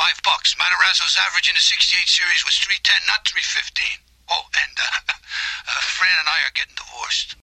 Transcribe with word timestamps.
five 0.00 0.20
bucks. 0.24 0.54
Matarazzo's 0.54 1.18
average 1.28 1.50
in 1.50 1.54
the 1.54 1.60
68 1.60 2.08
series 2.08 2.42
was 2.46 2.56
310, 2.56 3.06
not 3.06 3.20
315. 3.28 3.84
Oh, 4.30 4.40
and 4.56 4.72
uh, 4.80 5.12
uh, 5.12 5.80
Fran 5.82 6.16
and 6.20 6.28
I 6.28 6.40
are 6.40 6.54
getting 6.54 6.72
divorced. 6.74 7.36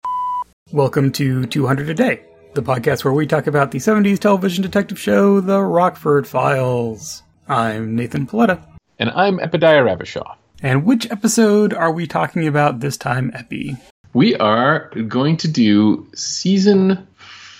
Welcome 0.70 1.10
to 1.18 1.46
200 1.46 1.90
a 1.90 1.94
Day, 1.94 2.22
the 2.54 2.62
podcast 2.62 3.02
where 3.04 3.12
we 3.12 3.26
talk 3.26 3.48
about 3.48 3.72
the 3.72 3.78
70s 3.78 4.20
television 4.20 4.62
detective 4.62 5.00
show, 5.00 5.40
The 5.40 5.60
Rockford 5.62 6.28
Files. 6.28 7.24
I'm 7.48 7.96
Nathan 7.96 8.24
Paletta. 8.24 8.64
And 9.00 9.10
I'm 9.10 9.38
Epidiah 9.38 9.82
Ravachol. 9.82 10.36
And 10.62 10.84
which 10.84 11.10
episode 11.10 11.74
are 11.74 11.90
we 11.90 12.06
talking 12.06 12.46
about 12.46 12.78
this 12.78 12.96
time, 12.96 13.32
Epi? 13.34 13.76
We 14.12 14.36
are 14.36 14.90
going 15.08 15.38
to 15.38 15.48
do 15.48 16.06
season 16.14 17.08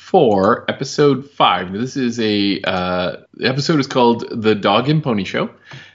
four, 0.04 0.64
episode 0.70 1.28
five. 1.30 1.72
This 1.72 1.96
is 1.96 2.20
a 2.20 2.60
uh, 2.62 3.16
episode 3.42 3.80
is 3.80 3.86
called 3.86 4.24
"The 4.30 4.54
Dog 4.54 4.88
and 4.88 5.02
Pony 5.02 5.24
Show." 5.24 5.50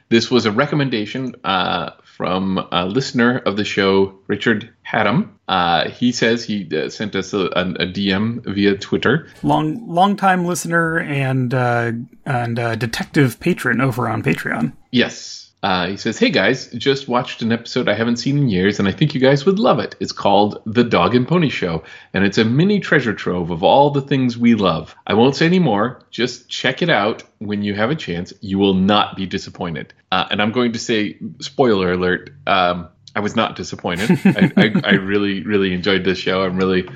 This 0.10 0.32
was 0.32 0.48
a 0.48 0.52
recommendation 0.52 1.36
uh, 1.44 1.92
from 2.04 2.58
a 2.72 2.88
listener 2.88 3.38
of 3.38 3.56
the 3.56 3.64
show, 3.64 4.20
Richard 4.26 4.74
Haddam. 4.82 5.40
Uh, 5.48 5.90
he 5.90 6.12
says 6.12 6.44
he 6.44 6.68
uh, 6.76 6.90
sent 6.90 7.16
us 7.16 7.34
a, 7.34 7.46
a, 7.46 7.86
DM 7.86 8.44
via 8.44 8.76
Twitter. 8.76 9.28
Long, 9.44 9.88
long 9.88 10.16
time 10.16 10.46
listener 10.46 11.00
and 11.00 11.54
uh, 11.54 11.92
and 12.26 12.60
uh, 12.60 12.76
detective 12.76 13.40
patron 13.40 13.80
over 13.80 14.10
on 14.10 14.24
Patreon. 14.24 14.74
Yes, 14.92 15.49
uh, 15.62 15.88
he 15.88 15.98
says, 15.98 16.18
Hey 16.18 16.30
guys, 16.30 16.68
just 16.70 17.10
watched 17.10 17.42
an 17.42 17.52
episode 17.52 17.90
I 17.90 17.94
haven't 17.94 18.18
seen 18.18 18.38
in 18.38 18.50
years, 18.50 18.80
and 18.80 18.88
I 18.88 18.92
think 18.92 19.14
you 19.14 19.20
guys 19.20 19.46
would 19.46 19.60
love 19.60 19.80
it. 19.80 19.96
It's 20.00 20.14
called 20.14 20.62
The 20.66 20.86
Dog 20.86 21.16
and 21.16 21.28
Pony 21.28 21.50
Show, 21.50 21.84
and 22.14 22.24
it's 22.24 22.38
a 22.38 22.46
mini 22.46 22.80
treasure 22.80 23.14
trove 23.14 23.52
of 23.52 23.62
all 23.62 23.90
the 23.90 24.02
things 24.02 24.38
we 24.38 24.56
love. 24.56 24.96
I 25.06 25.16
won't 25.16 25.36
say 25.36 25.46
any 25.46 25.60
more. 25.60 26.02
Just 26.12 26.48
check 26.48 26.82
it 26.82 26.90
out 26.90 27.24
when 27.40 27.62
you 27.62 27.76
have 27.76 27.92
a 27.92 27.96
chance. 27.96 28.32
You 28.40 28.58
will 28.58 28.74
not 28.74 29.18
be 29.18 29.26
disappointed. 29.26 29.94
Uh, 30.12 30.28
and 30.32 30.42
I'm 30.42 30.54
going 30.54 30.74
to 30.74 30.80
say, 30.80 31.18
spoiler 31.42 31.92
alert, 31.92 32.32
um, 32.48 32.88
I 33.14 33.20
was 33.20 33.36
not 33.36 33.58
disappointed. 33.58 34.12
I, 34.26 34.52
I, 34.56 34.82
I, 34.86 34.92
really, 34.94 35.44
really 35.44 35.74
enjoyed 35.74 36.06
this 36.06 36.20
show. 36.20 36.44
I'm 36.44 36.56
really. 36.56 36.88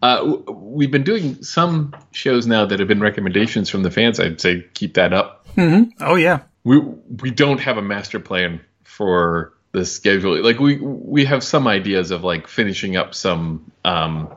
Uh, 0.00 0.36
we've 0.48 0.90
been 0.90 1.04
doing 1.04 1.42
some 1.42 1.94
shows 2.12 2.46
now 2.46 2.66
that 2.66 2.78
have 2.78 2.88
been 2.88 3.00
recommendations 3.00 3.68
from 3.68 3.82
the 3.82 3.90
fans. 3.90 4.20
I'd 4.20 4.40
say 4.40 4.64
keep 4.74 4.94
that 4.94 5.12
up. 5.12 5.46
Mm-hmm. 5.56 6.02
Oh, 6.02 6.14
yeah 6.14 6.40
we 6.64 6.78
we 6.78 7.30
don't 7.30 7.60
have 7.60 7.76
a 7.76 7.82
master 7.82 8.20
plan 8.20 8.60
for 8.84 9.52
the 9.72 9.84
schedule. 9.84 10.40
Like 10.42 10.58
we 10.58 10.76
we 10.76 11.24
have 11.24 11.42
some 11.42 11.66
ideas 11.66 12.10
of 12.10 12.22
like 12.22 12.46
finishing 12.46 12.96
up 12.96 13.14
some 13.14 13.72
um, 13.84 14.28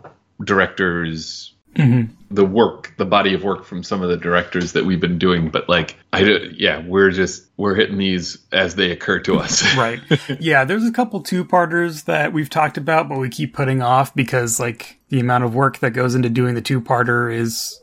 directors. 0.44 1.52
Mm-hmm. 1.76 2.14
The 2.32 2.46
work, 2.46 2.94
the 2.98 3.06
body 3.06 3.34
of 3.34 3.44
work 3.44 3.66
from 3.66 3.84
some 3.84 4.02
of 4.02 4.08
the 4.08 4.16
directors 4.16 4.72
that 4.74 4.86
we've 4.86 5.00
been 5.00 5.18
doing, 5.20 5.50
but 5.50 5.68
like, 5.68 5.98
I 6.14 6.24
do, 6.24 6.54
yeah, 6.56 6.82
we're 6.86 7.12
just 7.12 7.46
we're 7.58 7.76
hitting 7.76 7.98
these 7.98 8.38
as 8.54 8.76
they 8.76 8.92
occur 8.92 9.20
to 9.20 9.40
us. 9.40 9.76
right. 9.78 10.00
Yeah, 10.40 10.64
there's 10.64 10.86
a 10.86 10.92
couple 10.92 11.22
two 11.22 11.44
parters 11.44 12.04
that 12.04 12.32
we've 12.32 12.50
talked 12.50 12.78
about, 12.78 13.10
but 13.10 13.20
we 13.20 13.28
keep 13.28 13.54
putting 13.54 13.82
off 13.82 14.16
because 14.16 14.58
like 14.58 15.00
the 15.10 15.20
amount 15.20 15.44
of 15.44 15.54
work 15.54 15.80
that 15.80 15.92
goes 15.92 16.16
into 16.16 16.30
doing 16.30 16.56
the 16.56 16.62
two 16.62 16.80
parter 16.80 17.34
is 17.34 17.78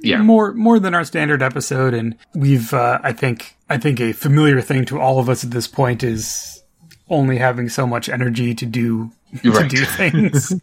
yeah. 0.00 0.22
more 0.22 0.52
more 0.54 0.78
than 0.78 0.94
our 0.94 1.04
standard 1.04 1.42
episode. 1.42 1.94
And 1.94 2.16
we've 2.34 2.72
uh, 2.72 2.98
i 3.02 3.12
think 3.12 3.56
i 3.68 3.78
think 3.78 4.00
a 4.00 4.12
familiar 4.12 4.60
thing 4.60 4.84
to 4.86 5.00
all 5.00 5.18
of 5.18 5.28
us 5.28 5.44
at 5.44 5.50
this 5.50 5.66
point 5.66 6.02
is 6.02 6.62
only 7.10 7.38
having 7.38 7.68
so 7.68 7.86
much 7.86 8.08
energy 8.08 8.54
to 8.54 8.66
do 8.66 9.10
right. 9.44 9.70
to 9.70 9.76
do 9.76 9.84
things. 9.84 10.54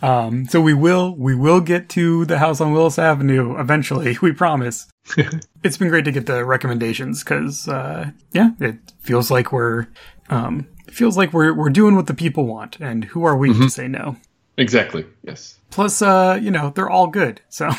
Um, 0.00 0.46
so 0.46 0.58
we 0.58 0.72
will 0.72 1.14
we 1.14 1.34
will 1.34 1.60
get 1.60 1.90
to 1.90 2.24
the 2.24 2.38
house 2.38 2.62
on 2.62 2.72
willis 2.72 2.98
avenue 2.98 3.58
eventually 3.58 4.16
we 4.22 4.32
promise. 4.32 4.88
It's 5.62 5.76
been 5.76 5.90
great 5.90 6.06
to 6.06 6.12
get 6.12 6.24
the 6.24 6.46
recommendations 6.46 7.22
because 7.22 7.68
uh, 7.68 8.10
yeah 8.32 8.52
it 8.58 8.78
feels 9.00 9.30
like 9.30 9.52
we're 9.52 9.88
um, 10.30 10.66
feels 10.90 11.16
like 11.16 11.32
we're 11.32 11.52
we're 11.52 11.70
doing 11.70 11.96
what 11.96 12.06
the 12.06 12.14
people 12.14 12.46
want. 12.46 12.78
And 12.80 13.04
who 13.04 13.24
are 13.24 13.36
we 13.36 13.50
mm-hmm. 13.50 13.64
to 13.64 13.70
say 13.70 13.88
no? 13.88 14.16
Exactly. 14.56 15.06
Yes. 15.22 15.58
Plus 15.70 16.02
uh 16.02 16.38
you 16.40 16.50
know 16.50 16.72
they're 16.74 16.90
all 16.90 17.06
good. 17.06 17.40
So 17.48 17.70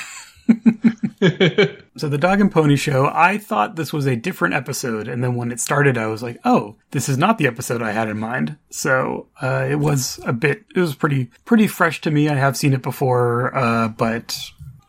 so 1.98 2.10
the 2.10 2.18
dog 2.18 2.42
and 2.42 2.52
pony 2.52 2.76
show 2.76 3.10
i 3.14 3.38
thought 3.38 3.76
this 3.76 3.94
was 3.94 4.06
a 4.06 4.16
different 4.16 4.54
episode 4.54 5.08
and 5.08 5.24
then 5.24 5.36
when 5.36 5.52
it 5.52 5.60
started 5.60 5.98
i 5.98 6.08
was 6.08 6.24
like 6.24 6.38
oh 6.46 6.76
this 6.92 7.08
is 7.08 7.18
not 7.18 7.38
the 7.38 7.48
episode 7.48 7.82
i 7.82 7.92
had 7.92 8.10
in 8.10 8.20
mind. 8.20 8.58
So 8.70 9.28
uh, 9.42 9.68
it 9.70 9.80
was 9.80 10.20
a 10.26 10.34
bit 10.34 10.64
it 10.76 10.80
was 10.80 10.96
pretty 10.96 11.32
pretty 11.46 11.68
fresh 11.68 12.02
to 12.02 12.12
me. 12.12 12.30
I 12.30 12.36
have 12.36 12.56
seen 12.56 12.74
it 12.74 12.82
before 12.82 13.56
uh, 13.56 13.88
but 13.90 14.38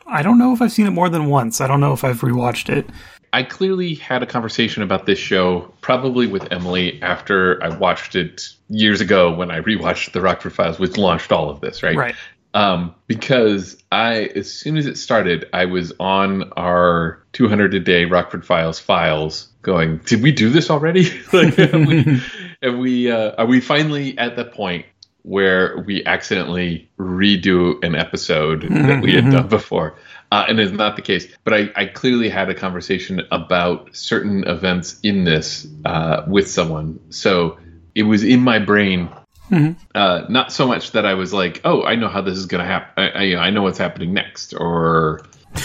i 0.07 0.23
don't 0.23 0.39
know 0.39 0.53
if 0.53 0.61
i've 0.61 0.73
seen 0.73 0.87
it 0.87 0.91
more 0.91 1.09
than 1.09 1.27
once. 1.27 1.61
I 1.61 1.67
don't 1.67 1.81
know 1.81 1.93
if 1.93 2.05
i've 2.05 2.21
rewatched 2.21 2.69
it. 2.69 2.89
I 3.35 3.43
clearly 3.45 3.95
had 3.95 4.23
a 4.23 4.27
conversation 4.27 4.83
about 4.83 5.07
this 5.07 5.19
show 5.19 5.73
probably 5.81 6.27
with 6.27 6.53
Emily 6.53 7.01
after 7.01 7.63
I 7.65 7.71
watched 7.71 8.15
it 8.15 8.43
years 8.69 9.01
ago 9.01 9.35
when 9.35 9.51
I 9.51 9.61
rewatched 9.61 10.13
The 10.13 10.21
Rockford 10.21 10.53
Files, 10.53 10.79
which 10.79 10.99
launched 10.99 11.33
all 11.33 11.49
of 11.49 11.63
this, 11.63 11.83
right? 11.83 11.97
Right 11.97 12.15
um, 12.55 12.95
because 13.07 13.83
I, 13.91 14.25
as 14.37 14.53
soon 14.53 14.77
as 14.77 14.87
it 14.87 14.99
started, 14.99 15.49
I 15.53 15.67
was 15.67 15.93
on 15.99 16.53
our 16.53 17.23
200 17.33 17.75
a 17.75 17.81
day 17.81 18.05
Rockford 18.05 18.45
Files 18.45 18.79
files, 18.79 19.49
going, 19.63 19.99
"Did 19.99 20.23
we 20.23 20.33
do 20.33 20.51
this 20.51 20.71
already? 20.71 21.05
like, 21.33 21.55
have 21.55 21.87
we, 21.87 22.21
have 22.63 22.77
we 22.77 23.11
uh, 23.11 23.33
are 23.39 23.47
we 23.47 23.61
finally 23.61 24.19
at 24.19 24.37
the 24.37 24.45
point 24.45 24.87
where 25.23 25.79
we 25.87 26.05
accidentally 26.05 26.91
redo 26.99 27.83
an 27.85 27.95
episode 27.95 28.63
that 28.63 29.03
we 29.03 29.15
had 29.15 29.31
done 29.31 29.49
before?" 29.49 29.97
Uh, 30.31 30.47
and 30.49 30.59
it's 30.59 30.73
not 30.73 30.97
the 30.97 31.03
case. 31.03 31.27
But 31.45 31.55
I, 31.55 31.71
I, 31.77 31.85
clearly 31.87 32.31
had 32.31 32.49
a 32.49 32.55
conversation 32.55 33.21
about 33.31 33.95
certain 33.95 34.45
events 34.45 34.99
in 35.03 35.25
this 35.25 35.67
uh, 35.85 36.25
with 36.27 36.51
someone, 36.51 37.01
so 37.11 37.59
it 37.95 38.05
was 38.05 38.25
in 38.25 38.41
my 38.41 38.59
brain 38.59 39.11
Mm-hmm. 39.53 39.81
Uh, 39.95 40.23
not 40.31 40.51
so 40.51 40.67
much 40.67 40.93
that 40.93 41.05
I 41.05 41.15
was 41.15 41.33
like, 41.35 41.61
oh, 41.65 41.83
I 41.83 41.95
know 41.95 42.09
how 42.09 42.23
this 42.23 42.39
is 42.39 42.47
going 42.47 42.61
to 42.61 42.67
happen. 42.67 43.05
I, 43.05 43.35
I, 43.35 43.47
I, 43.47 43.51
know 43.51 43.63
what's 43.63 43.77
happening 43.77 44.15
next, 44.15 44.55
or 44.55 45.21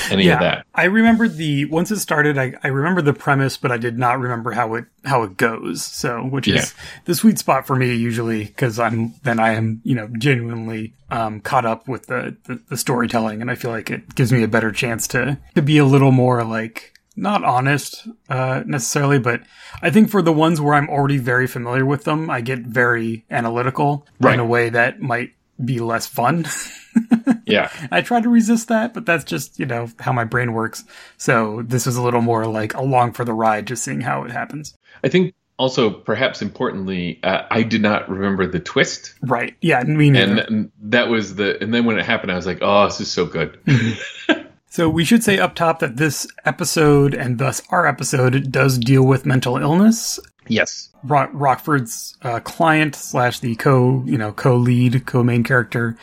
any 0.10 0.26
yeah, 0.26 0.34
of 0.34 0.40
that. 0.42 0.66
I 0.76 0.86
remember 0.86 1.28
the 1.28 1.66
once 1.66 1.90
it 1.92 2.00
started. 2.00 2.38
I, 2.38 2.54
I 2.64 2.68
remember 2.68 3.02
the 3.02 3.14
premise, 3.14 3.56
but 3.56 3.72
I 3.72 3.78
did 3.78 3.98
not 3.98 4.20
remember 4.20 4.52
how 4.52 4.76
it 4.76 4.86
how 5.06 5.24
it 5.24 5.38
goes. 5.38 5.84
So, 5.84 6.24
which 6.24 6.48
is 6.48 6.74
the 7.06 7.16
sweet 7.16 7.40
spot 7.40 7.66
for 7.66 7.76
me 7.76 7.96
usually 7.96 8.44
because 8.44 8.78
I'm 8.78 9.14
then 9.24 9.40
I 9.40 9.54
am 9.54 9.82
you 9.84 9.96
know 9.96 10.10
genuinely 10.18 10.94
um, 11.10 11.40
caught 11.40 11.66
up 11.66 11.88
with 11.88 12.08
the, 12.08 12.36
the 12.44 12.62
the 12.70 12.78
storytelling, 12.78 13.42
and 13.42 13.50
I 13.50 13.56
feel 13.56 13.72
like 13.72 13.90
it 13.90 14.16
gives 14.16 14.32
me 14.32 14.44
a 14.44 14.48
better 14.48 14.72
chance 14.72 15.08
to 15.10 15.38
to 15.56 15.62
be 15.62 15.78
a 15.78 15.86
little 15.86 16.12
more 16.12 16.44
like 16.44 16.94
not 17.18 17.44
honest 17.44 18.08
uh, 18.30 18.64
necessarily, 18.66 19.20
but 19.20 19.42
I 19.82 19.90
think 19.90 20.10
for 20.10 20.22
the 20.22 20.32
ones 20.32 20.62
where 20.62 20.76
I'm 20.76 20.90
already 20.90 21.18
very 21.18 21.48
familiar 21.48 21.86
with 21.86 22.04
them, 22.04 22.30
I 22.30 22.42
get 22.42 22.60
very 22.60 23.26
analytical 23.30 24.06
right. 24.22 24.36
in 24.36 24.40
a 24.40 24.46
way 24.46 24.70
that 24.70 25.02
might 25.02 25.34
be 25.64 25.80
less 25.80 26.06
fun. 26.06 26.46
yeah. 27.46 27.72
I 27.92 28.02
try 28.02 28.22
to 28.22 28.30
resist 28.30 28.68
that, 28.68 28.94
but 28.94 29.06
that's 29.06 29.24
just, 29.24 29.60
you 29.60 29.66
know, 29.66 29.90
how 30.00 30.14
my 30.14 30.24
brain 30.24 30.54
works. 30.54 30.84
So 31.18 31.64
this 31.64 31.88
is 31.88 31.98
a 31.98 32.02
little 32.02 32.22
more 32.22 32.46
like 32.46 32.76
along 32.76 33.14
for 33.14 33.26
the 33.26 33.34
ride, 33.34 33.66
just 33.66 33.84
seeing 33.84 34.02
how 34.02 34.24
it 34.24 34.32
happens. 34.32 34.76
I 35.04 35.10
think 35.10 35.34
also, 35.58 35.90
perhaps 35.90 36.44
importantly, 36.44 37.20
uh, 37.24 37.44
I 37.50 37.64
did 37.64 37.82
not 37.82 38.10
remember 38.10 38.46
the 38.46 38.60
twist. 38.60 39.16
Right. 39.24 39.56
Yeah, 39.60 39.82
me 39.84 40.12
neither. 40.12 40.42
And 40.42 40.72
that 40.84 41.10
was 41.10 41.36
the, 41.36 41.62
and 41.62 41.74
then 41.74 41.86
when 41.86 41.98
it 41.98 42.06
happened, 42.06 42.32
I 42.32 42.36
was 42.36 42.46
like, 42.46 42.60
oh, 42.62 42.86
this 42.86 43.02
is 43.02 43.10
so 43.10 43.26
good. 43.26 43.60
So 44.70 44.90
we 44.90 45.06
should 45.06 45.24
say 45.24 45.40
up 45.40 45.56
top 45.56 45.80
that 45.80 45.98
this 45.98 46.28
episode 46.46 47.14
and 47.14 47.38
thus 47.38 47.62
our 47.70 47.88
episode 47.88 48.52
does 48.52 48.78
deal 48.78 49.04
with 49.04 49.26
mental 49.26 49.58
illness. 49.58 50.20
Yes. 50.48 50.90
Rock- 51.04 51.32
Rockford's 51.34 52.16
uh, 52.22 52.40
client 52.42 52.96
slash 52.96 53.40
the 53.40 53.56
co, 53.56 54.04
you 54.06 54.18
know, 54.18 54.32
co-lead, 54.32 55.06
co-main 55.06 55.44
character 55.44 55.98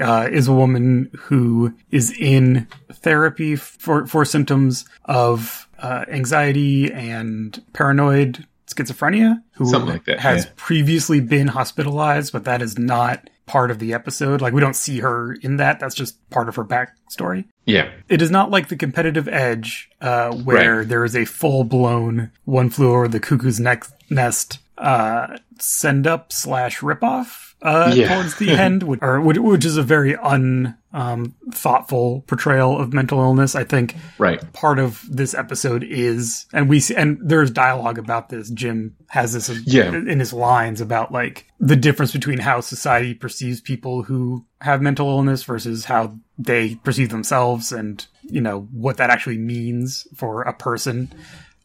uh, 0.00 0.28
is 0.30 0.48
a 0.48 0.52
woman 0.52 1.10
who 1.16 1.74
is 1.90 2.16
in 2.18 2.66
therapy 2.92 3.56
for 3.56 4.06
for 4.06 4.24
symptoms 4.24 4.84
of 5.04 5.68
uh, 5.78 6.04
anxiety 6.08 6.92
and 6.92 7.62
paranoid 7.72 8.46
schizophrenia. 8.66 9.42
Who 9.54 9.70
like 9.78 10.04
that, 10.04 10.20
has 10.20 10.44
yeah. 10.44 10.50
previously 10.56 11.20
been 11.20 11.48
hospitalized, 11.48 12.32
but 12.32 12.44
that 12.44 12.62
is 12.62 12.78
not 12.78 13.28
part 13.46 13.70
of 13.70 13.78
the 13.78 13.94
episode. 13.94 14.40
Like 14.40 14.52
we 14.52 14.60
don't 14.60 14.76
see 14.76 14.98
her 15.00 15.32
in 15.32 15.56
that. 15.56 15.80
That's 15.80 15.94
just 15.94 16.28
part 16.30 16.48
of 16.48 16.56
her 16.56 16.64
backstory. 16.64 17.46
Yeah. 17.64 17.90
It 18.08 18.20
is 18.20 18.30
not 18.30 18.50
like 18.50 18.68
the 18.68 18.76
competitive 18.76 19.28
edge, 19.28 19.90
uh, 20.00 20.32
where 20.32 20.78
right. 20.78 20.88
there 20.88 21.04
is 21.04 21.16
a 21.16 21.24
full 21.24 21.64
blown 21.64 22.32
one 22.44 22.70
flew 22.70 22.92
over 22.92 23.08
the 23.08 23.20
cuckoo's 23.20 23.60
nest, 23.60 24.58
uh, 24.78 25.38
send 25.58 26.06
up 26.06 26.32
slash 26.32 26.80
ripoff 26.80 27.54
uh, 27.62 27.92
yeah. 27.94 28.14
towards 28.14 28.36
the 28.36 28.50
end, 28.58 28.82
which, 28.82 29.00
or, 29.02 29.20
which 29.20 29.64
is 29.64 29.76
a 29.76 29.82
very 29.82 30.14
unthoughtful 30.14 30.76
um, 30.96 31.34
thoughtful 31.52 32.22
portrayal 32.22 32.80
of 32.80 32.94
mental 32.94 33.20
illness. 33.20 33.54
I 33.54 33.64
think 33.64 33.94
right. 34.16 34.40
part 34.54 34.78
of 34.78 35.04
this 35.06 35.34
episode 35.34 35.84
is, 35.84 36.46
and 36.54 36.70
we 36.70 36.80
see, 36.80 36.96
and 36.96 37.18
there's 37.22 37.50
dialogue 37.50 37.98
about 37.98 38.30
this. 38.30 38.48
Jim 38.48 38.96
has 39.08 39.34
this 39.34 39.50
yeah. 39.66 39.94
in 39.94 40.18
his 40.18 40.32
lines 40.32 40.80
about 40.80 41.12
like 41.12 41.48
the 41.60 41.76
difference 41.76 42.12
between 42.12 42.38
how 42.38 42.62
society 42.62 43.12
perceives 43.12 43.60
people 43.60 44.04
who 44.04 44.46
have 44.62 44.80
mental 44.80 45.10
illness 45.10 45.42
versus 45.42 45.84
how 45.84 46.16
they 46.38 46.76
perceive 46.76 47.10
themselves, 47.10 47.72
and 47.72 48.06
you 48.22 48.40
know 48.40 48.62
what 48.72 48.96
that 48.96 49.10
actually 49.10 49.38
means 49.38 50.08
for 50.16 50.42
a 50.42 50.54
person. 50.54 51.12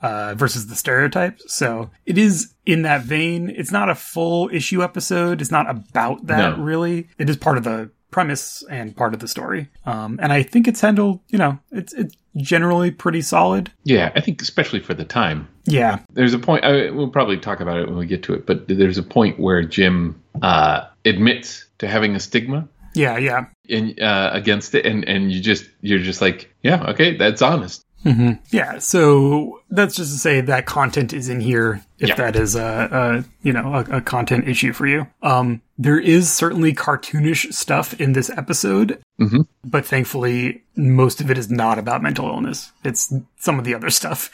uh, 0.02 0.34
versus 0.34 0.66
the 0.66 0.76
stereotypes. 0.76 1.54
So 1.54 1.92
it 2.08 2.18
is 2.18 2.56
in 2.66 2.82
that 2.82 3.04
vein. 3.04 3.52
It's 3.52 3.72
not 3.72 3.88
a 3.88 3.94
full 3.94 4.50
issue 4.52 4.82
episode. 4.82 5.42
It's 5.42 5.52
not 5.52 5.70
about 5.70 6.26
that 6.26 6.58
no. 6.58 6.64
really. 6.64 7.08
It 7.20 7.30
is 7.30 7.38
part 7.38 7.60
of 7.60 7.64
the 7.64 7.92
premise 8.12 8.64
and 8.70 8.96
part 8.96 9.14
of 9.14 9.20
the 9.20 9.28
story. 9.28 9.70
Um, 9.86 10.20
and 10.22 10.32
I 10.32 10.44
think 10.44 10.68
it's 10.68 10.82
handled, 10.82 11.22
you 11.30 11.40
know, 11.40 11.58
it's 11.72 11.94
it's 11.94 12.16
generally 12.38 12.92
pretty 12.92 13.22
solid. 13.22 13.72
Yeah, 13.84 14.12
I 14.16 14.22
think 14.22 14.42
especially 14.42 14.80
for 14.80 14.94
the 14.94 15.06
time. 15.06 15.48
Yeah, 15.66 16.00
there's 16.14 16.34
a 16.34 16.40
point. 16.40 16.64
I, 16.64 16.92
we'll 16.92 17.10
probably 17.10 17.38
talk 17.38 17.60
about 17.60 17.80
it 17.80 17.88
when 17.88 17.98
we 17.98 18.06
get 18.06 18.24
to 18.24 18.34
it, 18.34 18.46
but 18.46 18.68
there's 18.68 18.98
a 18.98 19.04
point 19.04 19.40
where 19.40 19.64
Jim 19.64 20.22
uh, 20.42 20.86
admits 21.06 21.66
to 21.80 21.88
having 21.88 22.16
a 22.16 22.20
stigma. 22.20 22.68
Yeah, 22.94 23.18
yeah, 23.18 23.46
and 23.70 24.00
uh, 24.02 24.32
against 24.34 24.76
it, 24.76 24.86
and 24.86 25.08
and 25.08 25.32
you 25.32 25.40
just 25.40 25.70
you're 25.82 26.00
just 26.00 26.22
like, 26.22 26.54
yeah, 26.62 26.84
okay, 26.90 27.16
that's 27.16 27.42
honest. 27.42 27.86
Mm-hmm. 28.06 28.44
Yeah, 28.50 28.80
so 28.80 29.62
that's 29.70 29.96
just 29.96 30.12
to 30.14 30.18
say 30.18 30.42
that 30.42 30.66
content 30.66 31.14
is 31.14 31.30
in 31.30 31.40
here 31.40 31.84
if 32.00 32.10
yeah. 32.10 32.16
that 32.16 32.36
is 32.36 32.56
a, 32.56 32.90
a 32.92 33.26
you 33.44 33.54
know 33.54 33.76
a, 33.76 33.98
a, 33.98 34.02
content 34.02 34.48
issue 34.48 34.74
for 34.74 34.88
you. 34.88 35.06
Um, 35.22 35.62
there 35.78 36.00
is 36.00 36.32
certainly 36.32 36.74
cartoonish 36.74 37.54
stuff 37.54 38.00
in 38.02 38.14
this 38.14 38.32
episode, 38.32 39.00
mm-hmm. 39.20 39.42
but 39.64 39.86
thankfully 39.86 40.64
most 40.76 41.22
of 41.22 41.30
it 41.30 41.38
is 41.38 41.52
not 41.52 41.78
about 41.78 42.02
mental 42.02 42.28
illness. 42.28 42.72
It's 42.84 43.14
some 43.38 43.60
of 43.60 43.66
the 43.66 43.76
other 43.76 43.92
stuff. 43.92 44.32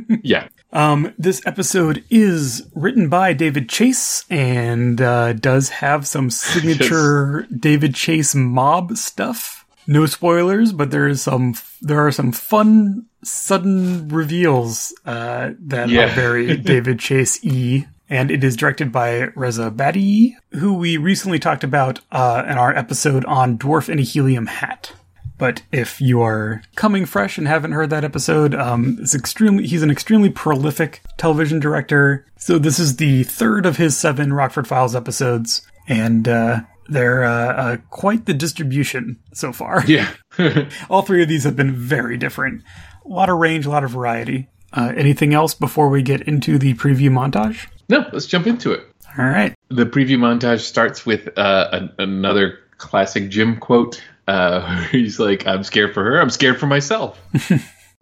yeah. 0.22 0.48
Um, 0.72 1.12
this 1.18 1.42
episode 1.46 2.04
is 2.08 2.68
written 2.74 3.08
by 3.08 3.32
David 3.32 3.68
Chase 3.68 4.24
and 4.30 5.00
uh, 5.00 5.32
does 5.32 5.70
have 5.70 6.06
some 6.06 6.30
signature 6.30 7.48
David 7.56 7.96
Chase 7.96 8.34
mob 8.34 8.96
stuff 8.96 9.59
no 9.90 10.06
spoilers, 10.06 10.72
but 10.72 10.92
there 10.92 11.08
is 11.08 11.20
some 11.20 11.54
there 11.82 12.06
are 12.06 12.12
some 12.12 12.30
fun 12.30 13.06
sudden 13.24 14.08
reveals 14.08 14.94
uh, 15.04 15.50
that 15.58 15.88
yeah. 15.88 16.04
are 16.04 16.14
very 16.14 16.56
David 16.72 17.00
Chase 17.00 17.44
e. 17.44 17.86
And 18.08 18.30
it 18.30 18.42
is 18.42 18.56
directed 18.56 18.90
by 18.90 19.28
Reza 19.36 19.70
Badiyi, 19.70 20.34
who 20.52 20.74
we 20.74 20.96
recently 20.96 21.38
talked 21.38 21.62
about 21.62 22.00
uh, 22.10 22.44
in 22.48 22.56
our 22.58 22.74
episode 22.74 23.24
on 23.24 23.56
Dwarf 23.56 23.88
in 23.88 24.00
a 24.00 24.02
Helium 24.02 24.46
Hat. 24.46 24.92
But 25.38 25.62
if 25.72 26.00
you 26.00 26.20
are 26.20 26.62
coming 26.74 27.06
fresh 27.06 27.38
and 27.38 27.48
haven't 27.48 27.72
heard 27.72 27.90
that 27.90 28.04
episode, 28.04 28.54
um, 28.54 28.98
it's 29.00 29.14
extremely 29.14 29.66
he's 29.66 29.82
an 29.82 29.90
extremely 29.90 30.30
prolific 30.30 31.02
television 31.18 31.58
director. 31.58 32.26
So 32.36 32.58
this 32.58 32.78
is 32.78 32.96
the 32.96 33.24
third 33.24 33.66
of 33.66 33.76
his 33.76 33.96
seven 33.96 34.32
Rockford 34.32 34.68
Files 34.68 34.94
episodes, 34.94 35.62
and 35.88 36.28
uh, 36.28 36.60
they're 36.90 37.24
uh, 37.24 37.52
uh, 37.52 37.76
quite 37.88 38.26
the 38.26 38.34
distribution 38.34 39.18
so 39.32 39.52
far. 39.52 39.84
Yeah. 39.90 40.12
All 40.90 41.02
three 41.02 41.22
of 41.22 41.28
these 41.28 41.44
have 41.44 41.56
been 41.56 41.74
very 41.74 42.16
different. 42.16 42.62
A 43.04 43.08
lot 43.08 43.28
of 43.28 43.38
range, 43.38 43.66
a 43.66 43.70
lot 43.70 43.82
of 43.82 43.90
variety. 43.90 44.48
Uh, 44.72 44.92
anything 44.96 45.34
else 45.34 45.52
before 45.54 45.88
we 45.88 46.02
get 46.02 46.22
into 46.22 46.58
the 46.58 46.74
preview 46.74 47.10
montage? 47.10 47.66
No, 47.88 48.06
let's 48.12 48.26
jump 48.26 48.46
into 48.46 48.72
it. 48.72 48.86
All 49.18 49.24
right. 49.24 49.54
The 49.68 49.84
preview 49.86 50.16
montage 50.16 50.60
starts 50.60 51.04
with 51.04 51.36
uh, 51.36 51.88
a, 51.98 52.02
another 52.02 52.58
classic 52.78 53.30
Jim 53.30 53.58
quote. 53.58 54.00
Uh, 54.28 54.84
he's 54.90 55.18
like, 55.18 55.46
I'm 55.46 55.64
scared 55.64 55.92
for 55.94 56.04
her. 56.04 56.20
I'm 56.20 56.30
scared 56.30 56.60
for 56.60 56.66
myself. 56.66 57.20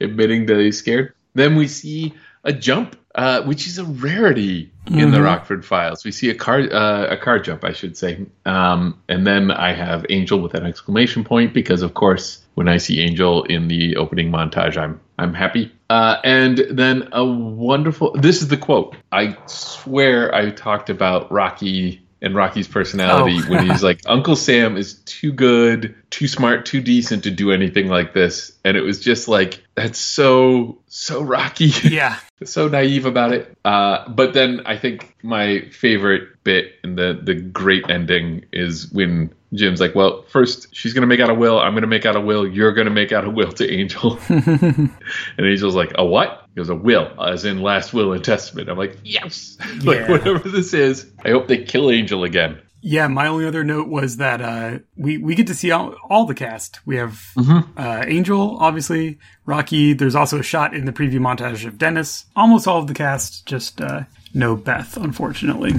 Admitting 0.00 0.46
that 0.46 0.58
he's 0.58 0.78
scared. 0.78 1.14
Then 1.34 1.56
we 1.56 1.68
see 1.68 2.14
a 2.44 2.52
jump, 2.52 2.96
uh, 3.18 3.42
which 3.42 3.66
is 3.66 3.78
a 3.78 3.84
rarity 3.84 4.70
mm-hmm. 4.86 4.96
in 4.96 5.10
the 5.10 5.16
mm-hmm. 5.16 5.26
Rockford 5.26 5.66
Files. 5.66 6.04
We 6.04 6.12
see 6.12 6.30
a 6.30 6.36
car 6.36 6.60
uh, 6.60 7.08
a 7.10 7.16
car 7.16 7.40
jump, 7.40 7.64
I 7.64 7.72
should 7.72 7.96
say, 7.96 8.24
um, 8.46 9.02
and 9.08 9.26
then 9.26 9.50
I 9.50 9.72
have 9.72 10.06
Angel 10.08 10.40
with 10.40 10.54
an 10.54 10.64
exclamation 10.64 11.24
point 11.24 11.52
because, 11.52 11.82
of 11.82 11.94
course, 11.94 12.38
when 12.54 12.68
I 12.68 12.76
see 12.76 13.00
Angel 13.00 13.42
in 13.42 13.66
the 13.66 13.96
opening 13.96 14.30
montage, 14.30 14.76
I'm 14.76 15.00
I'm 15.18 15.34
happy. 15.34 15.72
Uh, 15.90 16.18
and 16.22 16.58
then 16.70 17.08
a 17.10 17.24
wonderful. 17.24 18.12
This 18.12 18.40
is 18.40 18.48
the 18.48 18.56
quote. 18.56 18.94
I 19.10 19.36
swear 19.46 20.32
I 20.32 20.50
talked 20.50 20.88
about 20.88 21.32
Rocky 21.32 22.00
and 22.22 22.36
Rocky's 22.36 22.68
personality 22.68 23.40
oh. 23.42 23.50
when 23.50 23.68
he's 23.68 23.82
like, 23.88 24.00
Uncle 24.06 24.36
Sam 24.36 24.76
is 24.76 24.94
too 25.06 25.32
good, 25.32 25.94
too 26.10 26.28
smart, 26.28 26.66
too 26.66 26.80
decent 26.80 27.24
to 27.24 27.30
do 27.30 27.52
anything 27.52 27.88
like 27.88 28.12
this. 28.12 28.52
And 28.64 28.76
it 28.76 28.82
was 28.82 29.00
just 29.00 29.28
like, 29.28 29.62
that's 29.74 29.98
so, 29.98 30.78
so 30.86 31.22
Rocky. 31.22 31.72
Yeah. 31.82 32.18
so 32.44 32.68
naive 32.68 33.06
about 33.06 33.32
it. 33.32 33.56
Uh, 33.64 34.08
but 34.08 34.32
then 34.32 34.62
I 34.66 34.76
think 34.76 35.16
my 35.22 35.62
favorite 35.70 36.42
bit 36.44 36.74
in 36.84 36.94
the, 36.94 37.18
the 37.22 37.34
great 37.34 37.90
ending 37.90 38.44
is 38.52 38.90
when 38.92 39.32
Jim's 39.54 39.80
like, 39.80 39.94
well, 39.94 40.22
first 40.28 40.74
she's 40.74 40.92
going 40.92 41.02
to 41.02 41.06
make 41.06 41.20
out 41.20 41.30
a 41.30 41.34
will. 41.34 41.58
I'm 41.58 41.72
going 41.72 41.82
to 41.82 41.88
make 41.88 42.06
out 42.06 42.16
a 42.16 42.20
will. 42.20 42.46
You're 42.46 42.72
going 42.72 42.86
to 42.86 42.92
make 42.92 43.12
out 43.12 43.24
a 43.24 43.30
will 43.30 43.52
to 43.52 43.70
Angel. 43.70 44.18
and 44.28 44.90
Angel's 45.38 45.74
like, 45.74 45.92
a 45.96 46.04
what? 46.04 46.44
He 46.48 46.54
goes, 46.56 46.68
a 46.68 46.74
will, 46.74 47.10
as 47.22 47.44
in 47.44 47.62
last 47.62 47.92
will 47.92 48.12
and 48.12 48.22
testament. 48.22 48.68
I'm 48.68 48.78
like, 48.78 48.98
yes. 49.04 49.56
Yeah. 49.80 49.92
like, 49.92 50.08
whatever 50.08 50.48
this 50.48 50.74
is, 50.74 51.10
I 51.24 51.30
hope 51.30 51.48
they 51.48 51.64
kill 51.64 51.90
Angel 51.90 52.24
again. 52.24 52.60
Yeah, 52.80 53.08
my 53.08 53.26
only 53.26 53.44
other 53.44 53.64
note 53.64 53.88
was 53.88 54.18
that 54.18 54.40
uh, 54.40 54.78
we 54.96 55.18
we 55.18 55.34
get 55.34 55.48
to 55.48 55.54
see 55.54 55.70
all, 55.70 55.94
all 56.08 56.26
the 56.26 56.34
cast. 56.34 56.80
We 56.86 56.96
have 56.96 57.32
mm-hmm. 57.36 57.78
uh, 57.78 58.04
Angel, 58.06 58.56
obviously, 58.58 59.18
Rocky. 59.46 59.92
There's 59.94 60.14
also 60.14 60.38
a 60.38 60.44
shot 60.44 60.74
in 60.74 60.84
the 60.84 60.92
preview 60.92 61.18
montage 61.18 61.66
of 61.66 61.78
Dennis. 61.78 62.26
Almost 62.36 62.68
all 62.68 62.78
of 62.78 62.86
the 62.86 62.94
cast, 62.94 63.46
just 63.46 63.80
uh, 63.80 64.02
no 64.32 64.54
Beth, 64.54 64.96
unfortunately. 64.96 65.74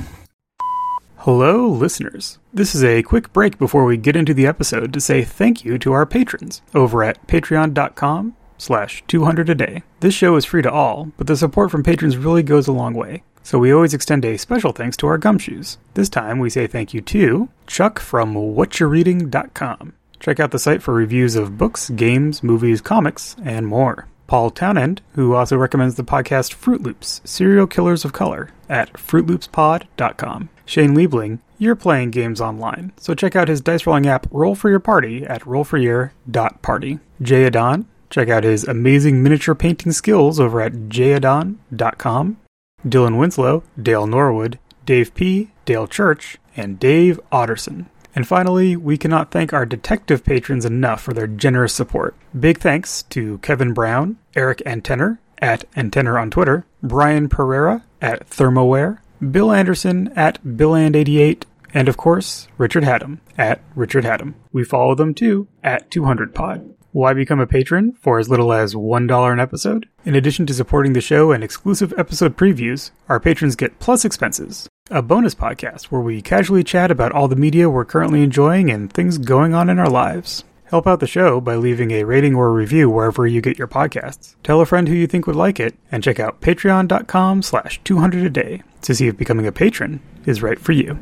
Hello, 1.19 1.68
listeners. 1.68 2.40
This 2.54 2.74
is 2.74 2.84
a 2.84 3.04
quick 3.04 3.34
break 3.34 3.57
before 3.57 3.86
we 3.86 3.98
get 3.98 4.16
into 4.16 4.34
the 4.34 4.48
episode 4.48 4.94
to 4.94 5.02
say 5.02 5.24
thank 5.24 5.66
you 5.66 5.78
to 5.78 5.92
our 5.92 6.06
patrons 6.06 6.62
over 6.74 7.04
at 7.04 7.28
patreon.com 7.28 8.36
slash 8.60 9.04
200 9.08 9.50
a 9.50 9.56
day. 9.56 9.82
This 10.02 10.14
show 10.14 10.36
is 10.36 10.46
free 10.46 10.62
to 10.62 10.72
all, 10.72 11.12
but 11.18 11.26
the 11.26 11.36
support 11.36 11.72
from 11.72 11.84
patrons 11.84 12.18
really 12.18 12.44
goes 12.44 12.68
a 12.68 12.72
long 12.72 12.94
way. 12.94 13.24
So 13.42 13.58
we 13.58 13.72
always 13.72 13.96
extend 13.96 14.26
a 14.26 14.38
special 14.38 14.72
thanks 14.74 14.96
to 14.98 15.08
our 15.08 15.18
gumshoes. 15.18 15.78
This 15.96 16.10
time 16.10 16.38
we 16.38 16.52
say 16.52 16.68
thank 16.68 16.94
you 16.94 17.02
to 17.02 17.50
Chuck 17.66 18.00
from 18.00 18.36
whatyoureading.com. 18.36 19.94
Check 20.20 20.40
out 20.40 20.52
the 20.52 20.60
site 20.60 20.84
for 20.84 20.94
reviews 20.94 21.36
of 21.36 21.58
books, 21.58 21.90
games, 21.90 22.44
movies, 22.44 22.82
comics, 22.82 23.36
and 23.44 23.66
more. 23.66 24.08
Paul 24.28 24.52
Townend, 24.52 25.02
who 25.14 25.34
also 25.34 25.58
recommends 25.58 25.96
the 25.96 26.04
podcast 26.04 26.54
Fruit 26.54 26.84
Loops, 26.84 27.22
Serial 27.24 27.66
Killers 27.66 28.06
of 28.06 28.14
Color, 28.14 28.52
at 28.70 28.94
fruitloopspod.com. 28.94 30.50
Shane 30.66 30.96
Liebling, 30.96 31.40
you're 31.58 31.76
playing 31.76 32.12
games 32.12 32.40
online, 32.40 32.92
so 32.98 33.16
check 33.16 33.36
out 33.36 33.48
his 33.48 33.60
dice 33.60 33.88
rolling 33.88 34.06
app 34.06 34.28
Roll 34.30 34.54
for 34.54 34.70
Your 34.70 34.80
Party 34.80 35.26
at 35.26 35.42
rollforyour.party. 35.42 37.00
Jay 37.22 37.46
Adon, 37.46 37.88
check 38.10 38.30
out 38.30 38.44
his 38.44 38.64
amazing 38.68 39.22
miniature 39.24 39.56
painting 39.56 39.92
skills 39.92 40.40
over 40.40 40.62
at 40.62 40.74
jayadon.com. 40.90 42.38
Dylan 42.86 43.18
Winslow, 43.18 43.64
Dale 43.81 44.07
Norwood, 44.07 44.60
Dave 44.86 45.14
P., 45.14 45.52
Dale 45.66 45.88
Church, 45.88 46.38
and 46.56 46.80
Dave 46.80 47.19
Otterson. 47.31 47.88
And 48.16 48.28
finally, 48.28 48.76
we 48.76 48.98
cannot 48.98 49.31
thank 49.31 49.54
our 49.54 49.66
detective 49.66 50.24
patrons 50.24 50.66
enough 50.66 51.02
for 51.02 51.14
their 51.14 51.28
generous 51.28 51.74
support. 51.74 52.16
Big 52.38 52.60
thanks 52.60 53.04
to 53.04 53.38
Kevin 53.40 53.74
Brown, 53.74 54.18
Eric 54.36 54.62
Antenner 54.66 55.19
at 55.38 55.66
Antenner 55.76 56.18
on 56.19 56.31
Twitter, 56.31 56.66
Brian 56.81 57.30
Pereira 57.30 57.83
at 58.02 58.30
Thermoware, 58.30 59.00
Bill 59.31 59.52
Anderson 59.52 60.12
at 60.16 60.44
BillAnd88, 60.44 61.44
and 61.74 61.88
of 61.88 61.98
course, 61.98 62.48
Richard 62.57 62.83
Haddam 62.83 63.22
at 63.38 63.62
Richard 63.76 64.06
Haddam. 64.06 64.36
We 64.52 64.64
follow 64.64 64.95
them 64.95 65.14
too 65.14 65.48
at 65.64 65.92
200pod. 65.92 66.74
Why 66.92 67.14
become 67.14 67.40
a 67.40 67.46
patron 67.46 67.94
for 68.02 68.18
as 68.18 68.30
little 68.30 68.52
as 68.52 68.74
$1 68.74 69.31
an 69.31 69.40
episode? 69.40 69.88
In 70.06 70.16
addition 70.16 70.48
to 70.48 70.56
supporting 70.56 70.94
the 70.94 71.02
show 71.02 71.31
and 71.31 71.44
exclusive 71.44 71.94
episode 72.00 72.36
previews, 72.36 72.90
our 73.08 73.19
patrons 73.19 73.56
get 73.56 73.78
plus 73.78 74.04
expenses, 74.04 74.68
a 74.90 75.04
bonus 75.04 75.36
podcast 75.36 75.86
where 75.86 76.02
we 76.02 76.24
casually 76.24 76.64
chat 76.64 76.90
about 76.90 77.12
all 77.12 77.28
the 77.28 77.36
media 77.36 77.69
we're 77.69 77.86
currently 77.86 78.24
enjoying 78.24 78.72
and 78.72 78.92
things 78.92 79.19
going 79.19 79.54
on 79.54 79.69
in 79.69 79.78
our 79.78 79.90
lives. 79.90 80.44
Help 80.66 80.88
out 80.88 81.00
the 81.00 81.06
show 81.06 81.40
by 81.40 81.56
leaving 81.56 81.92
a 81.92 82.06
rating 82.06 82.34
or 82.34 82.52
review 82.52 82.90
wherever 82.90 83.28
you 83.28 83.40
get 83.40 83.60
your 83.60 83.68
podcasts. 83.68 84.36
Tell 84.42 84.60
a 84.60 84.66
friend 84.66 84.88
who 84.88 84.96
you 84.96 85.06
think 85.06 85.28
would 85.28 85.36
like 85.36 85.60
it, 85.60 85.76
and 85.92 86.04
check 86.04 86.19
out 86.19 86.42
patreon.com 86.42 87.44
slash 87.44 87.80
200 87.84 88.26
a 88.26 88.30
day 88.31 88.64
to 88.81 88.96
see 88.96 89.06
if 89.06 89.16
becoming 89.16 89.46
a 89.46 89.52
patron 89.52 90.00
is 90.26 90.42
right 90.42 90.60
for 90.60 90.72
you. 90.72 90.98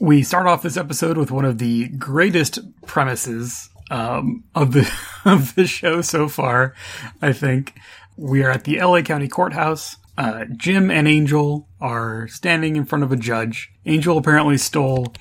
We 0.00 0.22
start 0.22 0.46
off 0.46 0.62
this 0.62 0.78
episode 0.78 1.18
with 1.18 1.30
one 1.30 1.44
of 1.44 1.58
the 1.58 1.88
greatest 1.88 2.60
premises 2.86 3.68
um, 3.90 4.44
of 4.54 4.72
the 4.72 4.90
of 5.24 5.54
the 5.54 5.66
show 5.66 6.02
so 6.02 6.28
far. 6.28 6.74
I 7.20 7.32
think 7.32 7.74
we 8.16 8.42
are 8.42 8.50
at 8.50 8.64
the 8.64 8.80
LA 8.80 9.02
County 9.02 9.28
Courthouse. 9.28 9.96
Uh, 10.16 10.44
Jim 10.56 10.90
and 10.90 11.06
Angel 11.06 11.68
are 11.80 12.26
standing 12.26 12.74
in 12.74 12.84
front 12.84 13.04
of 13.04 13.12
a 13.12 13.16
judge. 13.16 13.70
Angel 13.86 14.18
apparently 14.18 14.58
stole 14.58 15.14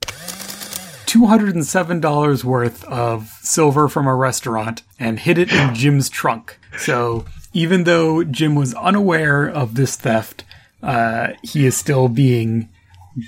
$207 0.00 2.44
worth 2.44 2.84
of 2.84 3.28
silver 3.42 3.88
from 3.88 4.06
a 4.06 4.14
restaurant 4.14 4.82
and 4.98 5.20
hid 5.20 5.38
it 5.38 5.52
in 5.52 5.74
Jim's 5.74 6.08
trunk. 6.08 6.58
So 6.78 7.26
even 7.52 7.84
though 7.84 8.24
Jim 8.24 8.54
was 8.54 8.74
unaware 8.74 9.46
of 9.46 9.74
this 9.74 9.96
theft, 9.96 10.44
uh, 10.82 11.32
he 11.42 11.66
is 11.66 11.76
still 11.76 12.08
being 12.08 12.70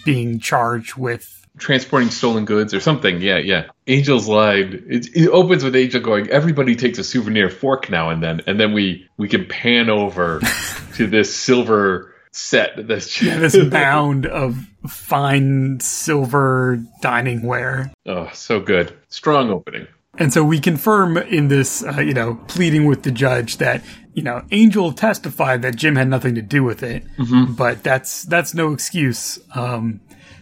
being 0.05 0.39
charged 0.39 0.97
with 0.97 1.40
transporting 1.59 2.11
stolen 2.11 2.45
goods 2.45 2.75
or 2.75 2.81
something. 2.81 3.21
Yeah, 3.21 3.39
yeah. 3.39 3.67
Angel's 3.87 4.29
line 4.29 4.85
it, 4.89 5.09
it, 5.15 5.29
opens 5.29 5.65
with 5.65 5.77
Angel 5.77 6.01
going, 6.01 6.29
"Everybody 6.29 6.77
takes 6.77 6.99
a 6.99 7.05
souvenir 7.05 7.51
fork 7.51 7.91
now 7.91 8.11
and 8.11 8.23
then," 8.23 8.43
and 8.47 8.59
then 8.59 8.73
we 8.73 9.09
we 9.17 9.29
can 9.29 9.47
pan 9.47 9.91
over 9.91 10.41
to 10.95 11.07
this 11.07 11.35
silver 11.35 12.15
set 12.33 12.87
that's 12.87 13.21
yeah, 13.23 13.39
this 13.39 13.57
mound 13.57 14.27
of 14.27 14.57
fine 14.87 15.81
silver 15.81 16.83
dining 17.01 17.43
ware. 17.43 17.93
Oh, 18.07 18.31
so 18.33 18.61
good. 18.61 18.97
Strong 19.09 19.51
opening. 19.51 19.87
And 20.19 20.33
so 20.33 20.43
we 20.43 20.59
confirm 20.59 21.17
in 21.17 21.49
this, 21.49 21.85
uh, 21.85 22.01
you 22.01 22.13
know, 22.13 22.35
pleading 22.49 22.87
with 22.87 23.05
the 23.05 23.13
judge 23.13 23.59
that, 23.59 23.83
you 24.13 24.23
know, 24.23 24.45
Angel 24.51 24.93
testified 24.93 25.63
that 25.63 25.77
Jim 25.77 25.97
had 25.97 26.09
nothing 26.09 26.35
to 26.35 26.43
do 26.43 26.65
with 26.65 26.83
it, 26.83 27.05
mm-hmm. 27.17 27.55
but 27.55 27.83
that's 27.83 28.25
that's 28.25 28.53
no 28.53 28.73
excuse. 28.73 29.39
Um, 29.55 30.01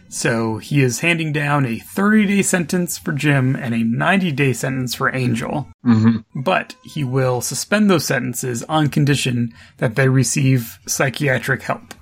so 0.09 0.57
he 0.57 0.81
is 0.81 0.99
handing 0.99 1.31
down 1.31 1.65
a 1.65 1.79
30 1.79 2.25
day 2.25 2.41
sentence 2.41 2.97
for 2.97 3.13
Jim 3.13 3.55
and 3.55 3.73
a 3.73 3.83
90 3.83 4.31
day 4.31 4.53
sentence 4.53 4.95
for 4.95 5.15
Angel. 5.15 5.67
Mm-hmm. 5.85 6.41
But 6.41 6.75
he 6.83 7.03
will 7.03 7.41
suspend 7.41 7.89
those 7.89 8.05
sentences 8.05 8.63
on 8.63 8.89
condition 8.89 9.53
that 9.77 9.95
they 9.95 10.09
receive 10.09 10.79
psychiatric 10.87 11.61
help. 11.61 11.93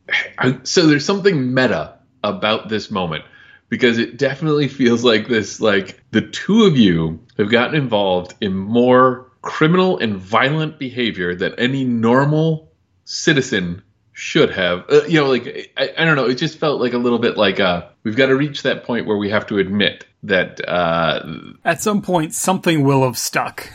So 0.63 0.87
there's 0.87 1.05
something 1.05 1.53
meta 1.53 1.95
about 2.23 2.69
this 2.69 2.89
moment 2.89 3.25
because 3.69 3.97
it 3.97 4.17
definitely 4.17 4.69
feels 4.69 5.03
like 5.03 5.27
this 5.27 5.59
like 5.59 6.01
the 6.11 6.21
two 6.21 6.63
of 6.63 6.77
you 6.77 7.19
have 7.37 7.51
gotten 7.51 7.75
involved 7.75 8.33
in 8.39 8.55
more 8.55 9.29
criminal 9.41 9.97
and 9.99 10.17
violent 10.17 10.79
behavior 10.79 11.35
than 11.35 11.53
any 11.55 11.83
normal 11.83 12.71
citizen 13.03 13.81
should 14.17 14.49
have. 14.49 14.83
Uh, 14.89 15.03
you 15.03 15.19
know, 15.19 15.29
like 15.29 15.71
I, 15.77 15.93
I, 15.95 16.03
don't 16.03 16.15
know. 16.15 16.25
It 16.25 16.39
just 16.39 16.57
felt 16.57 16.81
like 16.81 16.93
a 16.93 16.97
little 16.97 17.19
bit 17.19 17.37
like 17.37 17.59
uh, 17.59 17.85
we've 18.01 18.15
got 18.15 18.25
to 18.25 18.35
reach 18.35 18.63
that 18.63 18.83
point 18.83 19.05
where 19.05 19.15
we 19.15 19.29
have 19.29 19.45
to 19.47 19.59
admit 19.59 20.05
that 20.23 20.67
uh, 20.67 21.23
at 21.63 21.83
some 21.83 22.01
point 22.01 22.33
something 22.33 22.83
will 22.83 23.03
have 23.03 23.15
stuck. 23.15 23.71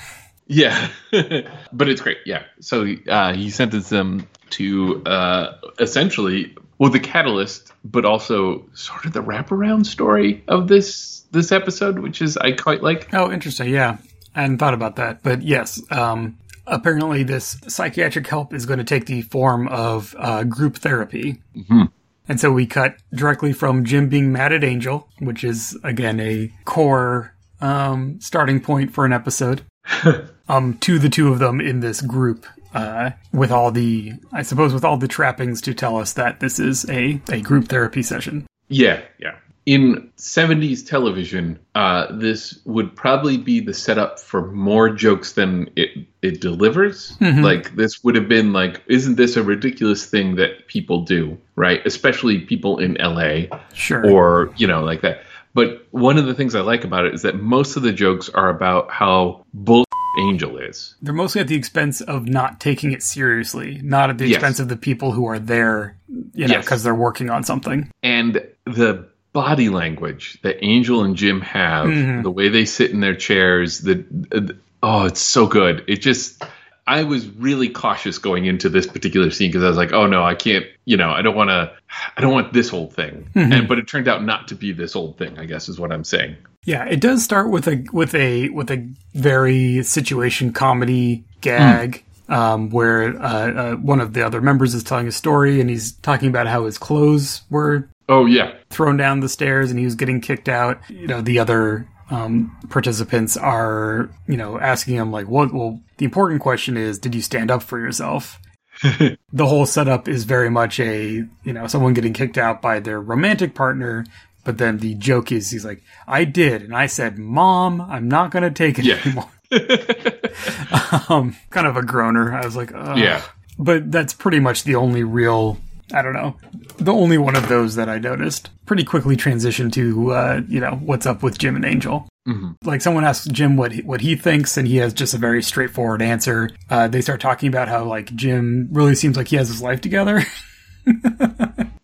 Yeah, 0.49 0.89
but 1.13 1.89
it's 1.89 2.01
great. 2.01 2.19
Yeah. 2.27 2.43
So 2.59 2.93
uh, 3.09 3.35
he 3.35 3.51
sentenced 3.51 3.89
them 3.89 4.29
to 4.51 5.05
uh, 5.07 5.59
essentially 5.79 6.57
well 6.77 6.91
the 6.91 6.99
catalyst, 6.99 7.73
but 7.85 8.05
also 8.05 8.69
sort 8.75 9.05
of 9.05 9.13
the 9.13 9.23
wraparound 9.23 9.87
story 9.87 10.43
of 10.49 10.67
this 10.67 11.21
this 11.31 11.53
episode, 11.53 12.01
which 12.01 12.21
is 12.21 12.37
I 12.37 12.51
quite 12.51 12.83
like. 12.83 13.15
Oh, 13.15 13.31
interesting. 13.31 13.69
Yeah. 13.69 13.99
I 14.35 14.41
hadn't 14.43 14.59
thought 14.59 14.75
about 14.75 14.97
that, 14.97 15.23
but 15.23 15.43
yes, 15.43 15.81
um, 15.93 16.39
apparently 16.67 17.23
this 17.23 17.59
psychiatric 17.69 18.27
help 18.27 18.53
is 18.53 18.67
going 18.67 18.79
to 18.79 18.85
take 18.85 19.07
the 19.07 19.23
form 19.23 19.69
of 19.69 20.15
uh, 20.19 20.45
group 20.45 20.77
therapy. 20.77 21.43
Mm-hmm. 21.57 21.85
And 22.29 22.41
so 22.41 22.53
we 22.53 22.67
cut 22.67 22.97
directly 23.13 23.53
from 23.53 23.85
Jim 23.85 24.09
being 24.09 24.33
mad 24.33 24.53
at 24.53 24.65
Angel, 24.65 25.09
which 25.19 25.45
is 25.45 25.79
again 25.83 26.21
a 26.21 26.53
core 26.65 27.35
um, 27.61 28.21
starting 28.21 28.61
point 28.61 28.93
for 28.93 29.05
an 29.05 29.13
episode, 29.13 29.63
um, 30.49 30.79
to 30.79 30.99
the 30.99 31.09
two 31.09 31.33
of 31.33 31.39
them 31.39 31.61
in 31.61 31.81
this 31.81 32.01
group. 32.01 32.47
Uh, 32.75 33.11
with 33.35 33.53
all 33.53 33.71
the, 33.71 34.15
I 34.33 34.41
suppose, 34.41 34.73
with 34.73 34.83
all 34.83 34.97
the 34.97 35.07
trappings 35.07 35.61
to 35.61 35.75
tell 35.75 35.99
us 35.99 36.15
that 36.15 36.41
this 36.41 36.59
is 36.59 36.89
a, 36.89 37.21
a 37.29 37.43
group 37.43 37.69
therapy 37.69 38.03
session. 38.03 38.47
Yeah, 38.69 39.03
yeah 39.19 39.35
in 39.65 40.11
70s 40.17 40.87
television, 40.87 41.59
uh, 41.75 42.07
this 42.11 42.61
would 42.65 42.97
probably 42.97 43.37
be 43.37 43.61
the 43.61 43.75
setup 43.75 44.19
for 44.19 44.51
more 44.51 44.91
jokes 44.91 45.33
than 45.35 45.71
it, 45.77 45.91
it 46.21 46.41
delivers. 46.41 47.17
Mm-hmm. 47.19 47.43
Like, 47.43 47.77
this 47.77 48.03
would 48.03 48.17
have 48.17 48.29
been 48.29 48.53
like, 48.53 48.83
isn't 48.89 49.17
this 49.17 49.37
a 49.37 49.43
ridiculous 49.43 50.07
thing 50.07 50.37
that 50.37 50.67
people 50.67 51.03
do, 51.03 51.39
right? 51.55 51.81
Especially 51.87 52.41
people 52.41 52.79
in 52.79 52.95
LA. 52.95 53.57
Sure. 53.73 54.05
Or, 54.11 54.53
you 54.57 54.67
know, 54.67 54.83
like 54.83 55.03
that. 55.03 55.23
But 55.55 55.87
one 55.91 56.19
of 56.19 56.27
the 56.27 56.35
things 56.35 56.55
I 56.55 56.61
like 56.61 56.85
about 56.85 57.05
it 57.05 57.15
is 57.15 57.23
that 57.23 57.37
most 57.37 57.77
of 57.77 57.83
the 57.83 57.93
jokes 57.93 58.29
are 58.31 58.49
about 58.49 58.91
how 58.91 59.45
bull 59.55 59.85
Angel 60.19 60.59
is. 60.59 60.95
They're 61.01 61.15
mostly 61.15 61.41
at 61.41 61.49
the 61.49 61.55
expense 61.55 62.01
of 62.01 62.27
not 62.27 62.61
taking 62.61 62.93
it 62.93 63.03
seriously, 63.03 63.81
not 63.83 64.11
at 64.11 64.19
the 64.19 64.27
yes. 64.27 64.37
expense 64.37 64.61
of 64.61 64.69
the 64.69 64.77
people 64.77 65.13
who 65.13 65.27
are 65.27 65.39
there, 65.39 65.97
you 66.35 66.49
know, 66.49 66.59
because 66.59 66.81
yes. 66.81 66.83
they're 66.83 66.95
working 66.95 67.31
on 67.31 67.45
something. 67.45 67.91
And 68.03 68.47
the 68.67 69.09
body 69.33 69.69
language 69.69 70.39
that 70.43 70.63
Angel 70.63 71.05
and 71.05 71.17
Jim 71.17 71.41
have, 71.41 71.87
mm-hmm. 71.87 72.23
the 72.23 72.31
way 72.31 72.49
they 72.49 72.65
sit 72.65 72.91
in 72.91 73.01
their 73.01 73.17
chairs, 73.17 73.81
the, 73.81 74.05
the 74.11 74.57
oh, 74.83 75.07
it's 75.07 75.21
so 75.21 75.47
good. 75.47 75.85
It 75.89 75.97
just 75.97 76.43
I 76.87 77.05
was 77.05 77.29
really 77.29 77.69
cautious 77.69 78.19
going 78.19 78.45
into 78.45 78.69
this 78.69 78.87
particular 78.87 79.31
scene 79.31 79.51
because 79.51 79.63
I 79.63 79.69
was 79.69 79.77
like, 79.77 79.93
oh 79.93 80.07
no, 80.07 80.25
I 80.25 80.35
can't, 80.35 80.67
you 80.85 80.97
know, 80.97 81.11
I 81.11 81.23
don't 81.23 81.37
want 81.37 81.51
to, 81.51 81.73
I 82.17 82.21
don't 82.21 82.33
want 82.33 82.53
this 82.53 82.69
whole 82.69 82.89
thing. 82.89 83.31
Mm-hmm. 83.35 83.53
And 83.53 83.69
but 83.69 83.79
it 83.79 83.87
turned 83.87 84.09
out 84.09 84.25
not 84.25 84.49
to 84.49 84.57
be 84.57 84.73
this 84.73 84.97
old 84.97 85.17
thing. 85.17 85.39
I 85.39 85.45
guess 85.45 85.69
is 85.69 85.79
what 85.79 85.93
I'm 85.93 86.05
saying. 86.05 86.37
Yeah, 86.65 86.85
it 86.85 87.01
does 87.01 87.23
start 87.23 87.51
with 87.51 87.69
a 87.69 87.87
with 87.93 88.15
a 88.15 88.49
with 88.51 88.71
a 88.71 88.89
very 89.15 89.83
situation 89.85 90.53
comedy 90.53 91.25
gag. 91.41 91.93
Mm. 91.93 92.09
Um, 92.29 92.71
where 92.71 93.21
uh, 93.21 93.53
uh, 93.53 93.75
one 93.75 94.01
of 94.01 94.15
the 94.15 94.25
other 94.25 94.41
members 94.41 94.75
is 94.75 94.85
telling 94.85 95.07
a 95.07 95.13
story 95.13 95.61
and 95.61 95.69
he's 95.69 95.93
talking 95.93 96.29
about 96.29 96.47
how 96.47 96.65
his 96.65 96.79
clothes 96.79 97.43
were 97.51 97.89
Oh 98.09 98.27
yeah, 98.27 98.55
thrown 98.71 98.97
down 98.97 99.21
the 99.21 99.29
stairs 99.29 99.71
and 99.71 99.79
he 99.79 99.85
was 99.85 99.95
getting 99.95 100.21
kicked 100.21 100.49
out. 100.49 100.81
You 100.89 101.07
know, 101.07 101.21
the 101.21 101.39
other 101.39 101.89
um, 102.11 102.57
participants 102.69 103.37
are, 103.37 104.11
you 104.27 104.37
know, 104.37 104.59
asking 104.59 104.97
him 104.97 105.11
like, 105.11 105.29
"What?" 105.29 105.53
Well, 105.53 105.81
the 105.99 106.05
important 106.05 106.41
question 106.41 106.77
is, 106.77 106.99
did 106.99 107.15
you 107.15 107.23
stand 107.23 107.51
up 107.51 107.63
for 107.63 107.79
yourself? 107.79 108.39
the 108.83 109.47
whole 109.47 109.67
setup 109.67 110.09
is 110.09 110.25
very 110.25 110.51
much 110.51 110.81
a, 110.81 111.25
you 111.45 111.53
know, 111.53 111.67
someone 111.67 111.95
getting 111.95 112.13
kicked 112.13 112.39
out 112.39 112.61
by 112.63 112.81
their 112.81 113.01
romantic 113.01 113.55
partner. 113.55 114.05
But 114.45 114.59
then 114.59 114.79
the 114.79 114.95
joke 114.95 115.31
is, 115.31 115.51
he's 115.51 115.65
like, 115.65 115.83
"I 116.07 116.25
did," 116.25 116.63
and 116.63 116.75
I 116.75 116.87
said, 116.87 117.19
"Mom, 117.19 117.81
I'm 117.81 118.09
not 118.09 118.31
going 118.31 118.43
to 118.43 118.51
take 118.51 118.79
it 118.79 118.85
yeah. 118.85 118.99
anymore." 119.05 119.29
um, 121.09 121.37
kind 121.51 121.67
of 121.67 121.77
a 121.77 121.83
groaner. 121.83 122.35
I 122.35 122.45
was 122.45 122.57
like, 122.57 122.73
Ugh. 122.75 122.99
yeah. 122.99 123.23
But 123.59 123.93
that's 123.93 124.15
pretty 124.15 124.41
much 124.41 124.65
the 124.65 124.77
only 124.77 125.05
real 125.05 125.59
I 125.93 126.03
don't 126.03 126.15
know. 126.15 126.37
The 126.79 126.93
only 126.93 127.19
one 127.19 127.37
of 127.37 127.49
those 127.49 127.75
that 127.75 127.89
I 127.89 127.99
noticed. 127.99 128.51
Pretty 128.67 128.85
quickly 128.85 129.17
transitioned 129.17 129.73
to, 129.73 130.13
uh, 130.13 130.41
you 130.49 130.61
know, 130.61 130.81
what's 130.83 131.07
up 131.07 131.23
with 131.23 131.39
Jim 131.39 131.57
and 131.57 131.65
Angel. 131.65 132.09
Mm-hmm. 132.27 132.53
Like 132.65 132.81
someone 132.81 133.05
asks 133.05 133.27
Jim 133.27 133.57
what 133.57 133.73
he, 133.73 133.83
what 133.83 134.01
he 134.01 134.15
thinks, 134.15 134.57
and 134.57 134.69
he 134.69 134.77
has 134.77 134.95
just 134.95 135.15
a 135.15 135.19
very 135.19 135.43
straightforward 135.43 136.03
answer. 136.03 136.51
Uh, 136.71 136.89
they 136.89 137.01
start 137.01 137.21
talking 137.21 137.49
about 137.49 137.69
how 137.69 137.85
like 137.85 138.15
Jim 138.15 138.69
really 138.71 138.95
seems 138.95 139.17
like 139.17 139.29
he 139.29 139.37
has 139.37 139.49
his 139.49 139.61
life 139.61 139.81
together. 139.81 140.23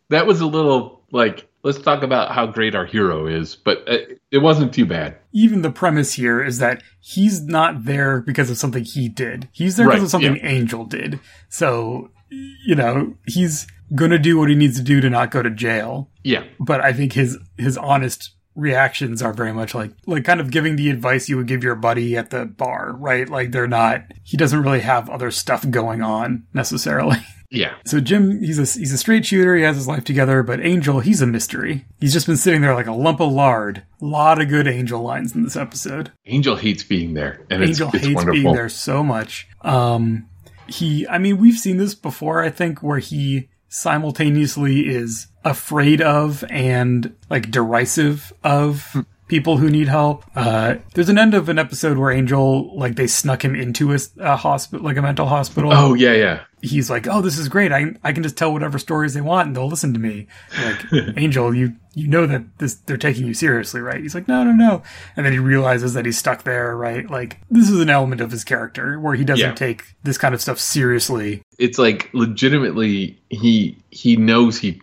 that 0.08 0.26
was 0.26 0.40
a 0.40 0.46
little 0.46 1.02
like 1.10 1.48
let's 1.64 1.78
talk 1.78 2.02
about 2.02 2.32
how 2.32 2.46
great 2.46 2.74
our 2.74 2.86
hero 2.86 3.26
is, 3.26 3.56
but 3.56 3.82
uh, 3.88 3.98
it 4.30 4.38
wasn't 4.38 4.72
too 4.72 4.86
bad. 4.86 5.18
Even 5.32 5.62
the 5.62 5.70
premise 5.70 6.14
here 6.14 6.42
is 6.42 6.58
that 6.58 6.82
he's 7.00 7.42
not 7.42 7.84
there 7.84 8.20
because 8.20 8.48
of 8.48 8.56
something 8.56 8.84
he 8.84 9.08
did. 9.08 9.48
He's 9.52 9.76
there 9.76 9.86
because 9.86 10.04
of 10.04 10.10
something 10.10 10.36
yeah. 10.36 10.46
Angel 10.46 10.84
did. 10.84 11.18
So 11.48 12.10
you 12.30 12.74
know 12.74 13.14
he's 13.26 13.66
gonna 13.94 14.18
do 14.18 14.38
what 14.38 14.48
he 14.48 14.54
needs 14.54 14.76
to 14.78 14.82
do 14.82 15.00
to 15.00 15.10
not 15.10 15.30
go 15.30 15.42
to 15.42 15.50
jail. 15.50 16.10
Yeah. 16.22 16.44
But 16.60 16.80
I 16.80 16.92
think 16.92 17.12
his 17.12 17.38
his 17.56 17.76
honest 17.76 18.32
reactions 18.54 19.22
are 19.22 19.32
very 19.32 19.52
much 19.52 19.72
like 19.74 19.92
like 20.06 20.24
kind 20.24 20.40
of 20.40 20.50
giving 20.50 20.74
the 20.76 20.90
advice 20.90 21.28
you 21.28 21.36
would 21.36 21.46
give 21.46 21.62
your 21.62 21.76
buddy 21.76 22.16
at 22.16 22.30
the 22.30 22.44
bar, 22.44 22.92
right? 22.92 23.28
Like 23.28 23.52
they're 23.52 23.68
not 23.68 24.02
he 24.24 24.36
doesn't 24.36 24.62
really 24.62 24.80
have 24.80 25.08
other 25.08 25.30
stuff 25.30 25.68
going 25.70 26.02
on 26.02 26.46
necessarily. 26.52 27.18
Yeah. 27.50 27.76
So 27.86 27.98
Jim, 28.00 28.42
he's 28.42 28.58
a 28.58 28.78
he's 28.78 28.92
a 28.92 28.98
straight 28.98 29.24
shooter. 29.24 29.56
He 29.56 29.62
has 29.62 29.76
his 29.76 29.88
life 29.88 30.04
together, 30.04 30.42
but 30.42 30.60
Angel, 30.60 31.00
he's 31.00 31.22
a 31.22 31.26
mystery. 31.26 31.86
He's 31.98 32.12
just 32.12 32.26
been 32.26 32.36
sitting 32.36 32.60
there 32.60 32.74
like 32.74 32.86
a 32.86 32.92
lump 32.92 33.20
of 33.20 33.32
lard. 33.32 33.84
A 34.02 34.04
lot 34.04 34.40
of 34.40 34.48
good 34.48 34.68
Angel 34.68 35.00
lines 35.00 35.34
in 35.34 35.44
this 35.44 35.56
episode. 35.56 36.12
Angel 36.26 36.56
hates 36.56 36.82
being 36.82 37.14
there, 37.14 37.46
and 37.48 37.62
Angel 37.64 37.88
it's, 37.88 37.96
it's 37.96 38.06
hates 38.06 38.16
wonderful. 38.16 38.42
being 38.42 38.54
there 38.54 38.68
so 38.68 39.02
much. 39.02 39.48
Um, 39.62 40.28
he, 40.66 41.08
I 41.08 41.16
mean, 41.16 41.38
we've 41.38 41.58
seen 41.58 41.78
this 41.78 41.94
before. 41.94 42.42
I 42.42 42.50
think 42.50 42.82
where 42.82 42.98
he 42.98 43.48
simultaneously 43.68 44.88
is 44.88 45.28
afraid 45.44 46.00
of 46.00 46.44
and 46.50 47.14
like 47.30 47.50
derisive 47.50 48.32
of. 48.42 49.04
People 49.28 49.58
who 49.58 49.70
need 49.70 49.88
help. 49.88 50.24
Uh, 50.34 50.76
there's 50.94 51.08
an 51.08 51.18
end 51.18 51.34
of 51.34 51.48
an 51.48 51.58
episode 51.58 51.98
where 51.98 52.10
Angel, 52.10 52.76
like, 52.76 52.96
they 52.96 53.06
snuck 53.06 53.44
him 53.44 53.54
into 53.54 53.92
a, 53.92 53.98
a 54.18 54.36
hospital, 54.36 54.84
like 54.84 54.96
a 54.96 55.02
mental 55.02 55.26
hospital. 55.26 55.72
Oh, 55.72 55.94
yeah, 55.94 56.12
yeah 56.12 56.40
he's 56.60 56.90
like, 56.90 57.06
"Oh, 57.06 57.20
this 57.22 57.38
is 57.38 57.48
great. 57.48 57.72
I 57.72 57.94
I 58.02 58.12
can 58.12 58.22
just 58.22 58.36
tell 58.36 58.52
whatever 58.52 58.78
stories 58.78 59.14
they 59.14 59.20
want, 59.20 59.48
and 59.48 59.56
they'll 59.56 59.68
listen 59.68 59.94
to 59.94 60.00
me." 60.00 60.26
Like, 60.62 60.84
Angel, 61.16 61.54
you 61.54 61.74
you 61.94 62.08
know 62.08 62.26
that 62.26 62.58
this 62.58 62.74
they're 62.74 62.96
taking 62.96 63.26
you 63.26 63.34
seriously, 63.34 63.80
right? 63.80 64.00
He's 64.00 64.14
like, 64.14 64.28
"No, 64.28 64.44
no, 64.44 64.52
no," 64.52 64.82
and 65.16 65.24
then 65.24 65.32
he 65.32 65.38
realizes 65.38 65.94
that 65.94 66.06
he's 66.06 66.18
stuck 66.18 66.44
there, 66.44 66.76
right? 66.76 67.08
Like, 67.08 67.38
this 67.50 67.70
is 67.70 67.80
an 67.80 67.90
element 67.90 68.20
of 68.20 68.30
his 68.30 68.44
character 68.44 68.98
where 68.98 69.14
he 69.14 69.24
doesn't 69.24 69.50
yeah. 69.50 69.54
take 69.54 69.84
this 70.02 70.18
kind 70.18 70.34
of 70.34 70.40
stuff 70.40 70.58
seriously. 70.58 71.42
It's 71.58 71.78
like 71.78 72.10
legitimately 72.12 73.20
he 73.28 73.78
he 73.90 74.16
knows 74.16 74.58
he 74.58 74.80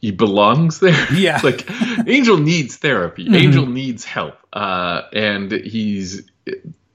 he 0.00 0.10
belongs 0.10 0.80
there. 0.80 1.06
Yeah, 1.12 1.40
like 1.42 1.68
Angel 2.06 2.38
needs 2.38 2.76
therapy. 2.76 3.24
Mm-hmm. 3.24 3.34
Angel 3.34 3.66
needs 3.66 4.04
help, 4.04 4.36
uh, 4.52 5.02
and 5.12 5.50
he's 5.52 6.22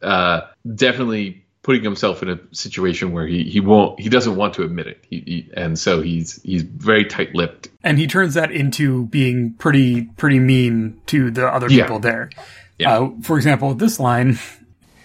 uh, 0.02 0.42
definitely 0.76 1.44
putting 1.64 1.84
himself 1.84 2.24
in 2.24 2.30
a 2.30 2.40
situation 2.52 3.12
where 3.12 3.28
he, 3.28 3.44
he 3.44 3.60
won't 3.60 4.00
he 4.00 4.10
doesn't 4.10 4.36
want 4.36 4.56
to 4.56 4.64
admit 4.64 4.88
it. 4.88 5.04
He, 5.10 5.20
he, 5.20 5.50
and 5.54 5.78
so 5.78 6.02
he's 6.02 6.42
he's 6.42 6.64
very 6.64 7.06
tight 7.06 7.36
lipped. 7.36 7.70
And 7.84 7.98
he 7.98 8.08
turns 8.08 8.34
that 8.34 8.52
into 8.52 9.06
being 9.08 9.54
pretty 9.54 10.04
pretty 10.04 10.40
mean 10.40 11.02
to 11.08 11.32
the 11.32 11.48
other 11.48 11.70
people 11.70 12.00
there. 12.00 12.30
Yeah. 12.78 12.98
Uh, 12.98 13.10
for 13.22 13.38
example, 13.38 13.74
this 13.74 14.00
line. 14.00 14.40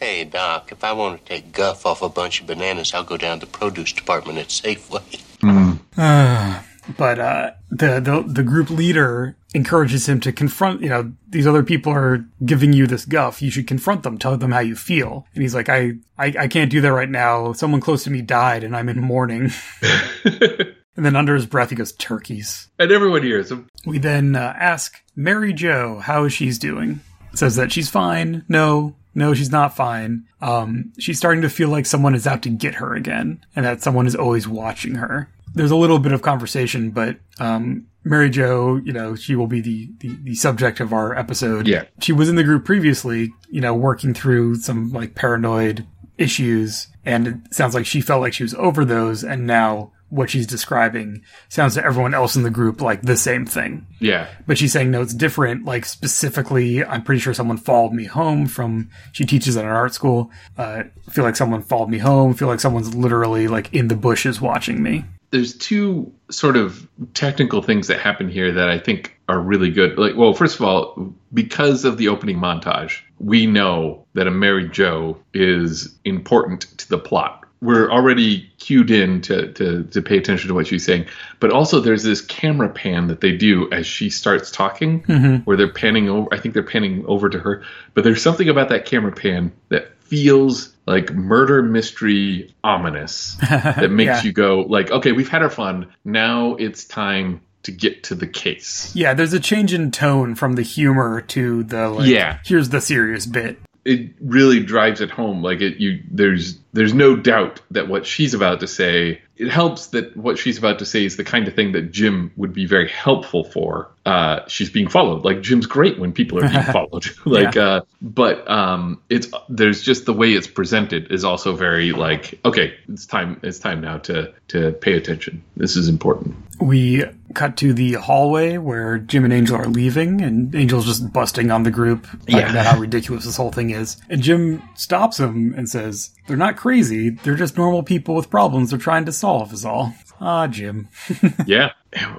Hey 0.01 0.25
Doc, 0.25 0.73
if 0.73 0.85
I 0.85 0.93
want 0.93 1.25
to 1.25 1.27
take 1.27 1.53
guff 1.53 1.87
off 1.87 2.03
a 2.03 2.09
bunch 2.09 2.41
of 2.41 2.47
bananas, 2.47 2.93
I'll 2.95 3.05
go 3.05 3.17
down 3.17 3.41
to 3.41 3.47
the 3.47 3.53
produce 3.53 3.93
department 3.93 4.39
at 4.39 4.49
Safeway. 4.49 5.23
Mm. 5.41 6.63
But 6.97 7.19
uh, 7.19 7.51
the, 7.71 8.01
the 8.01 8.25
the 8.27 8.43
group 8.43 8.71
leader 8.71 9.37
encourages 9.55 10.09
him 10.09 10.21
to 10.21 10.33
confront. 10.33 10.83
You 10.83 10.89
know, 10.89 11.13
these 11.29 11.47
other 11.47 11.63
people 11.63 11.93
are 11.93 12.25
giving 12.45 12.73
you 12.73 12.87
this 12.87 13.05
guff. 13.05 13.43
You 13.43 13.51
should 13.51 13.67
confront 13.67 14.03
them. 14.03 14.19
Tell 14.19 14.37
them 14.37 14.53
how 14.53 14.61
you 14.61 14.77
feel. 14.77 15.27
And 15.35 15.43
he's 15.43 15.55
like, 15.55 15.69
I 15.69 15.95
I, 16.19 16.35
I 16.39 16.49
can't 16.49 16.71
do 16.71 16.81
that 16.81 16.93
right 16.93 17.09
now. 17.09 17.53
Someone 17.53 17.81
close 17.81 18.05
to 18.05 18.11
me 18.11 18.23
died, 18.23 18.65
and 18.65 18.77
I'm 18.77 18.89
in 18.89 19.01
mourning. 19.01 19.51
And 20.97 21.05
then 21.05 21.17
under 21.17 21.35
his 21.35 21.47
breath, 21.47 21.71
he 21.71 21.77
goes, 21.77 21.93
turkeys. 21.93 22.69
And 22.79 22.91
everyone 22.91 23.23
hears 23.23 23.53
him. 23.53 23.69
We 23.85 23.99
then 23.99 24.35
uh, 24.35 24.55
ask 24.59 25.03
Mary 25.15 25.53
Jo 25.53 25.99
how 25.99 26.29
she's 26.29 26.59
doing. 26.59 27.01
Says 27.35 27.57
that 27.57 27.71
she's 27.71 27.91
fine. 27.91 28.45
No, 28.49 28.97
no, 29.15 29.35
she's 29.35 29.53
not 29.53 29.77
fine. 29.77 30.25
Um, 30.41 30.93
she's 30.99 31.19
starting 31.19 31.43
to 31.43 31.51
feel 31.51 31.69
like 31.69 31.85
someone 31.85 32.15
is 32.15 32.27
out 32.27 32.43
to 32.43 32.51
get 32.51 32.77
her 32.77 32.95
again, 32.95 33.45
and 33.55 33.67
that 33.67 33.83
someone 33.83 34.07
is 34.07 34.17
always 34.17 34.49
watching 34.49 34.95
her 34.95 35.29
there's 35.57 35.71
a 35.71 35.77
little 35.77 35.99
bit 35.99 36.13
of 36.13 36.23
conversation, 36.23 36.91
but 36.91 37.17
um, 37.41 37.87
Mary 38.05 38.29
Jo, 38.29 38.77
you 38.85 38.93
know, 38.93 39.17
she 39.17 39.35
will 39.35 39.47
be 39.47 39.61
the, 39.63 39.91
the, 39.99 40.17
the 40.23 40.35
subject 40.35 40.81
of 40.81 40.93
our 40.93 41.17
episode. 41.19 41.67
Yeah. 41.67 41.85
She 42.01 42.13
was 42.13 42.29
in 42.29 42.37
the 42.37 42.45
group 42.45 42.65
previously, 42.65 43.33
you 43.51 43.63
know, 43.63 43.75
working 43.75 44.13
through 44.13 44.57
some 44.57 44.93
like 44.93 45.15
paranoid 45.15 45.87
issues, 46.19 46.89
and 47.05 47.27
it 47.27 47.55
sounds 47.55 47.75
like 47.75 47.87
she 47.87 48.03
felt 48.03 48.21
like 48.21 48.35
she 48.35 48.43
was 48.43 48.55
over 48.55 48.85
those, 48.85 49.25
and 49.25 49.47
now 49.47 49.93
what 50.09 50.31
she's 50.31 50.47
describing 50.47 51.23
sounds 51.49 51.75
to 51.75 51.85
everyone 51.85 52.15
else 52.15 52.37
in 52.37 52.45
the 52.45 52.51
group 52.51 52.81
like 52.81 53.03
the 53.03 53.17
same 53.17 53.45
thing. 53.45 53.87
Yeah. 53.99 54.29
But 54.47 54.59
she's 54.59 54.73
saying 54.73 54.91
no, 54.91 55.01
it's 55.01 55.15
different. 55.15 55.65
Like 55.65 55.87
specifically, 55.87 56.85
I'm 56.85 57.03
pretty 57.03 57.21
sure 57.21 57.35
someone 57.35 57.57
followed 57.57 57.93
me 57.93 58.05
home 58.05 58.47
from. 58.47 58.91
She 59.13 59.25
teaches 59.25 59.57
at 59.57 59.65
an 59.65 59.71
art 59.71 59.95
school. 59.95 60.31
Uh, 60.57 60.85
feel 61.11 61.25
like 61.25 61.35
someone 61.35 61.63
followed 61.63 61.89
me 61.89 61.99
home. 61.99 62.35
Feel 62.35 62.49
like 62.49 62.61
someone's 62.61 62.95
literally 62.95 63.49
like 63.49 63.73
in 63.73 63.89
the 63.89 63.97
bushes 63.97 64.39
watching 64.39 64.83
me 64.83 65.05
there's 65.31 65.57
two 65.57 66.13
sort 66.31 66.57
of 66.57 66.89
technical 67.15 67.63
things 67.63 67.89
that 67.89 68.01
happen 68.01 68.29
here 68.29 68.53
that 68.53 68.69
I 68.69 68.79
think 68.79 69.19
are 69.29 69.41
really 69.41 69.71
good. 69.71 69.99
Like, 69.99 70.17
well, 70.17 70.33
first 70.33 70.57
of 70.57 70.63
all, 70.63 71.15
because 71.33 71.85
of 71.85 71.99
the 71.99 72.09
opening 72.09 72.39
montage, 72.39 73.01
we 73.19 73.47
know 73.47 74.07
that 74.15 74.27
a 74.27 74.31
Mary 74.31 74.69
Jo 74.69 75.19
is 75.35 75.97
important 76.05 76.63
to 76.79 76.89
the 76.89 76.99
plot. 76.99 77.45
We're 77.63 77.91
already 77.91 78.51
cued 78.59 78.91
in 78.91 79.23
to, 79.23 79.53
to, 79.55 79.85
to 79.85 80.03
pay 80.03 80.19
attention 80.19 80.49
to 80.49 80.55
what 80.55 80.67
she's 80.67 80.85
saying. 80.85 81.07
But 81.41 81.53
also, 81.53 81.81
there's 81.81 82.03
this 82.03 82.21
camera 82.21 82.69
pan 82.69 83.09
that 83.09 83.21
they 83.21 83.33
do 83.33 83.69
as 83.73 83.87
she 83.87 84.11
starts 84.11 84.51
talking, 84.51 85.03
mm-hmm. 85.03 85.37
where 85.45 85.57
they're 85.57 85.73
panning 85.73 86.09
over. 86.09 86.29
I 86.33 86.39
think 86.39 86.53
they're 86.53 86.63
panning 86.63 87.05
over 87.07 87.29
to 87.31 87.39
her. 87.39 87.65
But 87.95 88.05
there's 88.05 88.23
something 88.23 88.49
about 88.49 88.69
that 88.69 88.85
camera 88.85 89.13
pan 89.13 89.53
that 89.71 89.99
feels 90.01 90.76
like 90.87 91.13
murder 91.13 91.63
mystery 91.63 92.55
ominous 92.65 93.35
that 93.51 93.91
makes 93.91 94.07
yeah. 94.07 94.23
you 94.23 94.33
go 94.33 94.61
like 94.61 94.91
okay 94.91 95.13
we've 95.13 95.29
had 95.29 95.43
our 95.43 95.51
fun. 95.51 95.89
Now 96.05 96.55
it's 96.57 96.85
time 96.85 97.41
to 97.65 97.73
get 97.73 98.05
to 98.05 98.15
the 98.15 98.27
case. 98.27 98.95
Yeah 98.95 99.15
there's 99.15 99.33
a 99.33 99.41
change 99.41 99.75
in 99.75 99.91
tone 99.91 100.35
from 100.35 100.55
the 100.55 100.63
humor 100.63 101.23
to 101.23 101.65
the 101.65 101.89
like 101.89 102.09
yeah. 102.09 102.39
here's 102.45 102.71
the 102.71 102.81
serious 102.81 103.27
bit. 103.27 103.59
It 103.85 104.11
really 104.21 104.61
drives 104.61 105.01
it 105.01 105.11
home. 105.11 105.43
Like 105.43 105.61
it 105.61 105.79
you 105.79 106.03
there's 106.11 106.59
there's 106.73 106.95
no 106.95 107.17
doubt 107.17 107.61
that 107.71 107.89
what 107.89 108.07
she's 108.07 108.35
about 108.35 108.61
to 108.61 108.67
say 108.67 109.21
it 109.37 109.51
helps 109.51 109.89
that 109.89 110.17
what 110.17 110.39
she's 110.39 110.57
about 110.57 110.79
to 110.79 110.87
say 110.87 111.05
is 111.05 111.17
the 111.17 111.25
kind 111.25 111.47
of 111.47 111.55
thing 111.55 111.73
that 111.73 111.93
Jim 111.93 112.33
would 112.37 112.55
be 112.55 112.67
very 112.67 112.89
helpful 112.89 113.45
for. 113.45 113.91
Uh, 114.07 114.47
she's 114.47 114.71
being 114.71 114.89
followed. 114.89 115.25
Like 115.25 115.43
Jim's 115.43 115.67
great 115.67 115.99
when 115.99 116.13
people 116.13 116.39
are 116.39 116.49
being 116.49 116.63
followed. 116.73 117.07
like, 117.27 117.55
yeah. 117.55 117.63
uh, 117.63 117.81
but 118.01 118.49
um, 118.51 119.01
it's 119.11 119.29
there's 119.49 119.83
just 119.83 120.07
the 120.07 120.15
way 120.15 120.33
it's 120.33 120.47
presented 120.47 121.13
is 121.13 121.25
also 121.25 121.55
very 121.55 121.93
like 121.93 122.39
okay, 122.45 122.75
it's 122.89 123.05
time. 123.05 123.39
It's 123.43 123.59
time 123.59 123.81
now 123.81 123.99
to 123.99 124.33
to 124.49 124.73
pay 124.73 124.95
attention. 124.95 125.43
This 125.57 125.77
is 125.77 125.89
important. 125.89 126.37
We 126.61 127.05
cut 127.35 127.59
to 127.59 127.75
the 127.75 127.95
hallway 127.95 128.57
where 128.57 128.97
Jim 128.99 129.25
and 129.25 129.33
Angel 129.33 129.57
are 129.57 129.67
leaving, 129.67 130.23
and 130.23 130.55
Angel's 130.55 130.87
just 130.87 131.13
busting 131.13 131.51
on 131.51 131.65
the 131.65 131.71
group 131.71 132.07
yeah. 132.27 132.51
about 132.51 132.67
how 132.67 132.79
ridiculous 132.79 133.25
this 133.25 133.37
whole 133.37 133.53
thing 133.53 133.71
is. 133.71 133.99
And 134.09 134.23
Jim 134.23 134.63
stops 134.77 135.19
him 135.19 135.53
and 135.55 135.69
says, 135.69 136.11
"They're 136.27 136.37
not 136.37 136.57
crazy. 136.57 137.11
They're 137.11 137.35
just 137.35 137.59
normal 137.59 137.83
people 137.83 138.15
with 138.15 138.31
problems 138.31 138.71
they're 138.71 138.79
trying 138.79 139.05
to 139.07 139.13
solve." 139.13 139.26
Is 139.53 139.65
all. 139.65 139.93
Ah, 140.21 140.47
Jim. 140.47 140.89
yeah. 141.47 141.73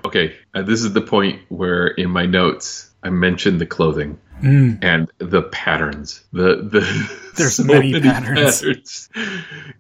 Okay. 0.05 0.35
Uh, 0.53 0.63
this 0.63 0.83
is 0.83 0.93
the 0.93 1.01
point 1.01 1.41
where 1.49 1.87
in 1.87 2.09
my 2.09 2.25
notes 2.25 2.89
I 3.01 3.09
mentioned 3.09 3.61
the 3.61 3.65
clothing. 3.65 4.19
Mm. 4.41 4.83
and 4.83 5.11
the 5.17 5.41
patterns. 5.41 6.23
The 6.31 6.57
the 6.57 7.31
there's 7.35 7.55
so 7.55 7.63
many, 7.63 7.91
many 7.91 8.07
patterns. 8.07 8.61
patterns. 8.61 9.09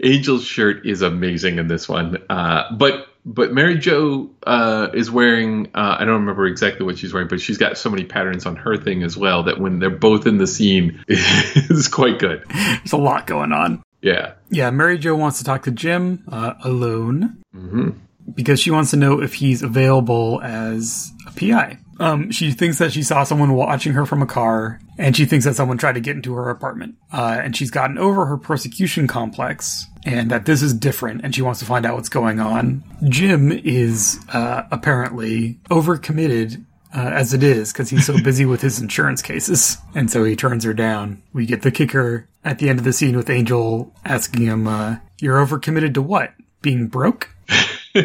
Angel's 0.03 0.43
shirt 0.45 0.83
is 0.87 1.03
amazing 1.03 1.59
in 1.59 1.67
this 1.67 1.87
one, 1.87 2.17
uh, 2.27 2.63
but 2.73 3.07
but 3.23 3.53
Mary 3.53 3.77
Jo 3.77 4.31
uh, 4.47 4.87
is 4.95 5.11
wearing 5.11 5.67
uh, 5.75 5.97
I 5.99 6.05
don't 6.05 6.21
remember 6.21 6.47
exactly 6.47 6.87
what 6.87 6.97
she's 6.97 7.13
wearing, 7.13 7.27
but 7.27 7.39
she's 7.39 7.59
got 7.59 7.77
so 7.77 7.91
many 7.91 8.05
patterns 8.05 8.47
on 8.47 8.55
her 8.55 8.77
thing 8.77 9.03
as 9.03 9.15
well 9.15 9.43
that 9.43 9.59
when 9.59 9.77
they're 9.77 9.91
both 9.91 10.25
in 10.25 10.39
the 10.39 10.47
scene, 10.47 11.03
it's 11.07 11.89
quite 11.89 12.17
good. 12.17 12.43
There's 12.49 12.93
a 12.93 12.97
lot 12.97 13.27
going 13.27 13.51
on. 13.51 13.83
Yeah, 14.01 14.33
yeah. 14.49 14.69
Mary 14.69 14.97
Jo 14.97 15.15
wants 15.15 15.39
to 15.39 15.43
talk 15.43 15.63
to 15.63 15.71
Jim 15.71 16.23
uh, 16.31 16.53
alone 16.63 17.41
mm-hmm. 17.55 17.89
because 18.33 18.59
she 18.59 18.71
wants 18.71 18.91
to 18.91 18.97
know 18.97 19.21
if 19.21 19.33
he's 19.33 19.63
available 19.63 20.39
as 20.43 21.11
a 21.25 21.31
PI. 21.31 21.79
Um, 21.99 22.31
she 22.31 22.51
thinks 22.51 22.77
that 22.77 22.91
she 22.91 23.03
saw 23.03 23.23
someone 23.23 23.53
watching 23.53 23.93
her 23.93 24.05
from 24.05 24.21
a 24.21 24.27
car, 24.27 24.79
and 24.97 25.15
she 25.15 25.25
thinks 25.25 25.45
that 25.45 25.55
someone 25.55 25.77
tried 25.77 25.93
to 25.93 25.99
get 25.99 26.15
into 26.15 26.33
her 26.33 26.49
apartment. 26.49 26.95
Uh, 27.11 27.39
and 27.41 27.55
she's 27.55 27.71
gotten 27.71 27.97
over 27.97 28.25
her 28.25 28.37
persecution 28.37 29.07
complex, 29.07 29.85
and 30.05 30.29
that 30.31 30.45
this 30.45 30.61
is 30.61 30.73
different, 30.73 31.21
and 31.23 31.33
she 31.33 31.41
wants 31.41 31.59
to 31.59 31.65
find 31.65 31.85
out 31.85 31.95
what's 31.95 32.09
going 32.09 32.39
on. 32.39 32.83
Jim 33.09 33.51
is 33.51 34.19
uh, 34.31 34.63
apparently 34.71 35.59
overcommitted 35.69 36.63
uh, 36.97 37.11
as 37.11 37.31
it 37.33 37.43
is 37.43 37.71
because 37.71 37.89
he's 37.89 38.05
so 38.05 38.17
busy 38.23 38.45
with 38.45 38.61
his 38.61 38.79
insurance 38.79 39.21
cases, 39.21 39.77
and 39.93 40.09
so 40.09 40.23
he 40.23 40.35
turns 40.35 40.63
her 40.63 40.73
down. 40.73 41.21
We 41.31 41.45
get 41.45 41.61
the 41.61 41.71
kicker 41.71 42.27
at 42.43 42.57
the 42.57 42.69
end 42.69 42.79
of 42.79 42.85
the 42.85 42.93
scene 42.93 43.15
with 43.15 43.29
Angel 43.29 43.93
asking 44.03 44.41
him, 44.41 44.67
uh, 44.67 44.97
"You're 45.19 45.45
overcommitted 45.45 45.93
to 45.93 46.01
what? 46.01 46.33
Being 46.61 46.87
broke?" 46.87 47.29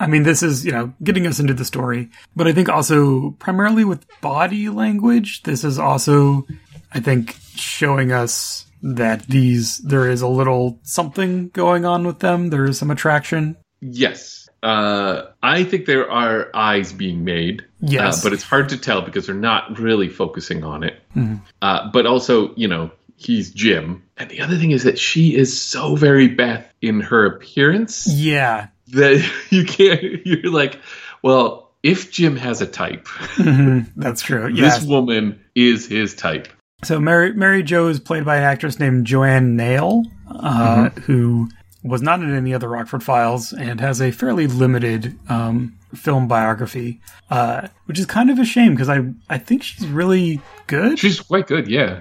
I 0.00 0.06
mean, 0.06 0.22
this 0.22 0.42
is, 0.42 0.64
you 0.64 0.72
know, 0.72 0.94
getting 1.02 1.26
us 1.26 1.40
into 1.40 1.52
the 1.52 1.64
story, 1.64 2.08
but 2.34 2.46
I 2.46 2.52
think 2.52 2.70
also 2.70 3.32
primarily 3.32 3.84
with 3.84 4.06
body 4.22 4.70
language, 4.70 5.42
this 5.42 5.62
is 5.62 5.78
also, 5.78 6.46
I 6.94 7.00
think, 7.00 7.36
showing 7.54 8.10
us 8.10 8.64
that 8.82 9.26
these, 9.26 9.76
there 9.78 10.08
is 10.08 10.22
a 10.22 10.28
little 10.28 10.78
something 10.84 11.48
going 11.48 11.84
on 11.84 12.06
with 12.06 12.20
them. 12.20 12.48
There 12.48 12.64
is 12.64 12.78
some 12.78 12.90
attraction. 12.90 13.58
Yes. 13.82 14.48
Uh, 14.62 15.30
I 15.42 15.64
think 15.64 15.86
there 15.86 16.10
are 16.10 16.50
eyes 16.54 16.92
being 16.92 17.24
made. 17.24 17.64
Yes. 17.80 18.20
Uh, 18.20 18.26
but 18.28 18.32
it's 18.32 18.42
hard 18.42 18.68
to 18.70 18.76
tell 18.76 19.02
because 19.02 19.26
they're 19.26 19.34
not 19.34 19.78
really 19.78 20.08
focusing 20.08 20.64
on 20.64 20.82
it. 20.82 21.00
Mm-hmm. 21.16 21.36
Uh, 21.62 21.90
but 21.90 22.06
also, 22.06 22.54
you 22.56 22.68
know, 22.68 22.90
he's 23.16 23.50
Jim. 23.50 24.02
And 24.18 24.30
the 24.30 24.40
other 24.42 24.56
thing 24.58 24.70
is 24.70 24.84
that 24.84 24.98
she 24.98 25.34
is 25.34 25.60
so 25.60 25.96
very 25.96 26.28
Beth 26.28 26.70
in 26.82 27.00
her 27.00 27.24
appearance. 27.24 28.06
Yeah 28.06 28.68
that 28.92 29.30
you 29.50 29.64
can't. 29.64 30.02
You're 30.26 30.52
like, 30.52 30.78
well, 31.22 31.70
if 31.82 32.10
Jim 32.10 32.36
has 32.36 32.60
a 32.60 32.66
type, 32.66 33.06
mm-hmm. 33.06 34.00
that's 34.00 34.22
true. 34.22 34.52
This 34.52 34.82
woman 34.82 35.40
is 35.54 35.86
his 35.86 36.14
type. 36.14 36.48
So 36.82 36.98
Mary 36.98 37.32
Mary 37.34 37.62
Jo 37.62 37.88
is 37.88 38.00
played 38.00 38.24
by 38.24 38.38
an 38.38 38.42
actress 38.42 38.78
named 38.78 39.06
Joanne 39.06 39.56
Nail, 39.56 40.04
uh, 40.28 40.88
mm-hmm. 40.88 41.00
who 41.02 41.48
was 41.82 42.02
not 42.02 42.20
in 42.20 42.34
any 42.34 42.52
other 42.54 42.68
Rockford 42.68 43.02
Files 43.02 43.52
and 43.52 43.80
has 43.80 44.00
a 44.00 44.10
fairly 44.10 44.46
limited 44.46 45.18
um, 45.30 45.76
film 45.94 46.28
biography, 46.28 47.00
uh, 47.30 47.68
which 47.86 47.98
is 47.98 48.06
kind 48.06 48.30
of 48.30 48.38
a 48.38 48.44
shame 48.44 48.74
because 48.74 48.88
I 48.88 49.02
I 49.28 49.38
think 49.38 49.62
she's 49.62 49.86
really 49.86 50.40
good. 50.66 50.98
She's 50.98 51.20
quite 51.20 51.46
good, 51.46 51.68
yeah. 51.68 52.00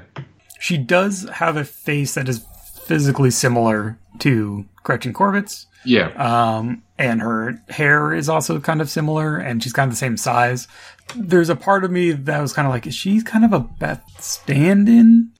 She 0.59 0.77
does 0.77 1.27
have 1.29 1.55
a 1.55 1.63
face 1.63 2.15
that 2.15 2.27
is 2.27 2.45
physically 2.83 3.31
similar 3.31 3.97
to 4.19 4.65
Gretchen 4.83 5.13
Corbett's, 5.13 5.67
yeah. 5.85 6.09
Um, 6.09 6.83
and 6.97 7.21
her 7.21 7.61
hair 7.69 8.13
is 8.13 8.27
also 8.27 8.59
kind 8.59 8.81
of 8.81 8.89
similar, 8.89 9.37
and 9.37 9.63
she's 9.63 9.73
kind 9.73 9.87
of 9.87 9.93
the 9.93 9.99
same 9.99 10.17
size. 10.17 10.67
There's 11.15 11.49
a 11.49 11.55
part 11.55 11.83
of 11.83 11.91
me 11.91 12.11
that 12.11 12.41
was 12.41 12.53
kind 12.53 12.67
of 12.67 12.73
like, 12.73 12.85
is 12.85 12.95
she 12.95 13.21
kind 13.21 13.45
of 13.45 13.53
a 13.53 13.59
Beth 13.59 14.03
stand-in? 14.19 15.31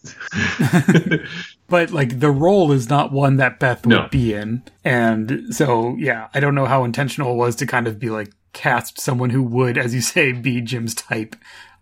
but 1.67 1.91
like 1.91 2.19
the 2.19 2.31
role 2.31 2.71
is 2.71 2.89
not 2.89 3.11
one 3.11 3.37
that 3.37 3.59
Beth 3.59 3.85
no. 3.85 4.01
would 4.01 4.11
be 4.11 4.33
in, 4.33 4.63
and 4.83 5.53
so 5.53 5.95
yeah, 5.97 6.29
I 6.33 6.39
don't 6.39 6.55
know 6.55 6.65
how 6.65 6.83
intentional 6.83 7.33
it 7.33 7.37
was 7.37 7.55
to 7.57 7.67
kind 7.67 7.87
of 7.87 7.99
be 7.99 8.09
like 8.09 8.31
cast 8.53 8.99
someone 8.99 9.29
who 9.29 9.43
would, 9.43 9.77
as 9.77 9.93
you 9.93 10.01
say, 10.01 10.31
be 10.31 10.61
Jim's 10.61 10.95
type 10.95 11.35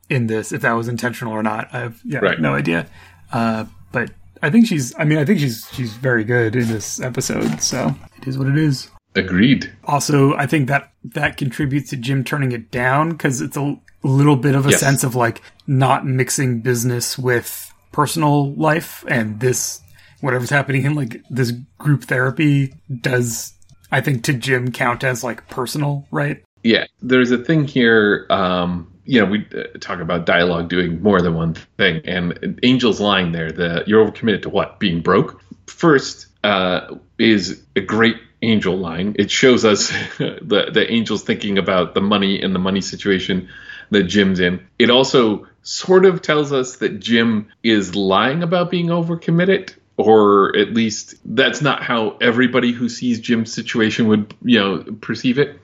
in 0.10 0.28
this. 0.28 0.52
If 0.52 0.62
that 0.62 0.74
was 0.74 0.88
intentional 0.88 1.34
or 1.34 1.44
not, 1.44 1.70
I 1.72 1.80
have 1.80 2.02
yeah, 2.04 2.20
right. 2.20 2.40
no 2.40 2.56
idea. 2.56 2.88
Uh, 3.32 3.66
but 3.92 4.12
I 4.42 4.50
think 4.50 4.68
she's. 4.68 4.94
I 4.98 5.04
mean, 5.04 5.18
I 5.18 5.26
think 5.26 5.40
she's 5.40 5.68
she's 5.74 5.94
very 5.94 6.24
good 6.24 6.56
in 6.56 6.68
this 6.68 7.00
episode. 7.00 7.62
So 7.62 7.94
it 8.18 8.28
is 8.28 8.38
what 8.38 8.48
it 8.48 8.58
is. 8.58 8.90
Agreed. 9.16 9.72
Also, 9.86 10.36
I 10.36 10.46
think 10.46 10.68
that 10.68 10.92
that 11.04 11.38
contributes 11.38 11.90
to 11.90 11.98
Jim 11.98 12.24
turning 12.24 12.52
it 12.52 12.70
down 12.70 13.12
because 13.12 13.42
it's 13.42 13.58
a 13.58 13.80
little 14.04 14.36
bit 14.36 14.56
of 14.56 14.68
a 14.68 14.72
yes. 14.72 14.80
sense 14.80 15.04
of 15.04 15.16
like 15.16 15.42
not 15.66 16.06
mixing 16.06 16.62
business 16.62 17.18
with 17.18 17.74
personal 17.92 18.54
life, 18.54 19.04
and 19.08 19.40
this 19.40 19.82
whatever's 20.22 20.50
happening 20.50 20.86
in 20.86 20.96
like 20.96 21.22
this 21.30 21.52
group 21.78 22.04
therapy 22.04 22.74
does. 23.02 23.54
I 23.92 24.02
think 24.02 24.24
to 24.26 24.34
Jim 24.34 24.72
count 24.72 25.04
as 25.04 25.24
like 25.24 25.48
personal, 25.48 26.06
right? 26.12 26.44
Yeah, 26.64 26.86
there's 27.02 27.32
a 27.32 27.38
thing 27.38 27.66
here. 27.66 28.28
Um, 28.30 28.92
you 29.08 29.22
know, 29.22 29.32
we 29.32 29.48
uh, 29.56 29.78
talk 29.80 30.00
about 30.00 30.26
dialogue 30.26 30.70
doing 30.70 31.02
more 31.02 31.22
than 31.22 31.34
one 31.34 31.54
thing, 31.54 32.02
and 32.06 32.60
Angel's 32.62 33.00
line 33.00 33.32
there, 33.32 33.52
the 33.52 33.84
you're 33.88 34.06
overcommitted 34.06 34.44
to 34.44 34.50
what? 34.50 34.80
Being 34.80 35.02
broke. 35.02 35.42
First, 35.66 36.28
uh, 36.44 36.96
is 37.18 37.64
a 37.76 37.82
great 37.82 38.18
angel 38.42 38.78
line. 38.78 39.16
It 39.18 39.32
shows 39.32 39.66
us 39.66 39.90
the 40.18 40.70
the 40.72 40.86
angels 40.92 41.24
thinking 41.24 41.58
about 41.58 41.94
the 41.94 42.02
money 42.02 42.42
and 42.42 42.54
the 42.54 42.60
money 42.60 42.82
situation 42.82 43.50
that 43.90 44.04
Jim's 44.04 44.40
in. 44.40 44.68
It 44.78 44.90
also 44.90 45.48
sort 45.64 46.06
of 46.06 46.22
tells 46.22 46.52
us 46.52 46.78
that 46.78 47.00
Jim 47.00 47.48
is 47.64 47.96
lying 47.96 48.44
about 48.44 48.70
being 48.70 48.88
overcommitted 48.88 49.74
or 49.98 50.56
at 50.56 50.74
least 50.74 51.16
that's 51.26 51.62
not 51.62 51.82
how 51.82 52.18
everybody 52.22 52.72
who 52.72 52.88
sees 52.88 53.20
Jim's 53.20 53.52
situation 53.52 54.08
would, 54.08 54.34
you 54.44 54.60
know, 54.60 54.84
perceive 55.02 55.40
it 55.40 55.60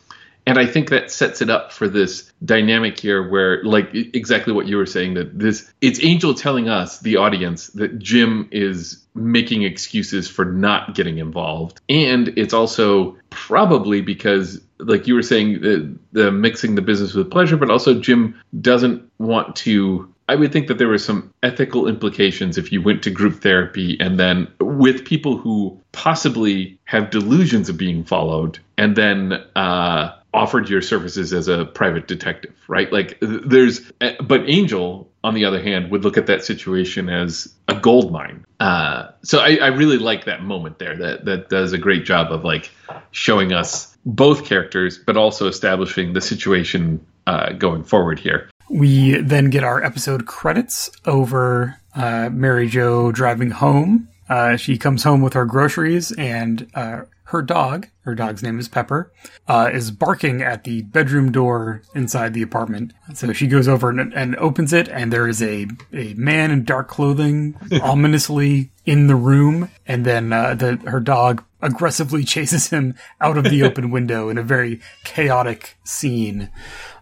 and 0.45 0.58
I 0.58 0.65
think 0.65 0.89
that 0.89 1.12
sets 1.12 1.41
it 1.41 1.49
up 1.49 1.71
for 1.71 1.88
this 1.88 2.32
dynamic 2.43 2.99
here 2.99 3.27
where 3.27 3.63
like 3.63 3.93
exactly 3.93 4.53
what 4.53 4.67
you 4.67 4.77
were 4.77 4.86
saying 4.86 5.13
that 5.13 5.38
this 5.38 5.71
it's 5.82 6.03
Angel 6.03 6.34
telling 6.34 6.67
us 6.69 6.99
the 6.99 7.17
audience 7.17 7.67
that 7.67 7.99
Jim 7.99 8.49
is 8.51 9.03
making 9.15 9.63
excuses 9.63 10.27
for 10.27 10.43
not 10.43 10.95
getting 10.95 11.19
involved. 11.19 11.79
And 11.88 12.29
it's 12.38 12.53
also 12.53 13.17
probably 13.29 14.01
because 14.01 14.62
like 14.79 15.08
you 15.08 15.13
were 15.13 15.21
saying 15.21 15.62
the, 15.62 15.95
the 16.12 16.32
mixing 16.32 16.75
the 16.75 16.82
business 16.82 17.13
with 17.13 17.32
pleasure 17.32 17.58
but 17.58 17.69
also 17.69 17.99
Jim 17.99 18.39
doesn't 18.60 19.10
want 19.19 19.56
to 19.58 20.10
I 20.29 20.36
would 20.36 20.53
think 20.53 20.67
that 20.67 20.77
there 20.77 20.88
were 20.88 20.97
some 20.97 21.34
ethical 21.43 21.88
implications 21.88 22.58
if 22.58 22.71
you 22.71 22.82
went 22.82 23.03
to 23.03 23.12
group 23.12 23.41
therapy 23.41 23.97
and 23.99 24.17
then 24.19 24.47
with 24.60 25.06
people 25.06 25.38
who 25.38 25.79
possibly 25.91 26.79
have 26.86 27.10
delusions 27.10 27.69
of 27.69 27.77
being 27.77 28.03
followed 28.03 28.60
and 28.77 28.95
then 28.95 29.34
uh, 29.56 30.13
offered 30.34 30.69
your 30.69 30.82
services 30.82 31.32
as 31.34 31.48
a 31.48 31.65
private 31.65 32.08
detective, 32.08 32.54
right? 32.67 32.91
Like 32.91 33.17
there's, 33.22 33.91
but 34.19 34.50
Angel, 34.50 35.12
on 35.24 35.36
the 35.36 35.46
other 35.46 35.62
hand, 35.62 35.91
would 35.91 36.04
look 36.04 36.17
at 36.17 36.26
that 36.26 36.43
situation 36.43 37.10
as 37.10 37.54
a 37.67 37.80
gold 37.80 38.12
mine. 38.12 38.46
Uh, 38.60 39.10
so 39.24 39.39
I, 39.39 39.56
I 39.56 39.67
really 39.67 39.98
like 39.98 40.26
that 40.26 40.43
moment 40.43 40.80
there. 40.80 40.98
That 40.98 41.26
that 41.26 41.50
does 41.50 41.74
a 41.74 41.78
great 41.78 42.06
job 42.06 42.32
of 42.32 42.43
like 42.43 42.72
showing 43.12 43.54
us 43.54 43.96
both 44.06 44.46
characters, 44.46 44.98
but 44.98 45.17
also 45.17 45.48
establishing 45.48 46.13
the 46.13 46.22
situation 46.22 47.06
uh, 47.28 47.54
going 47.54 47.84
forward 47.84 48.19
here. 48.19 48.50
We 48.69 49.17
then 49.17 49.50
get 49.50 49.63
our 49.63 49.84
episode 49.84 50.26
credits 50.26 50.89
over 51.06 51.80
uh, 51.96 52.30
Mary 52.32 52.67
Jo 52.67 53.12
driving 53.12 53.52
home. 53.52 54.10
Uh, 54.30 54.56
she 54.56 54.78
comes 54.78 55.04
home 55.04 55.22
with 55.22 55.34
her 55.34 55.46
groceries 55.46 56.12
and 56.13 56.67
uh, 56.74 57.02
her 57.34 57.41
dog, 57.41 57.88
her 58.02 58.13
dog's 58.13 58.43
name 58.43 58.60
is 58.60 58.67
Pepper, 58.67 59.12
uh, 59.48 59.67
is 59.74 59.89
barking 59.89 60.43
at 60.43 60.65
the 60.65 60.84
bedroom 60.84 61.32
door 61.32 61.82
inside 61.96 62.36
the 62.36 62.43
apartment. 62.43 62.93
So 63.15 63.34
she 63.34 63.48
goes 63.48 63.67
over 63.67 63.89
and, 63.89 64.13
and 64.13 64.36
opens 64.36 64.72
it, 64.72 64.88
and 64.88 65.12
there 65.12 65.28
is 65.28 65.41
a, 65.41 65.65
a 65.91 66.13
man 66.13 66.52
in 66.52 66.63
dark 66.63 66.88
clothing 66.88 67.56
ominously 67.82 68.69
in 68.86 69.08
the 69.08 69.15
room, 69.15 69.72
and 69.88 70.06
then 70.06 70.32
uh, 70.32 70.54
the, 70.54 70.76
her 70.86 71.00
dog 71.00 71.43
aggressively 71.60 72.24
chases 72.36 72.69
him 72.69 72.93
out 73.19 73.36
of 73.36 73.46
the 73.46 73.63
open 73.67 73.89
window 73.89 74.30
in 74.30 74.38
a 74.38 74.43
very 74.43 74.80
chaotic 75.04 75.76
scene. 75.84 76.52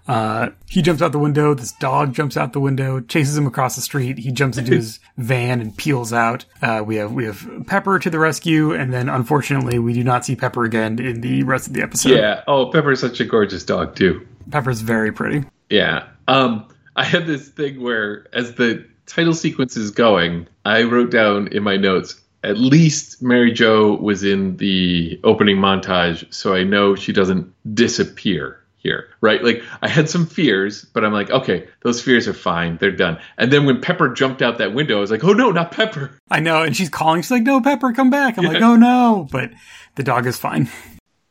Uh, 0.07 0.51
he 0.69 0.81
jumps 0.81 1.01
out 1.01 1.11
the 1.11 1.19
window. 1.19 1.53
This 1.53 1.73
dog 1.73 2.13
jumps 2.13 2.37
out 2.37 2.53
the 2.53 2.59
window, 2.61 3.01
chases 3.01 3.37
him 3.37 3.47
across 3.47 3.75
the 3.75 3.81
street. 3.81 4.17
He 4.19 4.31
jumps 4.31 4.57
into 4.57 4.75
his 4.75 4.99
van 5.21 5.61
and 5.61 5.75
peels 5.75 6.11
out. 6.13 6.45
Uh, 6.61 6.83
we 6.85 6.95
have 6.95 7.11
we 7.11 7.25
have 7.25 7.45
Pepper 7.67 7.99
to 7.99 8.09
the 8.09 8.19
rescue, 8.19 8.73
and 8.73 8.93
then 8.93 9.09
unfortunately, 9.09 9.79
we 9.79 9.93
do 9.93 10.03
not 10.03 10.25
see 10.25 10.35
Pepper 10.35 10.63
again 10.63 10.99
in 10.99 11.21
the 11.21 11.43
rest 11.43 11.67
of 11.67 11.73
the 11.73 11.81
episode. 11.81 12.11
Yeah. 12.11 12.43
Oh, 12.47 12.71
Pepper's 12.71 12.99
such 12.99 13.19
a 13.19 13.25
gorgeous 13.25 13.63
dog 13.63 13.95
too. 13.95 14.27
Pepper's 14.49 14.81
very 14.81 15.11
pretty. 15.11 15.45
Yeah. 15.69 16.07
Um, 16.27 16.67
I 16.95 17.03
had 17.03 17.25
this 17.25 17.47
thing 17.47 17.81
where, 17.81 18.27
as 18.33 18.55
the 18.55 18.85
title 19.05 19.33
sequence 19.33 19.77
is 19.77 19.91
going, 19.91 20.47
I 20.65 20.83
wrote 20.83 21.11
down 21.11 21.47
in 21.47 21.63
my 21.63 21.77
notes. 21.77 22.19
At 22.43 22.57
least 22.57 23.21
Mary 23.21 23.51
Jo 23.51 23.95
was 23.97 24.23
in 24.23 24.57
the 24.57 25.19
opening 25.23 25.57
montage, 25.57 26.33
so 26.33 26.55
I 26.55 26.63
know 26.63 26.95
she 26.95 27.13
doesn't 27.13 27.53
disappear 27.75 28.60
here, 28.81 29.09
right? 29.21 29.43
Like 29.43 29.63
I 29.81 29.87
had 29.87 30.09
some 30.09 30.25
fears, 30.25 30.85
but 30.85 31.05
I'm 31.05 31.13
like, 31.13 31.29
okay, 31.29 31.67
those 31.83 32.01
fears 32.01 32.27
are 32.27 32.33
fine. 32.33 32.77
They're 32.77 32.91
done. 32.91 33.19
And 33.37 33.51
then 33.51 33.65
when 33.65 33.81
Pepper 33.81 34.09
jumped 34.09 34.41
out 34.41 34.57
that 34.57 34.73
window, 34.73 34.97
I 34.97 34.99
was 35.01 35.11
like, 35.11 35.23
oh 35.23 35.33
no, 35.33 35.51
not 35.51 35.71
Pepper. 35.71 36.11
I 36.29 36.39
know. 36.39 36.63
And 36.63 36.75
she's 36.75 36.89
calling. 36.89 37.21
She's 37.21 37.31
like, 37.31 37.43
no, 37.43 37.61
Pepper, 37.61 37.93
come 37.93 38.09
back. 38.09 38.37
I'm 38.37 38.45
yeah. 38.45 38.51
like, 38.51 38.61
oh 38.61 38.75
no. 38.75 39.27
But 39.31 39.51
the 39.95 40.03
dog 40.03 40.25
is 40.25 40.37
fine. 40.37 40.69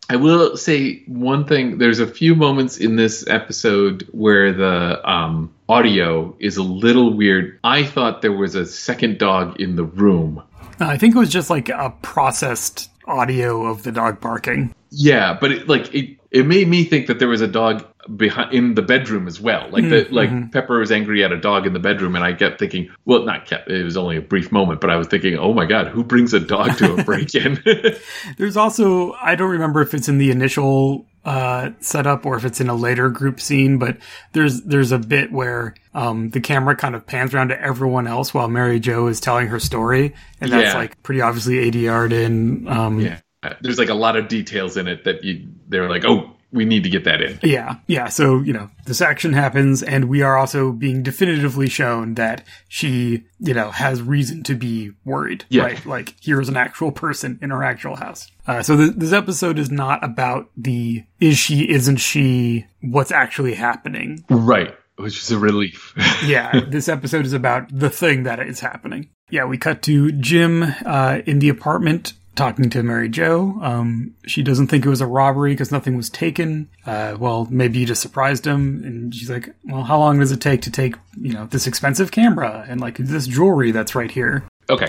I 0.09 0.17
will 0.17 0.57
say 0.57 1.05
one 1.07 1.45
thing. 1.45 1.79
There's 1.79 2.01
a 2.01 2.07
few 2.07 2.35
moments 2.35 2.79
in 2.79 2.97
this 2.97 3.25
episode 3.29 4.09
where 4.11 4.53
the 4.53 5.09
um, 5.09 5.55
audio 5.69 6.37
is 6.41 6.57
a 6.57 6.65
little 6.65 7.15
weird. 7.15 7.61
I 7.63 7.85
thought 7.85 8.21
there 8.21 8.33
was 8.33 8.57
a 8.57 8.67
second 8.67 9.19
dog 9.19 9.61
in 9.61 9.77
the 9.77 9.85
room. 9.85 10.43
I 10.81 10.97
think 10.97 11.15
it 11.15 11.19
was 11.19 11.31
just 11.31 11.49
like 11.49 11.69
a 11.69 11.95
processed 12.03 12.91
audio 13.07 13.67
of 13.67 13.85
the 13.85 13.93
dog 13.93 14.21
barking. 14.21 14.75
Yeah, 14.91 15.39
but 15.41 15.53
it, 15.53 15.69
like 15.69 15.95
it, 15.95 16.19
it 16.31 16.47
made 16.47 16.69
me 16.69 16.85
think 16.85 17.09
that 17.09 17.19
there 17.19 17.29
was 17.29 17.40
a 17.40 17.49
dog 17.49 17.85
behind 18.16 18.55
in 18.55 18.75
the 18.75 18.83
bedroom 18.83 19.27
as 19.27 19.40
well. 19.40 19.69
Like 19.71 19.85
mm, 19.85 19.90
that, 19.90 20.12
like 20.12 20.31
mm-hmm. 20.31 20.51
Pepper 20.51 20.79
was 20.79 20.93
angry 20.93 21.25
at 21.25 21.33
a 21.33 21.40
dog 21.40 21.66
in 21.66 21.73
the 21.73 21.81
bedroom, 21.81 22.14
and 22.14 22.25
I 22.25 22.35
kept 22.35 22.61
thinking, 22.61 22.88
well, 23.05 23.25
not 23.25 23.47
kept. 23.47 23.69
It 23.69 23.83
was 23.83 23.97
only 23.97 24.16
a 24.16 24.21
brief 24.21 24.53
moment, 24.53 24.81
but 24.81 24.90
I 24.90 24.97
was 24.97 25.09
thinking, 25.09 25.37
oh 25.37 25.53
my 25.53 25.66
god, 25.66 25.88
who 25.88 26.05
brings 26.05 26.33
a 26.33 26.40
dog 26.40 26.77
to 26.79 26.95
a 26.95 27.05
break-in? 27.05 27.61
There's 28.38 28.57
also 28.57 29.12
I 29.14 29.35
don't 29.35 29.51
remember 29.51 29.83
if 29.83 29.93
it's 29.93 30.09
in 30.09 30.19
the 30.19 30.31
initial 30.31 31.07
uh, 31.25 31.71
setup 31.81 32.25
or 32.25 32.37
if 32.37 32.45
it's 32.45 32.61
in 32.61 32.69
a 32.69 32.77
later 32.77 33.11
group 33.11 33.40
scene, 33.40 33.79
but 33.79 33.99
there's 34.33 34.62
there's 34.62 34.93
a 34.93 34.99
bit 34.99 35.33
where 35.33 35.75
um, 35.95 36.31
the 36.31 36.40
camera 36.40 36.77
kind 36.77 36.95
of 36.95 37.07
pans 37.07 37.35
around 37.35 37.49
to 37.49 37.61
everyone 37.61 38.07
else 38.07 38.33
while 38.33 38.49
Mary 38.49 38.79
Jo 38.79 39.09
is 39.09 39.21
telling 39.21 39.49
her 39.49 39.59
story, 39.59 40.14
and 40.40 40.53
that's 40.53 40.73
yeah. 40.73 40.79
like 40.79 41.03
pretty 41.03 41.21
obviously 41.21 41.57
ADR'd 41.71 42.12
in. 42.12 42.69
Um, 42.69 43.01
yeah 43.01 43.21
there's 43.61 43.79
like 43.79 43.88
a 43.88 43.94
lot 43.94 44.16
of 44.16 44.29
details 44.29 44.76
in 44.76 44.88
it 44.88 45.05
that 45.05 45.24
you 45.24 45.48
they're 45.68 45.88
like, 45.88 46.05
oh, 46.05 46.37
we 46.53 46.64
need 46.64 46.83
to 46.83 46.90
get 46.90 47.05
that 47.05 47.22
in. 47.22 47.38
Yeah, 47.42 47.76
yeah. 47.87 48.09
So 48.09 48.40
you 48.40 48.53
know, 48.53 48.70
this 48.87 49.00
action 49.00 49.33
happens, 49.33 49.83
and 49.83 50.07
we 50.07 50.22
are 50.22 50.37
also 50.37 50.72
being 50.72 51.03
definitively 51.03 51.68
shown 51.68 52.14
that 52.14 52.44
she, 52.68 53.24
you 53.38 53.55
know, 53.55 53.70
has 53.70 54.03
reason 54.03 54.42
to 54.44 54.55
be 54.55 54.92
worried. 55.05 55.44
Yeah. 55.48 55.62
Right? 55.62 55.87
Like 55.87 56.14
here's 56.20 56.48
an 56.48 56.57
actual 56.57 56.92
person 56.92 57.38
in 57.40 57.50
her 57.50 57.62
actual 57.62 57.96
house. 57.96 58.31
Uh, 58.46 58.62
so 58.62 58.76
th- 58.76 58.94
this 58.96 59.12
episode 59.12 59.59
is 59.59 59.70
not 59.70 60.03
about 60.05 60.50
the 60.57 61.05
is 61.20 61.38
she, 61.38 61.68
isn't 61.68 61.98
she, 61.98 62.66
what's 62.81 63.12
actually 63.12 63.55
happening. 63.55 64.24
Right. 64.29 64.74
Which 64.96 65.18
is 65.18 65.31
a 65.31 65.38
relief. 65.38 65.94
yeah, 66.26 66.61
this 66.68 66.88
episode 66.88 67.24
is 67.24 67.33
about 67.33 67.68
the 67.72 67.88
thing 67.88 68.24
that 68.24 68.38
is 68.40 68.61
happening. 68.61 69.09
Yeah, 69.31 69.44
we 69.44 69.57
cut 69.57 69.83
to 69.83 70.12
Jim 70.12 70.62
uh, 70.85 71.20
in 71.24 71.38
the 71.38 71.48
apartment 71.48 72.12
talking 72.37 72.71
to 72.71 72.83
Mary 72.83 73.09
Jo. 73.09 73.59
Um, 73.61 74.14
she 74.27 74.43
doesn't 74.43 74.69
think 74.69 74.87
it 74.87 74.88
was 74.88 75.01
a 75.01 75.07
robbery 75.07 75.53
because 75.53 75.73
nothing 75.73 75.97
was 75.97 76.09
taken. 76.09 76.69
Uh, 76.87 77.16
well, 77.19 77.47
maybe 77.51 77.79
you 77.79 77.87
just 77.87 78.03
surprised 78.03 78.47
him. 78.47 78.83
And 78.85 79.14
she's 79.14 79.31
like, 79.31 79.55
well, 79.64 79.83
how 79.83 79.99
long 79.99 80.21
does 80.21 80.33
it 80.33 80.40
take 80.40 80.62
to 80.62 80.71
take, 80.71 80.95
you 81.21 81.33
know, 81.33 81.47
this 81.47 81.66
expensive 81.66 82.11
camera 82.11 82.64
and 82.69 82.81
like 82.81 82.97
this 82.97 83.27
jewelry 83.27 83.73
that's 83.73 83.95
right 83.95 84.11
here? 84.11 84.45
Okay. 84.69 84.88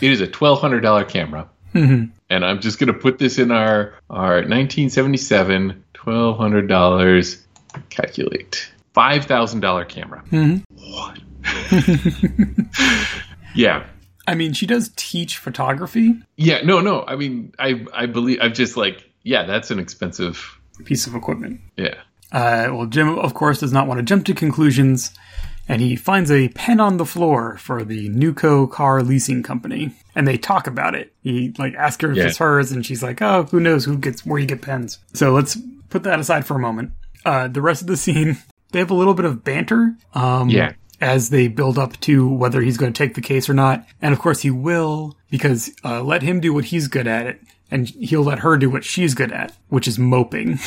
It 0.00 0.10
is 0.10 0.20
a 0.20 0.26
$1,200 0.26 1.08
camera. 1.08 1.48
Mm-hmm. 1.74 2.10
And 2.28 2.44
I'm 2.44 2.60
just 2.60 2.78
going 2.78 2.92
to 2.92 2.98
put 2.98 3.18
this 3.18 3.38
in 3.38 3.50
our, 3.50 3.94
our 4.10 4.36
1977 4.36 5.84
$1,200 5.94 7.38
calculate. 7.90 8.70
$5,000 8.94 9.88
camera. 9.88 10.24
Mm-hmm. 10.30 10.62
What? 10.92 11.18
yeah. 13.54 13.86
I 14.26 14.34
mean, 14.34 14.52
she 14.52 14.66
does 14.66 14.92
teach 14.96 15.38
photography. 15.38 16.14
Yeah, 16.36 16.62
no, 16.62 16.80
no. 16.80 17.04
I 17.06 17.16
mean, 17.16 17.54
I 17.58 17.84
I 17.92 18.06
believe 18.06 18.38
I've 18.42 18.54
just 18.54 18.76
like, 18.76 19.08
yeah, 19.22 19.44
that's 19.44 19.70
an 19.70 19.78
expensive 19.78 20.58
piece 20.84 21.06
of 21.06 21.14
equipment. 21.14 21.60
Yeah. 21.76 21.94
Uh, 22.32 22.68
well, 22.72 22.86
Jim, 22.86 23.18
of 23.18 23.34
course, 23.34 23.60
does 23.60 23.72
not 23.72 23.86
want 23.86 23.98
to 23.98 24.02
jump 24.02 24.26
to 24.26 24.34
conclusions, 24.34 25.14
and 25.68 25.80
he 25.80 25.94
finds 25.94 26.30
a 26.30 26.48
pen 26.48 26.80
on 26.80 26.96
the 26.96 27.06
floor 27.06 27.56
for 27.58 27.84
the 27.84 28.08
Newco 28.10 28.70
car 28.70 29.02
leasing 29.02 29.42
company, 29.42 29.94
and 30.14 30.26
they 30.26 30.36
talk 30.36 30.66
about 30.66 30.94
it. 30.94 31.12
He 31.22 31.54
like 31.56 31.74
asks 31.74 32.02
her 32.02 32.10
if 32.10 32.16
yeah. 32.16 32.26
it's 32.26 32.38
hers, 32.38 32.72
and 32.72 32.84
she's 32.84 33.02
like, 33.02 33.22
"Oh, 33.22 33.44
who 33.44 33.60
knows 33.60 33.84
who 33.84 33.96
gets 33.96 34.26
where 34.26 34.40
you 34.40 34.46
get 34.46 34.60
pens." 34.60 34.98
So 35.12 35.32
let's 35.32 35.56
put 35.88 36.02
that 36.02 36.18
aside 36.18 36.46
for 36.46 36.54
a 36.54 36.60
moment. 36.60 36.90
Uh, 37.24 37.48
the 37.48 37.62
rest 37.62 37.80
of 37.80 37.86
the 37.86 37.96
scene, 37.96 38.38
they 38.72 38.80
have 38.80 38.90
a 38.90 38.94
little 38.94 39.14
bit 39.14 39.24
of 39.24 39.44
banter. 39.44 39.96
Um, 40.14 40.48
yeah 40.48 40.72
as 41.00 41.30
they 41.30 41.48
build 41.48 41.78
up 41.78 41.98
to 42.00 42.28
whether 42.28 42.60
he's 42.60 42.78
going 42.78 42.92
to 42.92 42.96
take 42.96 43.14
the 43.14 43.20
case 43.20 43.48
or 43.48 43.54
not. 43.54 43.86
And 44.00 44.12
of 44.12 44.20
course 44.20 44.40
he 44.40 44.50
will 44.50 45.16
because 45.30 45.70
uh, 45.84 46.02
let 46.02 46.22
him 46.22 46.40
do 46.40 46.52
what 46.52 46.66
he's 46.66 46.88
good 46.88 47.06
at 47.06 47.26
it 47.26 47.40
and 47.70 47.88
he'll 47.88 48.22
let 48.22 48.40
her 48.40 48.56
do 48.56 48.70
what 48.70 48.84
she's 48.84 49.14
good 49.14 49.32
at, 49.32 49.56
which 49.68 49.88
is 49.88 49.98
moping. 49.98 50.58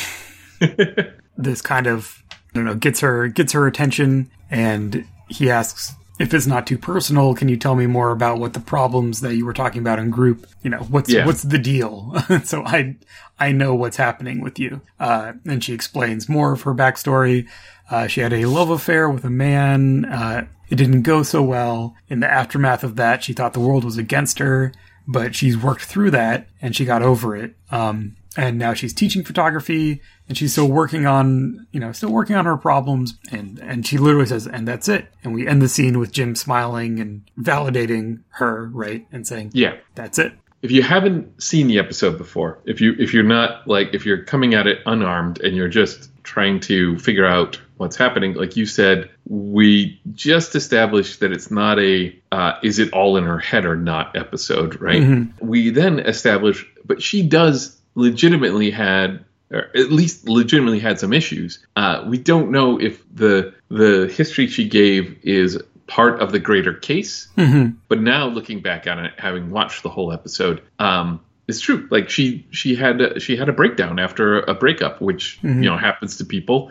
this 1.36 1.62
kind 1.62 1.86
of 1.86 2.22
I 2.30 2.36
don't 2.54 2.64
know 2.64 2.74
gets 2.74 3.00
her 3.00 3.28
gets 3.28 3.52
her 3.52 3.66
attention 3.66 4.30
and 4.50 5.06
he 5.28 5.50
asks 5.50 5.94
if 6.20 6.34
it's 6.34 6.46
not 6.46 6.66
too 6.66 6.76
personal, 6.76 7.34
can 7.34 7.48
you 7.48 7.56
tell 7.56 7.74
me 7.74 7.86
more 7.86 8.10
about 8.10 8.38
what 8.38 8.52
the 8.52 8.60
problems 8.60 9.22
that 9.22 9.36
you 9.36 9.46
were 9.46 9.54
talking 9.54 9.80
about 9.80 9.98
in 9.98 10.10
group? 10.10 10.46
You 10.62 10.68
know, 10.68 10.80
what's 10.80 11.10
yeah. 11.10 11.24
what's 11.24 11.42
the 11.42 11.58
deal? 11.58 12.14
so 12.44 12.62
I 12.62 12.96
I 13.38 13.52
know 13.52 13.74
what's 13.74 13.96
happening 13.96 14.42
with 14.42 14.58
you. 14.58 14.82
Uh, 15.00 15.32
and 15.46 15.64
she 15.64 15.72
explains 15.72 16.28
more 16.28 16.52
of 16.52 16.62
her 16.62 16.74
backstory. 16.74 17.48
Uh, 17.90 18.06
she 18.06 18.20
had 18.20 18.34
a 18.34 18.44
love 18.44 18.68
affair 18.68 19.08
with 19.08 19.24
a 19.24 19.30
man. 19.30 20.04
Uh, 20.04 20.46
it 20.68 20.76
didn't 20.76 21.02
go 21.02 21.22
so 21.22 21.42
well. 21.42 21.96
In 22.08 22.20
the 22.20 22.30
aftermath 22.30 22.84
of 22.84 22.96
that, 22.96 23.24
she 23.24 23.32
thought 23.32 23.54
the 23.54 23.60
world 23.60 23.82
was 23.82 23.96
against 23.96 24.40
her, 24.40 24.74
but 25.08 25.34
she's 25.34 25.56
worked 25.56 25.84
through 25.84 26.10
that 26.10 26.48
and 26.60 26.76
she 26.76 26.84
got 26.84 27.02
over 27.02 27.34
it. 27.34 27.56
Um, 27.70 28.14
and 28.36 28.58
now 28.58 28.74
she's 28.74 28.92
teaching 28.92 29.24
photography 29.24 30.00
and 30.28 30.38
she's 30.38 30.52
still 30.52 30.68
working 30.68 31.06
on 31.06 31.66
you 31.72 31.80
know 31.80 31.92
still 31.92 32.10
working 32.10 32.36
on 32.36 32.44
her 32.44 32.56
problems 32.56 33.18
and 33.32 33.58
and 33.60 33.86
she 33.86 33.98
literally 33.98 34.26
says 34.26 34.46
and 34.46 34.66
that's 34.66 34.88
it. 34.88 35.06
And 35.24 35.34
we 35.34 35.46
end 35.46 35.60
the 35.60 35.68
scene 35.68 35.98
with 35.98 36.12
jim 36.12 36.34
smiling 36.34 37.00
and 37.00 37.28
validating 37.38 38.20
her 38.30 38.68
right 38.72 39.06
and 39.12 39.26
saying 39.26 39.50
yeah. 39.54 39.76
That's 39.94 40.18
it. 40.18 40.32
If 40.62 40.70
you 40.70 40.82
haven't 40.82 41.42
seen 41.42 41.68
the 41.68 41.78
episode 41.78 42.18
before 42.18 42.60
if 42.64 42.80
you 42.80 42.94
if 42.98 43.12
you're 43.12 43.22
not 43.24 43.66
like 43.66 43.94
if 43.94 44.06
you're 44.06 44.24
coming 44.24 44.54
at 44.54 44.66
it 44.66 44.78
unarmed 44.86 45.40
and 45.40 45.56
you're 45.56 45.68
just 45.68 46.10
trying 46.22 46.60
to 46.60 46.98
figure 46.98 47.26
out 47.26 47.58
what's 47.78 47.96
happening 47.96 48.34
like 48.34 48.56
you 48.56 48.66
said 48.66 49.08
we 49.26 49.98
just 50.12 50.54
established 50.54 51.20
that 51.20 51.32
it's 51.32 51.50
not 51.50 51.78
a 51.78 52.14
uh, 52.30 52.52
is 52.62 52.78
it 52.78 52.92
all 52.92 53.16
in 53.16 53.24
her 53.24 53.38
head 53.38 53.64
or 53.64 53.74
not 53.74 54.14
episode 54.16 54.80
right? 54.80 55.02
Mm-hmm. 55.02 55.46
we 55.46 55.70
then 55.70 55.98
establish 55.98 56.66
but 56.84 57.02
she 57.02 57.26
does 57.26 57.79
legitimately 57.94 58.70
had 58.70 59.24
or 59.52 59.68
at 59.74 59.90
least 59.90 60.28
legitimately 60.28 60.78
had 60.78 61.00
some 61.00 61.12
issues. 61.12 61.58
Uh, 61.76 62.04
we 62.06 62.18
don't 62.18 62.50
know 62.50 62.80
if 62.80 63.02
the 63.14 63.52
the 63.68 64.12
history 64.14 64.46
she 64.46 64.68
gave 64.68 65.18
is 65.22 65.60
part 65.86 66.20
of 66.20 66.32
the 66.32 66.38
greater 66.38 66.72
case. 66.72 67.28
Mm-hmm. 67.36 67.76
But 67.88 68.00
now 68.00 68.26
looking 68.26 68.60
back 68.60 68.86
on 68.86 69.04
it, 69.04 69.12
having 69.18 69.50
watched 69.50 69.82
the 69.82 69.88
whole 69.88 70.12
episode, 70.12 70.62
um, 70.78 71.20
it's 71.48 71.60
true. 71.60 71.88
Like 71.90 72.08
she 72.08 72.46
she 72.50 72.76
had 72.76 73.00
a, 73.00 73.20
she 73.20 73.36
had 73.36 73.48
a 73.48 73.52
breakdown 73.52 73.98
after 73.98 74.40
a 74.40 74.54
breakup, 74.54 75.00
which 75.00 75.38
mm-hmm. 75.42 75.62
you 75.62 75.68
know 75.68 75.76
happens 75.76 76.16
to 76.18 76.24
people. 76.24 76.70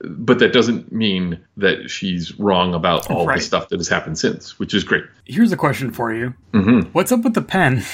But 0.00 0.40
that 0.40 0.52
doesn't 0.52 0.90
mean 0.90 1.38
that 1.58 1.88
she's 1.88 2.36
wrong 2.40 2.74
about 2.74 3.08
all 3.08 3.24
right. 3.24 3.36
the 3.36 3.44
stuff 3.44 3.68
that 3.68 3.78
has 3.78 3.86
happened 3.86 4.18
since, 4.18 4.58
which 4.58 4.74
is 4.74 4.82
great. 4.82 5.04
Here's 5.26 5.52
a 5.52 5.56
question 5.56 5.92
for 5.92 6.12
you: 6.12 6.34
mm-hmm. 6.52 6.90
What's 6.90 7.12
up 7.12 7.22
with 7.22 7.34
the 7.34 7.42
pen? 7.42 7.84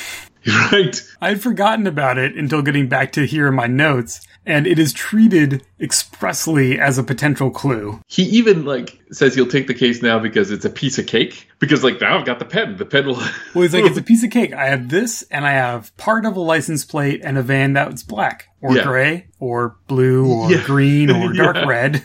Right. 0.73 1.01
I 1.21 1.31
had 1.31 1.43
forgotten 1.43 1.87
about 1.87 2.19
it 2.19 2.37
until 2.37 2.63
getting 2.63 2.89
back 2.89 3.13
to 3.13 3.27
here 3.27 3.47
in 3.49 3.55
my 3.55 3.67
notes, 3.67 4.21
and 4.45 4.67
it 4.67 4.79
is 4.79 4.93
treated 4.93 5.65
expressly 5.81 6.79
as 6.79 6.99
a 6.99 7.03
potential 7.03 7.51
clue. 7.51 8.01
He 8.09 8.25
even 8.25 8.65
like 8.65 9.01
says 9.13 9.35
he'll 9.35 9.47
take 9.47 9.67
the 9.67 9.75
case 9.75 10.03
now 10.03 10.19
because 10.19 10.51
it's 10.51 10.65
a 10.65 10.71
piece 10.71 10.99
of 10.99 11.07
cake. 11.07 11.49
Because 11.59 11.85
like 11.85 12.01
now 12.01 12.19
I've 12.19 12.27
got 12.27 12.39
the 12.39 12.45
pen. 12.45 12.77
The 12.77 12.85
pen 12.85 13.07
will 13.07 13.17
Well 13.55 13.63
he's 13.63 13.75
like, 13.75 13.85
it's 13.87 13.99
a 13.99 14.03
piece 14.03 14.25
of 14.25 14.31
cake. 14.31 14.53
I 14.53 14.67
have 14.67 14.89
this 14.89 15.23
and 15.31 15.47
I 15.47 15.53
have 15.53 15.97
part 15.97 16.27
of 16.27 16.37
a 16.37 16.41
license 16.41 16.85
plate 16.85 17.21
and 17.23 17.39
a 17.39 17.43
van 17.43 17.73
that's 17.73 18.03
black. 18.03 18.49
Or 18.61 18.77
yeah. 18.77 18.85
gray 18.85 19.27
or 19.39 19.77
blue 19.87 20.33
or 20.33 20.51
yeah. 20.51 20.63
green 20.65 21.11
or 21.11 21.33
dark 21.33 21.57
yeah. 21.57 21.67
red. 21.67 22.05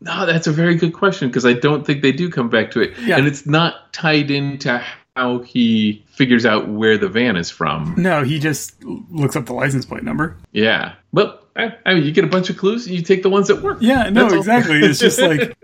no, 0.00 0.26
that's 0.26 0.46
a 0.46 0.52
very 0.52 0.74
good 0.76 0.94
question 0.94 1.28
because 1.28 1.46
I 1.46 1.52
don't 1.52 1.86
think 1.86 2.02
they 2.02 2.12
do 2.12 2.30
come 2.30 2.48
back 2.48 2.72
to 2.72 2.80
it. 2.80 2.96
And 2.98 3.26
it's 3.26 3.46
not 3.46 3.92
tied 3.92 4.30
into 4.30 4.82
how 5.16 5.40
he 5.40 6.04
figures 6.08 6.46
out 6.46 6.68
where 6.68 6.96
the 6.96 7.08
van 7.08 7.36
is 7.36 7.50
from. 7.50 7.94
No, 7.98 8.24
he 8.24 8.38
just 8.38 8.82
looks 8.84 9.36
up 9.36 9.46
the 9.46 9.52
license 9.52 9.84
plate 9.84 10.02
number. 10.02 10.38
Yeah. 10.52 10.94
Well, 11.12 11.38
I, 11.54 11.76
I 11.84 11.94
mean, 11.94 12.04
you 12.04 12.12
get 12.12 12.24
a 12.24 12.28
bunch 12.28 12.48
of 12.48 12.56
clues 12.56 12.88
you 12.88 13.02
take 13.02 13.22
the 13.22 13.30
ones 13.30 13.48
that 13.48 13.62
work. 13.62 13.78
Yeah, 13.80 14.08
no, 14.08 14.28
exactly. 14.28 14.78
it's 14.78 14.98
just 14.98 15.18
like, 15.20 15.56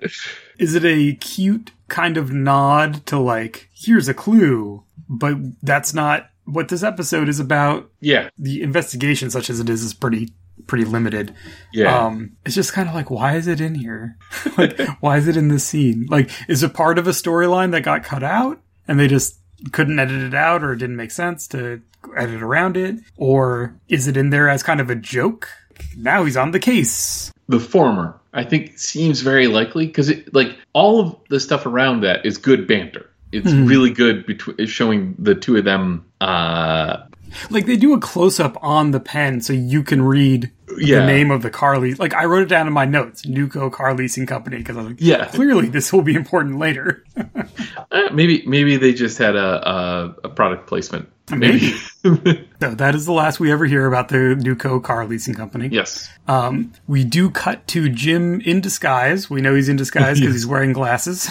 is 0.58 0.74
it 0.74 0.84
a 0.84 1.14
cute 1.14 1.70
kind 1.88 2.16
of 2.18 2.30
nod 2.30 3.06
to 3.06 3.18
like, 3.18 3.70
here's 3.72 4.08
a 4.08 4.14
clue, 4.14 4.84
but 5.08 5.36
that's 5.62 5.94
not 5.94 6.28
what 6.44 6.68
this 6.68 6.82
episode 6.82 7.28
is 7.28 7.40
about. 7.40 7.90
Yeah. 8.00 8.28
The 8.38 8.62
investigation, 8.62 9.30
such 9.30 9.48
as 9.48 9.60
it 9.60 9.68
is, 9.70 9.82
is 9.82 9.94
pretty 9.94 10.32
pretty 10.66 10.84
limited. 10.84 11.34
Yeah. 11.72 12.06
Um, 12.06 12.36
it's 12.44 12.54
just 12.54 12.72
kind 12.72 12.88
of 12.88 12.94
like, 12.94 13.10
why 13.10 13.36
is 13.36 13.46
it 13.46 13.60
in 13.60 13.74
here? 13.74 14.16
like, 14.58 14.78
why 15.00 15.16
is 15.16 15.28
it 15.28 15.36
in 15.36 15.48
this 15.48 15.64
scene? 15.64 16.06
Like, 16.10 16.30
is 16.48 16.62
it 16.62 16.74
part 16.74 16.98
of 16.98 17.06
a 17.06 17.12
storyline 17.12 17.70
that 17.70 17.84
got 17.84 18.04
cut 18.04 18.22
out? 18.22 18.60
And 18.88 18.98
they 18.98 19.06
just 19.06 19.38
couldn't 19.72 19.98
edit 19.98 20.22
it 20.22 20.34
out 20.34 20.62
or 20.64 20.72
it 20.72 20.78
didn't 20.78 20.96
make 20.96 21.10
sense 21.10 21.46
to 21.48 21.80
edit 22.16 22.42
around 22.42 22.76
it? 22.76 22.96
Or 23.16 23.76
is 23.88 24.08
it 24.08 24.16
in 24.16 24.30
there 24.30 24.48
as 24.48 24.62
kind 24.62 24.80
of 24.80 24.90
a 24.90 24.94
joke? 24.94 25.48
Now 25.96 26.24
he's 26.24 26.36
on 26.36 26.50
the 26.50 26.58
case. 26.58 27.32
The 27.48 27.60
former, 27.60 28.18
I 28.32 28.44
think, 28.44 28.78
seems 28.78 29.20
very 29.20 29.46
likely 29.46 29.86
because 29.86 30.12
like 30.32 30.56
all 30.72 31.00
of 31.00 31.16
the 31.28 31.40
stuff 31.40 31.66
around 31.66 32.00
that 32.02 32.26
is 32.26 32.36
good 32.36 32.66
banter. 32.66 33.08
It's 33.30 33.50
mm-hmm. 33.50 33.66
really 33.66 33.90
good 33.90 34.26
between 34.26 34.66
showing 34.66 35.14
the 35.18 35.34
two 35.34 35.56
of 35.56 35.64
them 35.64 36.04
uh, 36.20 37.02
like 37.50 37.66
they 37.66 37.76
do 37.76 37.94
a 37.94 38.00
close 38.00 38.40
up 38.40 38.56
on 38.62 38.90
the 38.90 39.00
pen 39.00 39.40
so 39.40 39.52
you 39.52 39.82
can 39.82 40.02
read 40.02 40.50
yeah. 40.80 41.00
the 41.00 41.06
name 41.06 41.30
of 41.30 41.42
the 41.42 41.50
car 41.50 41.78
lease. 41.78 41.98
Like 41.98 42.14
I 42.14 42.24
wrote 42.24 42.42
it 42.42 42.48
down 42.48 42.66
in 42.66 42.72
my 42.72 42.84
notes, 42.84 43.22
Nuco 43.22 43.72
Car 43.72 43.94
Leasing 43.94 44.26
Company, 44.26 44.58
because 44.58 44.76
I 44.76 44.80
was 44.80 44.88
like, 44.90 45.00
yeah, 45.00 45.26
clearly 45.26 45.68
this 45.68 45.92
will 45.92 46.02
be 46.02 46.14
important 46.14 46.58
later. 46.58 47.04
uh, 47.16 48.08
maybe 48.12 48.44
maybe 48.46 48.76
they 48.76 48.92
just 48.92 49.18
had 49.18 49.36
a 49.36 49.68
a, 49.68 50.16
a 50.24 50.28
product 50.28 50.66
placement. 50.66 51.08
Maybe. 51.30 51.74
maybe. 52.04 52.48
no, 52.60 52.74
that 52.74 52.94
is 52.94 53.04
the 53.04 53.12
last 53.12 53.38
we 53.38 53.52
ever 53.52 53.66
hear 53.66 53.86
about 53.86 54.08
the 54.08 54.36
Nuco 54.40 54.82
Car 54.82 55.06
Leasing 55.06 55.34
Company. 55.34 55.68
Yes. 55.70 56.08
Um, 56.26 56.72
we 56.86 57.04
do 57.04 57.30
cut 57.30 57.66
to 57.68 57.88
Jim 57.88 58.40
in 58.40 58.60
disguise. 58.60 59.28
We 59.28 59.42
know 59.42 59.54
he's 59.54 59.68
in 59.68 59.76
disguise 59.76 60.18
because 60.18 60.34
yes. 60.34 60.42
he's 60.42 60.46
wearing 60.46 60.72
glasses. 60.72 61.28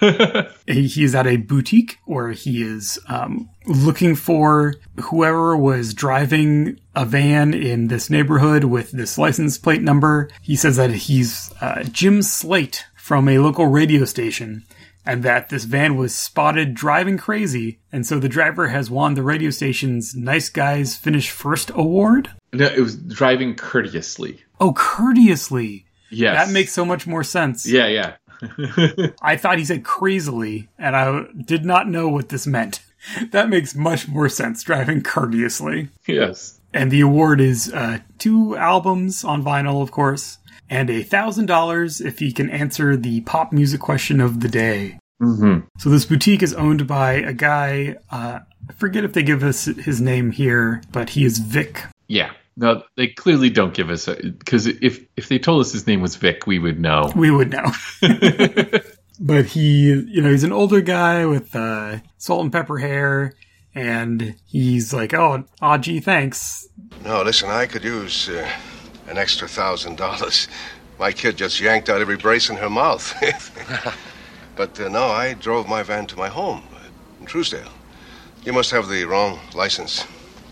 he 0.66 1.04
is 1.04 1.14
at 1.14 1.26
a 1.26 1.36
boutique 1.36 1.98
where 2.04 2.30
he 2.30 2.62
is 2.62 2.98
um, 3.08 3.48
looking 3.66 4.14
for 4.14 4.74
whoever 5.00 5.56
was 5.56 5.94
driving 5.94 6.78
a 6.94 7.04
van 7.04 7.54
in 7.54 7.88
this 7.88 8.10
neighborhood 8.10 8.64
with 8.64 8.90
this 8.92 9.18
license 9.18 9.58
plate 9.58 9.82
number. 9.82 10.28
He 10.42 10.56
says 10.56 10.76
that 10.76 10.90
he's 10.90 11.52
uh, 11.60 11.82
Jim 11.84 12.22
Slate 12.22 12.86
from 12.96 13.28
a 13.28 13.38
local 13.38 13.66
radio 13.66 14.04
station 14.04 14.64
and 15.06 15.22
that 15.22 15.48
this 15.48 15.64
van 15.64 15.96
was 15.96 16.14
spotted 16.14 16.74
driving 16.74 17.16
crazy, 17.16 17.78
and 17.92 18.04
so 18.04 18.18
the 18.18 18.28
driver 18.28 18.68
has 18.68 18.90
won 18.90 19.14
the 19.14 19.22
radio 19.22 19.50
station's 19.50 20.16
Nice 20.16 20.48
Guys 20.48 20.96
Finish 20.96 21.30
First 21.30 21.70
award. 21.70 22.30
No, 22.52 22.66
it 22.66 22.80
was 22.80 22.96
driving 22.96 23.54
courteously. 23.54 24.42
Oh, 24.60 24.72
courteously. 24.72 25.86
Yes. 26.10 26.46
That 26.46 26.52
makes 26.52 26.72
so 26.72 26.84
much 26.84 27.06
more 27.06 27.22
sense. 27.22 27.66
Yeah, 27.66 27.86
yeah. 27.86 28.16
I 29.22 29.36
thought 29.36 29.58
he 29.58 29.64
said 29.64 29.84
crazily, 29.84 30.68
and 30.78 30.96
I 30.96 31.24
did 31.44 31.64
not 31.64 31.88
know 31.88 32.08
what 32.08 32.28
this 32.28 32.46
meant. 32.46 32.80
That 33.30 33.48
makes 33.48 33.76
much 33.76 34.08
more 34.08 34.28
sense, 34.28 34.64
driving 34.64 35.00
courteously. 35.02 35.90
Yes. 36.08 36.60
And 36.72 36.90
the 36.90 37.02
award 37.02 37.40
is 37.40 37.72
uh, 37.72 37.98
two 38.18 38.56
albums 38.56 39.22
on 39.22 39.44
vinyl, 39.44 39.80
of 39.80 39.92
course, 39.92 40.38
and 40.68 40.90
a 40.90 41.02
thousand 41.02 41.46
dollars 41.46 42.00
if 42.00 42.18
he 42.18 42.32
can 42.32 42.50
answer 42.50 42.96
the 42.96 43.20
pop 43.20 43.52
music 43.52 43.80
question 43.80 44.20
of 44.20 44.40
the 44.40 44.48
day. 44.48 44.98
Mm-hmm. 45.22 45.66
So 45.78 45.88
this 45.88 46.04
boutique 46.04 46.42
is 46.42 46.52
owned 46.54 46.86
by 46.86 47.12
a 47.12 47.32
guy. 47.32 47.96
Uh, 48.10 48.40
I 48.68 48.72
forget 48.72 49.04
if 49.04 49.12
they 49.12 49.22
give 49.22 49.42
us 49.42 49.64
his 49.64 50.00
name 50.00 50.32
here, 50.32 50.82
but 50.92 51.10
he 51.10 51.24
is 51.24 51.38
Vic. 51.38 51.84
Yeah. 52.08 52.32
No, 52.58 52.82
they 52.96 53.08
clearly 53.08 53.50
don't 53.50 53.74
give 53.74 53.90
us 53.90 54.06
because 54.06 54.66
if 54.66 55.04
if 55.16 55.28
they 55.28 55.38
told 55.38 55.60
us 55.60 55.72
his 55.72 55.86
name 55.86 56.00
was 56.00 56.16
Vic, 56.16 56.46
we 56.46 56.58
would 56.58 56.80
know. 56.80 57.12
We 57.16 57.30
would 57.30 57.50
know. 57.50 57.70
but 59.20 59.46
he, 59.46 59.88
you 59.90 60.22
know, 60.22 60.30
he's 60.30 60.44
an 60.44 60.52
older 60.52 60.80
guy 60.80 61.26
with 61.26 61.54
uh, 61.54 61.98
salt 62.16 62.42
and 62.42 62.52
pepper 62.52 62.78
hair, 62.78 63.34
and 63.74 64.36
he's 64.46 64.94
like, 64.94 65.12
"Oh, 65.12 65.44
oh, 65.60 65.76
gee, 65.76 66.00
thanks." 66.00 66.66
No, 67.04 67.22
listen, 67.22 67.50
I 67.50 67.66
could 67.66 67.84
use 67.84 68.28
uh, 68.30 68.48
an 69.06 69.18
extra 69.18 69.48
thousand 69.48 69.96
dollars. 69.96 70.48
My 70.98 71.12
kid 71.12 71.36
just 71.36 71.60
yanked 71.60 71.90
out 71.90 72.00
every 72.00 72.16
brace 72.16 72.48
in 72.48 72.56
her 72.56 72.70
mouth. 72.70 73.14
but 74.56 74.80
uh, 74.80 74.88
no, 74.88 75.08
I 75.08 75.34
drove 75.34 75.68
my 75.68 75.82
van 75.82 76.06
to 76.06 76.16
my 76.16 76.28
home 76.28 76.62
in 77.20 77.26
Truesdale. 77.26 77.70
You 78.44 78.54
must 78.54 78.70
have 78.70 78.88
the 78.88 79.04
wrong 79.04 79.40
license. 79.54 80.06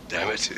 Damn 0.09 0.29
it. 0.31 0.51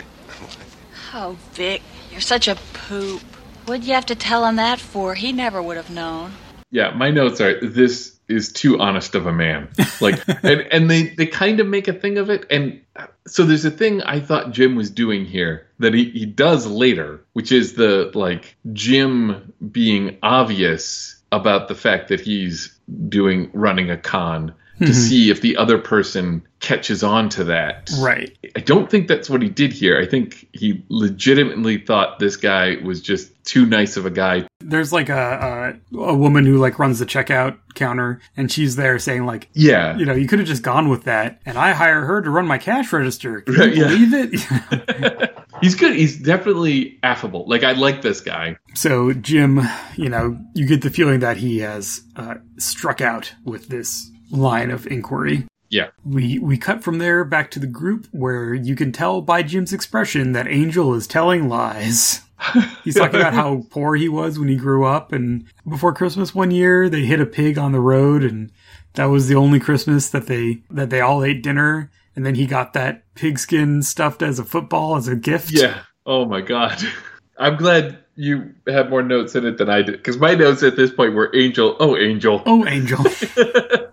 Oh, 1.18 1.34
Vic, 1.54 1.80
you're 2.10 2.20
such 2.20 2.46
a 2.46 2.56
poop. 2.74 3.22
What'd 3.64 3.86
you 3.86 3.94
have 3.94 4.04
to 4.06 4.14
tell 4.14 4.44
him 4.44 4.56
that 4.56 4.78
for? 4.78 5.14
He 5.14 5.32
never 5.32 5.62
would 5.62 5.78
have 5.78 5.88
known. 5.88 6.32
Yeah, 6.70 6.90
my 6.90 7.10
notes 7.10 7.40
are 7.40 7.58
this 7.66 8.18
is 8.28 8.52
too 8.52 8.78
honest 8.78 9.14
of 9.14 9.26
a 9.26 9.32
man. 9.32 9.70
Like, 10.02 10.22
and, 10.44 10.60
and 10.70 10.90
they, 10.90 11.04
they 11.04 11.24
kind 11.24 11.58
of 11.58 11.66
make 11.68 11.88
a 11.88 11.94
thing 11.94 12.18
of 12.18 12.28
it. 12.28 12.44
And 12.50 12.82
so 13.26 13.44
there's 13.44 13.64
a 13.64 13.70
thing 13.70 14.02
I 14.02 14.20
thought 14.20 14.50
Jim 14.50 14.76
was 14.76 14.90
doing 14.90 15.24
here 15.24 15.66
that 15.78 15.94
he, 15.94 16.10
he 16.10 16.26
does 16.26 16.66
later, 16.66 17.24
which 17.32 17.50
is 17.50 17.72
the 17.72 18.10
like 18.12 18.54
Jim 18.74 19.54
being 19.72 20.18
obvious 20.22 21.16
about 21.32 21.68
the 21.68 21.74
fact 21.74 22.08
that 22.08 22.20
he's 22.20 22.78
doing 23.08 23.48
running 23.54 23.90
a 23.90 23.96
con 23.96 24.54
to 24.80 24.92
see 24.94 25.30
if 25.30 25.40
the 25.40 25.56
other 25.56 25.78
person 25.78 26.42
catches 26.60 27.02
on 27.02 27.28
to 27.30 27.44
that. 27.44 27.90
Right. 28.00 28.36
I 28.56 28.60
don't 28.60 28.90
think 28.90 29.08
that's 29.08 29.30
what 29.30 29.40
he 29.42 29.48
did 29.48 29.72
here. 29.72 29.98
I 30.00 30.06
think 30.06 30.48
he 30.52 30.84
legitimately 30.88 31.78
thought 31.78 32.18
this 32.18 32.36
guy 32.36 32.76
was 32.84 33.00
just 33.00 33.32
too 33.44 33.64
nice 33.66 33.96
of 33.96 34.06
a 34.06 34.10
guy. 34.10 34.46
There's 34.60 34.92
like 34.92 35.08
a, 35.08 35.76
a 35.94 35.98
a 35.98 36.14
woman 36.16 36.44
who 36.46 36.58
like 36.58 36.78
runs 36.78 36.98
the 36.98 37.06
checkout 37.06 37.58
counter, 37.74 38.20
and 38.36 38.50
she's 38.50 38.76
there 38.76 38.98
saying 38.98 39.24
like, 39.26 39.48
Yeah. 39.52 39.96
you 39.96 40.04
know, 40.04 40.14
you 40.14 40.26
could 40.26 40.40
have 40.40 40.48
just 40.48 40.62
gone 40.62 40.88
with 40.88 41.04
that, 41.04 41.40
and 41.46 41.56
I 41.56 41.72
hire 41.72 42.04
her 42.04 42.20
to 42.22 42.30
run 42.30 42.46
my 42.46 42.58
cash 42.58 42.92
register. 42.92 43.42
Can 43.42 43.54
Right, 43.54 43.74
you 43.74 43.82
yeah. 43.82 43.88
believe 43.88 44.14
it? 44.14 45.32
He's 45.62 45.74
good. 45.74 45.94
He's 45.96 46.18
definitely 46.18 46.98
affable. 47.02 47.44
Like 47.48 47.62
I 47.64 47.72
like 47.72 48.02
this 48.02 48.20
guy. 48.20 48.56
so 48.74 49.12
Jim, 49.12 49.60
you 49.96 50.08
know, 50.08 50.38
you 50.54 50.66
get 50.66 50.82
the 50.82 50.90
feeling 50.90 51.20
that 51.20 51.36
he 51.38 51.58
has 51.60 52.02
uh, 52.16 52.34
struck 52.58 53.00
out 53.00 53.32
with 53.44 53.68
this 53.68 54.10
line 54.30 54.70
of 54.70 54.86
inquiry. 54.86 55.46
Yeah. 55.68 55.88
We 56.04 56.38
we 56.38 56.56
cut 56.58 56.82
from 56.82 56.98
there 56.98 57.24
back 57.24 57.50
to 57.52 57.58
the 57.58 57.66
group 57.66 58.06
where 58.12 58.54
you 58.54 58.76
can 58.76 58.92
tell 58.92 59.20
by 59.20 59.42
Jim's 59.42 59.72
expression 59.72 60.32
that 60.32 60.46
Angel 60.48 60.94
is 60.94 61.06
telling 61.06 61.48
lies. 61.48 62.22
He's 62.84 62.94
talking 62.94 63.18
about 63.18 63.34
how 63.34 63.64
poor 63.70 63.96
he 63.96 64.08
was 64.08 64.38
when 64.38 64.48
he 64.48 64.56
grew 64.56 64.84
up 64.84 65.12
and 65.12 65.46
before 65.68 65.94
Christmas 65.94 66.34
one 66.34 66.50
year 66.50 66.88
they 66.88 67.04
hit 67.04 67.20
a 67.20 67.26
pig 67.26 67.58
on 67.58 67.72
the 67.72 67.80
road 67.80 68.22
and 68.22 68.52
that 68.92 69.06
was 69.06 69.26
the 69.26 69.34
only 69.34 69.58
Christmas 69.58 70.10
that 70.10 70.26
they 70.26 70.62
that 70.70 70.90
they 70.90 71.00
all 71.00 71.24
ate 71.24 71.42
dinner 71.42 71.90
and 72.14 72.24
then 72.24 72.34
he 72.34 72.46
got 72.46 72.74
that 72.74 73.02
pigskin 73.14 73.82
stuffed 73.82 74.22
as 74.22 74.38
a 74.38 74.44
football 74.44 74.96
as 74.96 75.08
a 75.08 75.16
gift. 75.16 75.50
Yeah. 75.50 75.82
Oh 76.04 76.24
my 76.26 76.42
god. 76.42 76.80
I'm 77.38 77.56
glad 77.56 77.98
you 78.14 78.54
had 78.66 78.88
more 78.88 79.02
notes 79.02 79.34
in 79.34 79.44
it 79.44 79.58
than 79.58 79.68
I 79.68 79.82
did 79.82 79.92
because 79.92 80.18
my 80.18 80.34
notes 80.34 80.62
at 80.62 80.76
this 80.76 80.90
point 80.90 81.14
were 81.14 81.34
Angel. 81.34 81.76
Oh, 81.78 81.96
Angel. 81.96 82.42
Oh, 82.46 82.66
Angel. 82.66 82.98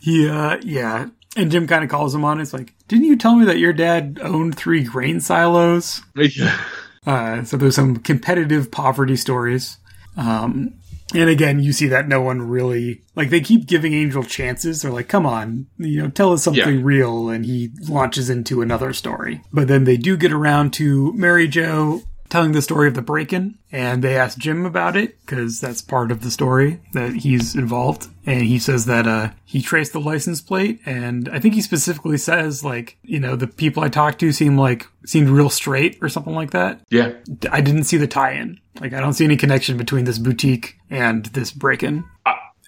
yeah, 0.00 0.58
yeah. 0.62 1.08
And 1.36 1.50
Jim 1.50 1.66
kind 1.66 1.84
of 1.84 1.90
calls 1.90 2.14
him 2.14 2.24
on. 2.24 2.38
it. 2.38 2.42
It's 2.42 2.52
like, 2.52 2.74
didn't 2.88 3.04
you 3.04 3.16
tell 3.16 3.36
me 3.36 3.44
that 3.46 3.58
your 3.58 3.72
dad 3.72 4.18
owned 4.22 4.56
three 4.56 4.82
grain 4.82 5.20
silos? 5.20 6.02
Yeah. 6.14 6.58
Uh, 7.06 7.42
so 7.44 7.56
there's 7.56 7.74
some 7.76 7.96
competitive 7.96 8.70
poverty 8.70 9.16
stories. 9.16 9.78
Um, 10.18 10.74
and 11.14 11.30
again, 11.30 11.58
you 11.58 11.72
see 11.72 11.88
that 11.88 12.06
no 12.06 12.20
one 12.20 12.42
really 12.42 13.00
like 13.16 13.30
they 13.30 13.40
keep 13.40 13.66
giving 13.66 13.94
Angel 13.94 14.22
chances. 14.22 14.82
They're 14.82 14.92
like, 14.92 15.08
"Come 15.08 15.24
on, 15.24 15.66
you 15.78 16.02
know, 16.02 16.10
tell 16.10 16.34
us 16.34 16.42
something 16.42 16.62
Yeah. 16.76 16.84
real," 16.84 17.30
and 17.30 17.46
he 17.46 17.70
launches 17.88 18.28
into 18.28 18.60
another 18.60 18.92
story. 18.92 19.40
But 19.50 19.66
then 19.66 19.84
they 19.84 19.96
do 19.96 20.18
get 20.18 20.30
around 20.30 20.74
to 20.74 21.14
Mary 21.14 21.48
Jo 21.48 22.02
telling 22.30 22.52
the 22.52 22.62
story 22.62 22.88
of 22.88 22.94
the 22.94 23.02
break-in, 23.02 23.58
and 23.70 24.02
they 24.02 24.16
ask 24.16 24.38
Jim 24.38 24.64
about 24.64 24.96
it 24.96 25.20
because 25.20 25.60
that's 25.60 25.82
part 25.82 26.10
of 26.10 26.22
the 26.22 26.30
story 26.30 26.80
that 26.92 27.12
he's 27.12 27.54
involved. 27.54 28.06
And 28.24 28.42
he 28.42 28.58
says 28.58 28.86
that 28.86 29.06
uh, 29.06 29.30
he 29.44 29.60
traced 29.60 29.92
the 29.92 30.00
license 30.00 30.40
plate, 30.40 30.80
and 30.86 31.28
I 31.28 31.40
think 31.40 31.54
he 31.54 31.62
specifically 31.62 32.16
says 32.16 32.64
like, 32.64 32.96
you 33.02 33.20
know, 33.20 33.36
the 33.36 33.46
people 33.46 33.82
I 33.82 33.88
talked 33.88 34.20
to 34.20 34.32
seem 34.32 34.56
like 34.56 34.86
seemed 35.04 35.28
real 35.28 35.50
straight 35.50 35.98
or 36.00 36.08
something 36.08 36.34
like 36.34 36.52
that. 36.52 36.80
Yeah. 36.90 37.12
I 37.50 37.60
didn't 37.60 37.84
see 37.84 37.96
the 37.96 38.06
tie-in. 38.06 38.60
Like 38.80 38.92
I 38.92 39.00
don't 39.00 39.14
see 39.14 39.24
any 39.24 39.36
connection 39.36 39.76
between 39.76 40.04
this 40.04 40.18
boutique 40.18 40.76
and 40.88 41.26
this 41.26 41.50
break-in. 41.50 42.04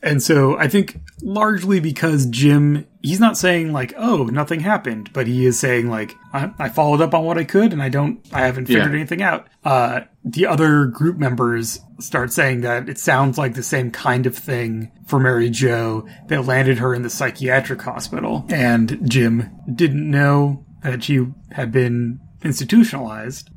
And 0.05 0.21
so 0.21 0.59
I 0.59 0.67
think 0.67 1.01
largely 1.23 1.79
because 1.79 2.27
Jim, 2.27 2.87
he's 3.03 3.21
not 3.21 3.39
saying 3.39 3.73
like, 3.73 3.95
"Oh, 3.97 4.25
nothing 4.25 4.59
happened," 4.61 5.11
but 5.13 5.29
he 5.29 5.47
is 5.47 5.59
saying 5.61 5.89
like, 5.89 6.17
"I, 6.33 6.51
I 6.59 6.69
followed 6.71 7.01
up 7.01 7.15
on 7.15 7.25
what 7.25 7.39
I 7.39 7.45
could, 7.45 7.73
and 7.73 7.81
I 7.81 7.89
don't, 7.89 8.19
I 8.33 8.41
haven't 8.47 8.67
figured 8.67 8.87
Yeah. 8.91 8.97
anything 8.99 9.23
out." 9.23 9.47
Uh, 9.65 10.01
the 10.25 10.47
other 10.47 10.87
group 10.87 11.19
members 11.19 11.79
start 12.01 12.33
saying 12.33 12.63
that 12.63 12.89
it 12.89 12.99
sounds 12.99 13.39
like 13.39 13.55
the 13.55 13.63
same 13.63 13.93
kind 13.93 14.27
of 14.27 14.37
thing 14.37 14.91
for 15.07 15.21
Mary 15.21 15.51
Jo 15.51 16.05
that 16.27 16.47
landed 16.47 16.79
her 16.79 16.95
in 16.95 17.03
the 17.03 17.11
psychiatric 17.11 17.81
hospital, 17.83 18.45
and 18.49 18.99
Jim 19.09 19.51
didn't 19.73 20.11
know 20.11 20.65
that 20.83 21.05
she 21.05 21.25
had 21.53 21.71
been 21.71 22.19
institutionalized. 22.43 23.51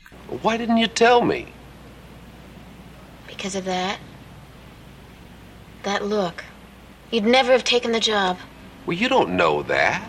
Why 0.44 0.58
didn't 0.58 0.78
you 0.78 0.86
tell 0.88 1.22
me? 1.26 1.48
Because 3.28 3.56
of 3.56 3.66
that. 3.66 3.98
That 5.86 6.04
look. 6.04 6.44
You'd 7.12 7.26
never 7.26 7.52
have 7.52 7.64
taken 7.64 7.92
the 7.92 8.00
job. 8.00 8.40
Well, 8.88 8.98
you 8.98 9.08
don't 9.08 9.38
know 9.38 9.62
that. 9.64 10.02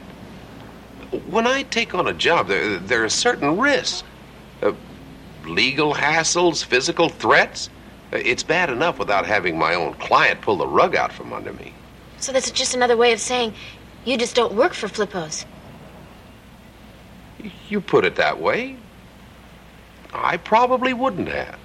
When 1.29 1.47
I 1.47 1.65
take 1.65 1.95
on 1.95 2.09
a 2.09 2.15
job, 2.15 2.49
there, 2.49 2.79
there 2.79 3.05
are 3.05 3.11
certain 3.11 3.59
risks 3.59 4.03
uh, 4.63 4.73
legal 5.45 5.93
hassles, 5.95 6.65
physical 6.65 7.11
threats. 7.11 7.69
Uh, 8.11 8.17
It's 8.17 8.43
bad 8.43 8.71
enough 8.71 8.99
without 8.99 9.27
having 9.27 9.59
my 9.59 9.75
own 9.75 9.93
client 9.95 10.41
pull 10.41 10.57
the 10.57 10.67
rug 10.67 10.97
out 10.97 11.13
from 11.13 11.35
under 11.35 11.53
me. 11.53 11.75
So 12.19 12.33
that's 12.33 12.51
just 12.51 12.75
another 12.75 12.97
way 12.97 13.13
of 13.13 13.21
saying 13.21 13.53
you 14.07 14.17
just 14.17 14.35
don't 14.35 14.55
work 14.55 14.73
for 14.73 14.89
Flippos. 14.89 15.45
You 17.69 17.83
put 17.83 18.07
it 18.07 18.17
that 18.17 18.41
way. 18.41 18.77
I 20.15 20.39
probably 20.39 20.95
wouldn't 20.95 21.29
have. 21.29 21.59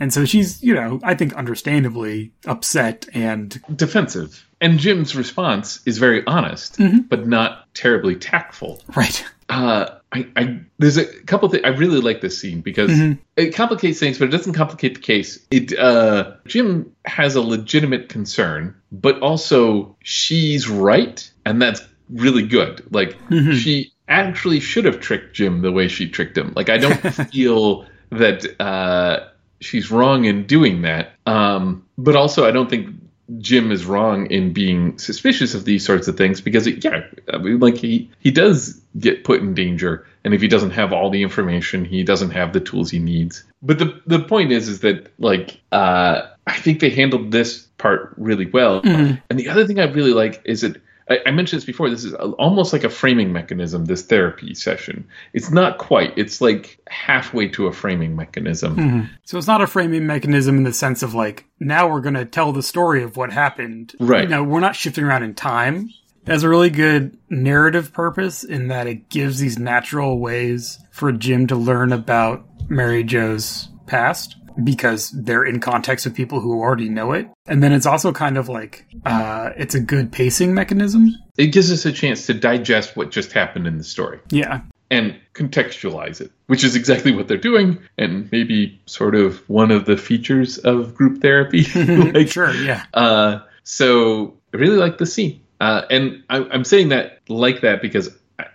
And 0.00 0.12
so 0.12 0.24
she's, 0.24 0.62
you 0.62 0.74
know, 0.74 1.00
I 1.02 1.14
think 1.14 1.34
understandably 1.34 2.32
upset 2.46 3.06
and 3.12 3.60
Defensive. 3.74 4.44
And 4.60 4.78
Jim's 4.78 5.14
response 5.14 5.80
is 5.86 5.98
very 5.98 6.26
honest, 6.26 6.78
but 7.08 7.26
not 7.26 7.72
terribly 7.74 8.16
tactful. 8.16 8.80
right. 8.96 9.24
Uh, 9.48 9.98
I, 10.12 10.26
I 10.36 10.60
there's 10.78 10.96
a 10.96 11.04
couple 11.24 11.48
things 11.48 11.64
I 11.64 11.68
really 11.68 12.00
like 12.00 12.20
this 12.20 12.38
scene 12.38 12.60
because 12.60 12.90
it 13.36 13.54
complicates 13.54 13.98
things, 13.98 14.18
but 14.18 14.28
it 14.28 14.30
doesn't 14.30 14.54
complicate 14.54 14.94
the 14.94 15.00
case. 15.00 15.38
It 15.50 15.78
uh, 15.78 16.32
Jim 16.46 16.94
has 17.04 17.34
a 17.34 17.42
legitimate 17.42 18.08
concern, 18.08 18.74
but 18.90 19.20
also 19.20 19.96
she's 20.02 20.68
right, 20.68 21.30
and 21.44 21.60
that's 21.60 21.82
really 22.10 22.46
good. 22.46 22.86
Like 22.92 23.16
she 23.54 23.92
actually 24.08 24.60
should 24.60 24.86
have 24.86 25.00
tricked 25.00 25.34
Jim 25.34 25.60
the 25.60 25.72
way 25.72 25.88
she 25.88 26.08
tricked 26.08 26.36
him. 26.36 26.52
Like 26.56 26.68
I 26.70 26.78
don't 26.78 26.98
feel 27.32 27.86
that 28.10 28.60
uh, 28.60 29.28
she's 29.60 29.90
wrong 29.90 30.24
in 30.24 30.46
doing 30.46 30.82
that, 30.82 31.12
um, 31.26 31.86
but 31.96 32.16
also 32.16 32.46
I 32.46 32.50
don't 32.50 32.70
think 32.70 32.94
Jim 33.38 33.70
is 33.70 33.84
wrong 33.84 34.30
in 34.30 34.52
being 34.52 34.98
suspicious 34.98 35.54
of 35.54 35.64
these 35.64 35.84
sorts 35.84 36.08
of 36.08 36.16
things 36.16 36.40
because, 36.40 36.66
it, 36.66 36.82
yeah, 36.82 37.02
I 37.32 37.38
mean, 37.38 37.60
like 37.60 37.76
he 37.76 38.10
he 38.20 38.30
does 38.30 38.80
get 38.98 39.24
put 39.24 39.40
in 39.40 39.54
danger, 39.54 40.06
and 40.24 40.32
if 40.32 40.40
he 40.40 40.48
doesn't 40.48 40.70
have 40.70 40.92
all 40.92 41.10
the 41.10 41.22
information, 41.22 41.84
he 41.84 42.04
doesn't 42.04 42.30
have 42.30 42.52
the 42.52 42.60
tools 42.60 42.90
he 42.90 42.98
needs. 42.98 43.44
But 43.62 43.78
the 43.78 44.00
the 44.06 44.20
point 44.20 44.52
is, 44.52 44.68
is 44.68 44.80
that 44.80 45.12
like 45.18 45.60
uh, 45.72 46.22
I 46.46 46.56
think 46.58 46.80
they 46.80 46.90
handled 46.90 47.30
this 47.30 47.66
part 47.76 48.14
really 48.16 48.46
well. 48.46 48.80
And 49.28 49.38
the 49.38 49.50
other 49.50 49.66
thing 49.66 49.78
I 49.78 49.84
really 49.84 50.14
like 50.14 50.40
is 50.44 50.62
that. 50.62 50.80
I 51.10 51.18
I 51.26 51.30
mentioned 51.30 51.60
this 51.60 51.66
before. 51.66 51.90
This 51.90 52.04
is 52.04 52.14
almost 52.14 52.72
like 52.72 52.84
a 52.84 52.88
framing 52.88 53.32
mechanism. 53.32 53.84
This 53.84 54.02
therapy 54.02 54.54
session. 54.54 55.06
It's 55.32 55.50
not 55.50 55.78
quite. 55.78 56.12
It's 56.16 56.40
like 56.40 56.78
halfway 56.88 57.48
to 57.48 57.66
a 57.66 57.72
framing 57.72 58.16
mechanism. 58.16 58.76
Mm-hmm. 58.76 59.12
So 59.24 59.38
it's 59.38 59.46
not 59.46 59.60
a 59.60 59.66
framing 59.66 60.06
mechanism 60.06 60.56
in 60.56 60.62
the 60.64 60.72
sense 60.72 61.02
of 61.02 61.14
like, 61.14 61.44
now 61.60 61.88
we're 61.88 62.00
going 62.00 62.14
to 62.14 62.24
tell 62.24 62.52
the 62.52 62.62
story 62.62 63.02
of 63.02 63.16
what 63.16 63.32
happened. 63.32 63.94
Right. 64.00 64.22
You 64.22 64.28
know, 64.28 64.42
we're 64.42 64.60
not 64.60 64.76
shifting 64.76 65.04
around 65.04 65.22
in 65.22 65.34
time. 65.34 65.90
It 66.22 66.30
has 66.30 66.42
a 66.42 66.48
really 66.48 66.70
good 66.70 67.18
narrative 67.30 67.92
purpose 67.92 68.44
in 68.44 68.68
that 68.68 68.86
it 68.86 69.08
gives 69.08 69.38
these 69.38 69.58
natural 69.58 70.18
ways 70.18 70.78
for 70.90 71.12
Jim 71.12 71.46
to 71.48 71.56
learn 71.56 71.92
about 71.92 72.44
Mary 72.68 73.04
Jo's 73.04 73.68
past 73.86 74.36
because 74.62 75.10
they're 75.10 75.44
in 75.44 75.60
context 75.60 76.04
with 76.04 76.14
people 76.14 76.40
who 76.40 76.58
already 76.60 76.88
know 76.88 77.12
it. 77.12 77.28
And 77.46 77.62
then 77.62 77.72
it's 77.72 77.86
also 77.86 78.12
kind 78.12 78.36
of 78.36 78.48
like, 78.48 78.86
uh, 79.06 79.50
it's 79.56 79.74
a 79.74 79.80
good 79.80 80.10
pacing 80.12 80.54
mechanism. 80.54 81.14
It 81.36 81.48
gives 81.48 81.70
us 81.72 81.84
a 81.86 81.92
chance 81.92 82.26
to 82.26 82.34
digest 82.34 82.96
what 82.96 83.10
just 83.10 83.32
happened 83.32 83.66
in 83.66 83.78
the 83.78 83.84
story. 83.84 84.20
Yeah. 84.30 84.62
and 84.90 85.18
contextualize 85.34 86.20
it, 86.20 86.32
which 86.46 86.64
is 86.64 86.74
exactly 86.74 87.12
what 87.12 87.28
they're 87.28 87.36
doing, 87.36 87.78
and 87.98 88.30
maybe 88.32 88.80
sort 88.86 89.14
of 89.14 89.46
one 89.48 89.70
of 89.70 89.84
the 89.84 89.96
features 89.98 90.56
of 90.58 90.94
group 90.94 91.20
therapy. 91.20 91.64
like, 92.12 92.28
Sure. 92.30 92.52
Yeah. 92.54 92.84
uh, 92.94 93.40
so 93.64 94.34
I 94.54 94.56
really 94.56 94.78
like 94.78 94.96
the 94.98 95.04
scene, 95.06 95.40
uh, 95.60 95.82
and 95.90 96.22
I, 96.30 96.38
I'm 96.38 96.64
saying 96.64 96.88
that 96.88 97.20
like 97.28 97.60
that 97.60 97.82
because 97.82 98.08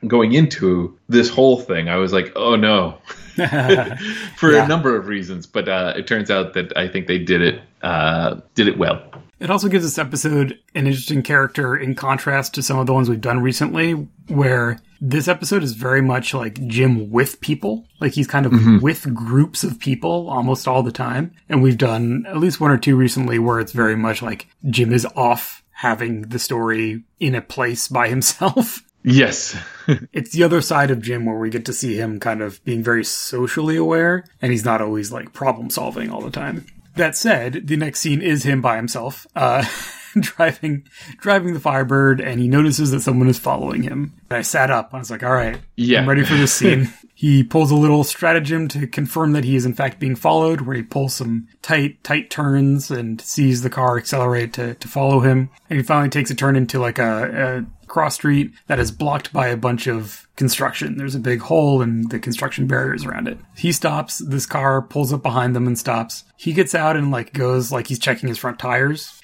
going 0.07 0.33
into 0.33 0.97
this 1.07 1.29
whole 1.29 1.59
thing, 1.59 1.87
I 1.87 1.97
was 1.97 2.11
like, 2.13 2.31
oh 2.35 2.55
no, 2.55 2.97
for 4.37 4.51
Yeah. 4.51 4.65
a 4.65 4.67
number 4.67 4.95
of 4.95 5.07
reasons. 5.07 5.45
But 5.45 5.67
uh, 5.67 5.93
it 5.95 6.07
turns 6.07 6.29
out 6.31 6.53
that 6.53 6.75
I 6.77 6.87
think 6.87 7.07
they 7.07 7.19
did 7.19 7.41
it 7.41 7.61
uh, 7.81 8.39
did 8.55 8.67
it 8.67 8.77
well. 8.77 9.01
It 9.39 9.49
also 9.49 9.67
gives 9.67 9.83
this 9.83 9.97
episode 9.97 10.57
an 10.73 10.87
interesting 10.87 11.21
character 11.21 11.75
in 11.75 11.95
contrast 11.95 12.53
to 12.53 12.63
some 12.63 12.79
of 12.79 12.85
the 12.87 12.93
ones 12.93 13.09
we've 13.09 13.19
done 13.19 13.41
recently, 13.41 13.91
where 14.29 14.79
this 15.01 15.27
episode 15.27 15.63
is 15.63 15.73
very 15.73 16.01
much 16.01 16.33
like 16.33 16.65
Jim 16.67 17.11
with 17.11 17.41
people. 17.41 17.85
Like 17.99 18.13
he's 18.13 18.27
kind 18.27 18.45
of 18.45 18.53
with 18.81 19.13
groups 19.13 19.65
of 19.65 19.79
people 19.79 20.29
almost 20.29 20.65
all 20.65 20.81
the 20.81 20.93
time. 20.93 21.33
And 21.49 21.61
we've 21.61 21.77
done 21.77 22.23
at 22.25 22.37
least 22.37 22.61
one 22.61 22.71
or 22.71 22.77
two 22.77 22.95
recently 22.95 23.37
where 23.37 23.59
it's 23.59 23.73
very 23.73 23.97
much 23.97 24.21
like 24.21 24.47
Jim 24.69 24.93
is 24.93 25.05
off 25.17 25.61
having 25.71 26.21
the 26.21 26.39
story 26.39 27.03
in 27.19 27.35
a 27.35 27.41
place 27.41 27.89
by 27.89 28.07
himself. 28.07 28.79
Yes, 29.03 29.55
It's 30.13 30.31
the 30.31 30.43
other 30.43 30.61
side 30.61 30.91
of 30.91 31.01
Jim 31.01 31.25
where 31.25 31.37
we 31.37 31.49
get 31.49 31.65
to 31.65 31.73
see 31.73 31.95
him 31.95 32.19
kind 32.19 32.41
of 32.41 32.63
being 32.63 32.83
very 32.83 33.03
socially 33.03 33.75
aware 33.75 34.23
and 34.41 34.51
he's 34.51 34.65
not 34.65 34.81
always 34.81 35.11
like 35.11 35.33
problem 35.33 35.69
solving 35.69 36.09
all 36.09 36.21
the 36.21 36.31
time. 36.31 36.65
That 36.95 37.15
said, 37.17 37.67
the 37.67 37.75
next 37.75 37.99
scene 37.99 38.21
is 38.21 38.43
him 38.43 38.61
by 38.61 38.75
himself, 38.75 39.25
uh, 39.35 39.65
driving 40.19 40.85
driving 41.17 41.55
the 41.55 41.59
Firebird, 41.59 42.21
and 42.21 42.39
he 42.39 42.47
notices 42.47 42.91
that 42.91 43.01
someone 43.01 43.27
is 43.27 43.39
following 43.39 43.81
him. 43.81 44.13
And 44.29 44.37
I 44.37 44.41
sat 44.43 44.69
up. 44.69 44.91
I 44.93 44.99
was 44.99 45.09
like, 45.09 45.23
"All 45.23 45.33
right, 45.33 45.59
Yeah. 45.75 46.01
I'm 46.01 46.07
ready 46.09 46.23
for 46.23 46.35
this 46.35 46.53
scene." 46.53 46.93
he 47.15 47.43
pulls 47.43 47.71
a 47.71 47.75
little 47.75 48.03
stratagem 48.03 48.67
to 48.69 48.85
confirm 48.85 49.31
that 49.31 49.43
he 49.43 49.55
is 49.55 49.65
in 49.65 49.73
fact 49.73 49.99
being 49.99 50.15
followed, 50.15 50.61
where 50.61 50.75
he 50.75 50.83
pulls 50.83 51.15
some 51.15 51.47
tight 51.63 52.03
tight 52.03 52.29
turns 52.29 52.91
and 52.91 53.19
sees 53.21 53.63
the 53.63 53.71
car 53.71 53.97
accelerate 53.97 54.53
to 54.53 54.75
to 54.75 54.87
follow 54.87 55.21
him, 55.21 55.49
and 55.71 55.77
he 55.79 55.83
finally 55.83 56.09
takes 56.09 56.29
a 56.29 56.35
turn 56.35 56.55
into 56.55 56.79
like 56.79 56.99
a, 56.99 57.65
a 57.82 57.82
cross 57.93 58.15
street 58.15 58.51
that 58.65 58.79
is 58.79 58.89
blocked 58.89 59.31
by 59.31 59.47
a 59.47 59.55
bunch 59.55 59.87
of 59.87 60.27
construction. 60.35 60.97
There's 60.97 61.13
a 61.13 61.19
big 61.19 61.41
hole 61.41 61.79
and 61.79 62.09
the 62.09 62.17
construction 62.17 62.65
barriers 62.65 63.05
around 63.05 63.27
it. 63.27 63.37
He 63.55 63.71
stops, 63.71 64.17
this 64.17 64.47
car 64.47 64.81
pulls 64.81 65.13
up 65.13 65.21
behind 65.21 65.55
them 65.55 65.67
and 65.67 65.77
stops. 65.77 66.23
He 66.35 66.53
gets 66.53 66.73
out 66.73 66.97
and 66.97 67.11
like 67.11 67.33
goes 67.33 67.71
like 67.71 67.87
he's 67.87 67.99
checking 67.99 68.29
his 68.29 68.39
front 68.39 68.57
tires 68.57 69.21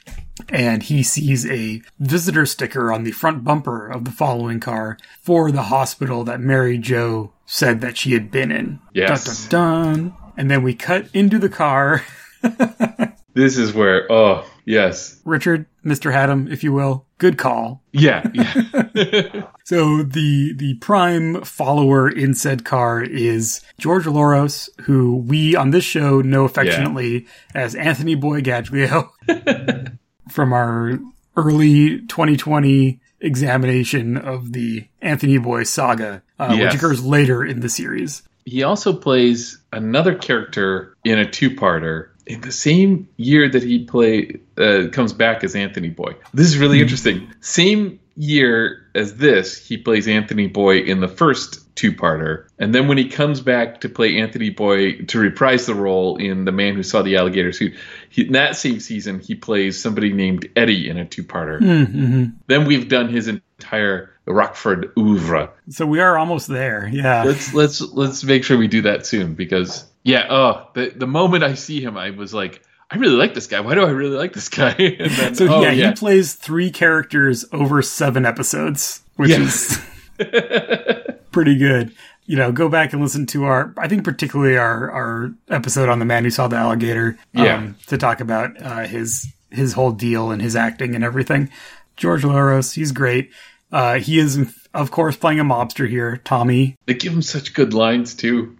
and 0.50 0.84
he 0.84 1.02
sees 1.02 1.48
a 1.48 1.82
visitor 2.00 2.46
sticker 2.46 2.94
on 2.94 3.04
the 3.04 3.12
front 3.12 3.44
bumper 3.44 3.88
of 3.88 4.06
the 4.06 4.12
following 4.12 4.60
car 4.60 5.00
for 5.20 5.52
the 5.52 5.64
hospital 5.64 6.24
that 6.26 6.40
Mary 6.40 6.78
Jo 6.78 7.34
said 7.48 7.82
that 7.82 7.98
she 7.98 8.14
had 8.14 8.30
been 8.30 8.52
in. 8.52 8.80
Yes. 8.94 9.48
Dun 9.48 9.84
dun 9.84 9.94
dun. 9.96 10.14
And 10.38 10.52
then 10.52 10.62
we 10.62 10.76
cut 10.76 11.08
into 11.14 11.40
the 11.40 11.50
car. 11.50 12.06
This 13.34 13.58
is 13.58 13.74
where, 13.74 14.12
oh, 14.12 14.44
yes. 14.70 15.20
Richard, 15.26 15.66
Mr. 15.84 16.12
Haddam, 16.14 16.48
if 16.52 16.64
you 16.64 16.72
will. 16.72 17.06
Good 17.18 17.38
call. 17.38 17.82
Yeah, 17.92 18.22
yeah. 18.34 19.42
So 19.66 20.02
the 20.02 20.54
the 20.56 20.74
prime 20.82 21.44
follower 21.44 22.10
in 22.10 22.34
said 22.34 22.66
car 22.66 23.04
is 23.04 23.62
George 23.78 24.06
Loros, 24.06 24.68
who 24.82 25.18
we 25.18 25.56
on 25.56 25.70
this 25.72 25.84
show 25.84 26.22
know 26.22 26.44
affectionately 26.46 27.28
as 27.54 27.76
Anthony 27.76 28.16
Boy 28.16 28.42
Gaglio 28.42 29.10
from 30.32 30.54
our 30.54 30.98
early 31.38 32.00
2020 32.08 33.00
examination 33.22 34.18
of 34.18 34.54
the 34.54 34.88
Anthony 35.02 35.38
Boy 35.38 35.64
saga, 35.64 36.24
uh, 36.40 36.56
Yes. 36.58 36.74
which 36.74 36.82
occurs 36.82 37.04
later 37.06 37.44
in 37.46 37.60
the 37.60 37.70
series. 37.70 38.24
he 38.46 38.64
also 38.64 38.92
plays 38.94 39.60
another 39.72 40.16
character 40.16 40.96
in 41.04 41.20
a 41.20 41.30
two-parter 41.30 42.08
in 42.30 42.42
the 42.42 42.52
same 42.52 43.10
year 43.18 43.50
that 43.50 43.64
he 43.64 43.84
play 43.86 44.40
uh, 44.58 44.88
comes 44.92 45.14
back 45.14 45.44
as 45.44 45.56
Anthony 45.56 45.90
Boy. 45.90 46.14
This 46.34 46.48
is 46.48 46.60
really 46.60 46.80
interesting. 46.80 47.28
Same 47.42 48.00
year 48.16 48.86
as 48.94 49.16
this, 49.16 49.58
he 49.58 49.78
plays 49.78 50.08
Anthony 50.08 50.48
Boy 50.48 50.78
in 50.78 51.00
the 51.02 51.08
first 51.08 51.66
two-parter, 51.76 52.46
and 52.60 52.76
then 52.76 52.88
when 52.88 52.98
he 52.98 53.08
comes 53.08 53.42
back 53.42 53.82
to 53.82 53.90
play 53.90 54.20
Anthony 54.20 54.52
Boy 54.52 55.02
to 55.08 55.20
reprise 55.20 55.66
the 55.66 55.74
role 55.74 56.18
in 56.18 56.46
The 56.46 56.52
Man 56.52 56.76
Who 56.76 56.84
Saw 56.84 57.02
the 57.02 57.16
Alligator 57.16 57.52
Shoes, 57.52 57.76
he, 58.10 58.28
in 58.28 58.34
that 58.34 58.56
same 58.56 58.80
season 58.80 59.20
he 59.22 59.34
plays 59.34 59.82
somebody 59.82 60.14
named 60.14 60.50
Eddie 60.56 60.88
in 60.88 60.98
a 60.98 61.06
two-parter. 61.06 61.60
Mm-hmm. 61.60 62.26
Then 62.48 62.66
we've 62.66 62.90
done 62.90 63.10
his 63.10 63.28
entire 63.28 64.14
Rockford 64.28 64.92
oeuvre. 64.98 65.50
So 65.70 65.88
we 65.88 66.00
are 66.00 66.18
almost 66.18 66.48
there. 66.48 66.88
Yeah. 66.92 67.24
let's 67.24 67.54
let's 67.54 67.82
let's 67.82 68.24
make 68.24 68.44
sure 68.44 68.58
we 68.58 68.68
do 68.68 68.84
that 68.84 69.08
soon 69.08 69.34
because 69.34 69.89
yeah 70.04 70.28
oh 70.30 70.68
the 70.76 70.90
the 70.96 71.08
moment 71.08 71.44
i 71.44 71.54
see 71.54 71.82
him 71.82 71.98
i 71.98 72.10
was 72.12 72.34
like 72.34 72.62
i 72.90 72.98
really 72.98 73.16
like 73.16 73.34
this 73.34 73.48
guy 73.48 73.60
why 73.60 73.76
do 73.76 73.84
i 73.84 73.90
really 73.90 74.16
like 74.16 74.34
this 74.34 74.50
guy 74.50 74.70
and 74.80 75.12
then 75.12 75.36
So 75.40 75.48
oh 75.48 75.62
yeah, 75.62 75.72
yeah, 75.72 75.90
he 75.90 75.96
plays 75.96 76.34
three 76.34 76.72
characters 76.72 77.46
over 77.52 77.82
seven 77.82 78.26
episodes, 78.26 79.02
which 79.18 79.30
Yeah. 79.32 79.42
is 79.42 79.80
pretty 81.32 81.58
good. 81.58 81.92
You 82.26 82.36
know, 82.38 82.52
go 82.52 82.70
back 82.70 82.94
and 82.94 83.02
listen 83.02 83.26
to 83.28 83.46
our, 83.46 83.74
I 83.78 83.88
think 83.88 84.04
particularly 84.04 84.56
our 84.58 84.92
our 84.92 85.32
episode 85.50 85.90
on 85.90 85.98
the 86.00 86.06
man 86.06 86.24
who 86.24 86.30
saw 86.30 86.48
the 86.48 86.58
alligator, 86.58 87.18
um, 87.36 87.46
Yeah. 87.46 87.72
to 87.88 87.98
talk 87.98 88.20
about 88.22 88.62
uh, 88.62 88.86
his 88.86 89.28
his 89.50 89.74
whole 89.74 89.92
deal 89.92 90.30
and 90.32 90.42
his 90.42 90.56
acting 90.56 90.94
and 90.94 91.04
everything. 91.04 91.50
George 91.98 92.24
Loros, 92.24 92.76
he's 92.76 92.92
great. 92.92 93.32
Uh, 93.72 93.96
he 94.00 94.20
is, 94.20 94.38
of 94.74 94.92
course, 94.92 95.16
playing 95.18 95.40
a 95.40 95.44
mobster 95.44 95.90
here, 95.90 96.18
Tommy. 96.24 96.76
they 96.86 96.94
give 96.94 97.14
him 97.14 97.22
such 97.24 97.54
good 97.56 97.74
lines 97.74 98.14
too 98.16 98.56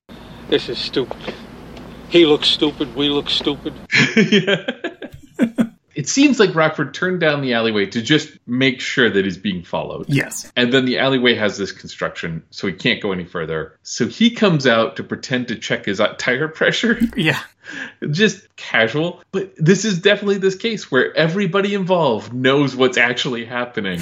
This 0.50 0.68
is 0.68 0.80
stupid. 0.80 1.34
He 2.10 2.26
looks 2.26 2.48
stupid. 2.48 2.96
We 2.96 3.10
look 3.10 3.30
stupid. 3.30 3.74
it 5.94 6.10
seems 6.10 6.40
like 6.40 6.56
rockford 6.56 6.96
turned 6.96 7.20
down 7.20 7.42
the 7.42 7.54
alleyway 7.54 7.86
to 7.86 8.02
just 8.02 8.32
make 8.48 8.82
sure 8.82 9.12
that 9.12 9.26
he's 9.26 9.38
being 9.38 9.64
followed 9.64 10.06
Yes, 10.10 10.52
And 10.56 10.74
then 10.74 10.86
the 10.86 10.98
alleyway 10.98 11.36
has 11.36 11.58
this 11.60 11.72
construction, 11.72 12.42
so 12.50 12.66
he 12.66 12.74
can't 12.74 13.00
go 13.00 13.12
any 13.12 13.26
further. 13.26 13.78
So 13.84 14.08
he 14.08 14.32
comes 14.32 14.66
out 14.66 14.96
to 14.96 15.04
pretend 15.04 15.50
to 15.50 15.56
check 15.56 15.86
his 15.86 16.02
tire 16.18 16.48
pressure. 16.48 17.00
yeah, 17.16 17.42
just 18.12 18.56
casual. 18.56 19.22
But 19.32 19.54
this 19.58 19.86
is 19.86 20.00
definitely 20.00 20.38
this 20.38 20.56
case 20.56 20.92
where 20.92 21.16
everybody 21.16 21.74
involved 21.74 22.34
knows 22.34 22.76
what's 22.76 22.98
actually 22.98 23.46
happening, 23.46 24.00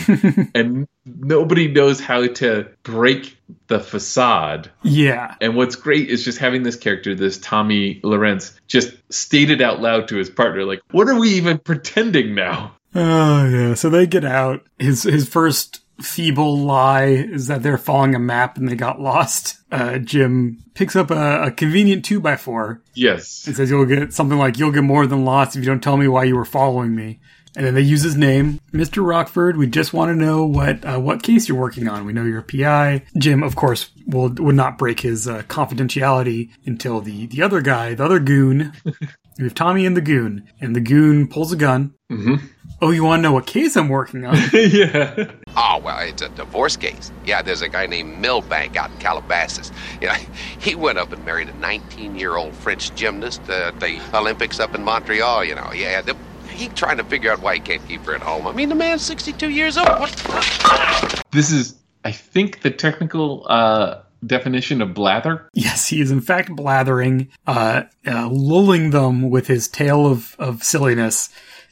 and 0.56 0.88
nobody 1.06 1.68
knows 1.68 2.00
how 2.00 2.28
to 2.28 2.68
break 2.84 3.38
the 3.68 3.80
facade. 3.80 4.70
yeah. 4.84 5.36
And 5.42 5.56
what's 5.56 5.76
great 5.76 6.10
is 6.10 6.24
just 6.24 6.38
having 6.38 6.64
this 6.64 6.76
character, 6.76 7.16
this 7.16 7.38
Tommy 7.38 8.00
Lorenz, 8.04 8.60
just 8.68 8.94
stated 9.10 9.62
out 9.62 9.82
loud 9.82 10.08
to 10.10 10.18
his 10.18 10.30
partner, 10.30 10.66
like, 10.66 10.82
"What 10.92 11.08
are 11.08 11.20
we 11.20 11.30
even 11.32 11.58
pretending 11.60 12.36
now?" 12.36 12.74
Oh 12.96 13.46
yeah. 13.46 13.74
So 13.74 13.90
they 13.90 14.08
get 14.08 14.26
out. 14.26 14.66
His 14.80 15.04
his 15.04 15.28
first 15.28 15.82
feeble 16.02 16.58
lie 16.60 17.06
is 17.06 17.48
that 17.48 17.64
they're 17.64 17.78
following 17.78 18.16
a 18.16 18.20
map 18.20 18.58
and 18.58 18.68
they 18.70 18.76
got 18.76 19.00
lost. 19.02 19.58
Uh, 19.72 19.98
Jim 19.98 20.64
picks 20.76 20.96
up 20.96 21.12
a, 21.12 21.44
a 21.44 21.52
convenient 21.52 22.06
two 22.06 22.20
by 22.20 22.36
four 22.38 22.82
Yes, 22.94 23.46
and 23.48 23.56
says, 23.56 23.70
"You'll 23.70 23.86
get 23.86 24.14
something 24.14 24.38
like 24.38 24.58
you'll 24.58 24.72
get 24.72 24.84
more 24.84 25.06
than 25.08 25.26
lost 25.26 25.56
if 25.56 25.64
you 25.64 25.68
don't 25.70 25.84
tell 25.84 25.98
me 25.98 26.08
why 26.08 26.24
you 26.26 26.36
were 26.36 26.46
following 26.46 26.96
me." 26.96 27.20
And 27.56 27.66
then 27.66 27.74
they 27.74 27.82
use 27.82 28.04
his 28.04 28.16
name, 28.16 28.60
Mr. 28.72 29.04
Rockford. 29.04 29.58
We 29.58 29.66
just 29.66 29.92
want 29.92 30.10
to 30.10 30.16
know 30.16 30.46
what 30.46 30.86
uh, 30.86 31.00
what 31.00 31.24
case 31.24 31.50
you're 31.50 31.58
working 31.58 31.88
on. 31.90 32.06
We 32.06 32.14
know 32.14 32.24
you're 32.24 32.40
a 32.40 32.44
PI. 32.44 33.04
Jim, 33.18 33.42
of 33.42 33.56
course, 33.56 33.90
will 34.06 34.30
would 34.38 34.56
not 34.56 34.78
break 34.78 35.00
his 35.00 35.28
uh, 35.28 35.42
confidentiality 35.44 36.52
until 36.66 37.02
the 37.02 37.26
the 37.28 37.42
other 37.42 37.62
guy, 37.62 37.94
the 37.96 38.06
other 38.06 38.20
goon. 38.20 38.74
we 38.86 39.44
have 39.44 39.56
Tommy 39.56 39.86
and 39.86 39.98
the 39.98 40.02
goon, 40.02 40.48
and 40.62 40.76
the 40.76 40.82
goon 40.82 41.28
pulls 41.28 41.52
a 41.52 41.56
gun. 41.56 41.94
Mhm. 42.12 42.42
Oh, 42.80 42.92
you 42.92 43.04
want 43.04 43.20
to 43.20 43.24
know 43.24 43.32
what 43.32 43.48
case 43.48 43.76
I'm 43.76 43.90
working 43.90 44.24
on? 44.24 44.38
yeah. 44.54 45.32
Oh, 45.60 45.82
well, 45.84 46.00
it's 46.08 46.22
a 46.22 46.30
divorce 46.30 46.78
case. 46.78 47.12
Yeah, 47.26 47.42
there's 47.42 47.64
a 47.64 47.68
guy 47.68 47.88
named 47.88 48.20
Milbank 48.20 48.78
out 48.78 48.92
in 48.92 48.98
Calabasas. 48.98 49.72
You 50.00 50.08
know, 50.10 50.14
he 50.60 50.76
went 50.76 51.00
up 51.00 51.12
and 51.12 51.26
married 51.26 51.50
a 51.50 51.54
19-year-old 51.54 52.54
French 52.54 52.94
gymnast 52.94 53.50
at 53.50 53.80
the 53.80 54.00
Olympics 54.14 54.60
up 54.60 54.76
in 54.76 54.84
Montreal, 54.84 55.44
you 55.44 55.56
know. 55.56 55.74
Yeah, 55.74 56.02
the, 56.02 56.16
he 56.52 56.68
trying 56.70 56.98
to 56.98 57.04
figure 57.04 57.32
out 57.32 57.42
why 57.42 57.56
he 57.56 57.60
can't 57.60 57.86
keep 57.88 58.02
her 58.02 58.14
at 58.14 58.22
home. 58.22 58.46
I 58.46 58.52
mean, 58.52 58.70
the 58.70 58.76
man's 58.76 59.02
62 59.02 59.50
years 59.50 59.80
old. 59.80 59.88
What? 59.88 61.24
This 61.32 61.52
is, 61.52 61.76
I 62.06 62.12
think, 62.12 62.62
the 62.62 62.70
technical 62.70 63.48
uh, 63.50 64.04
definition 64.24 64.80
of 64.84 64.94
blather. 64.94 65.50
Yes, 65.56 65.88
he 65.88 66.02
is 66.02 66.12
in 66.12 66.22
fact 66.22 66.56
blathering, 66.56 67.30
uh, 67.48 67.84
uh, 68.06 68.28
lulling 68.28 68.92
them 68.92 69.32
with 69.32 69.48
his 69.48 69.68
tale 69.68 70.06
of, 70.06 70.36
of 70.38 70.64
silliness 70.64 71.30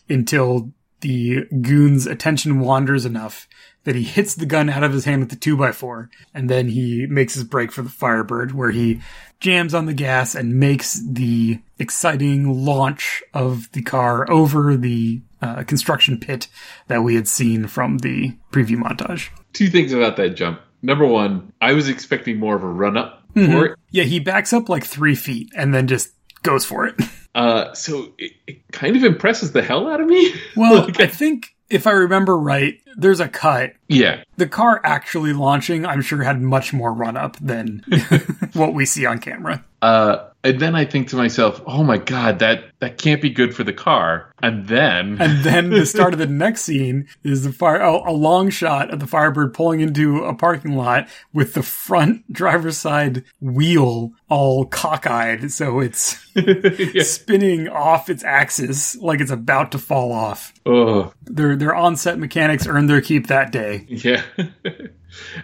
until 0.10 0.72
the 1.02 1.46
goon's 1.62 2.08
attention 2.08 2.60
wanders 2.62 3.06
enough 3.06 3.48
that 3.86 3.96
he 3.96 4.04
hits 4.04 4.36
the 4.36 4.46
gun 4.46 4.70
out 4.70 4.84
of 4.84 4.92
his 4.94 5.06
hand 5.06 5.22
with 5.22 5.30
the 5.30 5.36
2x4, 5.36 6.10
and 6.34 6.50
then 6.50 6.68
he 6.68 7.06
makes 7.08 7.34
his 7.36 7.44
break 7.44 7.72
for 7.72 7.82
the 7.82 7.90
Firebird, 7.90 8.54
where 8.54 8.72
he 8.72 9.00
jams 9.40 9.74
on 9.74 9.86
the 9.86 9.94
gas 9.94 10.36
and 10.36 10.60
makes 10.60 11.02
the 11.08 11.60
exciting 11.80 12.66
launch 12.66 13.24
of 13.34 13.72
the 13.72 13.82
car 13.82 14.30
over 14.30 14.76
the 14.76 15.22
uh, 15.42 15.64
construction 15.64 16.20
pit 16.20 16.48
that 16.88 17.04
we 17.04 17.16
had 17.16 17.28
seen 17.28 17.68
from 17.68 18.00
the 18.00 18.36
preview 18.52 18.78
montage. 18.78 19.30
Two 19.54 19.70
things 19.70 19.94
about 19.94 20.18
that 20.18 20.30
jump. 20.36 20.60
Number 20.82 21.06
one, 21.06 21.52
I 21.62 21.74
was 21.74 21.90
expecting 21.90 22.40
more 22.40 22.56
of 22.56 22.64
a 22.64 22.68
run 22.68 22.98
up 22.98 23.24
for 23.34 23.66
it. 23.66 23.80
Yeah, 23.92 24.04
he 24.04 24.20
backs 24.20 24.54
up 24.54 24.70
like 24.70 24.84
three 24.86 25.16
feet 25.16 25.52
and 25.56 25.74
then 25.74 25.88
just 25.88 26.12
goes 26.44 26.66
for 26.66 26.86
it. 26.88 26.96
Uh, 27.36 27.74
so 27.74 28.14
it, 28.18 28.32
it 28.48 28.72
kind 28.72 28.96
of 28.96 29.04
impresses 29.04 29.52
the 29.52 29.62
hell 29.62 29.90
out 29.90 30.00
of 30.00 30.08
me. 30.08 30.34
Well, 30.56 30.86
Like, 30.86 31.02
I 31.02 31.08
think 31.08 31.54
if 31.70 31.88
I 31.88 31.92
remember 31.92 32.38
right, 32.38 32.80
there's 32.96 33.20
a 33.20 33.28
cut. 33.28 33.74
yeah, 33.88 34.24
The 34.38 34.48
car 34.48 34.80
actually 34.84 35.34
launching, 35.34 35.86
I'm 35.86 36.02
sure, 36.02 36.24
had 36.24 36.42
much 36.42 36.74
more 36.74 36.94
run 36.94 37.18
up 37.18 37.38
than 37.40 37.84
what 38.54 38.74
we 38.74 38.86
see 38.86 39.06
on 39.06 39.20
camera. 39.20 39.64
Uh, 39.82 40.30
and 40.46 40.60
then 40.60 40.76
I 40.76 40.86
think 40.86 41.10
to 41.10 41.16
myself, 41.16 41.62
"Oh 41.66 41.84
my 41.84 41.98
god, 41.98 42.40
that 42.40 42.66
that 42.80 42.98
can't 42.98 43.22
be 43.22 43.30
good 43.30 43.56
for 43.56 43.64
the 43.64 43.74
car." 43.74 44.32
And 44.42 44.68
then, 44.68 45.18
And 45.20 45.44
then 45.44 45.72
the 45.72 45.86
start 45.86 46.14
of 46.14 46.20
the 46.20 46.28
next 46.46 46.62
scene 46.62 47.08
is 47.24 47.44
the 47.44 47.52
fire, 47.52 47.82
a, 47.82 48.12
a 48.12 48.14
long 48.14 48.50
shot 48.52 48.94
of 48.94 49.00
the 49.00 49.08
Firebird 49.08 49.54
pulling 49.56 49.80
into 49.80 50.24
a 50.24 50.36
parking 50.36 50.76
lot 50.78 51.08
with 51.34 51.54
the 51.56 51.64
front 51.64 52.32
driver's 52.32 52.78
side 52.78 53.24
wheel 53.42 54.12
all 54.30 54.66
cockeyed, 54.66 55.52
so 55.52 55.80
it's 55.80 56.18
spinning 57.10 57.68
off 57.68 58.10
its 58.10 58.24
axis 58.24 58.96
like 58.98 59.20
it's 59.22 59.32
about 59.32 59.72
to 59.72 59.80
fall 59.80 60.12
off. 60.12 60.54
oh 60.66 61.12
Their 61.24 61.56
their 61.56 61.74
on-set 61.76 62.20
mechanics 62.20 62.68
earned 62.68 62.90
their 62.90 63.02
keep 63.02 63.28
that 63.28 63.52
day. 63.52 63.86
yeah, 63.88 64.22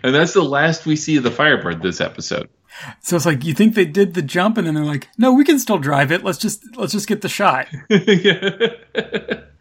and 0.04 0.14
that's 0.16 0.34
the 0.34 0.44
last 0.44 0.86
we 0.86 0.96
see 0.96 1.18
of 1.18 1.24
the 1.24 1.32
Firebird 1.32 1.82
this 1.82 2.02
episode. 2.02 2.50
So 3.02 3.16
it's 3.16 3.26
like 3.26 3.44
you 3.44 3.54
think 3.54 3.76
they 3.76 3.86
did 3.86 4.14
the 4.14 4.22
jump, 4.22 4.58
and 4.58 4.68
then 4.68 4.76
they're 4.76 4.84
like, 4.84 5.10
"No, 5.18 5.34
we 5.34 5.44
can 5.44 5.60
still 5.60 5.78
drive 5.78 6.12
it. 6.12 6.24
Let's 6.24 6.38
just 6.38 6.64
let's 6.78 6.94
just 6.94 7.08
get 7.08 7.22
the 7.22 7.30
shot." 7.30 7.68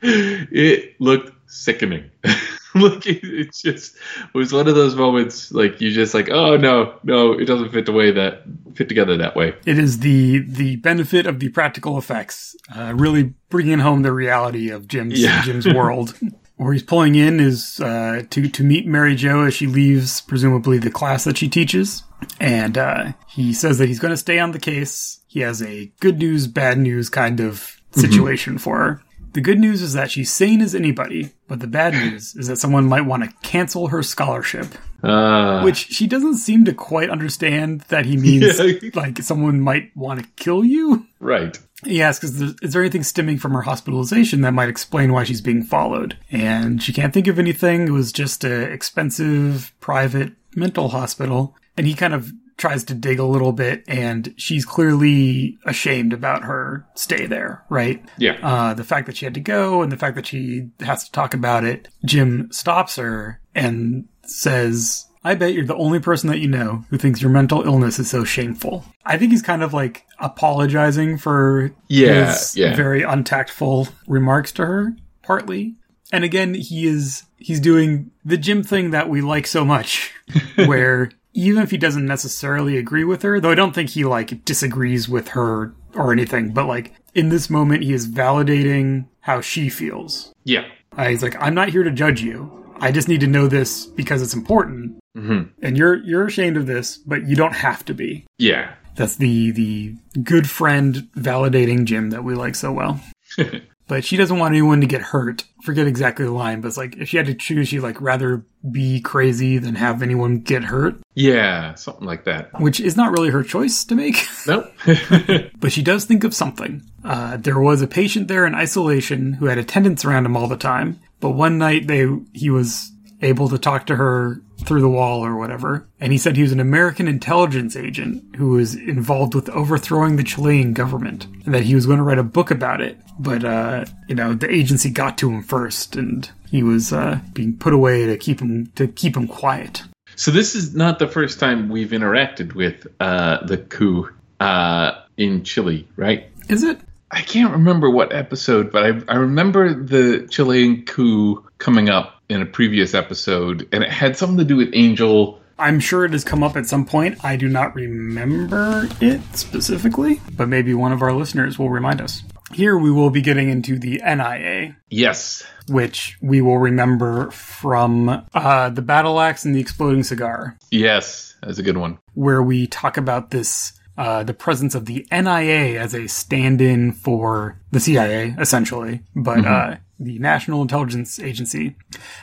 it 0.03 1.01
looked 1.01 1.33
sickening. 1.51 2.11
like 2.75 3.07
it, 3.07 3.25
it 3.25 3.53
just 3.53 3.97
was 4.33 4.53
one 4.53 4.69
of 4.69 4.75
those 4.75 4.95
moments 4.95 5.51
like 5.53 5.81
you 5.81 5.91
just 5.91 6.15
like 6.15 6.31
oh 6.31 6.57
no 6.57 6.99
no 7.03 7.33
it 7.33 7.45
doesn't 7.45 7.71
fit 7.73 7.87
the 7.87 7.93
way 7.93 8.13
that 8.13 8.43
fit 8.75 8.89
together 8.89 9.17
that 9.17 9.35
way 9.35 9.55
it 9.67 9.79
is 9.79 9.99
the 10.01 10.39
the 10.47 10.77
benefit 10.77 11.27
of 11.27 11.41
the 11.41 11.49
practical 11.49 11.99
effects 11.99 12.55
uh, 12.77 12.93
really 12.95 13.35
bringing 13.49 13.81
home 13.81 14.03
the 14.03 14.13
reality 14.13 14.71
of 14.71 14.87
jim's 14.87 15.21
yeah. 15.21 15.43
jim's 15.43 15.67
world 15.67 16.15
where 16.61 16.75
he's 16.75 16.83
pulling 16.83 17.15
in 17.15 17.41
is 17.41 17.81
uh, 17.81 18.23
to 18.29 18.49
to 18.49 18.63
meet 18.63 18.87
mary 18.87 19.15
jo 19.15 19.45
as 19.45 19.55
she 19.55 19.67
leaves 19.67 20.21
presumably 20.21 20.79
the 20.79 20.91
class 20.91 21.25
that 21.25 21.39
she 21.39 21.49
teaches 21.49 22.03
and 22.39 22.77
uh, 22.77 23.13
he 23.29 23.55
says 23.55 23.79
that 23.79 23.89
he's 23.89 23.99
going 23.99 24.13
to 24.13 24.17
stay 24.17 24.39
on 24.39 24.53
the 24.53 24.59
case 24.59 25.21
he 25.27 25.41
has 25.41 25.63
a 25.63 25.91
good 26.01 26.19
news 26.19 26.47
bad 26.47 26.77
news 26.77 27.09
kind 27.09 27.41
of 27.41 27.55
mm-hmm. 27.55 28.01
situation 28.01 28.55
mm-hmm. 28.55 28.63
for 28.63 28.77
her 28.77 29.03
the 29.33 29.41
good 29.41 29.61
news 29.61 29.81
is 29.81 29.93
that 29.93 30.11
she's 30.11 30.33
sane 30.33 30.61
as 30.61 30.75
anybody, 30.75 31.31
but 31.47 31.61
the 31.61 31.69
bad 31.69 31.95
news 32.11 32.35
is 32.35 32.49
that 32.49 32.57
someone 32.57 32.87
might 32.87 33.07
want 33.07 33.23
to 33.23 33.33
cancel 33.49 33.89
her 33.89 34.03
scholarship. 34.03 34.67
Uh, 35.03 35.63
which 35.63 35.87
she 35.87 36.07
doesn't 36.07 36.37
seem 36.37 36.67
to 36.67 36.75
quite 36.75 37.09
understand 37.09 37.81
that 37.89 38.05
he 38.05 38.19
means 38.19 38.59
yeah. 38.83 38.91
like 38.95 39.23
someone 39.23 39.59
might 39.59 39.97
want 39.97 40.21
to 40.21 40.27
kill 40.37 40.63
you. 40.63 41.07
Right. 41.21 41.59
He 41.85 42.03
asks, 42.03 42.25
is, 42.25 42.55
is 42.63 42.73
there 42.73 42.83
anything 42.83 43.03
stemming 43.03 43.39
from 43.39 43.53
her 43.53 43.63
hospitalization 43.63 44.43
that 44.43 44.53
might 44.53 44.69
explain 44.69 45.13
why 45.13 45.25
she's 45.25 45.41
being 45.41 45.63
followed? 45.63 46.19
And 46.31 46.83
she 46.83 46.93
can't 46.93 47.13
think 47.15 47.27
of 47.27 47.39
anything. 47.39 47.89
It 47.89 47.93
was 47.93 48.13
just 48.13 48.45
an 48.45 48.73
expensive 48.73 49.73
private 49.81 50.33
mental 50.55 50.89
hospital. 50.89 51.57
And 51.77 51.87
he 51.87 51.95
kind 51.95 52.15
of 52.15 52.33
tries 52.61 52.85
to 52.85 52.95
dig 52.95 53.19
a 53.19 53.25
little 53.25 53.53
bit 53.53 53.83
and 53.89 54.35
she's 54.37 54.67
clearly 54.67 55.59
ashamed 55.65 56.13
about 56.13 56.45
her 56.45 56.87
stay 56.95 57.25
there, 57.25 57.65
right? 57.71 58.05
Yeah. 58.19 58.39
Uh, 58.43 58.75
the 58.75 58.85
fact 58.85 59.07
that 59.07 59.17
she 59.17 59.25
had 59.25 59.35
to 59.35 59.41
go 59.41 59.81
and 59.81 59.91
the 59.91 59.97
fact 59.97 60.15
that 60.17 60.27
she 60.27 60.69
has 60.81 61.05
to 61.05 61.13
talk 61.13 61.33
about 61.33 61.65
it. 61.65 61.89
Jim 62.05 62.53
stops 62.53 62.97
her 62.97 63.41
and 63.55 64.07
says, 64.27 65.07
I 65.23 65.35
bet 65.35 65.53
you're 65.53 65.67
the 65.67 65.77
only 65.77 66.01
person 66.01 66.31
that 66.31 66.39
you 66.39 66.49
know 66.49 66.85
who 66.89 66.97
thinks 66.97 67.21
your 67.21 67.31
mental 67.31 67.63
illness 67.63 67.99
is 67.99 68.09
so 68.09 68.25
shameful. 68.25 68.85
I 69.05 69.19
think 69.19 69.33
he's 69.33 69.43
kind 69.43 69.63
of 69.63 69.75
like 69.75 70.07
apologizing 70.19 71.19
for 71.19 71.73
yeah, 71.89 72.33
his 72.33 72.57
yeah. 72.57 72.75
very 72.75 73.03
untactful 73.03 73.89
remarks 74.07 74.53
to 74.53 74.65
her, 74.65 74.97
partly. 75.23 75.75
And 76.13 76.25
again, 76.25 76.55
he 76.55 76.87
is 76.87 77.25
he's 77.37 77.61
doing 77.61 78.11
the 78.25 78.39
Jim 78.39 78.63
thing 78.63 78.91
that 78.91 79.09
we 79.09 79.21
like 79.21 79.47
so 79.47 79.65
much, 79.65 80.13
where 80.55 81.11
even 81.35 81.63
if 81.63 81.71
he 81.71 81.77
doesn't 81.77 82.07
necessarily 82.07 82.77
agree 82.79 83.05
with 83.05 83.23
her, 83.23 83.41
though 83.41 83.51
I 83.51 83.57
don't 83.57 83.75
think 83.75 83.91
he 83.91 84.05
like 84.05 84.45
disagrees 84.45 85.09
with 85.09 85.29
her 85.29 85.75
or 85.95 86.13
anything, 86.13 86.53
but 86.53 86.67
like 86.67 86.95
in 87.15 87.29
this 87.29 87.51
moment, 87.51 87.83
he 87.83 87.93
is 87.93 88.09
validating 88.09 89.07
how 89.21 89.41
she 89.41 89.69
feels. 89.69 90.33
Yeah. 90.45 90.67
Uh, 90.97 91.09
he's 91.09 91.23
like, 91.23 91.37
I'm 91.41 91.55
not 91.55 91.69
here 91.69 91.83
to 91.83 91.91
judge 91.91 92.23
you. 92.23 92.57
I 92.81 92.91
just 92.91 93.09
need 93.09 93.21
to 93.21 93.27
know 93.27 93.47
this 93.47 93.87
because 93.87 94.23
it's 94.23 94.35
important. 94.35 95.00
Mm-hmm. 95.17 95.65
And 95.65 95.77
you're 95.77 95.97
you're 96.05 96.27
ashamed 96.27 96.57
of 96.57 96.67
this, 96.67 96.99
but 96.99 97.27
you 97.27 97.37
don't 97.37 97.55
have 97.55 97.85
to 97.87 97.95
be. 97.95 98.27
Yeah. 98.39 98.75
That's 98.97 99.17
the 99.17 99.51
the 99.53 99.95
good 100.23 100.49
friend 100.49 101.09
validating 101.17 101.85
Jim 101.85 102.11
that 102.11 102.25
we 102.25 102.35
like 102.35 102.55
so 102.55 102.73
well. 102.73 103.01
but 103.91 104.05
she 104.05 104.17
doesn't 104.17 104.39
want 104.39 104.53
anyone 104.53 104.81
to 104.81 104.87
get 104.87 105.03
hurt. 105.03 105.45
Forget 105.65 105.89
exactly 105.89 106.25
the 106.25 106.31
line, 106.31 106.61
but 106.61 106.69
it's 106.69 106.77
like 106.77 106.97
if 106.97 107.09
she 107.09 107.17
had 107.17 107.27
to 107.27 107.35
choose, 107.35 107.69
she'd 107.69 107.81
like 107.81 108.01
rather 108.01 108.45
be 108.71 109.01
crazy 109.01 109.59
than 109.59 109.75
have 109.75 110.03
anyone 110.03 110.39
get 110.39 110.63
hurt. 110.63 110.97
Yeah, 111.15 111.75
something 111.75 112.07
like 112.07 112.25
that. 112.25 112.61
Which 112.61 112.79
is 112.79 112.97
not 112.97 113.11
really 113.11 113.31
her 113.31 113.43
choice 113.43 113.85
to 113.85 113.95
make. 113.95 114.29
Nope. 114.47 114.73
but 115.61 115.71
she 115.71 115.83
does 115.83 116.07
think 116.07 116.25
of 116.25 116.35
something. 116.35 116.83
Uh, 117.05 117.37
there 117.37 117.59
was 117.59 117.83
a 117.83 117.87
patient 117.87 118.29
there 118.29 118.47
in 118.47 118.55
isolation 118.55 119.35
who 119.35 119.47
had 119.47 119.59
attendants 119.59 120.05
around 120.05 120.25
him 120.25 120.37
all 120.37 120.47
the 120.47 120.57
time, 120.57 120.99
but 121.21 121.31
one 121.31 121.59
night 121.59 121.87
they 121.87 122.07
he 122.33 122.49
was 122.49 122.91
able 123.23 123.49
to 123.49 123.59
talk 123.59 123.87
to 123.87 123.97
her 123.97 124.41
through 124.65 124.81
the 124.81 124.89
wall 124.89 125.25
or 125.25 125.37
whatever. 125.37 125.87
And 126.01 126.13
he 126.13 126.19
said 126.19 126.37
he 126.37 126.43
was 126.43 126.53
an 126.53 126.61
American 126.61 127.09
intelligence 127.09 127.77
agent 127.77 128.37
who 128.37 128.51
was 128.51 128.75
involved 128.75 129.35
with 129.35 129.49
overthrowing 129.51 130.17
the 130.17 130.23
Chilean 130.23 130.73
government 130.73 131.27
and 131.45 131.55
that 131.55 131.65
he 131.65 131.75
was 131.75 131.87
going 131.87 131.99
to 131.99 132.05
write 132.05 132.19
a 132.19 132.23
book 132.23 132.51
about 132.51 132.81
it. 132.81 132.99
But, 133.19 133.45
uh, 133.45 133.85
you 134.09 134.15
know, 134.15 134.35
the 134.35 134.51
agency 134.51 134.91
got 134.91 135.19
to 135.19 135.31
him 135.31 135.43
first 135.43 135.97
and 135.97 136.31
he 136.51 136.63
was, 136.63 136.93
uh, 136.93 137.21
being 137.33 137.57
put 137.57 137.73
away 137.73 138.07
to 138.07 138.17
keep 138.17 138.41
him, 138.41 138.67
to 138.77 138.89
keep 138.89 139.17
him 139.17 139.29
quiet. 139.29 139.83
So 140.17 140.31
this 140.31 140.55
is 140.55 140.75
not 140.75 140.99
the 140.99 141.09
first 141.09 141.39
time 141.39 141.69
we've 141.69 141.91
interacted 141.91 142.55
with, 142.55 142.87
uh, 143.01 143.45
the 143.47 143.59
coup, 143.59 144.09
uh, 144.41 144.93
in 145.17 145.45
Chile, 145.45 145.87
right? 145.97 146.29
Is 146.49 146.63
it? 146.63 146.81
I 147.11 147.23
can't 147.23 147.53
remember 147.53 147.91
what 147.91 148.13
episode, 148.15 148.71
but 148.71 148.85
I, 148.85 149.13
I 149.13 149.17
remember 149.17 149.75
the 149.75 150.29
Chilean 150.31 150.85
coup 150.85 151.45
coming 151.61 151.89
up 151.89 152.21
in 152.29 152.43
a 152.43 152.47
previous 152.47 152.95
episode, 152.95 153.69
and 153.71 153.85
it 153.85 153.91
had 153.91 154.17
something 154.17 154.39
to 154.39 154.45
do 154.45 154.57
with 154.57 154.71
Angel. 154.73 155.41
I'm 155.59 155.79
sure 155.79 156.05
it 156.05 156.13
has 156.13 156.25
come 156.25 156.43
up 156.43 156.57
at 156.57 156.67
some 156.67 156.87
point. 156.87 157.23
I 157.25 157.37
do 157.37 157.49
not 157.49 157.75
remember 157.75 158.89
it 159.01 159.21
specifically, 159.37 160.21
but 160.33 160.49
maybe 160.49 160.75
one 160.75 160.91
of 160.91 161.03
our 161.03 161.13
listeners 161.13 161.59
will 161.59 161.71
remind 161.71 162.01
us. 162.01 162.23
Here 162.53 162.77
we 162.77 162.91
will 162.91 163.11
be 163.11 163.21
getting 163.21 163.49
into 163.49 163.79
the 163.79 164.01
NIA. 164.05 164.77
Yes. 164.89 165.45
Which 165.69 166.17
we 166.21 166.41
will 166.41 166.59
remember 166.59 167.31
from 167.31 168.27
uh, 168.35 168.71
the 168.71 168.83
battle 168.83 169.21
axe 169.21 169.45
and 169.45 169.55
the 169.55 169.61
exploding 169.61 170.03
cigar. 170.03 170.59
Yes, 170.71 171.37
that's 171.43 171.59
a 171.59 171.63
good 171.63 171.77
one. 171.77 171.99
Where 172.15 172.43
we 172.43 172.67
talk 172.67 172.97
about 172.97 173.31
this 173.31 173.75
uh, 174.01 174.23
the 174.23 174.33
presence 174.33 174.75
of 174.75 174.87
the 174.87 175.07
NIA 175.13 175.79
as 175.79 175.95
a 175.95 176.07
stand-in 176.07 176.93
for 176.93 177.60
the 177.71 177.81
CIA, 177.81 178.35
essentially, 178.39 179.03
but 179.15 179.39
mm-hmm. 179.39 179.73
uh, 179.73 179.77
the 180.01 180.19
National 180.19 180.63
Intelligence 180.63 181.21
Agency. 181.21 181.77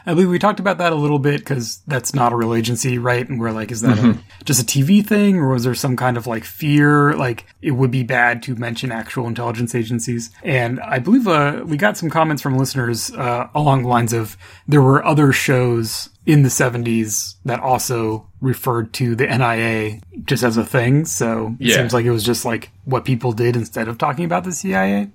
I 0.06 0.14
believe 0.14 0.30
we 0.30 0.40
talked 0.40 0.60
about 0.60 0.80
that 0.80 0.92
a 0.92 0.96
little 0.96 1.20
bit 1.20 1.40
because 1.40 1.82
that's 1.88 2.14
not 2.14 2.34
a 2.34 2.36
real 2.36 2.56
agency, 2.56 2.98
right? 2.98 3.28
And 3.28 3.40
we're 3.40 3.52
like, 3.52 3.72
is 3.72 3.82
that 3.82 3.98
mm-hmm. 3.98 4.20
a, 4.20 4.44
just 4.44 4.62
a 4.62 4.66
TV 4.66 5.06
thing, 5.06 5.38
or 5.38 5.50
was 5.50 5.64
there 5.64 5.76
some 5.76 5.96
kind 5.96 6.18
of 6.18 6.26
like 6.26 6.44
fear, 6.44 7.14
like 7.14 7.46
it 7.62 7.72
would 7.72 7.92
be 7.92 8.04
bad 8.04 8.42
to 8.44 8.56
mention 8.56 8.92
actual 8.92 9.28
intelligence 9.28 9.76
agencies? 9.76 10.32
And 10.44 10.80
I 10.80 11.00
believe 11.00 11.28
uh, 11.28 11.64
we 11.66 11.78
got 11.78 11.98
some 11.98 12.10
comments 12.10 12.42
from 12.42 12.58
listeners 12.58 13.12
uh, 13.12 13.48
along 13.54 13.84
the 13.84 13.90
lines 13.90 14.12
of 14.12 14.38
there 14.68 14.82
were 14.82 15.06
other 15.06 15.32
shows 15.32 16.10
in 16.26 16.44
the 16.44 16.50
70s 16.50 17.36
that 17.46 17.60
also 17.62 18.28
referred 18.42 18.92
to 18.94 19.16
the 19.16 19.26
NIA 19.26 20.02
just 20.26 20.44
as 20.44 20.58
a 20.58 20.66
thing. 20.66 21.06
So 21.06 21.56
it 21.60 21.68
yeah. 21.68 21.76
seems 21.78 21.94
like 21.94 22.06
it 22.06 22.12
was 22.12 22.24
just 22.24 22.44
like 22.44 22.72
what 22.84 23.06
people 23.06 23.32
did 23.32 23.56
instead 23.56 23.88
of 23.88 23.98
talking 23.98 24.26
about 24.26 24.44
the 24.44 24.52
CIA. 24.52 25.10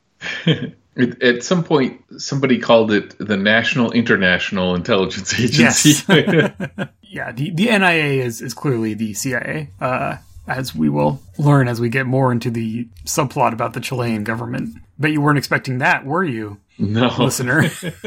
At 1.22 1.42
some 1.42 1.64
point, 1.64 2.02
somebody 2.18 2.58
called 2.58 2.92
it 2.92 3.16
the 3.18 3.36
National 3.38 3.92
International 3.92 4.74
Intelligence 4.74 5.32
Agency. 5.38 5.90
Yes. 5.90 6.04
yeah, 7.02 7.32
the, 7.32 7.50
the 7.50 7.64
NIA 7.66 8.24
is, 8.24 8.42
is 8.42 8.52
clearly 8.52 8.92
the 8.92 9.14
CIA, 9.14 9.70
uh, 9.80 10.16
as 10.46 10.74
we 10.74 10.90
will 10.90 11.22
learn 11.38 11.66
as 11.66 11.80
we 11.80 11.88
get 11.88 12.06
more 12.06 12.30
into 12.30 12.50
the 12.50 12.88
subplot 13.06 13.54
about 13.54 13.72
the 13.72 13.80
Chilean 13.80 14.22
government. 14.22 14.76
But 14.98 15.12
you 15.12 15.22
weren't 15.22 15.38
expecting 15.38 15.78
that, 15.78 16.04
were 16.04 16.24
you? 16.24 16.58
No. 16.78 17.14
Listener. 17.18 17.70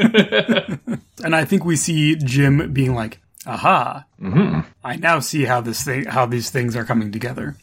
and 1.24 1.34
I 1.34 1.44
think 1.44 1.64
we 1.64 1.74
see 1.74 2.14
Jim 2.14 2.72
being 2.72 2.94
like, 2.94 3.20
aha, 3.46 4.04
mm-hmm. 4.20 4.60
I 4.84 4.94
now 4.94 5.18
see 5.18 5.44
how 5.44 5.60
this 5.60 5.82
thing, 5.82 6.04
how 6.04 6.26
these 6.26 6.50
things 6.50 6.76
are 6.76 6.84
coming 6.84 7.10
together. 7.10 7.56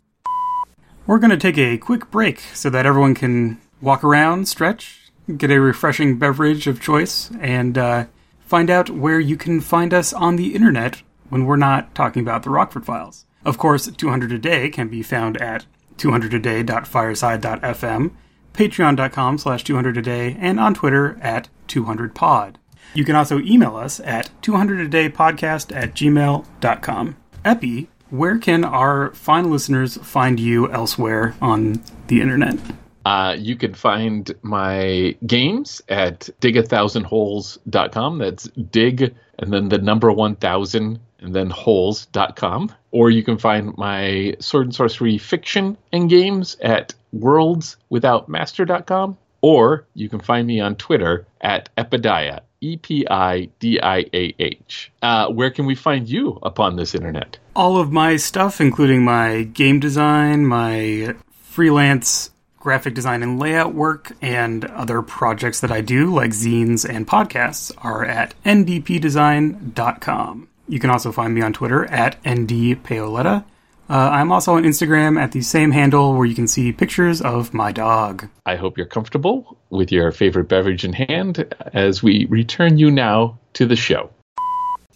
We're 1.08 1.20
going 1.20 1.32
to 1.32 1.38
take 1.38 1.58
a 1.58 1.78
quick 1.78 2.12
break 2.12 2.40
so 2.54 2.70
that 2.70 2.86
everyone 2.86 3.16
can 3.16 3.60
walk 3.84 4.04
around, 4.04 4.48
stretch, 4.48 5.12
get 5.38 5.52
a 5.52 5.60
refreshing 5.60 6.18
beverage 6.18 6.66
of 6.68 6.82
choice, 6.82 7.30
and 7.40 7.78
uh, 7.78 8.06
find 8.40 8.70
out 8.70 8.90
where 8.90 9.20
you 9.20 9.36
can 9.38 9.60
find 9.62 9.94
us 9.94 10.14
on 10.14 10.38
the 10.38 10.56
internet 10.56 11.04
when 11.30 11.46
we're 11.46 11.58
not 11.58 11.94
talking 11.94 12.22
about 12.22 12.42
the 12.44 12.50
Rockford 12.50 12.86
Files. 12.86 13.26
Of 13.46 13.58
course, 13.58 13.88
200 13.88 14.32
a 14.32 14.40
day 14.40 14.70
can 14.70 14.88
be 14.88 15.04
found 15.04 15.36
at 15.38 15.66
200aday.fireside.fm, 15.98 18.12
patreon.com 18.54 19.38
slash 19.38 19.66
200aday, 19.66 20.38
and 20.40 20.60
on 20.60 20.74
Twitter 20.74 21.20
at 21.22 21.50
200pod. 21.68 22.56
You 22.94 23.04
can 23.04 23.16
also 23.16 23.40
email 23.40 23.76
us 23.76 24.00
at 24.00 24.30
200adaypodcast 24.42 25.76
at 25.76 25.94
gmail.com. 25.94 27.16
Epi, 27.44 27.90
where 28.10 28.38
can 28.38 28.64
our 28.64 29.14
fine 29.14 29.52
listeners 29.52 29.98
find 29.98 30.40
you 30.40 30.72
elsewhere 30.72 31.36
on 31.42 31.84
the 32.08 32.22
internet? 32.22 32.58
Uh, 33.06 33.36
you 33.38 33.56
can 33.56 33.74
find 33.74 34.34
my 34.42 35.16
games 35.26 35.82
at 35.90 36.30
digathousandholes.com. 36.42 38.18
That's 38.18 38.44
dig 38.46 39.16
and 39.40 39.52
then 39.52 39.70
the 39.70 39.78
number 39.78 40.12
1000 40.12 41.00
and 41.20 41.36
then 41.36 41.50
holes.com. 41.50 42.74
Or 42.92 43.10
you 43.10 43.24
can 43.24 43.38
find 43.38 43.78
my 43.78 44.36
sword 44.40 44.68
and 44.68 44.76
sorcery 44.76 45.18
fiction 45.18 45.78
and 45.92 46.10
games 46.10 46.58
at 46.62 46.94
worldswithoutmaster.com. 47.16 49.18
Or 49.42 49.86
you 49.94 50.10
can 50.10 50.22
find 50.22 50.48
me 50.48 50.62
on 50.62 50.76
Twitter 50.76 51.28
at 51.42 51.70
Epidiah, 51.78 52.42
E 52.62 52.78
P 52.78 53.06
I 53.10 53.50
D 53.60 53.80
I 53.82 54.06
A 54.14 54.34
H. 54.40 54.92
Uh, 55.02 55.28
where 55.30 55.52
can 55.52 55.66
we 55.66 55.76
find 55.76 56.08
you 56.08 56.40
upon 56.44 56.78
this 56.78 56.96
internet? 56.96 57.40
All 57.54 57.78
of 57.78 57.92
my 57.92 58.16
stuff, 58.16 58.62
including 58.62 59.04
my 59.04 59.44
game 59.44 59.82
design, 59.82 60.46
my 60.46 61.14
freelance 61.42 62.30
graphic 62.64 62.94
design 62.94 63.22
and 63.22 63.42
layout 63.42 63.76
work, 63.76 64.14
and 64.22 64.64
other 64.64 65.02
projects 65.02 65.60
that 65.60 65.72
I 65.72 65.82
do, 65.82 66.16
like 66.16 66.32
zines 66.32 66.90
and 66.90 67.06
podcasts, 67.06 67.74
are 67.80 68.06
at 68.06 68.34
ndpdesign.com. 68.46 70.48
You 70.70 70.80
can 70.80 70.90
also 70.90 71.12
find 71.12 71.36
me 71.36 71.42
on 71.42 71.52
Twitter 71.52 71.84
at 71.86 72.24
ndpaoletta. 72.24 73.44
Uh, 73.90 74.10
I'm 74.14 74.32
also 74.32 74.56
on 74.56 74.64
Instagram 74.64 75.22
at 75.22 75.34
the 75.34 75.42
same 75.42 75.72
handle 75.72 76.16
where 76.16 76.26
you 76.26 76.36
can 76.36 76.48
see 76.48 76.72
pictures 76.72 77.22
of 77.22 77.54
my 77.54 77.74
dog. 77.74 78.30
I 78.46 78.56
hope 78.56 78.78
you're 78.78 78.88
comfortable 78.88 79.58
with 79.70 79.92
your 79.92 80.14
favorite 80.14 80.46
beverage 80.46 80.86
in 80.86 80.94
hand 80.94 81.54
as 81.74 82.02
we 82.02 82.28
return 82.30 82.78
you 82.78 82.90
now 82.90 83.40
to 83.54 83.66
the 83.66 83.76
show. 83.76 84.10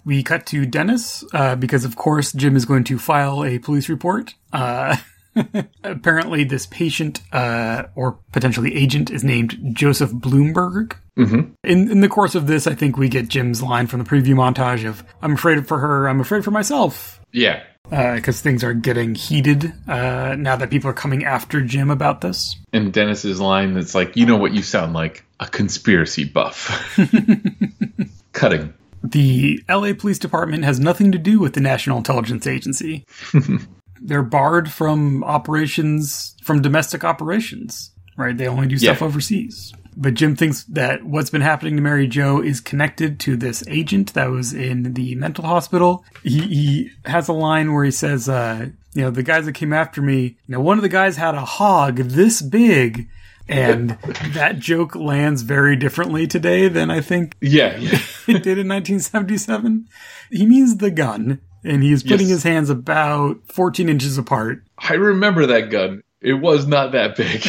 We 0.06 0.24
cut 0.24 0.46
to 0.48 0.66
Dennis 0.66 1.26
uh, 1.34 1.58
because, 1.58 1.84
of 1.84 1.98
course, 1.98 2.32
Jim 2.32 2.56
is 2.56 2.64
going 2.64 2.86
to 2.86 2.98
file 2.98 3.44
a 3.44 3.60
police 3.60 3.90
report. 3.90 4.36
Uh, 4.54 4.96
apparently, 5.84 6.44
this 6.44 6.66
patient 6.66 7.22
uh, 7.32 7.84
or 7.96 8.20
potentially 8.32 8.76
agent 8.76 9.10
is 9.10 9.24
named 9.24 9.58
Joseph 9.74 10.12
Bloomberg. 10.12 10.96
Mm-hmm. 11.18 11.54
In 11.64 11.92
in 11.92 12.02
the 12.02 12.10
course 12.10 12.36
of 12.36 12.48
this, 12.48 12.68
I 12.68 12.76
think 12.76 12.98
we 12.98 13.10
get 13.10 13.28
Jim's 13.28 13.62
line 13.62 13.88
from 13.88 14.04
the 14.04 14.06
preview 14.06 14.36
montage 14.36 14.88
of 14.88 15.04
"I'm 15.22 15.34
afraid 15.34 15.68
for 15.68 15.80
her, 15.80 16.08
I'm 16.08 16.20
afraid 16.20 16.44
for 16.44 16.52
myself." 16.52 17.22
Yeah, 17.32 17.64
because 17.90 18.40
uh, 18.40 18.44
things 18.44 18.64
are 18.64 18.74
getting 18.74 19.16
heated 19.16 19.74
uh, 19.88 20.36
now 20.38 20.56
that 20.56 20.70
people 20.70 20.90
are 20.90 20.94
coming 20.94 21.26
after 21.26 21.62
Jim 21.62 21.90
about 21.90 22.22
this. 22.22 22.56
And 22.74 22.94
Dennis's 22.94 23.40
line 23.40 23.74
that's 23.74 23.96
like, 23.96 24.16
"You 24.16 24.26
know 24.26 24.38
what 24.38 24.54
you 24.54 24.62
sound 24.62 24.94
like? 24.94 25.26
A 25.40 25.48
conspiracy 25.48 26.24
buff." 26.24 26.98
Cutting. 28.34 28.74
The 29.04 29.64
LA 29.70 29.94
Police 29.94 30.20
Department 30.20 30.64
has 30.66 30.80
nothing 30.80 31.12
to 31.12 31.18
do 31.18 31.40
with 31.40 31.54
the 31.54 31.62
National 31.62 31.98
Intelligence 31.98 32.46
Agency. 32.46 33.06
They're 34.02 34.24
barred 34.24 34.72
from 34.72 35.24
operations, 35.24 36.36
from 36.44 36.62
domestic 36.62 37.04
operations, 37.04 37.92
right? 38.18 38.38
They 38.38 38.48
only 38.48 38.68
do 38.68 38.78
stuff 38.78 39.02
yeah. 39.02 39.08
overseas. 39.08 39.74
But 40.00 40.14
Jim 40.14 40.36
thinks 40.36 40.64
that 40.66 41.04
what's 41.04 41.32
been 41.32 41.42
happening 41.42 41.76
to 41.76 41.82
Mary 41.82 42.08
Jo 42.08 42.40
is 42.40 42.62
connected 42.62 43.20
to 43.22 43.36
this 43.36 43.64
agent 43.68 44.14
that 44.14 44.30
was 44.30 44.54
in 44.54 44.94
the 44.94 45.16
mental 45.16 45.44
hospital. 45.44 46.06
He, 46.22 46.40
he 46.42 46.92
has 47.06 47.28
a 47.28 47.34
line 47.34 47.74
where 47.74 47.84
he 47.84 47.90
says, 47.90 48.30
uh, 48.30 48.68
you 48.94 49.02
know, 49.02 49.10
the 49.10 49.24
guys 49.24 49.46
that 49.46 49.54
came 49.54 49.74
after 49.74 50.02
me, 50.02 50.22
you 50.24 50.36
know, 50.54 50.62
one 50.62 50.78
of 50.78 50.84
the 50.84 50.90
guys 50.90 51.18
had 51.18 51.34
a 51.34 51.46
hog 51.46 51.98
this 51.98 52.44
big 52.44 53.10
and 53.48 53.90
that 54.34 54.60
joke 54.60 54.96
lands 54.96 55.42
very 55.42 55.76
differently 55.76 56.28
today 56.28 56.68
than 56.68 56.92
I 56.92 57.02
think 57.02 57.36
yeah, 57.42 57.78
yeah. 57.78 58.00
it 58.28 58.44
did 58.44 58.60
in 58.60 58.68
1977. 58.68 59.88
He 60.32 60.46
means 60.46 60.78
the 60.78 60.92
gun, 60.92 61.42
and 61.68 61.84
he's 61.84 62.04
putting 62.04 62.28
yes. 62.28 62.38
his 62.38 62.44
hands 62.44 62.70
about 62.70 63.38
14 63.48 63.90
inches 63.90 64.18
apart. 64.18 64.64
I 64.78 64.94
remember 64.94 65.46
that 65.48 65.70
gun. 65.70 66.04
It 66.22 66.34
was 66.34 66.66
not 66.66 66.94
that 66.94 67.16
big. 67.16 67.46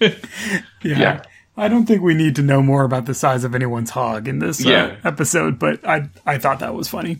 yeah. 0.82 0.98
yeah. 0.98 1.22
I 1.56 1.68
don't 1.68 1.84
think 1.84 2.00
we 2.00 2.14
need 2.14 2.36
to 2.36 2.42
know 2.42 2.62
more 2.62 2.84
about 2.84 3.04
the 3.04 3.12
size 3.12 3.44
of 3.44 3.54
anyone's 3.54 3.90
hog 3.90 4.28
in 4.28 4.38
this 4.38 4.64
uh, 4.64 4.70
yeah. 4.70 4.96
episode, 5.04 5.58
but 5.58 5.86
I 5.86 6.08
I 6.24 6.38
thought 6.38 6.60
that 6.60 6.74
was 6.74 6.88
funny. 6.88 7.18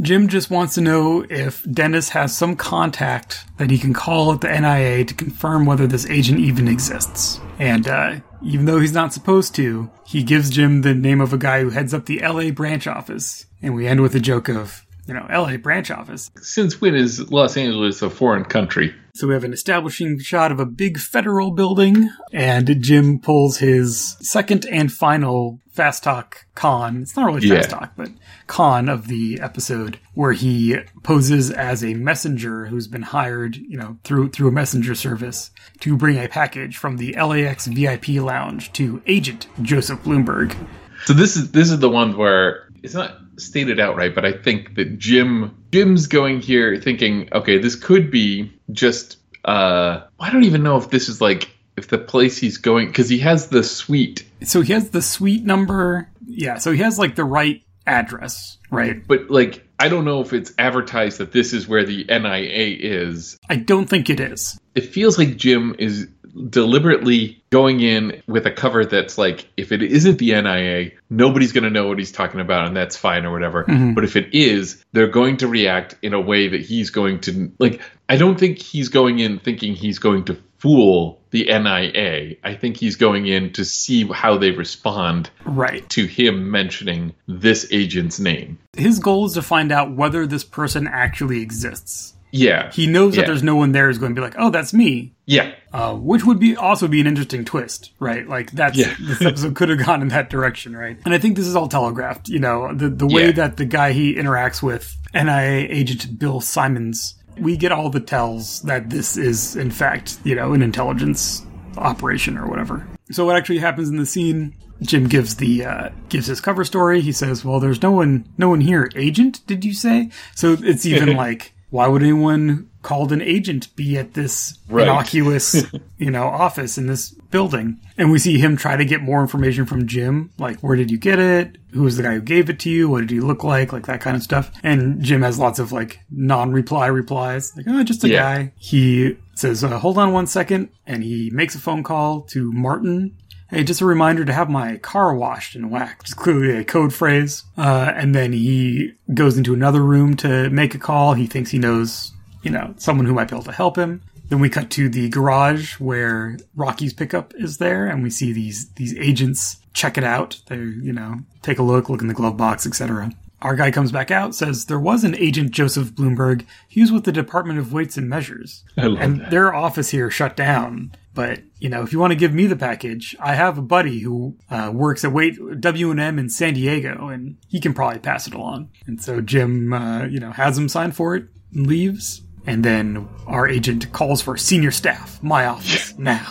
Jim 0.00 0.28
just 0.28 0.48
wants 0.48 0.74
to 0.74 0.80
know 0.80 1.26
if 1.28 1.64
Dennis 1.72 2.10
has 2.10 2.36
some 2.36 2.54
contact 2.54 3.44
that 3.56 3.70
he 3.70 3.78
can 3.78 3.92
call 3.92 4.32
at 4.32 4.42
the 4.42 4.48
NIA 4.48 5.04
to 5.06 5.14
confirm 5.14 5.66
whether 5.66 5.88
this 5.88 6.08
agent 6.08 6.38
even 6.38 6.68
exists. 6.68 7.40
And 7.58 7.88
uh, 7.88 8.16
even 8.42 8.66
though 8.66 8.78
he's 8.78 8.92
not 8.92 9.12
supposed 9.12 9.56
to, 9.56 9.90
he 10.06 10.22
gives 10.22 10.50
Jim 10.50 10.82
the 10.82 10.94
name 10.94 11.20
of 11.20 11.32
a 11.32 11.38
guy 11.38 11.62
who 11.62 11.70
heads 11.70 11.94
up 11.94 12.06
the 12.06 12.20
LA 12.20 12.50
branch 12.50 12.86
office. 12.86 13.46
And 13.62 13.74
we 13.74 13.88
end 13.88 14.02
with 14.02 14.14
a 14.14 14.20
joke 14.20 14.48
of 14.48 14.83
you 15.06 15.14
know, 15.14 15.26
LA 15.30 15.56
branch 15.56 15.90
office. 15.90 16.30
Since 16.40 16.80
when 16.80 16.94
is 16.94 17.30
Los 17.30 17.56
Angeles 17.56 18.02
a 18.02 18.10
foreign 18.10 18.44
country? 18.44 18.94
So 19.14 19.28
we 19.28 19.34
have 19.34 19.44
an 19.44 19.52
establishing 19.52 20.18
shot 20.18 20.50
of 20.50 20.58
a 20.58 20.66
big 20.66 20.98
federal 20.98 21.52
building, 21.52 22.10
and 22.32 22.82
Jim 22.82 23.20
pulls 23.20 23.58
his 23.58 24.16
second 24.20 24.66
and 24.66 24.92
final 24.92 25.60
fast 25.70 26.02
talk 26.02 26.46
con. 26.56 27.02
It's 27.02 27.16
not 27.16 27.26
really 27.26 27.48
fast 27.48 27.70
yeah. 27.70 27.78
talk, 27.78 27.92
but 27.96 28.08
con 28.48 28.88
of 28.88 29.06
the 29.06 29.38
episode 29.40 30.00
where 30.14 30.32
he 30.32 30.78
poses 31.04 31.52
as 31.52 31.84
a 31.84 31.94
messenger 31.94 32.66
who's 32.66 32.88
been 32.88 33.02
hired, 33.02 33.54
you 33.56 33.76
know, 33.76 33.98
through 34.02 34.30
through 34.30 34.48
a 34.48 34.52
messenger 34.52 34.96
service 34.96 35.52
to 35.80 35.96
bring 35.96 36.18
a 36.18 36.28
package 36.28 36.76
from 36.76 36.96
the 36.96 37.12
LAX 37.14 37.66
VIP 37.66 38.08
lounge 38.08 38.72
to 38.72 39.00
agent 39.06 39.46
Joseph 39.62 40.02
Bloomberg. 40.02 40.56
So 41.04 41.12
this 41.12 41.36
is 41.36 41.52
this 41.52 41.70
is 41.70 41.78
the 41.78 41.90
one 41.90 42.16
where 42.16 42.63
it's 42.84 42.94
not 42.94 43.16
stated 43.38 43.80
outright, 43.80 44.14
but 44.14 44.26
I 44.26 44.32
think 44.32 44.74
that 44.76 44.98
Jim 44.98 45.56
Jim's 45.72 46.06
going 46.06 46.40
here 46.40 46.78
thinking, 46.78 47.30
okay, 47.32 47.58
this 47.58 47.74
could 47.74 48.10
be 48.10 48.52
just 48.70 49.16
uh 49.44 50.02
I 50.20 50.30
don't 50.30 50.44
even 50.44 50.62
know 50.62 50.76
if 50.76 50.90
this 50.90 51.08
is 51.08 51.20
like 51.20 51.50
if 51.76 51.88
the 51.88 51.98
place 51.98 52.36
he's 52.36 52.58
going 52.58 52.86
because 52.88 53.08
he 53.08 53.18
has 53.18 53.48
the 53.48 53.64
suite. 53.64 54.24
So 54.42 54.60
he 54.60 54.74
has 54.74 54.90
the 54.90 55.02
suite 55.02 55.44
number. 55.44 56.10
Yeah, 56.26 56.58
so 56.58 56.72
he 56.72 56.78
has 56.78 56.98
like 56.98 57.16
the 57.16 57.24
right 57.24 57.62
address, 57.86 58.58
right? 58.70 59.04
But 59.06 59.30
like 59.30 59.66
I 59.80 59.88
don't 59.88 60.04
know 60.04 60.20
if 60.20 60.34
it's 60.34 60.52
advertised 60.58 61.18
that 61.18 61.32
this 61.32 61.54
is 61.54 61.66
where 61.66 61.84
the 61.84 62.04
NIA 62.04 62.76
is. 62.78 63.38
I 63.48 63.56
don't 63.56 63.88
think 63.88 64.10
it 64.10 64.20
is. 64.20 64.60
It 64.74 64.86
feels 64.86 65.18
like 65.18 65.36
Jim 65.36 65.74
is 65.78 66.08
deliberately 66.50 67.42
going 67.50 67.80
in 67.80 68.22
with 68.26 68.46
a 68.46 68.50
cover 68.50 68.84
that's 68.84 69.16
like, 69.16 69.46
if 69.56 69.72
it 69.72 69.82
isn't 69.82 70.18
the 70.18 70.40
NIA, 70.40 70.90
nobody's 71.10 71.52
going 71.52 71.64
to 71.64 71.70
know 71.70 71.88
what 71.88 71.98
he's 71.98 72.12
talking 72.12 72.40
about, 72.40 72.66
and 72.66 72.76
that's 72.76 72.96
fine 72.96 73.24
or 73.24 73.32
whatever. 73.32 73.64
Mm-hmm. 73.64 73.94
But 73.94 74.04
if 74.04 74.16
it 74.16 74.34
is, 74.34 74.84
they're 74.92 75.08
going 75.08 75.38
to 75.38 75.48
react 75.48 75.96
in 76.02 76.14
a 76.14 76.20
way 76.20 76.48
that 76.48 76.60
he's 76.60 76.90
going 76.90 77.20
to 77.22 77.52
like. 77.58 77.80
I 78.08 78.16
don't 78.16 78.38
think 78.38 78.58
he's 78.58 78.88
going 78.88 79.18
in 79.18 79.38
thinking 79.38 79.74
he's 79.74 79.98
going 79.98 80.24
to 80.26 80.36
fool 80.58 81.20
the 81.30 81.44
NIA. 81.44 82.36
I 82.42 82.54
think 82.54 82.78
he's 82.78 82.96
going 82.96 83.26
in 83.26 83.52
to 83.52 83.66
see 83.66 84.06
how 84.06 84.38
they 84.38 84.50
respond 84.50 85.28
right. 85.44 85.86
to 85.90 86.06
him 86.06 86.50
mentioning 86.50 87.14
this 87.28 87.68
agent's 87.70 88.18
name. 88.18 88.58
His 88.74 88.98
goal 88.98 89.26
is 89.26 89.34
to 89.34 89.42
find 89.42 89.70
out 89.70 89.94
whether 89.94 90.26
this 90.26 90.42
person 90.42 90.86
actually 90.86 91.42
exists. 91.42 92.13
Yeah. 92.34 92.72
He 92.72 92.88
knows 92.88 93.14
yeah. 93.14 93.22
that 93.22 93.28
there's 93.28 93.44
no 93.44 93.54
one 93.54 93.70
there 93.70 93.86
who's 93.86 93.98
going 93.98 94.12
to 94.12 94.20
be 94.20 94.24
like, 94.24 94.34
oh, 94.36 94.50
that's 94.50 94.74
me. 94.74 95.14
Yeah. 95.24 95.54
Uh, 95.72 95.94
which 95.94 96.24
would 96.24 96.40
be 96.40 96.56
also 96.56 96.88
be 96.88 97.00
an 97.00 97.06
interesting 97.06 97.44
twist, 97.44 97.92
right? 98.00 98.28
Like 98.28 98.50
that's 98.50 98.76
yeah. 98.76 98.94
this 99.00 99.22
episode 99.22 99.54
could 99.54 99.68
have 99.68 99.86
gone 99.86 100.02
in 100.02 100.08
that 100.08 100.30
direction, 100.30 100.76
right? 100.76 100.98
And 101.04 101.14
I 101.14 101.18
think 101.18 101.36
this 101.36 101.46
is 101.46 101.54
all 101.54 101.68
telegraphed. 101.68 102.28
You 102.28 102.40
know, 102.40 102.74
the 102.74 102.88
the 102.88 103.06
way 103.06 103.26
yeah. 103.26 103.32
that 103.32 103.56
the 103.56 103.64
guy 103.64 103.92
he 103.92 104.16
interacts 104.16 104.62
with, 104.62 104.96
NIA 105.14 105.68
agent 105.70 106.18
Bill 106.18 106.40
Simons, 106.40 107.14
we 107.38 107.56
get 107.56 107.70
all 107.70 107.88
the 107.88 108.00
tells 108.00 108.62
that 108.62 108.90
this 108.90 109.16
is 109.16 109.54
in 109.54 109.70
fact, 109.70 110.18
you 110.24 110.34
know, 110.34 110.52
an 110.54 110.62
intelligence 110.62 111.46
operation 111.78 112.36
or 112.36 112.48
whatever. 112.48 112.86
So 113.12 113.24
what 113.24 113.36
actually 113.36 113.58
happens 113.58 113.88
in 113.88 113.96
the 113.96 114.06
scene? 114.06 114.56
Jim 114.82 115.06
gives 115.06 115.36
the 115.36 115.64
uh, 115.64 115.90
gives 116.08 116.26
his 116.26 116.40
cover 116.40 116.64
story. 116.64 117.00
He 117.00 117.12
says, 117.12 117.44
"Well, 117.44 117.60
there's 117.60 117.80
no 117.80 117.92
one, 117.92 118.28
no 118.36 118.48
one 118.48 118.60
here. 118.60 118.90
Agent, 118.96 119.46
did 119.46 119.64
you 119.64 119.72
say?" 119.72 120.10
So 120.34 120.56
it's 120.60 120.84
even 120.84 121.16
like 121.16 121.54
why 121.70 121.86
would 121.88 122.02
anyone 122.02 122.70
called 122.82 123.12
an 123.12 123.22
agent 123.22 123.74
be 123.74 123.96
at 123.98 124.14
this 124.14 124.58
right. 124.68 124.82
innocuous, 124.82 125.66
you 125.98 126.10
know, 126.10 126.24
office 126.24 126.78
in 126.78 126.86
this 126.86 127.10
building? 127.10 127.80
And 127.96 128.10
we 128.10 128.18
see 128.18 128.38
him 128.38 128.56
try 128.56 128.76
to 128.76 128.84
get 128.84 129.02
more 129.02 129.20
information 129.20 129.66
from 129.66 129.86
Jim, 129.86 130.30
like 130.38 130.60
where 130.60 130.76
did 130.76 130.90
you 130.90 130.98
get 130.98 131.18
it? 131.18 131.58
Who 131.72 131.82
was 131.82 131.96
the 131.96 132.02
guy 132.02 132.14
who 132.14 132.20
gave 132.20 132.48
it 132.48 132.60
to 132.60 132.70
you? 132.70 132.88
What 132.88 133.00
did 133.00 133.10
he 133.10 133.20
look 133.20 133.42
like? 133.42 133.72
Like 133.72 133.86
that 133.86 134.00
kind 134.00 134.16
of 134.16 134.22
stuff. 134.22 134.52
And 134.62 135.02
Jim 135.02 135.22
has 135.22 135.38
lots 135.38 135.58
of 135.58 135.72
like 135.72 136.00
non-reply 136.10 136.86
replies, 136.86 137.56
like 137.56 137.66
oh, 137.68 137.82
just 137.82 138.04
a 138.04 138.08
yeah. 138.08 138.22
guy. 138.22 138.52
He 138.56 139.16
says, 139.34 139.64
uh, 139.64 139.78
"Hold 139.78 139.98
on 139.98 140.12
one 140.12 140.26
second, 140.26 140.68
and 140.86 141.02
he 141.02 141.30
makes 141.30 141.54
a 141.54 141.58
phone 141.58 141.82
call 141.82 142.22
to 142.22 142.52
Martin 142.52 143.16
Hey, 143.50 143.62
just 143.62 143.80
a 143.80 143.86
reminder 143.86 144.24
to 144.24 144.32
have 144.32 144.48
my 144.48 144.78
car 144.78 145.14
washed 145.14 145.54
and 145.54 145.70
waxed. 145.70 146.08
It's 146.08 146.14
clearly 146.14 146.56
a 146.56 146.64
code 146.64 146.94
phrase. 146.94 147.44
Uh, 147.56 147.92
and 147.94 148.14
then 148.14 148.32
he 148.32 148.94
goes 149.12 149.36
into 149.36 149.54
another 149.54 149.82
room 149.82 150.16
to 150.18 150.50
make 150.50 150.74
a 150.74 150.78
call. 150.78 151.14
He 151.14 151.26
thinks 151.26 151.50
he 151.50 151.58
knows, 151.58 152.12
you 152.42 152.50
know, 152.50 152.74
someone 152.78 153.06
who 153.06 153.14
might 153.14 153.28
be 153.28 153.36
able 153.36 153.44
to 153.44 153.52
help 153.52 153.76
him. 153.76 154.02
Then 154.28 154.40
we 154.40 154.48
cut 154.48 154.70
to 154.70 154.88
the 154.88 155.08
garage 155.10 155.78
where 155.78 156.38
Rocky's 156.56 156.94
pickup 156.94 157.34
is 157.34 157.58
there, 157.58 157.86
and 157.86 158.02
we 158.02 158.08
see 158.08 158.32
these 158.32 158.70
these 158.70 158.96
agents 158.96 159.58
check 159.74 159.98
it 159.98 160.04
out. 160.04 160.40
They, 160.46 160.56
you 160.56 160.92
know, 160.92 161.20
take 161.42 161.58
a 161.58 161.62
look, 161.62 161.90
look 161.90 162.00
in 162.00 162.08
the 162.08 162.14
glove 162.14 162.36
box, 162.36 162.66
etc. 162.66 163.12
Our 163.42 163.54
guy 163.54 163.70
comes 163.70 163.92
back 163.92 164.10
out, 164.10 164.34
says 164.34 164.64
there 164.64 164.80
was 164.80 165.04
an 165.04 165.14
agent 165.16 165.50
Joseph 165.50 165.92
Bloomberg. 165.92 166.46
He 166.66 166.80
was 166.80 166.90
with 166.90 167.04
the 167.04 167.12
Department 167.12 167.58
of 167.58 167.74
Weights 167.74 167.98
and 167.98 168.08
Measures, 168.08 168.64
and 168.78 169.20
that. 169.20 169.30
their 169.30 169.54
office 169.54 169.90
here 169.90 170.10
shut 170.10 170.34
down. 170.34 170.92
But 171.14 171.40
you 171.60 171.68
know, 171.68 171.82
if 171.82 171.92
you 171.92 171.98
want 171.98 172.10
to 172.10 172.18
give 172.18 172.34
me 172.34 172.46
the 172.46 172.56
package, 172.56 173.14
I 173.20 173.34
have 173.34 173.56
a 173.56 173.62
buddy 173.62 174.00
who 174.00 174.36
uh, 174.50 174.72
works 174.74 175.04
at 175.04 175.12
Wait 175.12 175.38
W 175.60 175.90
and 175.90 176.00
M 176.00 176.18
in 176.18 176.28
San 176.28 176.54
Diego, 176.54 177.08
and 177.08 177.36
he 177.48 177.60
can 177.60 177.72
probably 177.72 178.00
pass 178.00 178.26
it 178.26 178.34
along. 178.34 178.70
And 178.86 179.00
so 179.00 179.20
Jim, 179.20 179.72
uh, 179.72 180.04
you 180.04 180.18
know, 180.18 180.32
has 180.32 180.58
him 180.58 180.68
sign 180.68 180.92
for 180.92 181.14
it 181.14 181.26
and 181.52 181.66
leaves. 181.66 182.22
And 182.46 182.62
then 182.62 183.08
our 183.26 183.48
agent 183.48 183.90
calls 183.92 184.20
for 184.20 184.36
senior 184.36 184.70
staff, 184.70 185.22
my 185.22 185.46
office 185.46 185.94
now. 185.98 186.26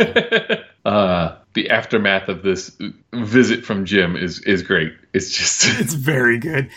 uh, 0.86 1.38
the 1.54 1.70
aftermath 1.70 2.28
of 2.28 2.44
this 2.44 2.78
visit 3.14 3.66
from 3.66 3.86
Jim 3.86 4.16
is 4.16 4.40
is 4.42 4.62
great. 4.62 4.94
It's 5.14 5.30
just 5.30 5.64
it's 5.80 5.94
very 5.94 6.38
good. 6.38 6.70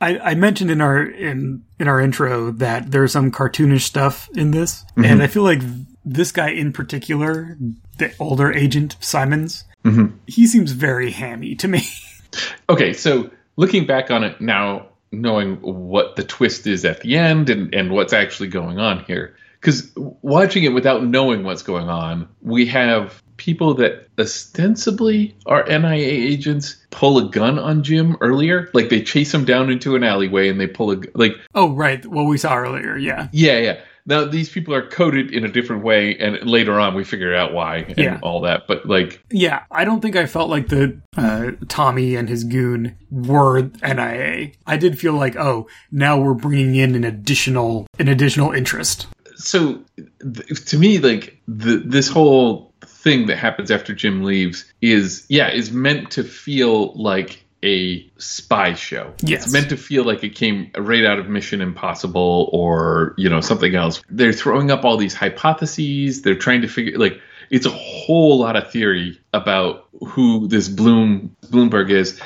I, 0.00 0.18
I, 0.18 0.34
mentioned 0.34 0.72
in 0.72 0.80
our 0.80 1.00
in 1.00 1.62
in 1.78 1.86
our 1.86 2.00
intro 2.00 2.50
that 2.52 2.90
there's 2.90 3.12
some 3.12 3.30
cartoonish 3.30 3.82
stuff 3.82 4.28
in 4.34 4.50
this, 4.50 4.82
mm-hmm. 4.82 5.04
and 5.04 5.22
I 5.22 5.28
feel 5.28 5.44
like 5.44 5.60
this 6.04 6.32
guy 6.32 6.50
in 6.50 6.72
particular, 6.72 7.56
the 7.98 8.12
older 8.18 8.52
agent 8.52 8.96
Simons, 9.00 9.64
mm-hmm. 9.84 10.16
he 10.26 10.46
seems 10.46 10.72
very 10.72 11.10
hammy 11.10 11.54
to 11.56 11.68
me. 11.68 11.82
okay, 12.68 12.92
so 12.92 13.30
looking 13.56 13.86
back 13.86 14.10
on 14.10 14.24
it 14.24 14.40
now, 14.40 14.88
knowing 15.10 15.56
what 15.56 16.16
the 16.16 16.24
twist 16.24 16.66
is 16.66 16.84
at 16.84 17.00
the 17.02 17.16
end 17.16 17.50
and 17.50 17.74
and 17.74 17.90
what's 17.90 18.12
actually 18.12 18.48
going 18.48 18.78
on 18.78 19.04
here, 19.04 19.36
because 19.60 19.92
watching 19.96 20.64
it 20.64 20.70
without 20.70 21.04
knowing 21.04 21.44
what's 21.44 21.62
going 21.62 21.88
on, 21.88 22.28
we 22.40 22.66
have 22.66 23.22
people 23.36 23.74
that 23.74 24.08
ostensibly 24.18 25.36
are 25.46 25.64
NIA 25.64 26.06
agents 26.06 26.76
pull 26.90 27.18
a 27.18 27.28
gun 27.28 27.58
on 27.58 27.82
Jim 27.82 28.16
earlier. 28.20 28.70
Like 28.72 28.88
they 28.88 29.02
chase 29.02 29.32
him 29.34 29.44
down 29.44 29.70
into 29.70 29.96
an 29.96 30.04
alleyway 30.04 30.48
and 30.48 30.60
they 30.60 30.66
pull 30.66 30.92
a 30.92 31.00
like. 31.14 31.32
Oh 31.54 31.72
right, 31.74 32.04
what 32.06 32.24
we 32.24 32.38
saw 32.38 32.56
earlier. 32.56 32.96
Yeah. 32.96 33.28
Yeah, 33.32 33.58
yeah. 33.58 33.80
Now 34.06 34.24
these 34.24 34.48
people 34.48 34.74
are 34.74 34.86
coded 34.86 35.32
in 35.32 35.44
a 35.44 35.48
different 35.48 35.84
way, 35.84 36.16
and 36.16 36.44
later 36.48 36.78
on 36.78 36.94
we 36.94 37.04
figure 37.04 37.34
out 37.34 37.52
why 37.52 37.78
and 37.78 37.98
yeah. 37.98 38.20
all 38.22 38.40
that. 38.42 38.66
But 38.66 38.86
like, 38.86 39.22
yeah, 39.30 39.62
I 39.70 39.84
don't 39.84 40.00
think 40.00 40.16
I 40.16 40.26
felt 40.26 40.50
like 40.50 40.68
the 40.68 41.00
uh, 41.16 41.52
Tommy 41.68 42.16
and 42.16 42.28
his 42.28 42.44
goon 42.44 42.96
were 43.10 43.70
NIA. 43.82 44.52
I 44.66 44.76
did 44.76 44.98
feel 44.98 45.14
like, 45.14 45.36
oh, 45.36 45.68
now 45.90 46.20
we're 46.20 46.34
bringing 46.34 46.74
in 46.74 46.94
an 46.94 47.04
additional 47.04 47.86
an 47.98 48.08
additional 48.08 48.52
interest. 48.52 49.06
So 49.36 49.82
th- 50.20 50.64
to 50.66 50.78
me, 50.78 50.98
like 50.98 51.40
the, 51.48 51.78
this 51.78 52.08
whole 52.08 52.72
thing 52.82 53.26
that 53.26 53.36
happens 53.36 53.70
after 53.70 53.94
Jim 53.94 54.22
leaves 54.22 54.64
is 54.80 55.26
yeah 55.28 55.50
is 55.50 55.72
meant 55.72 56.10
to 56.12 56.24
feel 56.24 56.92
like 56.94 57.44
a 57.64 58.10
spy 58.18 58.74
show. 58.74 59.12
Yes. 59.20 59.44
It's 59.44 59.52
meant 59.52 59.68
to 59.70 59.76
feel 59.76 60.04
like 60.04 60.24
it 60.24 60.34
came 60.34 60.70
right 60.76 61.04
out 61.04 61.18
of 61.18 61.28
Mission 61.28 61.60
Impossible 61.60 62.50
or, 62.52 63.14
you 63.16 63.28
know, 63.28 63.40
something 63.40 63.74
else. 63.74 64.02
They're 64.10 64.32
throwing 64.32 64.70
up 64.70 64.84
all 64.84 64.96
these 64.96 65.14
hypotheses. 65.14 66.22
They're 66.22 66.34
trying 66.34 66.62
to 66.62 66.68
figure 66.68 66.98
like 66.98 67.20
it's 67.50 67.66
a 67.66 67.70
whole 67.70 68.38
lot 68.38 68.56
of 68.56 68.70
theory 68.70 69.20
about 69.32 69.88
who 70.04 70.48
this 70.48 70.68
Bloom 70.68 71.36
Bloomberg 71.46 71.90
is. 71.90 72.20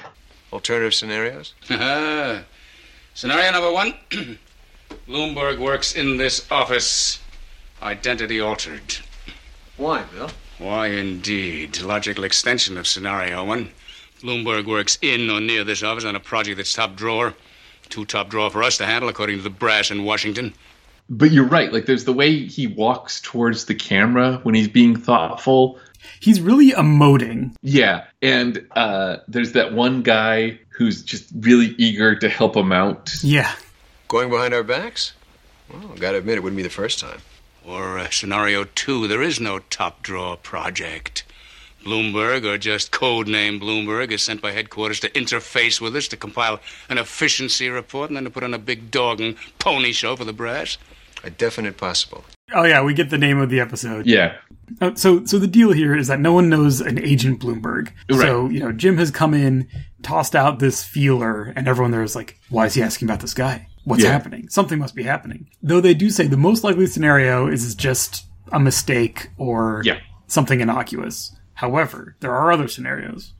Alternative 0.52 0.94
scenarios? 0.94 1.54
Scenario 3.14 3.50
number 3.50 3.72
one. 3.72 3.94
Bloomberg 5.08 5.58
works 5.58 5.94
in 5.94 6.16
this 6.16 6.50
office. 6.50 7.18
Identity 7.82 8.40
altered. 8.40 8.96
Why, 9.76 10.04
Bill? 10.04 10.30
Why, 10.58 10.88
indeed. 10.88 11.80
Logical 11.80 12.24
extension 12.24 12.78
of 12.78 12.86
scenario 12.86 13.44
one. 13.44 13.70
Bloomberg 14.26 14.66
works 14.66 14.98
in 15.00 15.30
or 15.30 15.40
near 15.40 15.62
this 15.62 15.84
office 15.84 16.04
on 16.04 16.16
a 16.16 16.20
project 16.20 16.56
that's 16.56 16.72
top 16.72 16.96
drawer. 16.96 17.34
Too 17.88 18.04
top 18.04 18.28
drawer 18.28 18.50
for 18.50 18.64
us 18.64 18.78
to 18.78 18.86
handle, 18.86 19.08
according 19.08 19.36
to 19.36 19.42
the 19.42 19.50
brass 19.50 19.92
in 19.92 20.02
Washington. 20.02 20.54
But 21.08 21.30
you're 21.30 21.46
right. 21.46 21.72
Like, 21.72 21.86
there's 21.86 22.04
the 22.04 22.12
way 22.12 22.46
he 22.46 22.66
walks 22.66 23.20
towards 23.20 23.66
the 23.66 23.76
camera 23.76 24.40
when 24.42 24.56
he's 24.56 24.66
being 24.66 24.96
thoughtful. 24.96 25.78
He's 26.18 26.40
really 26.40 26.72
emoting. 26.72 27.54
Yeah. 27.62 28.06
And 28.20 28.66
uh, 28.72 29.18
there's 29.28 29.52
that 29.52 29.72
one 29.72 30.02
guy 30.02 30.58
who's 30.70 31.02
just 31.04 31.28
really 31.38 31.76
eager 31.78 32.16
to 32.16 32.28
help 32.28 32.56
him 32.56 32.72
out. 32.72 33.14
Yeah. 33.22 33.52
Going 34.08 34.30
behind 34.30 34.52
our 34.52 34.64
backs? 34.64 35.12
Well, 35.72 35.94
gotta 35.96 36.18
admit, 36.18 36.38
it 36.38 36.42
wouldn't 36.42 36.56
be 36.56 36.62
the 36.62 36.70
first 36.70 36.98
time. 36.98 37.20
Or 37.64 37.98
uh, 37.98 38.10
scenario 38.10 38.64
two, 38.64 39.08
there 39.08 39.22
is 39.22 39.40
no 39.40 39.58
top 39.58 40.02
drawer 40.02 40.36
project. 40.36 41.24
Bloomberg, 41.86 42.44
or 42.44 42.58
just 42.58 42.90
code 42.90 43.28
name 43.28 43.60
Bloomberg, 43.60 44.10
is 44.10 44.22
sent 44.22 44.42
by 44.42 44.52
headquarters 44.52 45.00
to 45.00 45.10
interface 45.10 45.80
with 45.80 45.94
us 45.96 46.08
to 46.08 46.16
compile 46.16 46.60
an 46.88 46.98
efficiency 46.98 47.68
report 47.68 48.10
and 48.10 48.16
then 48.16 48.24
to 48.24 48.30
put 48.30 48.42
on 48.42 48.52
a 48.52 48.58
big 48.58 48.90
dog 48.90 49.20
and 49.20 49.36
pony 49.58 49.92
show 49.92 50.16
for 50.16 50.24
the 50.24 50.32
brass. 50.32 50.78
A 51.24 51.30
definite 51.30 51.76
possible. 51.76 52.24
Oh 52.52 52.64
yeah, 52.64 52.82
we 52.82 52.94
get 52.94 53.10
the 53.10 53.18
name 53.18 53.38
of 53.38 53.50
the 53.50 53.60
episode. 53.60 54.06
Yeah. 54.06 54.36
Uh, 54.80 54.94
so 54.94 55.24
so 55.24 55.38
the 55.38 55.46
deal 55.46 55.72
here 55.72 55.96
is 55.96 56.08
that 56.08 56.20
no 56.20 56.32
one 56.32 56.48
knows 56.48 56.80
an 56.80 56.98
agent 56.98 57.40
Bloomberg. 57.40 57.92
Right. 58.10 58.20
So 58.20 58.48
you 58.48 58.60
know 58.60 58.72
Jim 58.72 58.98
has 58.98 59.10
come 59.10 59.34
in, 59.34 59.68
tossed 60.02 60.36
out 60.36 60.58
this 60.58 60.84
feeler, 60.84 61.52
and 61.56 61.66
everyone 61.66 61.90
there 61.90 62.02
is 62.02 62.14
like, 62.14 62.38
why 62.50 62.66
is 62.66 62.74
he 62.74 62.82
asking 62.82 63.08
about 63.08 63.20
this 63.20 63.34
guy? 63.34 63.68
what's 63.86 64.02
yeah. 64.02 64.10
happening. 64.10 64.48
Something 64.48 64.78
must 64.78 64.94
be 64.94 65.04
happening. 65.04 65.48
Though 65.62 65.80
they 65.80 65.94
do 65.94 66.10
say 66.10 66.26
the 66.26 66.36
most 66.36 66.64
likely 66.64 66.86
scenario 66.86 67.46
is 67.46 67.74
just 67.74 68.26
a 68.52 68.60
mistake 68.60 69.30
or 69.38 69.80
yeah. 69.84 70.00
something 70.26 70.60
innocuous. 70.60 71.34
However, 71.56 72.16
there 72.20 72.34
are 72.34 72.52
other 72.52 72.68
scenarios. 72.68 73.32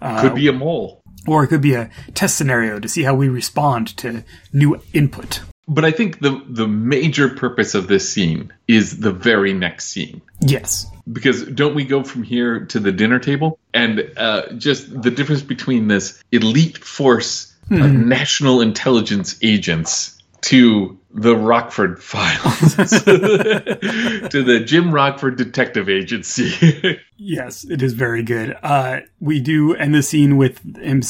Uh, 0.00 0.20
could 0.20 0.34
be 0.34 0.46
a 0.46 0.52
mole. 0.52 1.02
Or 1.26 1.42
it 1.42 1.48
could 1.48 1.62
be 1.62 1.74
a 1.74 1.90
test 2.14 2.36
scenario 2.36 2.78
to 2.78 2.88
see 2.88 3.02
how 3.02 3.14
we 3.14 3.28
respond 3.28 3.96
to 3.98 4.24
new 4.52 4.80
input. 4.92 5.40
But 5.66 5.84
I 5.84 5.90
think 5.90 6.20
the 6.20 6.40
the 6.48 6.68
major 6.68 7.28
purpose 7.28 7.74
of 7.74 7.88
this 7.88 8.08
scene 8.08 8.52
is 8.68 9.00
the 9.00 9.10
very 9.10 9.52
next 9.52 9.86
scene. 9.86 10.20
Yes. 10.40 10.86
Because 11.10 11.44
don't 11.44 11.74
we 11.74 11.84
go 11.84 12.04
from 12.04 12.22
here 12.22 12.66
to 12.66 12.78
the 12.78 12.92
dinner 12.92 13.18
table? 13.18 13.58
And 13.74 14.12
uh, 14.16 14.52
just 14.52 15.02
the 15.02 15.10
difference 15.10 15.42
between 15.42 15.88
this 15.88 16.22
elite 16.30 16.78
force 16.78 17.54
hmm. 17.68 18.08
national 18.08 18.60
intelligence 18.60 19.38
agents 19.42 20.15
to 20.42 20.98
the 21.10 21.34
Rockford 21.34 22.02
Files, 22.02 22.74
to 22.76 24.42
the 24.42 24.62
Jim 24.64 24.92
Rockford 24.92 25.36
Detective 25.36 25.88
Agency. 25.88 27.00
yes, 27.16 27.64
it 27.64 27.82
is 27.82 27.94
very 27.94 28.22
good. 28.22 28.56
Uh, 28.62 29.00
we 29.18 29.40
do 29.40 29.74
end 29.74 29.94
the 29.94 30.02
scene 30.02 30.36
with 30.36 30.60
him 30.76 31.02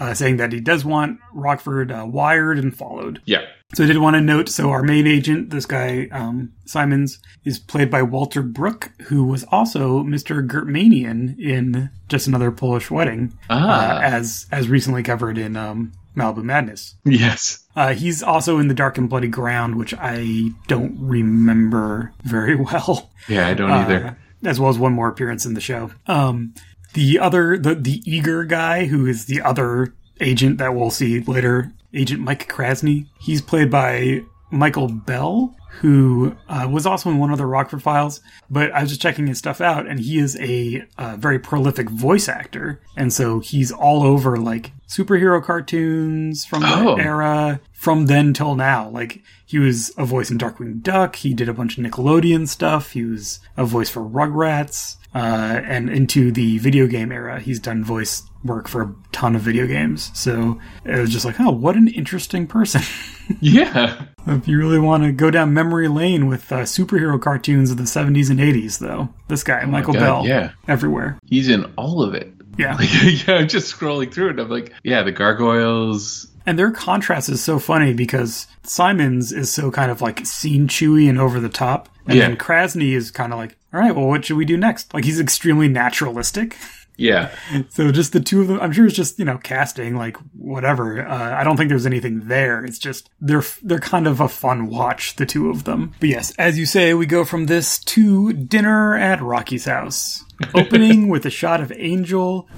uh, 0.00 0.14
saying 0.14 0.38
that 0.38 0.52
he 0.52 0.60
does 0.60 0.84
want 0.84 1.20
Rockford 1.32 1.92
uh, 1.92 2.04
wired 2.06 2.58
and 2.58 2.76
followed. 2.76 3.20
Yeah. 3.24 3.44
So 3.74 3.84
I 3.84 3.86
did 3.86 3.98
want 3.98 4.14
to 4.14 4.20
note, 4.20 4.50
so 4.50 4.70
our 4.70 4.82
main 4.82 5.06
agent, 5.06 5.48
this 5.48 5.64
guy, 5.64 6.08
um, 6.12 6.52
Simons, 6.66 7.20
is 7.44 7.58
played 7.58 7.90
by 7.90 8.02
Walter 8.02 8.42
Brooke, 8.42 8.90
who 9.04 9.24
was 9.24 9.44
also 9.44 10.02
Mr. 10.02 10.46
Gertmanian 10.46 11.38
in 11.38 11.88
Just 12.08 12.26
Another 12.26 12.50
Polish 12.50 12.90
Wedding, 12.90 13.38
ah. 13.48 13.96
uh, 13.96 14.00
as 14.00 14.46
as 14.52 14.68
recently 14.68 15.02
covered 15.02 15.38
in 15.38 15.56
um, 15.56 15.92
Malibu 16.16 16.42
Madness. 16.42 16.96
Yes. 17.04 17.66
Uh, 17.74 17.94
he's 17.94 18.22
also 18.22 18.58
in 18.58 18.68
The 18.68 18.74
Dark 18.74 18.98
and 18.98 19.08
Bloody 19.08 19.28
Ground, 19.28 19.76
which 19.76 19.94
I 19.94 20.50
don't 20.68 20.96
remember 20.98 22.12
very 22.22 22.54
well. 22.72 23.10
Yeah, 23.28 23.48
I 23.48 23.54
don't 23.54 23.70
either. 23.70 24.06
Uh, 24.06 24.14
as 24.48 24.58
well 24.58 24.70
as 24.70 24.78
one 24.78 24.92
more 24.92 25.08
appearance 25.08 25.46
in 25.46 25.54
the 25.54 25.60
show. 25.60 25.90
Um, 26.06 26.54
the 26.94 27.18
other, 27.18 27.56
the, 27.56 27.74
the 27.74 28.02
eager 28.04 28.44
guy 28.44 28.86
who 28.86 29.06
is 29.06 29.26
the 29.26 29.40
other 29.40 29.94
agent 30.20 30.58
that 30.58 30.74
we'll 30.74 30.90
see 30.90 31.20
later, 31.20 31.72
Agent 31.94 32.20
Mike 32.20 32.48
Krasny, 32.48 33.06
he's 33.20 33.40
played 33.42 33.70
by 33.70 34.22
Michael 34.50 34.88
Bell, 34.88 35.56
who 35.80 36.36
uh, 36.48 36.68
was 36.70 36.86
also 36.86 37.10
in 37.10 37.18
one 37.18 37.30
of 37.30 37.38
the 37.38 37.46
Rockford 37.46 37.82
Files. 37.82 38.20
But 38.50 38.72
I 38.72 38.82
was 38.82 38.90
just 38.90 39.00
checking 39.00 39.26
his 39.26 39.38
stuff 39.38 39.60
out, 39.60 39.86
and 39.86 39.98
he 39.98 40.18
is 40.18 40.36
a 40.38 40.84
uh, 40.98 41.16
very 41.16 41.38
prolific 41.38 41.88
voice 41.88 42.28
actor, 42.28 42.80
and 42.96 43.12
so 43.12 43.40
he's 43.40 43.72
all 43.72 44.02
over 44.02 44.36
like 44.36 44.72
superhero 44.92 45.42
cartoons 45.42 46.44
from 46.44 46.60
the 46.60 46.74
oh. 46.74 46.96
era, 46.96 47.60
from 47.72 48.06
then 48.06 48.34
till 48.34 48.54
now. 48.54 48.88
Like 48.90 49.22
he 49.46 49.58
was 49.58 49.92
a 49.96 50.04
voice 50.04 50.30
in 50.30 50.38
Darkwing 50.38 50.82
Duck. 50.82 51.16
He 51.16 51.32
did 51.34 51.48
a 51.48 51.54
bunch 51.54 51.78
of 51.78 51.84
Nickelodeon 51.84 52.48
stuff. 52.48 52.92
He 52.92 53.04
was 53.04 53.40
a 53.56 53.64
voice 53.64 53.88
for 53.88 54.02
Rugrats. 54.02 54.96
Uh, 55.14 55.60
and 55.66 55.90
into 55.90 56.32
the 56.32 56.56
video 56.56 56.86
game 56.86 57.12
era, 57.12 57.38
he's 57.38 57.60
done 57.60 57.84
voice 57.84 58.22
work 58.44 58.66
for 58.66 58.82
a 58.82 58.94
ton 59.12 59.36
of 59.36 59.42
video 59.42 59.66
games. 59.66 60.10
So 60.14 60.58
it 60.86 60.98
was 60.98 61.10
just 61.10 61.26
like, 61.26 61.38
oh, 61.38 61.50
what 61.50 61.76
an 61.76 61.88
interesting 61.88 62.46
person. 62.46 62.80
yeah. 63.40 64.06
If 64.26 64.48
you 64.48 64.56
really 64.56 64.78
want 64.78 65.02
to 65.02 65.12
go 65.12 65.30
down 65.30 65.52
memory 65.52 65.88
lane 65.88 66.28
with 66.28 66.50
uh, 66.50 66.60
superhero 66.60 67.20
cartoons 67.20 67.70
of 67.70 67.76
the 67.76 67.82
70s 67.82 68.30
and 68.30 68.40
80s, 68.40 68.78
though, 68.78 69.10
this 69.28 69.44
guy, 69.44 69.60
oh 69.62 69.66
Michael 69.66 69.92
God, 69.92 70.00
Bell, 70.00 70.26
yeah. 70.26 70.52
everywhere. 70.66 71.18
He's 71.26 71.48
in 71.48 71.66
all 71.76 72.02
of 72.02 72.14
it. 72.14 72.32
Yeah. 72.58 72.78
yeah, 72.80 73.36
I'm 73.36 73.48
just 73.48 73.74
scrolling 73.74 74.12
through 74.12 74.30
it. 74.30 74.38
I'm 74.38 74.48
like, 74.48 74.72
yeah, 74.82 75.02
the 75.02 75.12
gargoyles. 75.12 76.28
And 76.44 76.58
their 76.58 76.70
contrast 76.70 77.28
is 77.28 77.42
so 77.42 77.58
funny 77.58 77.94
because 77.94 78.46
Simons 78.64 79.32
is 79.32 79.52
so 79.52 79.70
kind 79.70 79.90
of 79.90 80.00
like 80.00 80.26
scene 80.26 80.66
chewy 80.66 81.08
and 81.08 81.20
over 81.20 81.38
the 81.40 81.48
top. 81.48 81.88
And 82.06 82.16
yeah. 82.18 82.28
then 82.28 82.36
Krasny 82.36 82.94
is 82.94 83.10
kind 83.10 83.32
of 83.32 83.38
like, 83.38 83.56
all 83.72 83.80
right, 83.80 83.94
well, 83.94 84.06
what 84.06 84.24
should 84.24 84.36
we 84.36 84.44
do 84.44 84.56
next? 84.56 84.92
Like, 84.92 85.04
he's 85.04 85.20
extremely 85.20 85.68
naturalistic. 85.68 86.56
Yeah. 86.96 87.34
So 87.70 87.90
just 87.90 88.12
the 88.12 88.20
two 88.20 88.42
of 88.42 88.48
them, 88.48 88.60
I'm 88.60 88.72
sure 88.72 88.86
it's 88.86 88.94
just, 88.94 89.18
you 89.18 89.24
know, 89.24 89.38
casting, 89.38 89.96
like 89.96 90.16
whatever. 90.36 91.06
Uh, 91.06 91.34
I 91.34 91.44
don't 91.44 91.56
think 91.56 91.68
there's 91.68 91.86
anything 91.86 92.28
there. 92.28 92.64
It's 92.64 92.78
just, 92.78 93.08
they're, 93.20 93.44
they're 93.62 93.78
kind 93.78 94.06
of 94.06 94.20
a 94.20 94.28
fun 94.28 94.66
watch, 94.66 95.16
the 95.16 95.26
two 95.26 95.48
of 95.48 95.64
them. 95.64 95.94
But 96.00 96.08
yes, 96.10 96.34
as 96.38 96.58
you 96.58 96.66
say, 96.66 96.92
we 96.92 97.06
go 97.06 97.24
from 97.24 97.46
this 97.46 97.78
to 97.78 98.32
dinner 98.32 98.96
at 98.96 99.22
Rocky's 99.22 99.64
house. 99.64 100.24
Opening 100.54 101.08
with 101.08 101.26
a 101.26 101.30
shot 101.30 101.60
of 101.60 101.72
Angel 101.76 102.48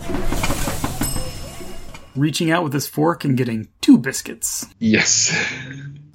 reaching 2.17 2.51
out 2.51 2.63
with 2.63 2.73
his 2.73 2.87
fork 2.87 3.25
and 3.25 3.37
getting 3.37 3.69
two 3.81 3.99
biscuits. 3.99 4.67
Yes. 4.79 5.35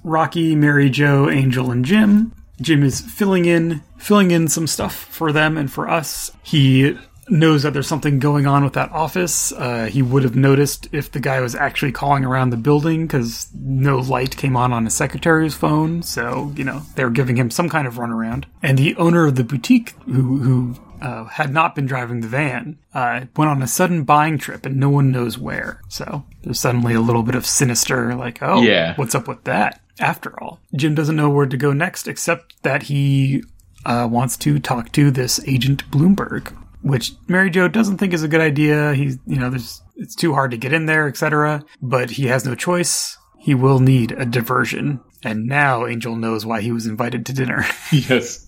Rocky, 0.02 0.54
Mary 0.54 0.90
Jo, 0.90 1.28
Angel, 1.28 1.70
and 1.70 1.84
Jim. 1.84 2.32
Jim 2.60 2.82
is 2.82 3.00
filling 3.00 3.46
in 3.46 3.82
filling 3.98 4.30
in 4.30 4.48
some 4.48 4.66
stuff 4.66 4.94
for 4.94 5.32
them 5.32 5.56
and 5.56 5.72
for 5.72 5.88
us. 5.88 6.30
He 6.42 6.98
knows 7.30 7.62
that 7.62 7.72
there's 7.72 7.86
something 7.86 8.18
going 8.18 8.46
on 8.46 8.64
with 8.64 8.72
that 8.74 8.90
office. 8.92 9.52
Uh, 9.52 9.86
he 9.86 10.02
would 10.02 10.22
have 10.24 10.36
noticed 10.36 10.88
if 10.92 11.10
the 11.12 11.20
guy 11.20 11.40
was 11.40 11.54
actually 11.54 11.92
calling 11.92 12.24
around 12.24 12.50
the 12.50 12.56
building 12.56 13.06
because 13.06 13.48
no 13.54 13.98
light 13.98 14.36
came 14.36 14.56
on 14.56 14.72
on 14.72 14.84
his 14.84 14.94
secretary's 14.94 15.54
phone. 15.54 16.02
So, 16.02 16.52
you 16.56 16.64
know, 16.64 16.82
they 16.96 17.04
were 17.04 17.10
giving 17.10 17.36
him 17.36 17.50
some 17.50 17.68
kind 17.68 17.86
of 17.86 17.94
runaround. 17.94 18.44
And 18.62 18.78
the 18.78 18.96
owner 18.96 19.26
of 19.26 19.36
the 19.36 19.44
boutique, 19.44 19.90
who, 20.06 20.38
who 20.38 20.74
uh, 21.00 21.24
had 21.24 21.52
not 21.52 21.74
been 21.74 21.86
driving 21.86 22.20
the 22.20 22.28
van, 22.28 22.78
uh, 22.92 23.22
went 23.36 23.50
on 23.50 23.62
a 23.62 23.66
sudden 23.66 24.04
buying 24.04 24.36
trip 24.36 24.66
and 24.66 24.76
no 24.76 24.90
one 24.90 25.10
knows 25.10 25.38
where. 25.38 25.80
So 25.88 26.24
there's 26.42 26.60
suddenly 26.60 26.94
a 26.94 27.00
little 27.00 27.22
bit 27.22 27.34
of 27.34 27.46
sinister, 27.46 28.14
like, 28.14 28.38
oh, 28.42 28.62
Yeah. 28.62 28.94
what's 28.96 29.14
up 29.14 29.28
with 29.28 29.44
that? 29.44 29.80
After 29.98 30.38
all, 30.42 30.60
Jim 30.74 30.94
doesn't 30.94 31.16
know 31.16 31.28
where 31.28 31.46
to 31.46 31.56
go 31.58 31.72
next 31.74 32.08
except 32.08 32.62
that 32.62 32.84
he 32.84 33.42
uh, 33.84 34.08
wants 34.10 34.36
to 34.38 34.58
talk 34.58 34.92
to 34.92 35.10
this 35.10 35.40
agent 35.46 35.90
Bloomberg, 35.90 36.56
which 36.82 37.12
Mary 37.28 37.50
Jo 37.50 37.68
doesn't 37.68 37.98
think 37.98 38.12
is 38.12 38.22
a 38.22 38.28
good 38.28 38.40
idea. 38.40 38.94
He's, 38.94 39.18
you 39.26 39.38
know, 39.38 39.50
there's 39.50 39.82
it's 39.96 40.14
too 40.14 40.32
hard 40.34 40.50
to 40.52 40.56
get 40.56 40.72
in 40.72 40.86
there, 40.86 41.06
etc. 41.08 41.62
But 41.82 42.10
he 42.10 42.26
has 42.26 42.44
no 42.44 42.54
choice. 42.54 43.16
He 43.38 43.54
will 43.54 43.80
need 43.80 44.12
a 44.12 44.24
diversion. 44.26 45.00
And 45.22 45.46
now 45.46 45.86
Angel 45.86 46.16
knows 46.16 46.46
why 46.46 46.60
he 46.62 46.72
was 46.72 46.86
invited 46.86 47.26
to 47.26 47.32
dinner. 47.32 47.64
yes. 47.92 48.46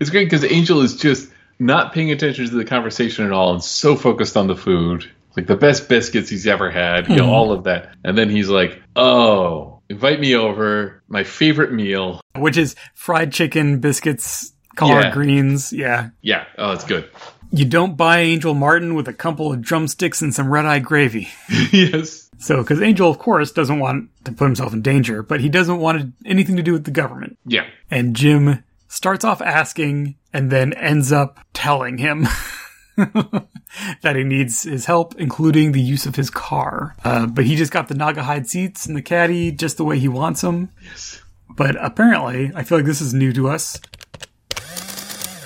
It's 0.00 0.10
great 0.10 0.24
because 0.26 0.44
Angel 0.50 0.80
is 0.80 0.96
just 0.96 1.30
not 1.60 1.92
paying 1.92 2.10
attention 2.10 2.46
to 2.48 2.54
the 2.56 2.64
conversation 2.64 3.24
at 3.24 3.32
all 3.32 3.52
and 3.52 3.62
so 3.62 3.94
focused 3.96 4.36
on 4.36 4.46
the 4.48 4.56
food. 4.56 5.08
Like 5.36 5.46
the 5.46 5.56
best 5.56 5.88
biscuits 5.88 6.28
he's 6.28 6.46
ever 6.48 6.70
had, 6.70 7.08
you 7.08 7.16
know, 7.16 7.24
Mhm. 7.26 7.28
all 7.28 7.52
of 7.52 7.64
that. 7.64 7.90
And 8.04 8.18
then 8.18 8.28
he's 8.28 8.48
like, 8.48 8.80
oh, 8.96 9.80
invite 9.88 10.18
me 10.20 10.34
over, 10.34 11.02
my 11.08 11.22
favorite 11.24 11.72
meal. 11.72 12.20
which 12.36 12.56
is 12.56 12.74
fried 12.94 13.32
chicken, 13.32 13.78
biscuits, 13.80 14.52
collard 14.76 15.04
Yeah. 15.04 15.10
greens. 15.12 15.72
Yeah. 15.72 16.08
Yeah, 16.22 16.44
oh, 16.56 16.72
it's 16.72 16.84
good. 16.84 17.08
You 17.50 17.64
don't 17.64 17.96
buy 17.96 18.20
Angel 18.20 18.54
Martin 18.54 18.94
with 18.94 19.08
a 19.08 19.12
couple 19.12 19.52
of 19.52 19.62
drumsticks 19.62 20.20
and 20.20 20.34
some 20.34 20.50
red 20.50 20.66
eye 20.66 20.80
gravy. 20.80 21.28
yes. 21.72 22.30
So, 22.38 22.58
because 22.58 22.82
Angel, 22.82 23.10
of 23.10 23.18
course, 23.18 23.52
doesn't 23.52 23.78
want 23.78 24.10
to 24.24 24.32
put 24.32 24.44
himself 24.44 24.72
in 24.72 24.82
danger, 24.82 25.22
but 25.22 25.40
he 25.40 25.48
doesn't 25.48 25.78
want 25.78 26.14
anything 26.24 26.56
to 26.56 26.62
do 26.62 26.72
with 26.72 26.84
the 26.84 26.90
government. 26.90 27.38
Yeah. 27.44 27.66
And 27.90 28.14
Jim 28.14 28.62
starts 28.86 29.24
off 29.24 29.40
asking 29.40 30.16
and 30.32 30.50
then 30.50 30.72
ends 30.74 31.10
up 31.10 31.38
telling 31.52 31.98
him 31.98 32.28
that 32.96 34.14
he 34.14 34.24
needs 34.24 34.62
his 34.62 34.86
help, 34.86 35.14
including 35.16 35.72
the 35.72 35.80
use 35.80 36.06
of 36.06 36.16
his 36.16 36.30
car. 36.30 36.94
Uh, 37.04 37.26
but 37.26 37.44
he 37.44 37.56
just 37.56 37.72
got 37.72 37.88
the 37.88 37.94
Naugahyde 37.94 38.46
seats 38.46 38.86
and 38.86 38.96
the 38.96 39.02
caddy 39.02 39.52
just 39.52 39.76
the 39.76 39.84
way 39.84 39.98
he 39.98 40.08
wants 40.08 40.42
them. 40.42 40.70
Yes. 40.82 41.22
But 41.56 41.76
apparently, 41.84 42.52
I 42.54 42.62
feel 42.62 42.78
like 42.78 42.86
this 42.86 43.00
is 43.00 43.14
new 43.14 43.32
to 43.32 43.48
us. 43.48 43.80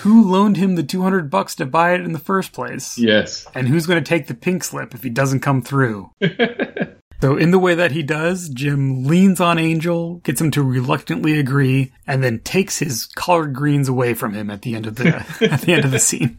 Who 0.03 0.29
loaned 0.31 0.57
him 0.57 0.75
the 0.75 0.83
200 0.83 1.31
bucks 1.31 1.55
to 1.57 1.67
buy 1.67 1.95
it 1.95 2.01
in 2.01 2.13
the 2.13 2.19
first 2.19 2.53
place? 2.53 2.99
Yes. 2.99 3.47
And 3.55 3.69
who's 3.69 3.87
going 3.87 4.03
to 4.03 4.09
take 4.09 4.27
the 4.27 4.35
pink 4.35 4.65
slip 4.65 4.95
if 4.95 5.03
he 5.03 5.11
doesn't 5.11 5.41
come 5.41 5.63
through? 5.63 6.11
so, 7.21 7.37
in 7.37 7.53
the 7.53 7.59
way 7.59 7.77
that 7.77 7.93
he 7.93 8.03
does, 8.03 8.49
Jim 8.49 9.05
leans 9.05 9.41
on 9.41 9.59
Angel, 9.59 10.17
gets 10.25 10.41
him 10.41 10.51
to 10.53 10.63
reluctantly 10.63 11.39
agree, 11.39 11.93
and 12.07 12.23
then 12.23 12.41
takes 12.41 12.81
his 12.81 13.07
collard 13.07 13.55
greens 13.55 13.89
away 13.89 14.15
from 14.15 14.35
him 14.35 14.51
at 14.51 14.63
the 14.63 14.75
end 14.75 14.87
of 14.87 14.97
the 14.97 15.25
at 15.41 15.61
the 15.61 15.73
end 15.73 15.85
of 15.85 15.93
the 15.93 15.99
scene. 16.01 16.39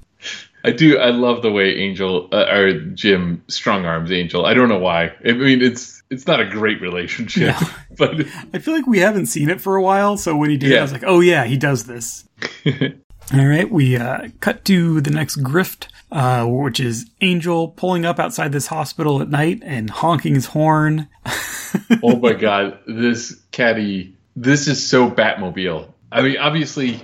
I 0.66 0.72
do. 0.72 0.97
I 0.97 1.09
love 1.11 1.41
the 1.41 1.51
way 1.51 1.76
Angel 1.78 2.30
uh, 2.32 2.45
or 2.49 2.80
Jim 2.80 3.43
strong 3.47 3.86
arms 3.86 4.11
Angel. 4.11 4.45
I 4.45 4.53
don't 4.53 4.70
know 4.70 4.80
why. 4.80 5.14
I 5.26 5.32
mean, 5.34 5.61
it's 5.61 6.03
it's 6.09 6.28
not 6.28 6.39
a 6.39 6.45
great 6.45 6.82
relationship, 6.82 7.55
but 7.97 8.22
I 8.53 8.59
feel 8.59 8.74
like 8.74 8.88
we 8.88 8.99
haven't 8.99 9.28
seen 9.28 9.49
it 9.49 9.61
for 9.61 9.76
a 9.78 9.82
while, 9.82 10.18
so 10.18 10.36
when 10.36 10.49
he 10.49 10.57
did, 10.57 10.72
Yeah. 10.72 10.80
I 10.80 10.82
was 10.82 10.91
like, 10.91 11.03
"Oh 11.05 11.22
yeah, 11.22 11.45
he 11.45 11.55
does 11.57 11.86
this." 11.86 12.28
All 13.32 13.46
right, 13.46 13.70
we 13.70 13.96
uh, 13.98 14.28
cut 14.42 14.64
to 14.66 15.02
the 15.02 15.10
next 15.10 15.38
grift, 15.38 15.88
uh, 16.12 16.46
which 16.46 16.80
is 16.80 17.10
Angel 17.22 17.68
pulling 17.70 18.06
up 18.06 18.20
outside 18.20 18.52
this 18.52 18.68
hospital 18.68 19.22
at 19.22 19.30
night 19.30 19.62
and 19.64 19.90
honking 19.90 20.36
his 20.36 20.48
horn. 20.48 21.08
oh 22.04 22.18
my 22.18 22.34
god, 22.34 22.78
this 22.86 23.40
caddy, 23.52 24.16
this 24.36 24.68
is 24.68 24.86
so 24.88 25.10
Batmobile. 25.10 25.92
I 26.12 26.22
mean, 26.22 26.38
obviously, 26.38 27.02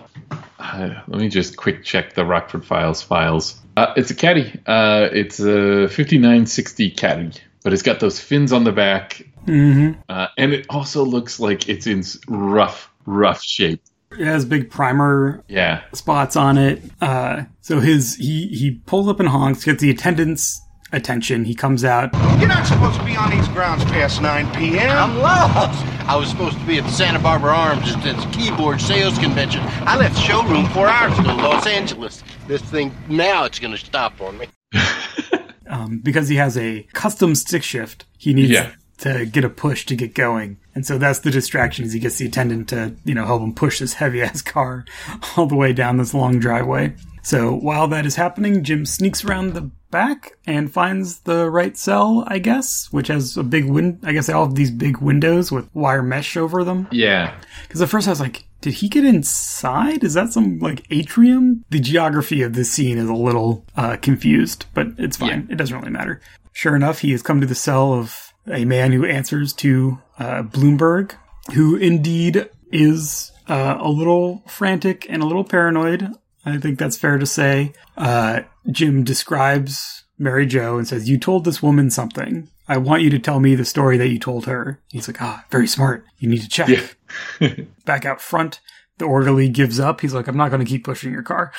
uh, 0.60 1.02
let 1.08 1.20
me 1.20 1.30
just 1.30 1.58
quick 1.58 1.84
check 1.84 2.14
the 2.14 2.26
Rockford 2.26 2.64
Files 2.64 3.02
files. 3.02 3.60
Uh, 3.76 3.94
it's 3.96 4.12
a 4.12 4.16
caddy. 4.16 4.60
Uh, 4.68 5.10
it's 5.12 5.40
a 5.40 5.88
5960 5.88 6.92
caddy, 6.92 7.32
but 7.64 7.74
it's 7.74 7.82
got 7.82 8.00
those 8.00 8.20
fins 8.20 8.52
on 8.54 8.64
the 8.66 8.72
back, 8.72 9.24
Mm-hmm. 9.48 10.00
uh, 10.10 10.28
and 10.38 10.54
it 10.54 10.68
also 10.70 11.04
looks 11.04 11.40
like 11.40 11.70
it's 11.70 11.88
in 11.88 12.04
rough, 12.28 12.92
rough 13.08 13.42
shape. 13.42 13.82
It 14.18 14.26
has 14.26 14.44
big 14.46 14.72
primer 14.72 15.44
Yeah. 15.48 15.82
spots 15.94 16.36
on 16.36 16.58
it. 16.58 16.82
Uh, 17.00 17.44
so 17.62 17.80
his 17.80 18.16
he 18.16 18.48
he 18.48 18.72
pulls 18.86 19.08
up 19.08 19.20
and 19.20 19.30
honks, 19.30 19.64
gets 19.64 19.82
the 19.82 19.92
attendant's 19.92 20.60
attention. 20.92 21.46
He 21.46 21.54
comes 21.54 21.84
out. 21.86 22.12
You're 22.40 22.48
not 22.48 22.66
supposed 22.66 22.98
to 23.00 23.06
be 23.06 23.16
on 23.16 23.30
these 23.30 23.48
grounds 23.50 23.84
past 23.86 24.22
9 24.22 24.52
p.m. 24.56 24.90
I'm 24.90 25.18
lost. 25.20 25.86
I 26.10 26.16
was 26.16 26.28
supposed 26.30 26.58
to 26.58 26.66
be 26.66 26.80
at 26.80 26.84
the 26.86 26.92
Santa 26.92 27.20
Barbara 27.20 27.54
Arms 27.54 27.94
at 27.94 28.02
this 28.04 28.26
keyboard 28.36 28.82
sales 28.82 29.18
convention. 29.20 29.62
I 29.82 29.96
left 29.98 30.16
the 30.16 30.22
showroom 30.22 30.66
four 30.70 30.88
hours 30.88 31.18
ago, 31.20 31.36
Los 31.36 31.68
Angeles. 31.68 32.24
This 32.48 32.64
thing 32.64 32.92
now 33.08 33.44
it's 33.46 33.60
going 33.60 33.74
to 33.74 33.78
stop 33.78 34.20
on 34.20 34.40
me. 34.40 34.48
um, 35.70 36.00
because 36.00 36.28
he 36.28 36.38
has 36.38 36.58
a 36.58 36.88
custom 36.94 37.36
stick 37.36 37.62
shift, 37.62 38.06
he 38.18 38.34
needs 38.34 38.50
Yeah. 38.50 38.72
To 39.00 39.26
get 39.26 39.44
a 39.44 39.50
push 39.50 39.86
to 39.88 39.96
get 39.96 40.14
going. 40.14 40.58
And 40.76 40.86
so 40.86 40.98
that's 40.98 41.20
the 41.20 41.32
distraction 41.32 41.86
is 41.86 41.94
he 41.94 42.00
gets 42.00 42.18
the 42.18 42.28
attendant 42.28 42.70
to, 42.70 42.96
you 43.04 43.16
know, 43.16 43.26
help 43.26 43.42
him 43.42 43.54
push 43.54 43.80
this 43.80 43.94
heavy 43.94 44.22
ass 44.22 44.42
car 44.42 44.86
all 45.38 45.46
the 45.46 45.56
way 45.56 45.74
down 45.74 45.98
this 45.98 46.14
long 46.14 46.40
driveway. 46.40 46.96
So 47.22 47.54
while 47.54 47.88
that 47.90 48.06
is 48.06 48.16
happening, 48.16 48.64
Jim 48.64 48.86
sneaks 48.86 49.24
around 49.24 49.54
the 49.54 49.70
back 49.92 50.38
and 50.46 50.72
finds 50.72 51.20
the 51.22 51.50
right 51.50 51.76
cell, 51.76 52.24
I 52.28 52.40
guess, 52.40 52.88
which 52.92 53.08
has 53.08 53.36
a 53.38 53.44
big 53.44 53.66
win. 53.66 54.00
I 54.04 54.14
guess 54.14 54.28
they 54.28 54.34
all 54.34 54.46
have 54.46 54.56
these 54.56 54.72
big 54.72 54.98
windows 54.98 55.52
with 55.52 55.74
wire 55.76 56.04
mesh 56.04 56.38
over 56.38 56.64
them. 56.64 56.88
Yeah. 56.92 57.36
Because 57.64 57.82
at 57.82 57.90
first 57.90 58.08
I 58.08 58.12
was 58.12 58.20
like, 58.20 58.46
did 58.62 58.76
he 58.76 58.90
get 58.90 59.06
inside? 59.06 60.04
Is 60.04 60.14
that 60.14 60.34
some 60.34 60.60
like 60.60 60.86
atrium? 60.90 61.64
The 61.70 61.80
geography 61.80 62.42
of 62.42 62.54
this 62.54 62.72
scene 62.72 62.98
is 62.98 63.10
a 63.10 63.14
little 63.14 63.66
uh, 63.76 63.98
confused, 63.98 64.66
but 64.74 64.88
it's 64.98 65.18
fine. 65.18 65.48
It 65.50 65.56
doesn't 65.56 65.78
really 65.78 65.92
matter. 65.92 66.22
Sure 66.52 66.76
enough, 66.76 67.00
he 67.00 67.12
has 67.12 67.22
come 67.22 67.40
to 67.42 67.48
the 67.48 67.56
cell 67.56 67.94
of 67.94 68.29
a 68.50 68.66
man 68.66 68.92
who 68.92 69.06
answers 69.06 69.54
to 69.54 70.00
uh, 70.18 70.44
Bloomberg, 70.44 71.14
who 71.54 71.76
indeed 71.76 72.50
is 72.72 73.32
uh, 73.48 73.78
a 73.80 73.90
little 73.90 74.44
frantic 74.48 75.06
and 75.10 75.22
a 75.22 75.26
little 75.26 75.44
paranoid. 75.44 76.14
I 76.46 76.58
think 76.58 76.80
that's 76.80 76.98
fair 76.98 77.18
to 77.18 77.26
say. 77.26 77.74
Uh, 77.98 78.42
Jim 78.72 79.04
describes 79.04 80.04
Mary 80.18 80.46
Jo 80.46 80.78
and 80.78 80.88
says, 80.88 81.10
You 81.10 81.18
told 81.18 81.46
this 81.46 81.62
woman 81.62 81.90
something. 81.90 82.50
I 82.68 82.78
want 82.78 83.02
you 83.02 83.10
to 83.12 83.20
tell 83.20 83.40
me 83.40 83.56
the 83.56 83.66
story 83.66 83.98
that 83.98 84.10
you 84.10 84.20
told 84.20 84.46
her. 84.46 84.80
He's 84.90 85.08
like, 85.08 85.22
Ah, 85.22 85.46
very 85.50 85.68
smart. 85.68 86.06
You 86.20 86.30
need 86.30 86.42
to 86.42 86.50
check. 86.50 86.98
Back 87.86 88.06
out 88.06 88.22
front, 88.22 88.60
the 89.00 89.06
orderly 89.06 89.50
gives 89.50 89.80
up. 89.80 90.02
He's 90.02 90.14
like, 90.14 90.28
I'm 90.28 90.38
not 90.38 90.50
going 90.50 90.64
to 90.64 90.70
keep 90.70 90.84
pushing 90.84 91.12
your 91.12 91.24
car. 91.24 91.52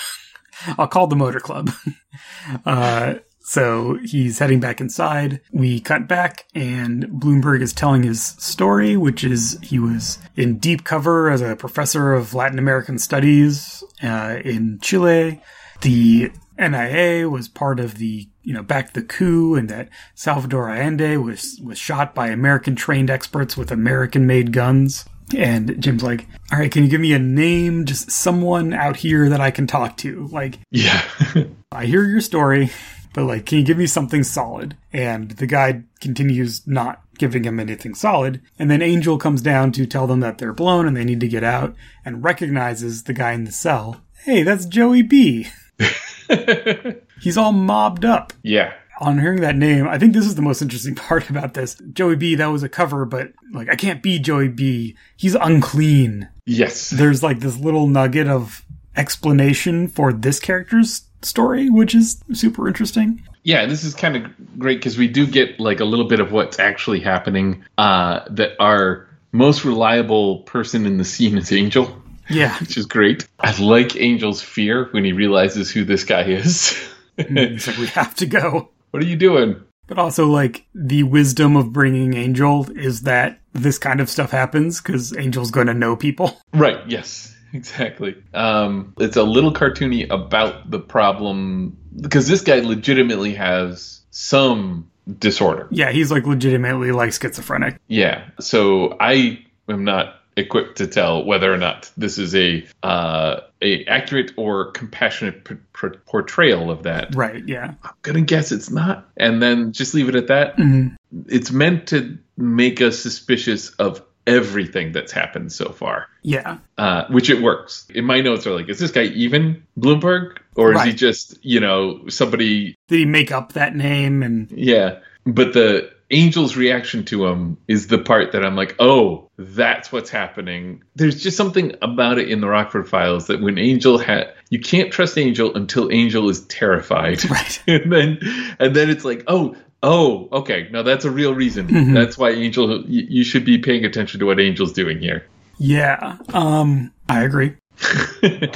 I'll 0.78 0.88
call 0.88 1.07
the 1.07 1.16
motor 1.16 1.41
club. 1.41 1.70
uh, 2.66 3.14
so 3.51 3.98
he's 4.05 4.38
heading 4.38 4.61
back 4.61 4.80
inside. 4.80 5.40
We 5.51 5.80
cut 5.80 6.07
back, 6.07 6.46
and 6.55 7.09
Bloomberg 7.09 7.62
is 7.62 7.72
telling 7.72 8.05
his 8.05 8.22
story, 8.22 8.96
which 8.96 9.24
is 9.24 9.59
he 9.61 9.80
was 9.80 10.20
in 10.36 10.59
deep 10.59 10.84
cover 10.84 11.28
as 11.28 11.40
a 11.40 11.57
professor 11.57 12.12
of 12.12 12.32
Latin 12.32 12.61
American 12.61 12.96
studies 12.96 13.82
uh, 14.05 14.36
in 14.44 14.78
Chile. 14.80 15.42
The 15.80 16.30
NIA 16.61 17.28
was 17.28 17.48
part 17.48 17.80
of 17.80 17.98
the 17.98 18.28
you 18.44 18.55
know 18.55 18.62
back 18.62 18.92
the 18.92 19.03
coup, 19.03 19.57
and 19.57 19.68
that 19.68 19.88
Salvador 20.14 20.70
Allende 20.70 21.16
was 21.16 21.61
was 21.61 21.76
shot 21.76 22.14
by 22.14 22.28
American 22.28 22.76
trained 22.76 23.11
experts 23.11 23.57
with 23.57 23.72
American 23.72 24.28
made 24.28 24.53
guns. 24.53 25.07
And 25.36 25.82
Jim's 25.82 26.05
like, 26.05 26.28
"All 26.53 26.61
right, 26.61 26.70
can 26.70 26.84
you 26.84 26.88
give 26.88 27.01
me 27.01 27.14
a 27.14 27.18
name, 27.18 27.84
just 27.84 28.12
someone 28.12 28.72
out 28.72 28.96
here 28.96 29.28
that 29.28 29.40
I 29.40 29.51
can 29.51 29.66
talk 29.66 29.96
to? 29.98 30.28
Like, 30.28 30.61
Yeah. 30.70 31.03
I 31.72 31.86
hear 31.86 32.05
your 32.05 32.20
story, 32.20 32.70
but 33.13 33.25
like, 33.25 33.47
can 33.47 33.59
you 33.59 33.65
give 33.65 33.79
me 33.79 33.87
something 33.87 34.23
solid? 34.23 34.77
And 34.93 35.33
the 35.33 35.47
guy 35.47 35.83
continues 36.01 36.67
not 36.67 37.03
giving 37.19 37.45
him 37.45 37.61
anything 37.61 37.95
solid. 37.95 38.41
And 38.59 38.71
then 38.71 38.83
Angel 38.83 39.19
comes 39.19 39.43
down 39.43 39.73
to 39.73 39.87
tell 39.87 40.07
them 40.07 40.21
that 40.21 40.39
they're 40.39 40.53
blown 40.53 40.87
and 40.87 40.97
they 40.97 41.05
need 41.05 41.21
to 41.21 41.29
get 41.29 41.45
out 41.45 41.75
and 42.05 42.25
recognizes 42.25 43.05
the 43.05 43.13
guy 43.13 43.33
in 43.33 43.45
the 43.45 43.53
cell. 43.53 44.01
Hey, 44.25 44.43
that's 44.43 44.65
Joey 44.65 45.03
B. 45.03 45.49
He's 47.21 47.37
all 47.37 47.53
mobbed 47.53 48.05
up. 48.05 48.33
Yeah. 48.43 48.73
On 49.01 49.19
hearing 49.19 49.41
that 49.41 49.57
name, 49.57 49.89
I 49.89 49.99
think 49.99 50.13
this 50.13 50.27
is 50.27 50.35
the 50.35 50.43
most 50.43 50.63
interesting 50.63 50.95
part 50.97 51.31
about 51.31 51.55
this. 51.55 51.77
Joey 51.93 52.17
B, 52.17 52.35
that 52.37 52.47
was 52.47 52.63
a 52.63 52.69
cover, 52.69 53.05
but 53.05 53.33
like, 53.53 53.69
I 53.69 53.77
can't 53.77 54.03
be 54.03 54.19
Joey 54.19 54.49
B. 54.49 54.97
He's 55.17 55.35
unclean. 55.35 56.29
Yes. 56.47 56.91
There's 56.91 57.23
like 57.23 57.41
this 57.41 57.57
little 57.57 57.87
nugget 57.87 58.29
of 58.29 58.65
explanation 58.97 59.89
for 59.89 60.13
this 60.13 60.41
character's 60.41 61.03
story, 61.23 61.71
which 61.71 61.95
is 61.95 62.23
super 62.33 62.66
interesting. 62.68 63.23
Yeah, 63.43 63.66
this 63.66 63.85
is 63.85 63.95
kind 63.95 64.16
of 64.16 64.59
great 64.59 64.79
because 64.79 64.99
we 64.99 65.09
do 65.09 65.27
get 65.27 65.59
like 65.59 65.81
a 65.81 65.85
little 65.85 66.07
bit 66.07 66.21
of 66.21 66.33
what's 66.33 66.59
actually 66.59 67.01
happening. 67.01 67.64
Uh, 67.79 68.21
that 68.31 68.53
our 68.61 69.09
most 69.33 69.64
reliable 69.64 70.41
person 70.41 70.87
in 70.87 70.99
the 70.99 71.05
scene 71.05 71.39
is 71.39 71.53
Angel. 71.53 72.03
Yeah. 72.29 72.57
Which 72.59 72.77
is 72.77 72.87
great. 72.87 73.27
I 73.41 73.59
like 73.61 73.97
Angel's 73.97 74.41
fear 74.41 74.89
when 74.93 75.05
he 75.05 75.12
realizes 75.12 75.71
who 75.71 75.85
this 75.85 76.05
guy 76.05 76.23
is. 76.23 76.79
It's 77.18 77.66
like 77.66 77.77
we 77.77 77.87
have 77.89 78.14
to 78.16 78.27
go. 78.27 78.71
What 78.91 79.03
are 79.03 79.07
you 79.07 79.16
doing? 79.16 79.61
But 79.87 79.99
also, 79.99 80.27
like 80.27 80.64
the 80.75 81.03
wisdom 81.03 81.57
of 81.57 81.73
bringing 81.73 82.14
Angel 82.14 82.71
is 82.71 83.03
that 83.03 83.41
this 83.53 83.79
kind 83.79 84.01
of 84.01 84.09
stuff 84.09 84.31
happens 84.31 84.81
because 84.81 85.12
Angel's 85.12 85.51
going 85.51 85.66
to 85.66 85.75
know 85.75 85.97
people. 85.97 86.41
Right. 86.55 86.79
Yes. 86.89 87.30
Exactly. 87.55 88.16
Um, 88.32 88.94
it's 88.98 89.16
a 89.16 89.22
little 89.24 89.53
cartoony 89.53 90.09
about 90.11 90.70
the 90.70 90.78
problem 90.78 91.76
because 92.01 92.28
this 92.28 92.42
guy 92.42 92.61
legitimately 92.61 93.34
has 93.34 94.01
some 94.11 94.90
disorder. 95.18 95.66
Yeah, 95.70 95.90
he's 95.90 96.11
like 96.11 96.26
legitimately 96.26 96.92
like 96.92 97.12
schizophrenic. 97.12 97.80
Yeah. 97.88 98.28
So 98.40 98.96
I 99.01 99.44
am 99.68 99.84
not 99.84 100.16
equipped 100.36 100.78
to 100.78 100.86
tell 100.86 101.24
whether 101.24 101.53
or 101.53 101.57
not 101.57 101.90
this 101.96 102.16
is 102.18 102.34
a 102.34 102.64
uh, 102.82 103.40
a 103.61 103.84
accurate 103.86 104.32
or 104.36 104.70
compassionate 104.70 105.44
p- 105.44 105.57
p- 105.74 105.98
portrayal 106.07 106.70
of 106.70 106.84
that. 106.84 107.14
Right. 107.14 107.46
Yeah. 107.46 107.74
I'm 107.82 107.90
gonna 108.03 108.20
guess 108.22 108.53
it's 108.53 108.70
not, 108.70 109.09
and 109.16 109.42
then 109.42 109.72
just 109.72 109.92
leave 109.94 110.09
it 110.09 110.14
at 110.14 110.28
that. 110.28 110.57
Mhm. 110.57 110.94
It's 111.26 111.51
meant 111.51 111.88
to 111.88 112.16
make 112.36 112.80
us 112.80 112.98
suspicious 113.01 113.70
of 113.70 114.03
everything 114.31 114.93
that's 114.93 115.12
happened 115.12 115.53
so 115.53 115.70
far. 115.70 116.07
Yeah. 116.22 116.59
Uh, 116.78 117.05
which 117.09 117.31
it 117.31 117.43
works. 117.43 117.87
In 117.95 118.05
my 118.05 118.20
notes 118.20 118.47
are 118.47 118.55
like, 118.55 118.68
is 118.68 118.78
this 118.78 118.91
guy 118.91 119.05
even 119.05 119.62
Bloomberg, 119.78 120.39
or 120.57 120.74
is 120.74 120.83
he 120.83 120.93
just 120.93 121.45
you 121.45 121.61
know 121.61 122.09
somebody 122.09 122.76
Did 122.89 122.99
he 122.99 123.07
make 123.07 123.33
up 123.33 123.53
that 123.55 123.74
name? 123.74 124.22
And 124.22 124.51
yeah, 124.51 125.01
but 125.24 125.53
the 125.53 125.91
angel's 126.11 126.57
reaction 126.57 127.05
to 127.05 127.26
him 127.26 127.57
is 127.68 127.87
the 127.87 127.99
part 127.99 128.33
that 128.33 128.45
I'm 128.45 128.57
like, 128.57 128.74
oh, 128.78 129.28
that's 129.39 129.93
what's 129.93 130.11
happening. 130.11 130.83
There's 130.97 131.22
just 131.22 131.37
something 131.37 131.76
about 131.83 132.18
it 132.18 132.28
in 132.28 132.41
the 132.41 132.49
Rockford 132.49 132.89
Files 132.89 133.28
that 133.28 133.41
when 133.41 133.59
Angel 133.59 133.99
had, 133.99 134.35
you 134.51 134.59
can't 134.59 134.93
trust 134.93 135.16
Angel 135.16 135.55
until 135.55 135.91
Angel 135.93 136.28
is 136.28 136.45
terrified, 136.47 137.24
right? 137.31 137.62
and 137.66 137.93
then, 137.93 138.18
and 138.59 138.74
then 138.74 138.91
it's 138.91 139.05
like, 139.05 139.24
oh. 139.26 139.57
Oh, 139.83 140.28
okay. 140.33 140.68
Now 140.70 140.83
that's 140.83 141.05
a 141.05 141.11
real 141.11 141.35
reason. 141.35 141.68
Mhm. 141.68 141.95
That's 141.95 142.18
why 142.18 142.31
Angel. 142.31 142.83
You, 142.87 143.07
you 143.09 143.24
should 143.24 143.45
be 143.45 143.59
paying 143.59 143.85
attention 143.85 144.20
to 144.20 144.26
what 144.26 144.39
Angel's 144.41 144.72
doing 144.72 144.99
here. 144.99 145.24
yeah, 145.59 146.16
um, 146.35 146.93
I 147.09 147.22
agree. 147.24 147.55
uh, 148.22 148.49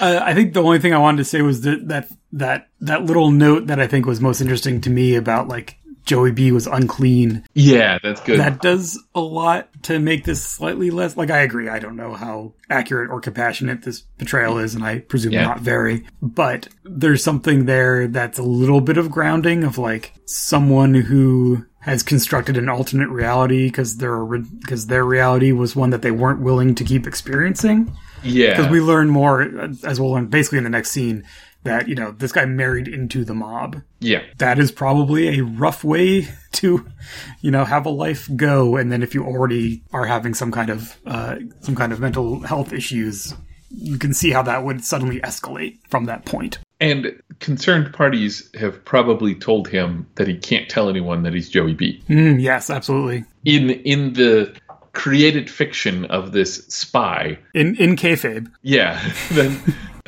I 0.00 0.34
think 0.34 0.52
the 0.54 0.62
only 0.62 0.78
thing 0.78 0.92
I 0.94 0.98
wanted 0.98 1.18
to 1.18 1.24
say 1.24 1.42
was 1.42 1.62
that 1.62 1.88
that 1.88 2.08
that 2.32 2.68
that 2.80 3.04
little 3.04 3.30
note 3.30 3.66
that 3.68 3.80
I 3.80 3.86
think 3.86 4.06
was 4.06 4.20
most 4.20 4.40
interesting 4.40 4.80
to 4.82 4.90
me 4.90 5.16
about 5.16 5.48
like 5.48 5.77
Joey 6.08 6.32
B 6.32 6.50
was 6.52 6.66
unclean. 6.66 7.44
Yeah, 7.54 7.98
that's 8.02 8.20
good. 8.22 8.40
That 8.40 8.62
does 8.62 8.98
a 9.14 9.20
lot 9.20 9.68
to 9.84 9.98
make 9.98 10.24
this 10.24 10.42
slightly 10.42 10.90
less. 10.90 11.16
Like 11.18 11.30
I 11.30 11.40
agree. 11.40 11.68
I 11.68 11.78
don't 11.78 11.96
know 11.96 12.14
how 12.14 12.54
accurate 12.70 13.10
or 13.10 13.20
compassionate 13.20 13.82
this 13.82 14.00
portrayal 14.18 14.56
is, 14.58 14.74
and 14.74 14.82
I 14.82 15.00
presume 15.00 15.34
Yeah. 15.34 15.42
not 15.44 15.60
very. 15.60 16.04
But 16.22 16.68
there's 16.82 17.22
something 17.22 17.66
there 17.66 18.08
that's 18.08 18.38
a 18.38 18.42
little 18.42 18.80
bit 18.80 18.96
of 18.96 19.10
grounding 19.10 19.64
of 19.64 19.76
like 19.76 20.14
someone 20.24 20.94
who 20.94 21.66
has 21.80 22.02
constructed 22.02 22.56
an 22.56 22.68
alternate 22.70 23.08
reality 23.10 23.66
because 23.68 23.98
their 23.98 24.24
because 24.38 24.86
their 24.86 25.04
reality 25.04 25.52
was 25.52 25.76
one 25.76 25.90
that 25.90 26.00
they 26.02 26.10
weren't 26.10 26.40
willing 26.40 26.74
to 26.76 26.84
keep 26.84 27.06
experiencing. 27.06 27.94
Yeah. 28.24 28.56
because 28.56 28.68
we 28.72 28.80
learn 28.80 29.10
more 29.10 29.42
uh, 29.42 29.68
as 29.84 30.00
we'll 30.00 30.10
learn 30.10 30.26
basically 30.26 30.58
in 30.58 30.64
the 30.64 30.70
next 30.70 30.90
scene 30.90 31.22
that 31.64 31.88
you 31.88 31.94
know 31.94 32.12
this 32.12 32.32
guy 32.32 32.44
married 32.44 32.88
into 32.88 33.24
the 33.24 33.34
mob. 33.34 33.82
Yeah. 34.00 34.22
that 34.38 34.58
is 34.58 34.70
probably 34.70 35.38
a 35.38 35.44
rough 35.44 35.82
way 35.82 36.28
to 36.52 36.86
you 37.40 37.50
know 37.50 37.64
have 37.64 37.86
a 37.86 37.90
life 37.90 38.28
go. 38.36 38.76
And 38.76 38.90
then 38.92 39.02
if 39.02 39.14
you 39.14 39.24
already 39.24 39.82
are 39.92 40.06
having 40.06 40.34
some 40.34 40.52
kind 40.52 40.70
of 40.70 40.96
uh, 41.06 41.36
some 41.60 41.74
kind 41.74 41.92
of 41.92 42.00
mental 42.00 42.40
health 42.40 42.72
issues 42.72 43.34
you 43.70 43.98
can 43.98 44.14
see 44.14 44.30
how 44.30 44.42
that 44.42 44.64
would 44.64 44.84
suddenly 44.84 45.20
escalate 45.20 45.78
from 45.90 46.06
that 46.06 46.24
point. 46.24 46.58
And 46.80 47.20
concerned 47.40 47.92
parties 47.92 48.48
have 48.54 48.82
probably 48.84 49.34
told 49.34 49.68
him 49.68 50.06
that 50.14 50.28
he 50.28 50.36
can't 50.36 50.68
tell 50.68 50.88
anyone 50.88 51.22
that 51.24 51.34
he's 51.34 51.48
Joey 51.48 51.74
B. 51.74 52.02
mm, 52.08 52.40
yes 52.40 52.70
absolutely. 52.70 53.24
In 53.44 53.70
in 53.70 54.14
the 54.14 54.54
created 54.92 55.50
fiction 55.50 56.04
of 56.06 56.32
this 56.32 56.64
spy, 56.66 57.38
in 57.54 57.76
in 57.76 57.96
kayfabe. 57.96 58.50
Yeah, 58.62 59.00
then 59.32 59.60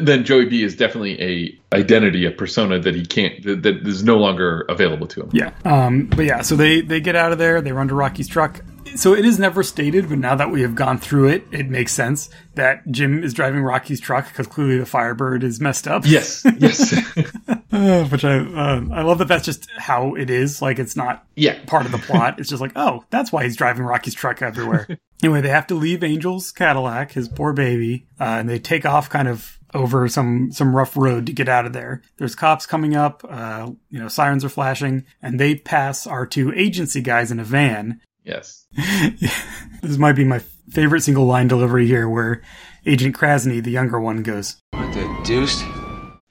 then 0.06 0.24
Joey 0.24 0.46
B 0.46 0.62
is 0.62 0.76
definitely 0.76 1.20
a 1.20 1.76
identity, 1.76 2.24
a 2.26 2.30
persona 2.30 2.78
that 2.78 2.94
he 2.94 3.04
can't 3.04 3.42
that, 3.44 3.62
that 3.62 3.86
is 3.86 4.02
no 4.02 4.16
longer 4.16 4.62
available 4.68 5.06
to 5.08 5.22
him. 5.22 5.30
Yeah. 5.32 5.52
Um, 5.64 6.06
but 6.06 6.24
yeah, 6.24 6.42
so 6.42 6.56
they 6.56 6.80
they 6.80 7.00
get 7.00 7.16
out 7.16 7.32
of 7.32 7.38
there. 7.38 7.60
They 7.60 7.72
run 7.72 7.88
to 7.88 7.94
Rocky's 7.94 8.28
truck. 8.28 8.62
So 8.96 9.14
it 9.14 9.24
is 9.24 9.38
never 9.38 9.62
stated, 9.62 10.08
but 10.08 10.18
now 10.18 10.34
that 10.34 10.50
we 10.50 10.62
have 10.62 10.74
gone 10.74 10.98
through 10.98 11.28
it, 11.28 11.46
it 11.52 11.68
makes 11.68 11.92
sense 11.92 12.28
that 12.56 12.90
Jim 12.90 13.22
is 13.22 13.32
driving 13.32 13.62
Rocky's 13.62 14.00
truck 14.00 14.26
because 14.26 14.48
clearly 14.48 14.78
the 14.78 14.86
Firebird 14.86 15.44
is 15.44 15.60
messed 15.60 15.86
up. 15.86 16.02
Yes, 16.06 16.44
yes. 16.58 16.94
Uh, 17.72 18.04
which 18.06 18.24
I 18.24 18.38
uh, 18.38 18.82
I 18.92 19.02
love 19.02 19.18
that 19.18 19.28
that's 19.28 19.44
just 19.44 19.70
how 19.78 20.16
it 20.16 20.28
is. 20.28 20.60
Like 20.60 20.80
it's 20.80 20.96
not 20.96 21.24
yeah 21.36 21.56
part 21.66 21.86
of 21.86 21.92
the 21.92 21.98
plot. 21.98 22.40
It's 22.40 22.48
just 22.48 22.60
like 22.60 22.72
oh 22.74 23.04
that's 23.10 23.30
why 23.30 23.44
he's 23.44 23.54
driving 23.54 23.84
Rocky's 23.84 24.12
truck 24.12 24.42
everywhere. 24.42 24.88
anyway, 25.22 25.40
they 25.40 25.50
have 25.50 25.68
to 25.68 25.76
leave 25.76 26.02
Angel's 26.02 26.50
Cadillac, 26.50 27.12
his 27.12 27.28
poor 27.28 27.52
baby, 27.52 28.08
uh, 28.18 28.24
and 28.24 28.48
they 28.48 28.58
take 28.58 28.84
off 28.84 29.08
kind 29.08 29.28
of 29.28 29.59
over 29.74 30.08
some 30.08 30.50
some 30.52 30.74
rough 30.74 30.96
road 30.96 31.26
to 31.26 31.32
get 31.32 31.48
out 31.48 31.66
of 31.66 31.72
there. 31.72 32.02
There's 32.18 32.34
cops 32.34 32.66
coming 32.66 32.96
up. 32.96 33.24
Uh, 33.28 33.70
you 33.90 33.98
know 33.98 34.08
sirens 34.08 34.44
are 34.44 34.48
flashing, 34.48 35.04
and 35.22 35.38
they 35.38 35.54
pass 35.56 36.06
our 36.06 36.26
two 36.26 36.52
agency 36.54 37.00
guys 37.00 37.30
in 37.30 37.38
a 37.40 37.44
van. 37.44 38.00
Yes. 38.24 38.66
This 39.82 39.96
might 39.96 40.12
be 40.12 40.24
my 40.24 40.40
favorite 40.68 41.00
single 41.00 41.24
line 41.24 41.48
delivery 41.48 41.86
here, 41.86 42.06
where 42.06 42.42
Agent 42.84 43.16
Krasny, 43.16 43.64
the 43.64 43.70
younger 43.70 43.98
one, 43.98 44.22
goes. 44.22 44.56
What 44.72 44.92
the 44.92 45.20
deuce? 45.24 45.62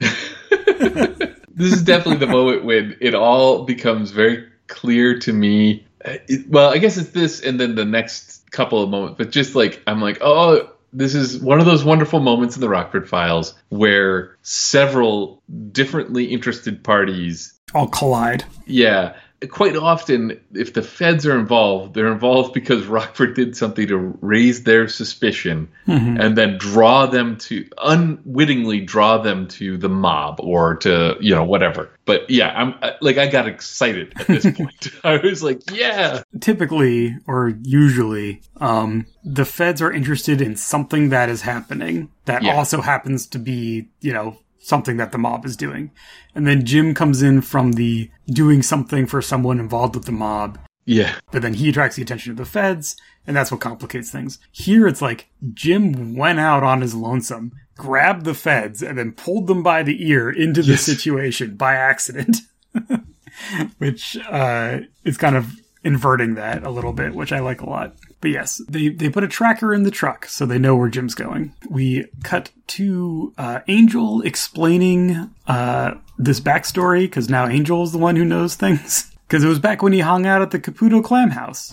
this 1.52 1.72
is 1.72 1.82
definitely 1.82 2.24
the 2.24 2.26
moment 2.32 2.64
when 2.64 2.96
it 3.00 3.14
all 3.14 3.64
becomes 3.64 4.12
very 4.12 4.46
clear 4.68 5.18
to 5.18 5.32
me. 5.32 5.84
Uh, 6.04 6.18
it- 6.28 6.48
well, 6.48 6.70
I 6.72 6.78
guess 6.78 6.96
it's 6.96 7.10
this 7.10 7.40
and 7.42 7.58
then 7.58 7.74
the 7.74 7.84
next 7.84 8.48
couple 8.52 8.82
of 8.82 8.88
moments, 8.88 9.16
but 9.18 9.30
just 9.30 9.54
like 9.56 9.82
I'm 9.86 10.00
like, 10.00 10.18
oh, 10.20 10.70
this 10.92 11.14
is 11.14 11.38
one 11.38 11.60
of 11.60 11.66
those 11.66 11.84
wonderful 11.84 12.20
moments 12.20 12.56
in 12.56 12.60
the 12.60 12.68
Rockford 12.68 13.08
Files 13.08 13.54
where 13.68 14.36
several 14.42 15.42
differently 15.72 16.24
interested 16.26 16.82
parties, 16.84 17.58
All 17.74 17.88
collide. 17.88 18.44
yeah, 18.66 19.14
quite 19.48 19.74
often 19.76 20.38
if 20.52 20.74
the 20.74 20.82
feds 20.82 21.24
are 21.26 21.38
involved, 21.38 21.94
they're 21.94 22.12
involved 22.12 22.52
because 22.52 22.84
Rockford 22.86 23.34
did 23.34 23.56
something 23.56 23.86
to 23.88 23.96
raise 24.20 24.64
their 24.64 24.86
suspicion 24.88 25.68
Mhm. 25.88 26.20
and 26.20 26.36
then 26.36 26.58
draw 26.58 27.06
them 27.06 27.36
to 27.38 27.64
unwittingly 27.82 28.80
draw 28.80 29.18
them 29.18 29.48
to 29.48 29.76
the 29.78 29.88
mob 29.88 30.40
or 30.40 30.76
to 30.76 31.16
you 31.20 31.34
know 31.34 31.44
whatever 31.44 31.88
but 32.04 32.28
yeah 32.30 32.48
i'm 32.56 32.74
like 33.00 33.18
i 33.18 33.26
got 33.26 33.46
excited 33.48 34.12
at 34.16 34.26
this 34.26 34.46
point 34.56 34.88
i 35.04 35.16
was 35.16 35.42
like 35.42 35.60
yeah 35.72 36.22
typically 36.40 37.16
or 37.26 37.52
usually 37.62 38.40
um, 38.60 39.06
the 39.24 39.44
feds 39.44 39.80
are 39.82 39.92
interested 39.92 40.40
in 40.40 40.54
something 40.56 41.08
that 41.10 41.28
is 41.28 41.42
happening 41.42 42.10
that 42.26 42.42
Yeah. 42.42 42.54
also 42.54 42.80
happens 42.80 43.26
to 43.28 43.38
be 43.38 43.88
you 44.00 44.12
know 44.12 44.36
something 44.60 44.96
that 44.98 45.12
the 45.12 45.18
mob 45.18 45.44
is 45.44 45.56
doing. 45.56 45.90
And 46.34 46.46
then 46.46 46.64
jim 46.64 46.94
comes 46.94 47.22
in 47.22 47.40
from 47.42 47.72
the 47.72 48.10
doing 48.26 48.62
something 48.62 49.06
for 49.06 49.20
someone 49.22 49.58
involved 49.58 49.94
with 49.96 50.04
the 50.04 50.12
mob. 50.12 50.58
Yeah. 50.86 51.14
But 51.32 51.42
then 51.42 51.54
he 51.54 51.68
attracts 51.68 51.96
the 51.96 52.02
attention 52.02 52.30
of 52.30 52.36
the 52.36 52.44
feds 52.44 52.96
and 53.26 53.36
that's 53.36 53.50
what 53.50 53.60
complicates 53.60 54.10
things. 54.10 54.38
Here 54.52 54.86
it's 54.86 55.02
like 55.02 55.28
jim 55.54 56.14
went 56.14 56.38
out 56.40 56.62
on 56.62 56.80
his 56.80 56.94
lonesome 56.94 57.52
grabbed 57.76 58.26
the 58.26 58.34
feds 58.34 58.82
and 58.82 58.98
then 58.98 59.12
pulled 59.12 59.46
them 59.46 59.62
by 59.62 59.82
the 59.82 60.06
ear 60.06 60.28
into 60.30 60.62
the 60.62 60.72
Yes. 60.72 60.82
situation 60.82 61.56
by 61.56 61.74
accident. 61.74 62.36
Which 63.78 64.18
uh, 64.28 64.80
is 65.04 65.16
kind 65.16 65.36
of 65.36 65.52
inverting 65.82 66.34
that 66.34 66.62
a 66.64 66.70
little 66.70 66.92
bit, 66.92 67.14
which 67.14 67.32
I 67.32 67.38
like 67.40 67.62
a 67.62 67.68
lot. 67.70 67.94
But 68.20 68.30
yes, 68.30 68.60
they, 68.68 68.88
they 68.88 69.08
put 69.08 69.24
a 69.24 69.28
tracker 69.28 69.72
in 69.72 69.84
the 69.84 69.90
truck 69.90 70.26
so 70.26 70.44
they 70.44 70.58
know 70.58 70.76
where 70.76 70.88
Jim's 70.88 71.14
going. 71.14 71.54
We 71.68 72.06
cut 72.22 72.50
to 72.68 73.32
uh, 73.38 73.60
Angel 73.66 74.20
explaining 74.22 75.30
uh, 75.46 75.94
this 76.18 76.40
backstory 76.40 77.02
because 77.02 77.30
now 77.30 77.46
Angel 77.46 77.82
is 77.82 77.92
the 77.92 77.98
one 77.98 78.16
who 78.16 78.24
knows 78.24 78.54
things. 78.54 79.06
Because 79.30 79.44
it 79.44 79.48
was 79.48 79.60
back 79.60 79.80
when 79.80 79.92
he 79.92 80.00
hung 80.00 80.26
out 80.26 80.42
at 80.42 80.50
the 80.50 80.58
Caputo 80.58 81.04
Clam 81.04 81.30
House. 81.30 81.72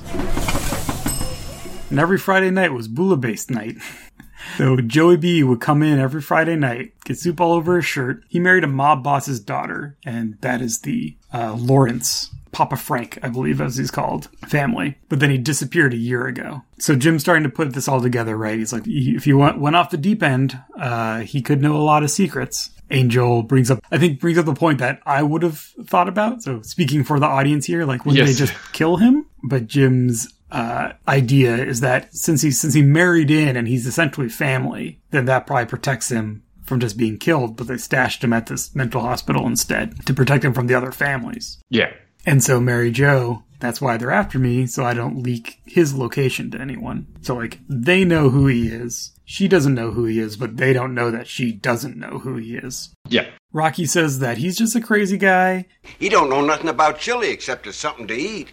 And 1.90 2.00
every 2.00 2.20
Friday 2.20 2.52
night 2.52 2.72
was 2.72 2.88
Bouillabaisse 2.88 3.50
night. 3.50 3.78
So 4.58 4.78
Joey 4.78 5.18
B 5.18 5.44
would 5.44 5.60
come 5.60 5.84
in 5.84 6.00
every 6.00 6.22
Friday 6.22 6.56
night, 6.56 6.94
get 7.04 7.18
soup 7.18 7.42
all 7.42 7.54
over 7.54 7.76
his 7.76 7.86
shirt. 7.86 8.24
He 8.28 8.40
married 8.40 8.64
a 8.64 8.68
mob 8.68 9.04
boss's 9.04 9.40
daughter, 9.40 9.98
and 10.06 10.38
that 10.42 10.62
is 10.62 10.80
the 10.80 11.18
uh, 11.34 11.56
Lawrence, 11.56 12.32
Papa 12.58 12.76
Frank, 12.76 13.20
I 13.22 13.30
believe, 13.30 13.62
as 13.62 13.78
he's 13.78 13.92
called, 13.92 14.30
family. 14.48 14.98
But 15.10 15.20
then 15.20 15.30
he 15.30 15.38
disappeared 15.38 15.94
a 15.94 15.98
year 15.98 16.26
ago. 16.26 16.64
So 16.80 16.96
Jim's 16.96 17.22
starting 17.22 17.44
to 17.44 17.50
put 17.50 17.72
this 17.74 17.88
all 17.88 18.02
together, 18.02 18.36
right? 18.36 18.58
He's 18.58 18.74
like, 18.74 18.82
if 18.88 19.26
he 19.26 19.34
went, 19.34 19.60
went 19.60 19.76
off 19.76 19.92
the 19.92 19.98
deep 19.98 20.24
end, 20.24 20.60
uh, 20.76 21.20
he 21.20 21.44
could 21.44 21.62
know 21.62 21.76
a 21.76 21.86
lot 21.86 22.02
of 22.02 22.10
secrets. 22.10 22.72
Angel 22.90 23.44
brings 23.44 23.70
up, 23.70 23.80
I 23.92 24.00
think, 24.00 24.20
brings 24.20 24.40
up 24.40 24.46
the 24.48 24.56
point 24.56 24.80
that 24.80 25.02
I 25.06 25.22
would 25.22 25.44
have 25.44 25.60
thought 25.60 26.10
about. 26.10 26.42
So 26.42 26.64
speaking 26.64 27.04
for 27.04 27.20
the 27.20 27.28
audience 27.28 27.68
here, 27.68 27.86
like, 27.86 28.08
wouldn't 28.08 28.26
Yes. 28.26 28.36
they 28.40 28.46
just 28.48 28.74
kill 28.74 28.98
him? 28.98 29.28
But 29.44 29.68
Jim's 29.68 30.28
uh, 30.52 30.94
idea 31.08 31.58
is 31.64 31.82
that 31.82 32.12
since 32.16 32.42
he 32.42 32.50
since 32.50 32.74
he 32.74 32.82
married 32.82 33.30
in 33.30 33.56
and 33.56 33.68
he's 33.68 33.86
essentially 33.86 34.30
family, 34.30 35.00
then 35.12 35.26
that 35.26 35.46
probably 35.46 35.66
protects 35.68 36.10
him 36.10 36.42
from 36.64 36.80
just 36.80 36.98
being 36.98 37.20
killed, 37.20 37.56
but 37.56 37.68
they 37.68 37.78
stashed 37.78 38.24
him 38.24 38.34
at 38.34 38.48
this 38.48 38.74
mental 38.74 39.02
hospital 39.02 39.46
instead 39.46 40.06
to 40.08 40.14
protect 40.14 40.44
him 40.44 40.54
from 40.56 40.66
the 40.68 40.74
other 40.74 40.92
families. 40.92 41.60
Yeah. 41.70 41.92
And 42.28 42.44
so 42.44 42.60
Mary 42.60 42.92
Jo, 42.92 43.44
that's 43.62 43.80
why 43.80 43.96
they're 43.96 44.12
after 44.12 44.38
me, 44.38 44.68
so 44.68 44.84
I 44.84 44.94
don't 44.94 45.24
leak 45.24 45.62
his 45.66 45.96
location 45.96 46.52
to 46.52 46.60
anyone. 46.60 47.08
So 47.22 47.36
like 47.36 47.60
they 47.70 48.04
know 48.04 48.30
who 48.30 48.48
he 48.48 48.68
is. 48.68 49.14
She 49.24 49.48
doesn't 49.48 49.74
know 49.74 49.92
who 49.92 50.04
he 50.04 50.20
is, 50.20 50.36
but 50.36 50.58
they 50.58 50.74
don't 50.74 50.94
know 50.94 51.10
that 51.10 51.28
she 51.28 51.54
doesn't 51.54 51.96
know 51.96 52.20
who 52.20 52.36
he 52.36 52.58
is. 52.58 52.94
Yeah. 53.08 53.28
Rocky 53.54 53.86
says 53.86 54.20
that 54.20 54.38
he's 54.38 54.58
just 54.58 54.76
a 54.76 54.82
crazy 54.82 55.18
guy. 55.18 55.68
He 56.00 56.10
don't 56.10 56.30
know 56.30 56.42
nothing 56.42 56.68
about 56.68 57.00
chili 57.00 57.30
except 57.30 57.66
it's 57.66 57.78
something 57.78 58.08
to 58.08 58.14
eat. 58.14 58.52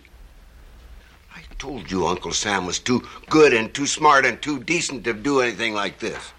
I 1.34 1.42
told 1.58 1.90
you 1.90 2.06
Uncle 2.06 2.32
Sam 2.32 2.66
was 2.66 2.78
too 2.78 3.02
good 3.28 3.52
and 3.52 3.74
too 3.74 3.88
smart 3.88 4.24
and 4.24 4.40
too 4.40 4.60
decent 4.60 5.02
to 5.02 5.14
do 5.14 5.40
anything 5.40 5.74
like 5.74 5.98
this. 5.98 6.32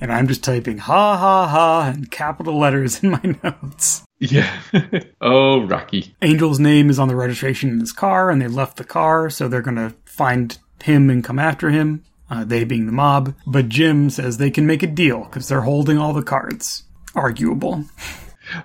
And 0.00 0.12
I'm 0.12 0.28
just 0.28 0.44
typing 0.44 0.78
ha 0.78 1.16
ha 1.16 1.48
ha 1.48 1.92
in 1.94 2.06
capital 2.06 2.58
letters 2.58 3.02
in 3.02 3.10
my 3.10 3.36
notes. 3.42 4.04
Yeah. 4.20 4.60
oh, 5.20 5.66
Rocky. 5.66 6.14
Angel's 6.20 6.60
name 6.60 6.90
is 6.90 6.98
on 6.98 7.08
the 7.08 7.16
registration 7.16 7.70
in 7.70 7.80
his 7.80 7.92
car, 7.92 8.30
and 8.30 8.40
they 8.40 8.48
left 8.48 8.76
the 8.76 8.84
car, 8.84 9.30
so 9.30 9.48
they're 9.48 9.62
going 9.62 9.76
to 9.76 9.94
find 10.04 10.58
him 10.82 11.10
and 11.10 11.24
come 11.24 11.38
after 11.38 11.70
him, 11.70 12.04
uh, 12.30 12.44
they 12.44 12.64
being 12.64 12.86
the 12.86 12.92
mob. 12.92 13.34
But 13.46 13.68
Jim 13.68 14.10
says 14.10 14.36
they 14.36 14.50
can 14.50 14.66
make 14.66 14.82
a 14.82 14.86
deal 14.86 15.24
because 15.24 15.48
they're 15.48 15.62
holding 15.62 15.98
all 15.98 16.12
the 16.12 16.22
cards. 16.22 16.84
Arguable. 17.14 17.84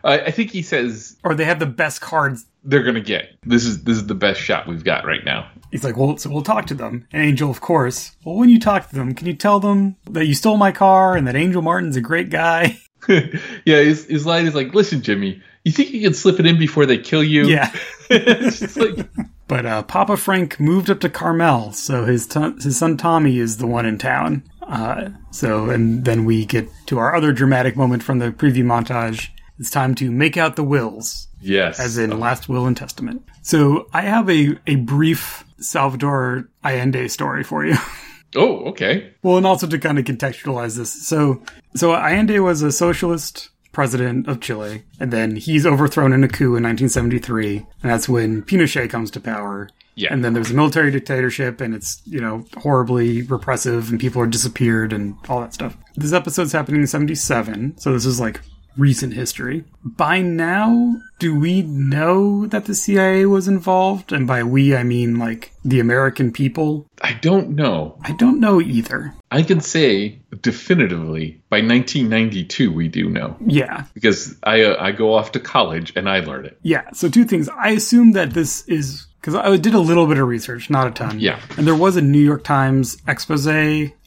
I, 0.04 0.20
I 0.20 0.32
think 0.32 0.52
he 0.52 0.62
says, 0.62 1.18
or 1.24 1.36
they 1.36 1.46
have 1.46 1.60
the 1.60 1.66
best 1.66 2.02
cards 2.02 2.46
they're 2.64 2.84
gonna 2.84 3.02
get. 3.02 3.36
This 3.44 3.66
is 3.66 3.84
this 3.84 3.98
is 3.98 4.08
the 4.08 4.16
best 4.16 4.40
shot 4.40 4.68
we've 4.68 4.84
got 4.84 5.06
right 5.06 5.24
now. 5.26 5.50
He's 5.74 5.84
like, 5.84 5.98
well, 5.98 6.18
so 6.18 6.30
we'll 6.30 6.44
talk 6.44 6.68
to 6.68 6.76
them. 6.76 7.08
And 7.12 7.24
Angel, 7.24 7.50
of 7.50 7.60
course. 7.60 8.16
Well, 8.24 8.36
when 8.36 8.50
you 8.50 8.60
talk 8.60 8.90
to 8.90 8.96
them, 8.96 9.16
can 9.16 9.26
you 9.26 9.34
tell 9.34 9.60
them 9.60 9.96
that 10.12 10.28
you 10.28 10.36
stole 10.36 10.56
my 10.56 10.72
car 10.72 11.18
and 11.18 11.28
that 11.28 11.36
Angel 11.36 11.64
Martin's 11.64 11.96
a 11.96 12.02
great 12.02 12.30
guy? 12.30 12.78
yeah, 13.10 13.32
his, 13.82 14.06
his 14.06 14.24
line 14.24 14.46
is 14.46 14.54
like, 14.54 14.76
listen, 14.76 15.02
Jimmy, 15.02 15.42
you 15.64 15.72
think 15.72 15.90
you 15.90 16.02
can 16.02 16.14
slip 16.14 16.40
it 16.40 16.46
in 16.46 16.60
before 16.60 16.86
they 16.86 17.00
kill 17.00 17.24
you? 17.24 17.48
Yeah. 17.48 17.74
like... 18.12 19.10
But 19.48 19.66
uh, 19.66 19.82
Papa 19.82 20.16
Frank 20.16 20.60
moved 20.60 20.92
up 20.92 21.00
to 21.00 21.10
Carmel, 21.10 21.72
so 21.72 22.06
his 22.06 22.28
t- 22.28 22.54
his 22.62 22.78
son 22.78 22.96
Tommy 22.96 23.40
is 23.40 23.58
the 23.58 23.66
one 23.66 23.88
in 23.88 23.98
town. 23.98 24.44
Uh, 24.62 25.10
so, 25.32 25.72
and 25.72 26.06
then 26.06 26.24
we 26.24 26.46
get 26.46 26.70
to 26.86 27.00
our 27.00 27.16
other 27.16 27.34
dramatic 27.34 27.76
moment 27.76 28.04
from 28.04 28.20
the 28.20 28.30
preview 28.30 28.64
montage. 28.64 29.30
It's 29.58 29.72
time 29.72 29.96
to 29.96 30.12
make 30.12 30.38
out 30.38 30.56
the 30.56 30.64
wills. 30.64 31.28
Yes. 31.42 31.80
As 31.80 31.98
in 31.98 32.18
Last 32.20 32.48
Will 32.48 32.68
and 32.68 32.78
Testament. 32.78 33.24
So 33.42 33.88
I 33.92 34.04
have 34.04 34.30
a, 34.30 34.58
a 34.66 34.76
brief 34.76 35.44
Salvador 35.64 36.50
Allende 36.64 37.08
story 37.10 37.44
for 37.44 37.66
you. 37.66 37.76
Oh, 38.36 38.70
okay. 38.70 39.14
Well, 39.22 39.38
and 39.38 39.46
also 39.46 39.68
to 39.68 39.78
kind 39.78 40.00
of 40.00 40.06
contextualize 40.06 40.78
this. 40.78 41.08
So, 41.08 41.44
so 41.76 41.94
Allende 41.94 42.40
was 42.40 42.62
a 42.64 42.72
socialist 42.72 43.50
president 43.72 44.28
of 44.28 44.40
Chile, 44.40 44.84
and 45.00 45.12
then 45.12 45.36
he's 45.36 45.66
overthrown 45.66 46.14
in 46.14 46.24
a 46.24 46.28
coup 46.28 46.56
in 46.56 46.64
1973, 46.64 47.58
and 47.58 47.68
that's 47.92 48.08
when 48.08 48.42
Pinochet 48.44 48.90
comes 48.90 49.12
to 49.12 49.20
power. 49.20 49.70
Yeah. 49.96 50.12
And 50.12 50.26
then 50.26 50.34
there's 50.34 50.50
a 50.50 50.56
military 50.56 50.90
dictatorship, 50.90 51.62
and 51.62 51.76
it's, 51.76 52.02
you 52.06 52.20
know, 52.20 52.46
horribly 52.58 53.22
repressive, 53.24 53.92
and 53.92 54.00
people 54.00 54.22
are 54.22 54.28
disappeared, 54.28 54.94
and 54.94 55.16
all 55.30 55.42
that 55.42 55.54
stuff. 55.54 55.78
This 55.96 56.14
episode's 56.14 56.52
happening 56.52 56.82
in 56.82 56.88
77, 56.88 57.78
so 57.78 57.94
this 57.94 58.06
is 58.06 58.20
like 58.20 58.42
recent 58.78 59.14
history. 59.14 59.64
By 59.84 60.22
now, 60.22 60.96
do 61.20 61.38
we 61.38 61.62
know 61.62 62.46
that 62.48 62.66
the 62.66 62.76
CIA 62.76 63.26
was 63.26 63.48
involved? 63.48 64.12
And 64.12 64.28
by 64.28 64.44
we, 64.44 64.76
I 64.76 64.84
mean 64.84 65.20
like 65.20 65.52
the 65.64 65.80
American 65.80 66.32
people? 66.32 66.88
I 67.02 67.14
don't 67.14 67.50
know. 67.52 67.98
I 68.02 68.14
don't 68.14 68.40
know 68.40 68.62
either. 68.62 69.14
I 69.32 69.44
can 69.44 69.62
say 69.62 70.20
definitively 70.42 71.42
by 71.50 71.58
1992 71.58 72.72
we 72.72 72.88
do 72.88 73.10
know. 73.10 73.36
Yeah. 73.46 73.86
Because 73.94 74.36
I 74.44 74.64
uh, 74.64 74.82
I 74.82 74.92
go 74.92 75.14
off 75.14 75.32
to 75.34 75.40
college 75.40 75.94
and 75.96 76.10
I 76.10 76.20
learn 76.20 76.46
it. 76.46 76.58
Yeah. 76.64 76.90
So 76.94 77.10
two 77.10 77.26
things. 77.26 77.50
I 77.50 77.70
assume 77.70 78.14
that 78.14 78.34
this 78.34 78.68
is 78.68 79.08
because 79.20 79.36
I 79.36 79.56
did 79.56 79.74
a 79.74 79.80
little 79.80 80.06
bit 80.06 80.18
of 80.18 80.28
research, 80.28 80.70
not 80.70 80.88
a 80.88 80.92
ton. 80.92 81.20
Yeah. 81.20 81.40
And 81.58 81.66
there 81.66 81.76
was 81.76 81.96
a 81.96 82.02
New 82.02 82.20
York 82.20 82.44
Times 82.44 82.98
expose 83.08 83.48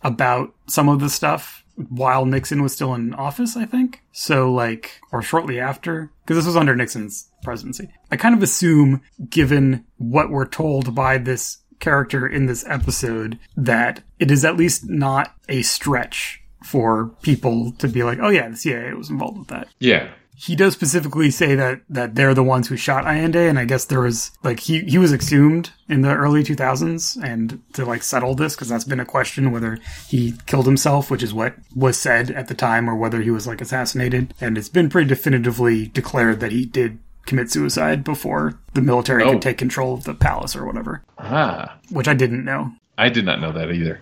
about 0.03 0.55
some 0.67 0.91
of 0.91 1.01
the 1.01 1.09
stuff 1.09 1.65
while 1.77 2.25
Nixon 2.25 2.63
was 2.63 2.73
still 2.73 2.95
in 2.95 3.15
office, 3.15 3.57
I 3.57 3.65
think. 3.65 4.03
So, 4.13 4.53
like, 4.53 5.01
or 5.13 5.23
shortly 5.23 5.61
after, 5.61 6.11
because 6.23 6.37
this 6.37 6.47
was 6.47 6.57
under 6.57 6.75
Nixon's 6.75 7.29
presidency. 7.43 7.89
I 8.11 8.17
kind 8.17 8.35
of 8.35 8.43
assume, 8.43 9.03
given 9.29 9.85
what 9.99 10.31
we're 10.31 10.49
told 10.49 10.95
by 10.95 11.19
this 11.19 11.59
character 11.79 12.27
in 12.27 12.47
this 12.47 12.65
episode, 12.67 13.39
that 13.57 14.03
it 14.19 14.31
is 14.31 14.45
at 14.45 14.57
least 14.57 14.89
not 14.89 15.35
a 15.49 15.63
stretch 15.63 16.43
for 16.65 17.15
people 17.23 17.73
to 17.73 17.89
be 17.89 18.03
like, 18.03 18.19
oh 18.21 18.31
yeah, 18.31 18.49
the 18.49 18.57
CIA 18.57 18.95
was 18.95 19.11
involved 19.11 19.39
with 19.39 19.49
that. 19.49 19.69
Yeah 19.79 20.09
he 20.39 20.55
does 20.55 20.75
specifically 20.75 21.31
say 21.31 21.55
that 21.55 21.81
that 21.89 22.15
they're 22.15 22.35
the 22.35 22.43
ones 22.43 22.69
who 22.69 22.77
shot 22.77 23.07
Allende, 23.07 23.49
and 23.49 23.59
I 23.59 23.65
guess 23.65 23.87
there 23.87 24.01
was 24.01 24.31
like 24.43 24.61
he 24.61 24.81
he 24.81 24.99
was 24.99 25.13
exhumed 25.13 25.73
in 25.89 26.03
the 26.03 26.15
early 26.15 26.45
2000s, 26.45 27.23
and 27.23 27.63
to 27.73 27.87
like 27.87 28.03
settle 28.03 28.35
this 28.35 28.55
because 28.55 28.69
that's 28.69 28.85
been 28.85 29.01
a 29.01 29.07
question 29.07 29.51
whether 29.51 29.79
he 30.07 30.35
killed 30.45 30.67
himself, 30.67 31.11
which 31.11 31.23
is 31.23 31.33
what 31.33 31.55
was 31.75 31.99
said 31.99 32.31
at 32.31 32.49
the 32.49 32.55
time, 32.55 32.89
or 32.89 32.95
whether 32.95 33.23
he 33.23 33.31
was 33.31 33.47
like 33.47 33.63
assassinated, 33.63 34.35
and 34.41 34.59
it's 34.59 34.69
been 34.69 34.91
pretty 34.91 35.09
definitively 35.09 35.87
declared 35.87 36.41
that 36.41 36.53
he 36.53 36.67
did 36.67 36.99
commit 37.25 37.51
suicide 37.51 38.05
before 38.05 38.59
the 38.75 38.83
military 38.83 39.25
oh. 39.25 39.33
could 39.33 39.43
take 39.43 39.59
control 39.59 39.95
of 39.95 40.05
the 40.05 40.15
palace 40.15 40.55
or 40.55 40.67
whatever. 40.67 41.03
Ah, 41.19 41.79
which 41.91 42.09
I 42.09 42.15
didn't 42.15 42.45
know. 42.45 42.73
I 42.99 43.09
did 43.09 43.25
not 43.25 43.41
know 43.41 43.53
that 43.53 43.71
either. 43.71 44.01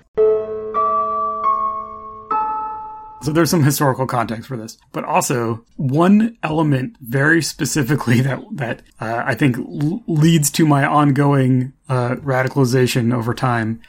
So 3.25 3.33
there's 3.33 3.49
some 3.49 3.63
historical 3.63 4.07
context 4.07 4.47
for 4.47 4.59
this, 4.59 4.77
but 4.93 5.03
also 5.03 5.65
one 5.77 6.37
element 6.43 6.97
very 7.01 7.41
specifically 7.41 8.21
that 8.21 8.45
that 8.53 8.83
uh, 9.01 9.23
I 9.25 9.35
think 9.35 9.57
l- 9.57 10.03
leads 10.07 10.51
to 10.53 10.67
my 10.67 10.85
ongoing 10.85 11.73
uh, 11.89 12.17
radicalization 12.17 13.15
over 13.15 13.33
time. 13.33 13.81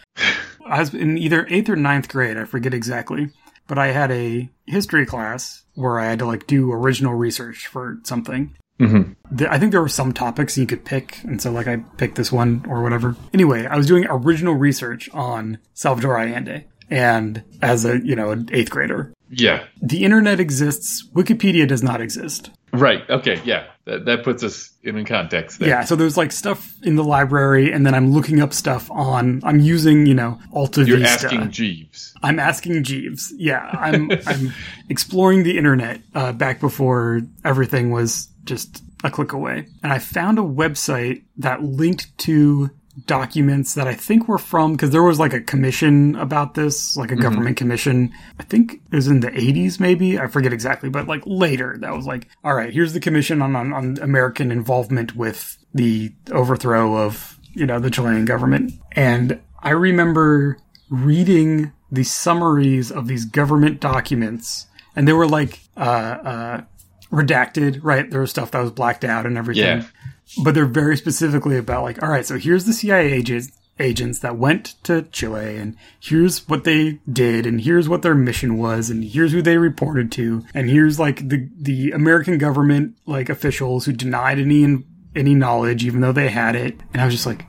I 0.66 0.80
was 0.80 0.94
in 0.94 1.18
either 1.18 1.46
eighth 1.50 1.68
or 1.68 1.76
ninth 1.76 2.08
grade, 2.08 2.38
I 2.38 2.46
forget 2.46 2.74
exactly, 2.74 3.30
but 3.68 3.78
I 3.78 3.88
had 3.88 4.10
a 4.10 4.50
history 4.68 5.06
class 5.06 5.64
where 5.74 6.00
I 6.00 6.06
had 6.06 6.20
to 6.20 6.26
like 6.26 6.48
do 6.48 6.72
original 6.72 7.14
research 7.14 7.68
for 7.68 8.00
something. 8.04 8.56
Mm-hmm. 8.80 9.46
I 9.50 9.60
think 9.60 9.74
there 9.74 9.82
were 9.82 9.90
some 9.90 10.14
topics 10.14 10.58
you 10.58 10.66
could 10.66 10.86
pick, 10.86 11.22
and 11.24 11.42
so 11.42 11.52
like 11.52 11.68
I 11.68 11.78
picked 11.98 12.16
this 12.16 12.32
one 12.32 12.66
or 12.70 12.82
whatever. 12.82 13.18
Anyway, 13.34 13.66
I 13.66 13.76
was 13.76 13.86
doing 13.86 14.06
original 14.10 14.54
research 14.54 15.10
on 15.14 15.58
Salvador 15.74 16.18
Allende, 16.18 16.64
and 16.90 17.44
as 17.62 17.84
a 17.84 18.00
you 18.00 18.16
know 18.16 18.32
an 18.32 18.48
eighth 18.54 18.70
grader 18.70 19.12
yeah. 19.30 19.66
The 19.82 20.04
internet 20.04 20.40
exists. 20.40 21.08
Wikipedia 21.14 21.68
does 21.68 21.84
not 21.84 22.02
exist. 22.02 22.52
Right. 22.74 23.10
Okay. 23.10 23.42
Yeah. 23.46 23.66
That, 23.86 24.06
that 24.06 24.24
puts 24.24 24.44
us 24.44 24.72
in 24.84 25.06
context 25.06 25.60
there. 25.60 25.70
yeah. 25.70 25.84
So 25.84 25.96
there's 25.96 26.18
like 26.18 26.32
stuff 26.32 26.74
in 26.84 26.96
the 26.96 27.04
library 27.04 27.72
and 27.72 27.86
then 27.86 27.94
i'm 27.94 28.12
looking 28.12 28.42
up 28.42 28.52
stuff 28.52 28.90
on 28.90 29.42
i'm 29.44 29.60
using 29.60 30.08
you 30.08 30.16
know 30.16 30.40
alta 30.52 30.84
you're 30.84 30.98
vista. 30.98 31.28
asking 31.28 31.52
jeeves. 31.52 32.14
I'm 32.24 32.40
asking 32.40 32.84
jeeves. 32.84 33.32
Yeah. 33.38 33.64
I'm 33.80 34.12
i'm 34.26 34.54
exploring 34.90 35.44
the 35.44 35.58
internet 35.58 36.02
uh, 36.16 36.32
back 36.34 36.60
before 36.60 37.22
everything 37.44 37.92
was 37.92 38.28
just 38.44 38.84
a 39.04 39.12
click 39.12 39.34
away. 39.34 39.68
And 39.84 39.94
i 39.94 40.00
found 40.00 40.40
a 40.40 40.44
website 40.44 41.24
that 41.38 41.62
linked 41.64 42.18
to 42.20 42.72
documents 43.06 43.74
that 43.74 43.88
I 43.88 43.94
think 43.94 44.28
were 44.28 44.38
from 44.38 44.74
because 44.74 44.92
there 44.92 45.04
was 45.04 45.20
like 45.20 45.34
a 45.34 45.42
commission 45.42 46.16
about 46.16 46.54
this, 46.54 46.96
like 46.96 47.12
a 47.12 47.14
mm-hmm. 47.14 47.24
government 47.24 47.58
commission. 47.58 48.14
I 48.40 48.44
think 48.44 48.82
it 48.92 48.96
was 48.96 49.08
in 49.08 49.20
the 49.20 49.32
80s, 49.32 49.80
maybe. 49.80 50.18
I 50.18 50.28
forget 50.28 50.54
exactly, 50.54 50.90
but 50.90 51.08
like 51.08 51.22
later, 51.26 51.78
that 51.80 51.94
was 51.94 52.06
like, 52.06 52.28
all 52.44 52.54
right, 52.54 52.74
here's 52.74 52.94
the 52.94 53.00
commission 53.00 53.42
on, 53.42 53.56
on, 53.56 53.74
on 53.74 53.98
American 54.02 54.52
involvement 54.52 55.16
with 55.16 55.58
the 55.74 56.14
overthrow 56.32 56.98
of, 56.98 57.38
you 57.54 57.66
know, 57.66 57.80
the 57.80 57.90
Chilean 57.90 58.26
government. 58.26 58.72
And 58.94 59.42
I 59.60 59.72
remember 59.72 60.58
reading 60.90 61.74
the 61.92 62.04
summaries 62.04 62.92
of 62.92 63.08
these 63.08 63.26
government 63.26 63.82
documents, 63.82 64.68
and 64.96 65.08
they 65.08 65.14
were 65.14 65.28
like, 65.28 65.60
uh, 65.76 65.80
uh, 65.80 66.62
redacted, 67.12 67.80
right? 67.84 68.10
There 68.10 68.22
was 68.22 68.30
stuff 68.30 68.52
that 68.52 68.62
was 68.62 68.72
blacked 68.72 69.04
out 69.04 69.26
and 69.26 69.38
everything. 69.38 69.82
Yeah 69.82 69.86
but 70.44 70.54
they're 70.54 70.66
very 70.66 70.98
specifically 70.98 71.58
about 71.58 71.84
like, 71.84 72.02
all 72.02 72.10
right, 72.10 72.26
so 72.26 72.38
here's 72.38 72.66
the 72.66 72.74
CIA 72.74 73.12
agents 73.12 73.52
agents 73.80 74.20
that 74.20 74.38
went 74.38 74.76
to 74.84 75.02
Chile 75.04 75.58
and 75.58 75.76
here's 76.00 76.48
what 76.48 76.64
they 76.64 77.00
did 77.12 77.46
and 77.46 77.62
here's 77.62 77.90
what 77.90 78.02
their 78.02 78.16
mission 78.16 78.58
was 78.58 78.90
and 78.90 79.04
here's 79.04 79.34
who 79.34 79.42
they 79.42 79.58
reported 79.58 80.12
to 80.14 80.46
and 80.54 80.70
here's 80.70 81.00
like 81.00 81.28
the 81.28 81.50
the 81.58 81.92
American 81.92 82.38
government 82.38 82.96
like 83.06 83.30
officials 83.30 83.86
who 83.86 83.92
denied 83.92 84.40
any 84.40 84.84
any 85.16 85.36
knowledge 85.36 85.84
even 85.84 86.02
though 86.02 86.14
they 86.14 86.30
had 86.30 86.56
it. 86.56 86.80
And 86.94 87.02
I 87.02 87.06
was 87.06 87.14
just 87.14 87.26
like 87.26 87.46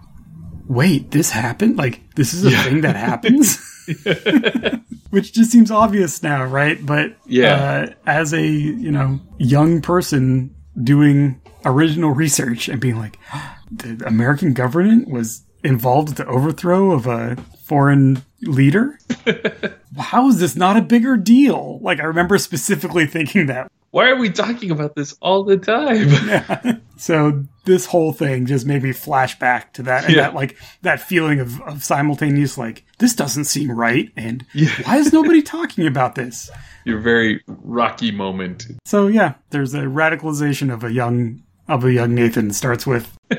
wait 0.68 1.12
this 1.12 1.30
happened? 1.30 1.76
Like 1.76 2.00
this 2.16 2.34
is 2.34 2.44
a 2.44 2.50
yeah. 2.50 2.62
thing 2.64 2.80
that 2.80 2.96
happens? 2.96 3.58
Which 5.10 5.32
just 5.32 5.52
seems 5.52 5.70
obvious 5.70 6.24
now 6.24 6.44
right? 6.44 6.84
But 6.84 7.16
yeah. 7.26 7.54
uh, 7.54 7.94
as 8.04 8.32
a 8.32 8.44
you 8.44 8.90
know 8.90 9.20
young 9.38 9.80
person 9.80 10.54
doing 10.82 11.40
original 11.66 12.10
research 12.12 12.68
and 12.68 12.80
being 12.80 12.96
like, 12.96 13.18
the 13.70 14.02
American 14.06 14.54
government 14.54 15.08
was 15.08 15.42
involved 15.64 16.08
with 16.10 16.18
the 16.18 16.26
overthrow 16.26 16.92
of 16.92 17.06
a 17.06 17.36
foreign 17.64 18.22
leader? 18.42 18.98
How 19.98 20.28
is 20.28 20.38
this 20.40 20.56
not 20.56 20.76
a 20.76 20.82
bigger 20.82 21.16
deal? 21.16 21.78
Like, 21.82 22.00
I 22.00 22.04
remember 22.04 22.38
specifically 22.38 23.06
thinking 23.06 23.46
that. 23.46 23.70
Why 23.90 24.10
are 24.10 24.16
we 24.16 24.28
talking 24.30 24.70
about 24.70 24.94
this 24.94 25.16
all 25.22 25.42
the 25.44 25.56
time? 25.56 26.08
yeah. 26.28 26.76
So 26.98 27.44
this 27.64 27.86
whole 27.86 28.12
thing 28.12 28.44
just 28.44 28.66
made 28.66 28.82
me 28.82 28.92
flash 28.92 29.38
back 29.38 29.72
to 29.74 29.82
that 29.84 30.04
and 30.04 30.14
Yeah. 30.14 30.22
that 30.22 30.34
like 30.34 30.56
that 30.82 31.00
feeling 31.00 31.40
of, 31.40 31.60
of 31.62 31.82
simultaneous 31.82 32.58
like 32.58 32.84
this 32.98 33.14
doesn't 33.14 33.44
seem 33.44 33.70
right 33.70 34.10
and 34.16 34.44
Yeah. 34.54 34.68
why 34.84 34.96
is 34.98 35.12
nobody 35.14 35.40
talking 35.40 35.86
about 35.86 36.14
this? 36.14 36.50
Your 36.84 36.98
very 37.00 37.42
rocky 37.46 38.10
moment. 38.10 38.66
So 38.84 39.06
yeah, 39.06 39.34
there's 39.50 39.72
a 39.72 39.82
radicalization 39.84 40.70
of 40.72 40.84
a 40.84 40.92
young 40.92 41.42
of 41.68 41.84
a 41.84 41.92
young 41.92 42.14
Nathan 42.14 42.50
starts 42.52 42.86
with 42.86 43.16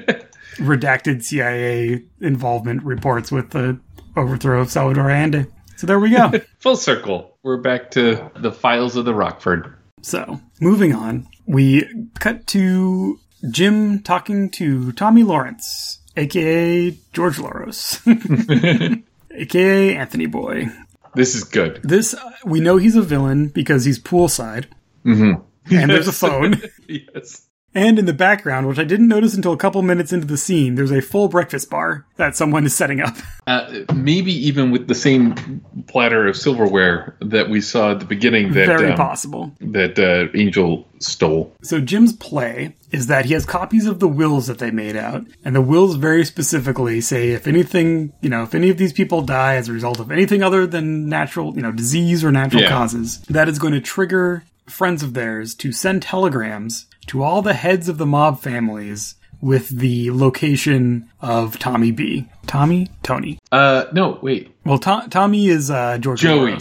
redacted 0.57 1.23
CIA 1.23 2.03
involvement 2.21 2.83
reports 2.83 3.31
with 3.31 3.51
the 3.51 3.79
overthrow 4.15 4.61
of 4.61 4.69
Salvador 4.71 5.09
Allende. 5.09 5.45
So 5.77 5.87
there 5.87 5.99
we 5.99 6.09
go. 6.11 6.31
Full 6.59 6.75
circle. 6.75 7.37
We're 7.43 7.57
back 7.57 7.91
to 7.91 8.31
the 8.35 8.51
files 8.51 8.95
of 8.95 9.05
the 9.05 9.13
Rockford. 9.13 9.73
So, 10.01 10.39
moving 10.59 10.93
on, 10.93 11.27
we 11.45 11.85
cut 12.19 12.47
to 12.47 13.19
Jim 13.51 14.01
talking 14.01 14.49
to 14.51 14.91
Tommy 14.93 15.23
Lawrence, 15.23 15.99
aka 16.15 16.91
George 17.13 17.37
Loros, 17.37 18.01
aka 19.31 19.95
Anthony 19.95 20.25
Boy. 20.25 20.67
This 21.15 21.35
is 21.35 21.43
good. 21.43 21.79
This, 21.83 22.13
uh, 22.13 22.31
we 22.45 22.59
know 22.59 22.77
he's 22.77 22.95
a 22.95 23.01
villain 23.01 23.47
because 23.47 23.85
he's 23.85 23.99
poolside, 23.99 24.65
Mm-hmm. 25.05 25.73
and 25.75 25.89
there's 25.89 26.07
a 26.07 26.11
phone. 26.11 26.61
yes. 26.87 27.46
And 27.75 27.99
in 27.99 28.05
the 28.05 28.13
background, 28.13 28.67
which 28.67 28.79
I 28.79 28.83
didn't 28.83 29.07
notice 29.07 29.35
until 29.35 29.53
a 29.53 29.57
couple 29.57 29.81
minutes 29.83 30.11
into 30.11 30.25
the 30.25 30.37
scene, 30.37 30.75
there's 30.75 30.91
a 30.91 31.01
full 31.01 31.27
breakfast 31.27 31.69
bar 31.69 32.07
that 32.15 32.35
someone 32.35 32.65
is 32.65 32.75
setting 32.75 33.01
up. 33.01 33.15
Uh, 33.47 33.85
maybe 33.95 34.33
even 34.33 34.71
with 34.71 34.89
the 34.89 34.93
same 34.93 35.63
platter 35.87 36.27
of 36.27 36.35
silverware 36.35 37.15
that 37.21 37.49
we 37.49 37.61
saw 37.61 37.91
at 37.91 37.99
the 38.01 38.05
beginning 38.05 38.51
that 38.51 38.65
Very 38.65 38.91
um, 38.91 38.97
possible. 38.97 39.53
that 39.61 39.97
uh, 39.97 40.27
Angel 40.37 40.85
stole. 40.99 41.55
So 41.61 41.79
Jim's 41.79 42.11
play 42.11 42.75
is 42.91 43.07
that 43.07 43.23
he 43.23 43.33
has 43.35 43.45
copies 43.45 43.85
of 43.85 44.01
the 44.01 44.07
wills 44.09 44.47
that 44.47 44.59
they 44.59 44.69
made 44.69 44.97
out, 44.97 45.25
and 45.45 45.55
the 45.55 45.61
wills 45.61 45.95
very 45.95 46.25
specifically 46.25 46.99
say 46.99 47.29
if 47.29 47.47
anything, 47.47 48.11
you 48.19 48.27
know, 48.29 48.43
if 48.43 48.53
any 48.53 48.69
of 48.69 48.75
these 48.75 48.91
people 48.91 49.21
die 49.21 49.55
as 49.55 49.69
a 49.69 49.71
result 49.71 50.01
of 50.01 50.11
anything 50.11 50.43
other 50.43 50.67
than 50.67 51.07
natural, 51.07 51.55
you 51.55 51.61
know, 51.61 51.71
disease 51.71 52.25
or 52.25 52.33
natural 52.33 52.63
Yeah. 52.63 52.69
causes, 52.69 53.19
that 53.29 53.47
is 53.47 53.59
going 53.59 53.71
to 53.71 53.79
trigger 53.79 54.43
friends 54.67 55.01
of 55.03 55.13
theirs 55.13 55.55
to 55.55 55.71
send 55.71 56.01
telegrams 56.01 56.85
to 57.07 57.23
all 57.23 57.41
the 57.41 57.53
heads 57.53 57.89
of 57.89 57.97
the 57.97 58.05
mob 58.05 58.39
families 58.39 59.15
with 59.41 59.69
the 59.69 60.09
location 60.11 61.09
of 61.21 61.59
Tommy 61.59 61.91
B. 61.91 62.27
Tommy? 62.47 62.89
Tony. 63.03 63.39
Uh, 63.51 63.85
no, 63.93 64.17
wait. 64.21 64.55
Well, 64.65 64.79
To- 64.79 65.07
Tommy 65.09 65.47
is 65.47 65.69
uh, 65.69 65.97
George 65.99 66.21
Joey. 66.21 66.57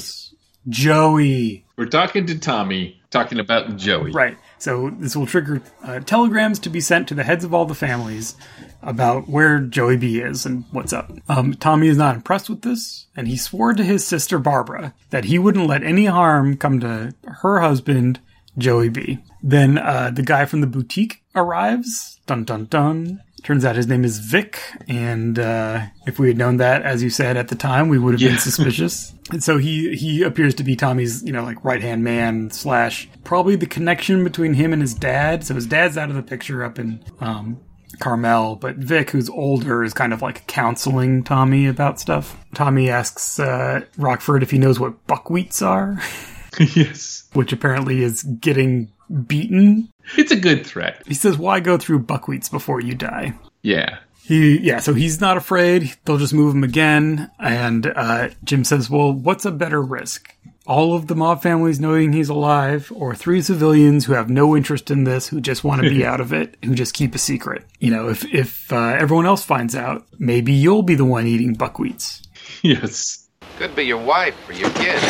Joey. 0.68 1.64
We're 1.76 1.86
talking 1.86 2.26
to 2.26 2.38
Tommy, 2.38 3.00
talking 3.10 3.38
about 3.38 3.76
Joey. 3.76 4.10
Right. 4.12 4.36
So 4.58 4.90
this 4.98 5.14
will 5.16 5.26
trigger 5.26 5.62
uh, 5.84 6.00
telegrams 6.00 6.58
to 6.60 6.70
be 6.70 6.80
sent 6.80 7.08
to 7.08 7.14
the 7.14 7.22
heads 7.24 7.44
of 7.44 7.54
all 7.54 7.66
the 7.66 7.74
families 7.74 8.36
about 8.82 9.28
where 9.28 9.60
Joey 9.60 9.96
B 9.96 10.18
is 10.20 10.46
and 10.46 10.64
what's 10.70 10.92
up. 10.92 11.10
Um, 11.28 11.54
Tommy 11.54 11.88
is 11.88 11.96
not 11.98 12.14
impressed 12.16 12.48
with 12.48 12.62
this, 12.62 13.06
and 13.16 13.28
he 13.28 13.36
swore 13.36 13.74
to 13.74 13.84
his 13.84 14.06
sister 14.06 14.38
Barbara 14.38 14.94
that 15.10 15.26
he 15.26 15.38
wouldn't 15.38 15.66
let 15.66 15.82
any 15.82 16.06
harm 16.06 16.56
come 16.56 16.80
to 16.80 17.14
her 17.24 17.60
husband, 17.60 18.20
Joey 18.58 18.88
B. 18.88 19.18
Then 19.42 19.78
uh, 19.78 20.10
the 20.14 20.22
guy 20.22 20.44
from 20.46 20.60
the 20.60 20.66
boutique 20.66 21.22
arrives. 21.34 22.20
Dun 22.26 22.44
dun 22.44 22.64
dun. 22.66 23.20
Turns 23.42 23.64
out 23.64 23.76
his 23.76 23.86
name 23.86 24.04
is 24.04 24.18
Vic, 24.18 24.58
and 24.88 25.38
uh, 25.38 25.82
if 26.06 26.18
we 26.18 26.26
had 26.26 26.36
known 26.36 26.56
that, 26.56 26.82
as 26.82 27.00
you 27.00 27.10
said 27.10 27.36
at 27.36 27.46
the 27.46 27.54
time, 27.54 27.88
we 27.88 27.96
would 27.98 28.14
have 28.14 28.20
Yeah. 28.20 28.30
been 28.30 28.38
suspicious. 28.40 29.14
And 29.30 29.42
so 29.44 29.58
he 29.58 29.94
he 29.94 30.22
appears 30.24 30.54
to 30.56 30.64
be 30.64 30.74
Tommy's, 30.74 31.22
you 31.22 31.30
know, 31.32 31.44
like 31.44 31.64
right 31.64 31.80
hand 31.82 32.02
man 32.02 32.50
slash 32.50 33.08
probably 33.22 33.54
the 33.54 33.66
connection 33.66 34.24
between 34.24 34.54
him 34.54 34.72
and 34.72 34.82
his 34.82 34.94
dad. 34.94 35.44
So 35.44 35.54
his 35.54 35.66
dad's 35.66 35.96
out 35.96 36.08
of 36.08 36.16
the 36.16 36.22
picture 36.22 36.64
up 36.64 36.78
in 36.80 37.04
um, 37.20 37.60
Carmel, 38.00 38.56
but 38.56 38.76
Vic, 38.76 39.10
who's 39.10 39.28
older, 39.28 39.84
is 39.84 39.94
kind 39.94 40.12
of 40.12 40.22
like 40.22 40.46
counseling 40.48 41.22
Tommy 41.22 41.66
about 41.66 42.00
stuff. 42.00 42.36
Tommy 42.54 42.90
asks 42.90 43.38
uh, 43.38 43.82
Rockford 43.96 44.42
if 44.42 44.50
he 44.50 44.58
knows 44.58 44.80
what 44.80 45.06
buckwheats 45.06 45.64
are, 45.64 46.00
yes. 46.74 47.28
which 47.32 47.52
apparently 47.52 48.02
is 48.02 48.22
getting 48.22 48.90
beaten. 49.26 49.88
It's 50.16 50.32
a 50.32 50.36
good 50.36 50.66
threat. 50.66 51.02
He 51.06 51.14
says, 51.14 51.38
"Why 51.38 51.60
go 51.60 51.78
through 51.78 52.04
buckwheats 52.04 52.50
before 52.50 52.80
you 52.80 52.94
die?" 52.94 53.34
Yeah. 53.62 53.98
He, 54.26 54.58
yeah, 54.58 54.80
so 54.80 54.92
he's 54.92 55.20
not 55.20 55.36
afraid. 55.36 55.94
They'll 56.04 56.18
just 56.18 56.34
move 56.34 56.52
him 56.52 56.64
again. 56.64 57.30
And 57.38 57.86
uh, 57.86 58.30
Jim 58.42 58.64
says, 58.64 58.90
Well, 58.90 59.12
what's 59.12 59.44
a 59.44 59.52
better 59.52 59.80
risk? 59.80 60.34
All 60.66 60.94
of 60.94 61.06
the 61.06 61.14
mob 61.14 61.42
families 61.42 61.78
knowing 61.78 62.12
he's 62.12 62.28
alive, 62.28 62.90
or 62.92 63.14
three 63.14 63.40
civilians 63.40 64.04
who 64.04 64.14
have 64.14 64.28
no 64.28 64.56
interest 64.56 64.90
in 64.90 65.04
this, 65.04 65.28
who 65.28 65.40
just 65.40 65.62
want 65.62 65.82
to 65.82 65.88
be 65.88 66.04
out 66.04 66.20
of 66.20 66.32
it, 66.32 66.56
who 66.64 66.74
just 66.74 66.92
keep 66.92 67.14
a 67.14 67.18
secret. 67.18 67.64
You 67.78 67.92
know, 67.92 68.08
if, 68.08 68.24
if 68.34 68.72
uh, 68.72 68.96
everyone 68.98 69.26
else 69.26 69.44
finds 69.44 69.76
out, 69.76 70.04
maybe 70.18 70.52
you'll 70.52 70.82
be 70.82 70.96
the 70.96 71.04
one 71.04 71.28
eating 71.28 71.54
buckwheats. 71.54 72.22
Yes. 72.62 73.28
Could 73.58 73.76
be 73.76 73.84
your 73.84 74.02
wife 74.02 74.34
or 74.48 74.52
your 74.52 74.70
kid. 74.70 75.00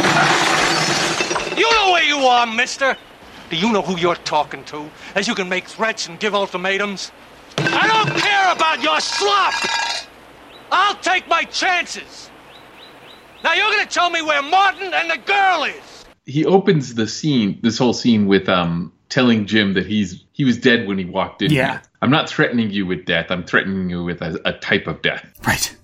You 1.57 1.71
know 1.71 1.93
where 1.93 2.05
you 2.05 2.19
are, 2.19 2.47
mister? 2.47 2.97
Do 3.49 3.57
you 3.57 3.73
know 3.73 3.83
who 3.83 3.97
you're 3.97 4.17
talking 4.17 4.65
to? 4.65 4.91
As 5.15 5.27
you 5.27 5.35
can 5.35 5.49
make 5.49 5.67
threats 5.67 6.09
and 6.09 6.19
give 6.21 6.35
ultimatums? 6.35 7.13
I 7.59 7.87
don't 7.87 8.19
care 8.19 8.53
about 8.53 8.83
your 8.83 9.01
slop! 9.01 9.55
I'll 10.71 10.97
take 10.97 11.27
my 11.29 11.45
chances! 11.45 12.31
Now 13.43 13.55
you're 13.55 13.71
gonna 13.71 13.87
tell 13.87 14.11
me 14.11 14.21
where 14.21 14.43
Martin 14.43 14.93
and 14.93 15.11
the 15.11 15.19
girl 15.19 15.65
is! 15.65 16.05
He 16.27 16.45
opens 16.45 16.95
the 16.95 17.07
scene, 17.07 17.59
this 17.63 17.79
whole 17.79 17.93
scene, 17.93 18.27
with 18.27 18.49
um 18.49 18.93
telling 19.09 19.47
Jim 19.47 19.75
that 19.75 19.87
he's 19.87 20.25
he 20.33 20.45
was 20.45 20.59
dead 20.59 20.87
when 20.87 20.99
he 20.99 21.05
walked 21.05 21.41
in. 21.41 21.51
Yeah. 21.53 21.71
here. 21.71 21.83
I'm 22.03 22.11
not 22.11 22.29
threatening 22.29 22.71
you 22.71 22.85
with 22.85 23.07
death. 23.07 23.31
I'm 23.31 23.45
threatening 23.45 23.89
you 23.89 24.05
with 24.05 24.21
a, 24.21 24.39
a 24.45 24.53
type 24.53 24.87
of 24.87 25.01
death. 25.01 25.25
Right. 25.47 25.75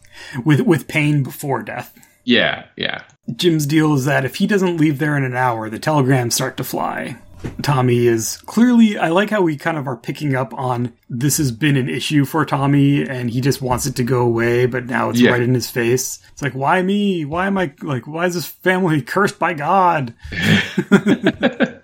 With, 0.44 0.60
with 0.60 0.88
pain 0.88 1.22
before 1.22 1.62
death. 1.62 1.98
Yeah, 2.24 2.66
yeah. 2.76 3.02
Jim's 3.36 3.66
deal 3.66 3.94
is 3.94 4.04
that 4.04 4.24
if 4.24 4.36
he 4.36 4.46
doesn't 4.46 4.76
leave 4.78 4.98
there 4.98 5.16
in 5.16 5.24
an 5.24 5.36
hour, 5.36 5.70
the 5.70 5.78
telegrams 5.78 6.34
start 6.34 6.56
to 6.56 6.64
fly. 6.64 7.16
Tommy 7.62 8.06
is 8.06 8.36
clearly, 8.46 8.96
I 8.96 9.08
like 9.08 9.30
how 9.30 9.42
we 9.42 9.56
kind 9.56 9.76
of 9.76 9.88
are 9.88 9.96
picking 9.96 10.36
up 10.36 10.54
on 10.54 10.92
this 11.10 11.38
has 11.38 11.50
been 11.50 11.76
an 11.76 11.88
issue 11.88 12.24
for 12.24 12.44
Tommy 12.44 13.02
and 13.02 13.30
he 13.30 13.40
just 13.40 13.60
wants 13.60 13.84
it 13.84 13.96
to 13.96 14.04
go 14.04 14.22
away, 14.22 14.66
but 14.66 14.86
now 14.86 15.10
it's 15.10 15.20
Yeah. 15.20 15.32
right 15.32 15.42
in 15.42 15.52
his 15.54 15.68
face. 15.68 16.20
It's 16.32 16.42
like, 16.42 16.52
why 16.52 16.82
me? 16.82 17.24
Why 17.24 17.48
am 17.48 17.58
I, 17.58 17.72
like, 17.82 18.06
why 18.06 18.26
is 18.26 18.34
this 18.34 18.46
family 18.46 19.02
cursed 19.02 19.38
by 19.38 19.54
God? 19.54 20.14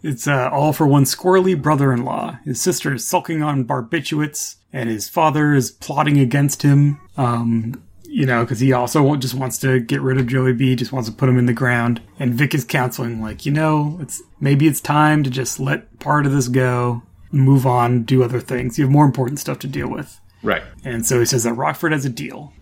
It's 0.00 0.28
uh, 0.28 0.48
all 0.52 0.72
for 0.72 0.86
one 0.86 1.02
squirrely 1.02 1.60
brother-in-law. 1.60 2.38
His 2.44 2.60
sister 2.60 2.94
is 2.94 3.04
sulking 3.04 3.42
on 3.42 3.64
barbiturates, 3.64 4.54
and 4.72 4.88
his 4.88 5.08
father 5.08 5.54
is 5.54 5.72
plotting 5.72 6.18
against 6.20 6.62
him. 6.62 7.00
Um, 7.16 7.82
you 8.10 8.24
know, 8.26 8.42
because 8.42 8.58
he 8.58 8.72
also 8.72 9.14
just 9.16 9.34
wants 9.34 9.58
to 9.58 9.80
get 9.80 10.00
rid 10.00 10.18
of 10.18 10.26
Joey 10.26 10.54
B. 10.54 10.74
Just 10.74 10.92
wants 10.92 11.08
to 11.08 11.14
put 11.14 11.28
him 11.28 11.38
in 11.38 11.46
the 11.46 11.52
ground. 11.52 12.00
And 12.18 12.34
Vic 12.34 12.54
is 12.54 12.64
counseling, 12.64 13.20
like, 13.20 13.46
you 13.46 13.52
know, 13.52 13.98
it's 14.00 14.22
maybe 14.40 14.66
it's 14.66 14.80
time 14.80 15.22
to 15.22 15.30
just 15.30 15.60
let 15.60 15.98
part 16.00 16.26
of 16.26 16.32
this 16.32 16.48
go, 16.48 17.02
move 17.30 17.66
on, 17.66 18.02
do 18.02 18.24
other 18.24 18.40
things. 18.40 18.78
You 18.78 18.84
have 18.84 18.92
more 18.92 19.04
important 19.04 19.38
stuff 19.38 19.58
to 19.60 19.66
deal 19.66 19.88
with. 19.90 20.18
Right. 20.42 20.62
And 20.84 21.04
so 21.04 21.18
he 21.18 21.26
says 21.26 21.44
that 21.44 21.54
Rockford 21.54 21.92
has 21.92 22.04
a 22.04 22.10
deal. 22.10 22.52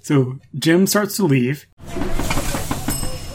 So 0.00 0.38
Jim 0.58 0.86
starts 0.86 1.16
to 1.16 1.24
leave. 1.24 1.66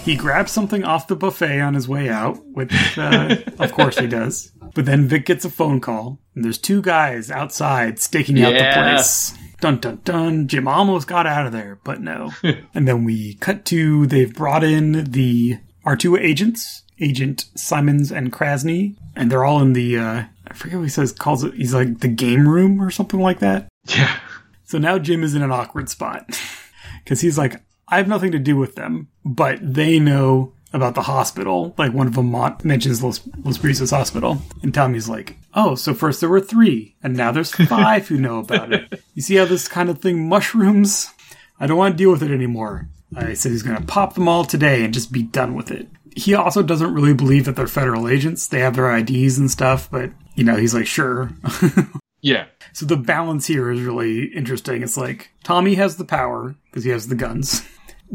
He 0.04 0.16
grabs 0.16 0.52
something 0.52 0.84
off 0.84 1.08
the 1.08 1.16
buffet 1.16 1.62
on 1.62 1.76
his 1.76 1.88
way 1.88 2.10
out, 2.10 2.44
which, 2.48 2.98
uh, 2.98 3.38
of 3.60 3.72
course, 3.72 4.00
he 4.00 4.08
does. 4.08 4.52
But 4.74 4.86
then 4.86 5.08
Vic 5.08 5.26
gets 5.26 5.46
a 5.46 5.50
phone 5.50 5.80
call, 5.80 6.18
and 6.34 6.44
there's 6.44 6.58
two 6.58 6.82
guys 6.82 7.30
outside 7.30 8.00
staking 8.00 8.42
out 8.42 8.54
the 8.54 8.72
place. 8.74 9.34
Dun 9.62 9.78
dun 9.78 10.02
dun. 10.04 10.48
Jim 10.48 10.68
almost 10.68 11.08
got 11.08 11.28
out 11.28 11.46
of 11.46 11.52
there, 11.52 11.80
but 11.84 12.02
no. 12.02 12.32
and 12.74 12.88
then 12.88 13.04
we 13.04 13.36
cut 13.36 13.64
to 13.66 14.08
they've 14.08 14.34
brought 14.34 14.64
in 14.64 15.12
the 15.12 15.60
our 15.86 15.96
two 15.96 16.18
agents, 16.18 16.84
Agent 17.00 17.46
Simons 17.56 18.12
and 18.12 18.34
Krasny, 18.34 18.98
and 19.16 19.32
they're 19.32 19.46
all 19.46 19.62
in 19.62 19.74
the 19.74 19.98
uh, 19.98 20.24
I 20.48 20.54
forget 20.54 20.78
what 20.78 20.84
he 20.84 20.90
says 20.90 21.12
calls 21.12 21.44
it. 21.44 21.54
He's 21.54 21.74
like 21.74 22.00
the 22.00 22.08
game 22.08 22.48
room 22.48 22.82
or 22.82 22.90
something 22.92 23.20
like 23.20 23.40
that. 23.40 23.68
Yeah. 23.88 24.20
So 24.64 24.80
now 24.80 24.98
Jim 24.98 25.24
is 25.24 25.36
in 25.36 25.44
an 25.44 25.52
awkward 25.52 25.90
spot 25.90 26.26
because 27.04 27.22
he's 27.22 27.38
like, 27.38 27.62
I 27.88 27.98
have 27.98 28.08
nothing 28.08 28.32
to 28.32 28.40
do 28.40 28.58
with 28.58 28.76
them, 28.76 29.10
but 29.24 29.60
they 29.62 30.00
know 30.00 30.54
about 30.74 30.96
the 30.96 31.02
hospital. 31.02 31.74
Like 31.78 31.94
one 31.94 32.08
of 32.08 32.16
them 32.16 32.32
mentions 32.64 33.04
Los, 33.04 33.22
Los 33.44 33.58
Brizos 33.58 33.92
Hospital, 33.92 34.42
and 34.64 34.74
Tommy's 34.74 35.10
like, 35.10 35.38
"Oh, 35.54 35.76
so 35.76 35.94
first 35.94 36.20
there 36.20 36.30
were 36.30 36.42
three, 36.42 36.96
and 37.04 37.16
now 37.16 37.32
there's 37.32 37.52
five 37.68 38.08
who 38.08 38.18
know 38.18 38.40
about 38.40 38.74
it. 38.74 39.04
You 39.14 39.22
see 39.22 39.36
how 39.36 39.46
this 39.46 39.68
kind 39.68 39.90
of 39.90 40.00
thing 40.00 40.28
mushrooms? 40.28 41.12
I 41.60 41.68
don't 41.68 41.78
want 41.78 41.94
to 41.94 41.98
deal 41.98 42.12
with 42.12 42.24
it 42.24 42.32
anymore." 42.32 42.88
I 43.16 43.34
said 43.34 43.52
he's 43.52 43.64
going 43.64 43.78
to 43.78 43.86
pop 43.86 44.14
them 44.14 44.30
all 44.30 44.46
today 44.46 44.86
and 44.86 44.94
just 44.94 45.12
be 45.12 45.24
done 45.24 45.54
with 45.54 45.70
it. 45.70 45.88
He 46.16 46.34
also 46.34 46.64
doesn't 46.64 46.94
really 46.94 47.14
believe 47.14 47.44
that 47.44 47.58
they're 47.58 47.68
federal 47.68 48.08
agents. 48.08 48.48
They 48.48 48.60
have 48.60 48.76
their 48.76 48.96
IDs 48.96 49.38
and 49.38 49.52
stuff, 49.52 49.92
but 49.92 50.12
you 50.36 50.44
know, 50.44 50.56
he's 50.56 50.74
like, 50.74 50.88
"Sure." 50.88 51.32
Yeah. 52.22 52.46
So 52.74 52.86
the 52.86 52.98
balance 52.98 53.48
here 53.48 53.72
is 53.72 53.82
really 53.82 54.26
interesting. 54.26 54.84
It's 54.84 54.98
like 54.98 55.32
Tommy 55.44 55.76
has 55.76 55.98
the 55.98 56.06
power 56.06 56.56
because 56.66 56.84
he 56.84 56.92
has 56.92 57.08
the 57.08 57.16
guns. 57.16 57.68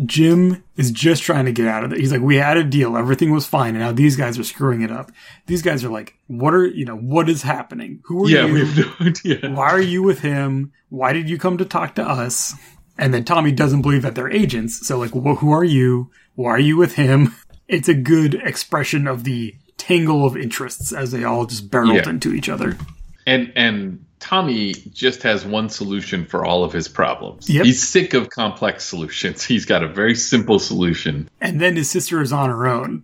Jim 0.04 0.62
is 0.76 0.90
just 0.90 1.22
trying 1.22 1.46
to 1.46 1.52
get 1.52 1.66
out 1.66 1.82
of 1.84 1.92
it. 1.92 1.98
He's 1.98 2.12
like, 2.12 2.20
we 2.20 2.36
had 2.36 2.56
a 2.58 2.64
deal. 2.64 2.96
Everything 2.96 3.30
was 3.30 3.46
fine. 3.46 3.70
And 3.70 3.78
now 3.78 3.92
these 3.92 4.14
guys 4.16 4.38
are 4.38 4.44
screwing 4.44 4.82
it 4.82 4.90
up. 4.90 5.10
These 5.46 5.62
guys 5.62 5.84
are 5.84 5.88
like, 5.88 6.18
what 6.26 6.52
are, 6.52 6.66
you 6.66 6.84
know, 6.84 6.96
what 6.96 7.30
is 7.30 7.42
happening? 7.42 8.00
Who 8.04 8.26
are 8.26 8.28
yeah, 8.28 8.44
you? 8.44 8.52
we 8.52 8.60
have 8.66 8.76
no 8.76 8.92
idea. 9.06 9.50
Why 9.50 9.70
are 9.70 9.80
you 9.80 10.02
with 10.02 10.20
him? 10.20 10.72
Why 10.90 11.12
did 11.14 11.30
you 11.30 11.38
come 11.38 11.56
to 11.58 11.64
talk 11.64 11.94
to 11.94 12.02
us? 12.06 12.52
And 12.98 13.14
then 13.14 13.24
Tommy 13.24 13.52
doesn't 13.52 13.82
believe 13.82 14.02
that 14.02 14.14
they're 14.14 14.30
agents. 14.30 14.86
So 14.86 14.98
like, 14.98 15.14
well, 15.14 15.36
who 15.36 15.50
are 15.52 15.64
you? 15.64 16.10
Why 16.34 16.50
are 16.50 16.58
you 16.60 16.76
with 16.76 16.94
him? 16.94 17.34
It's 17.68 17.88
a 17.88 17.94
good 17.94 18.34
expression 18.34 19.08
of 19.08 19.24
the 19.24 19.52
tangle 19.76 20.24
of 20.24 20.36
interests 20.36 20.92
as 20.92 21.10
they 21.10 21.24
all 21.24 21.46
just 21.46 21.68
barreled 21.68 21.96
Yeah. 21.96 22.10
into 22.10 22.32
each 22.32 22.48
other. 22.48 22.76
And 23.26 23.52
and 23.56 24.04
Tommy 24.18 24.72
just 24.72 25.22
has 25.22 25.44
one 25.44 25.68
solution 25.68 26.24
for 26.24 26.44
all 26.44 26.64
of 26.64 26.72
his 26.72 26.88
problems. 26.88 27.48
Yep. 27.48 27.64
He's 27.64 27.86
sick 27.86 28.14
of 28.14 28.30
complex 28.30 28.84
solutions. 28.84 29.44
He's 29.46 29.64
got 29.64 29.82
a 29.82 29.88
very 29.88 30.14
simple 30.14 30.58
solution. 30.58 31.28
And 31.40 31.60
then 31.60 31.76
his 31.76 31.90
sister 31.90 32.20
is 32.20 32.32
on 32.32 32.50
her 32.50 32.66
own. 32.66 33.02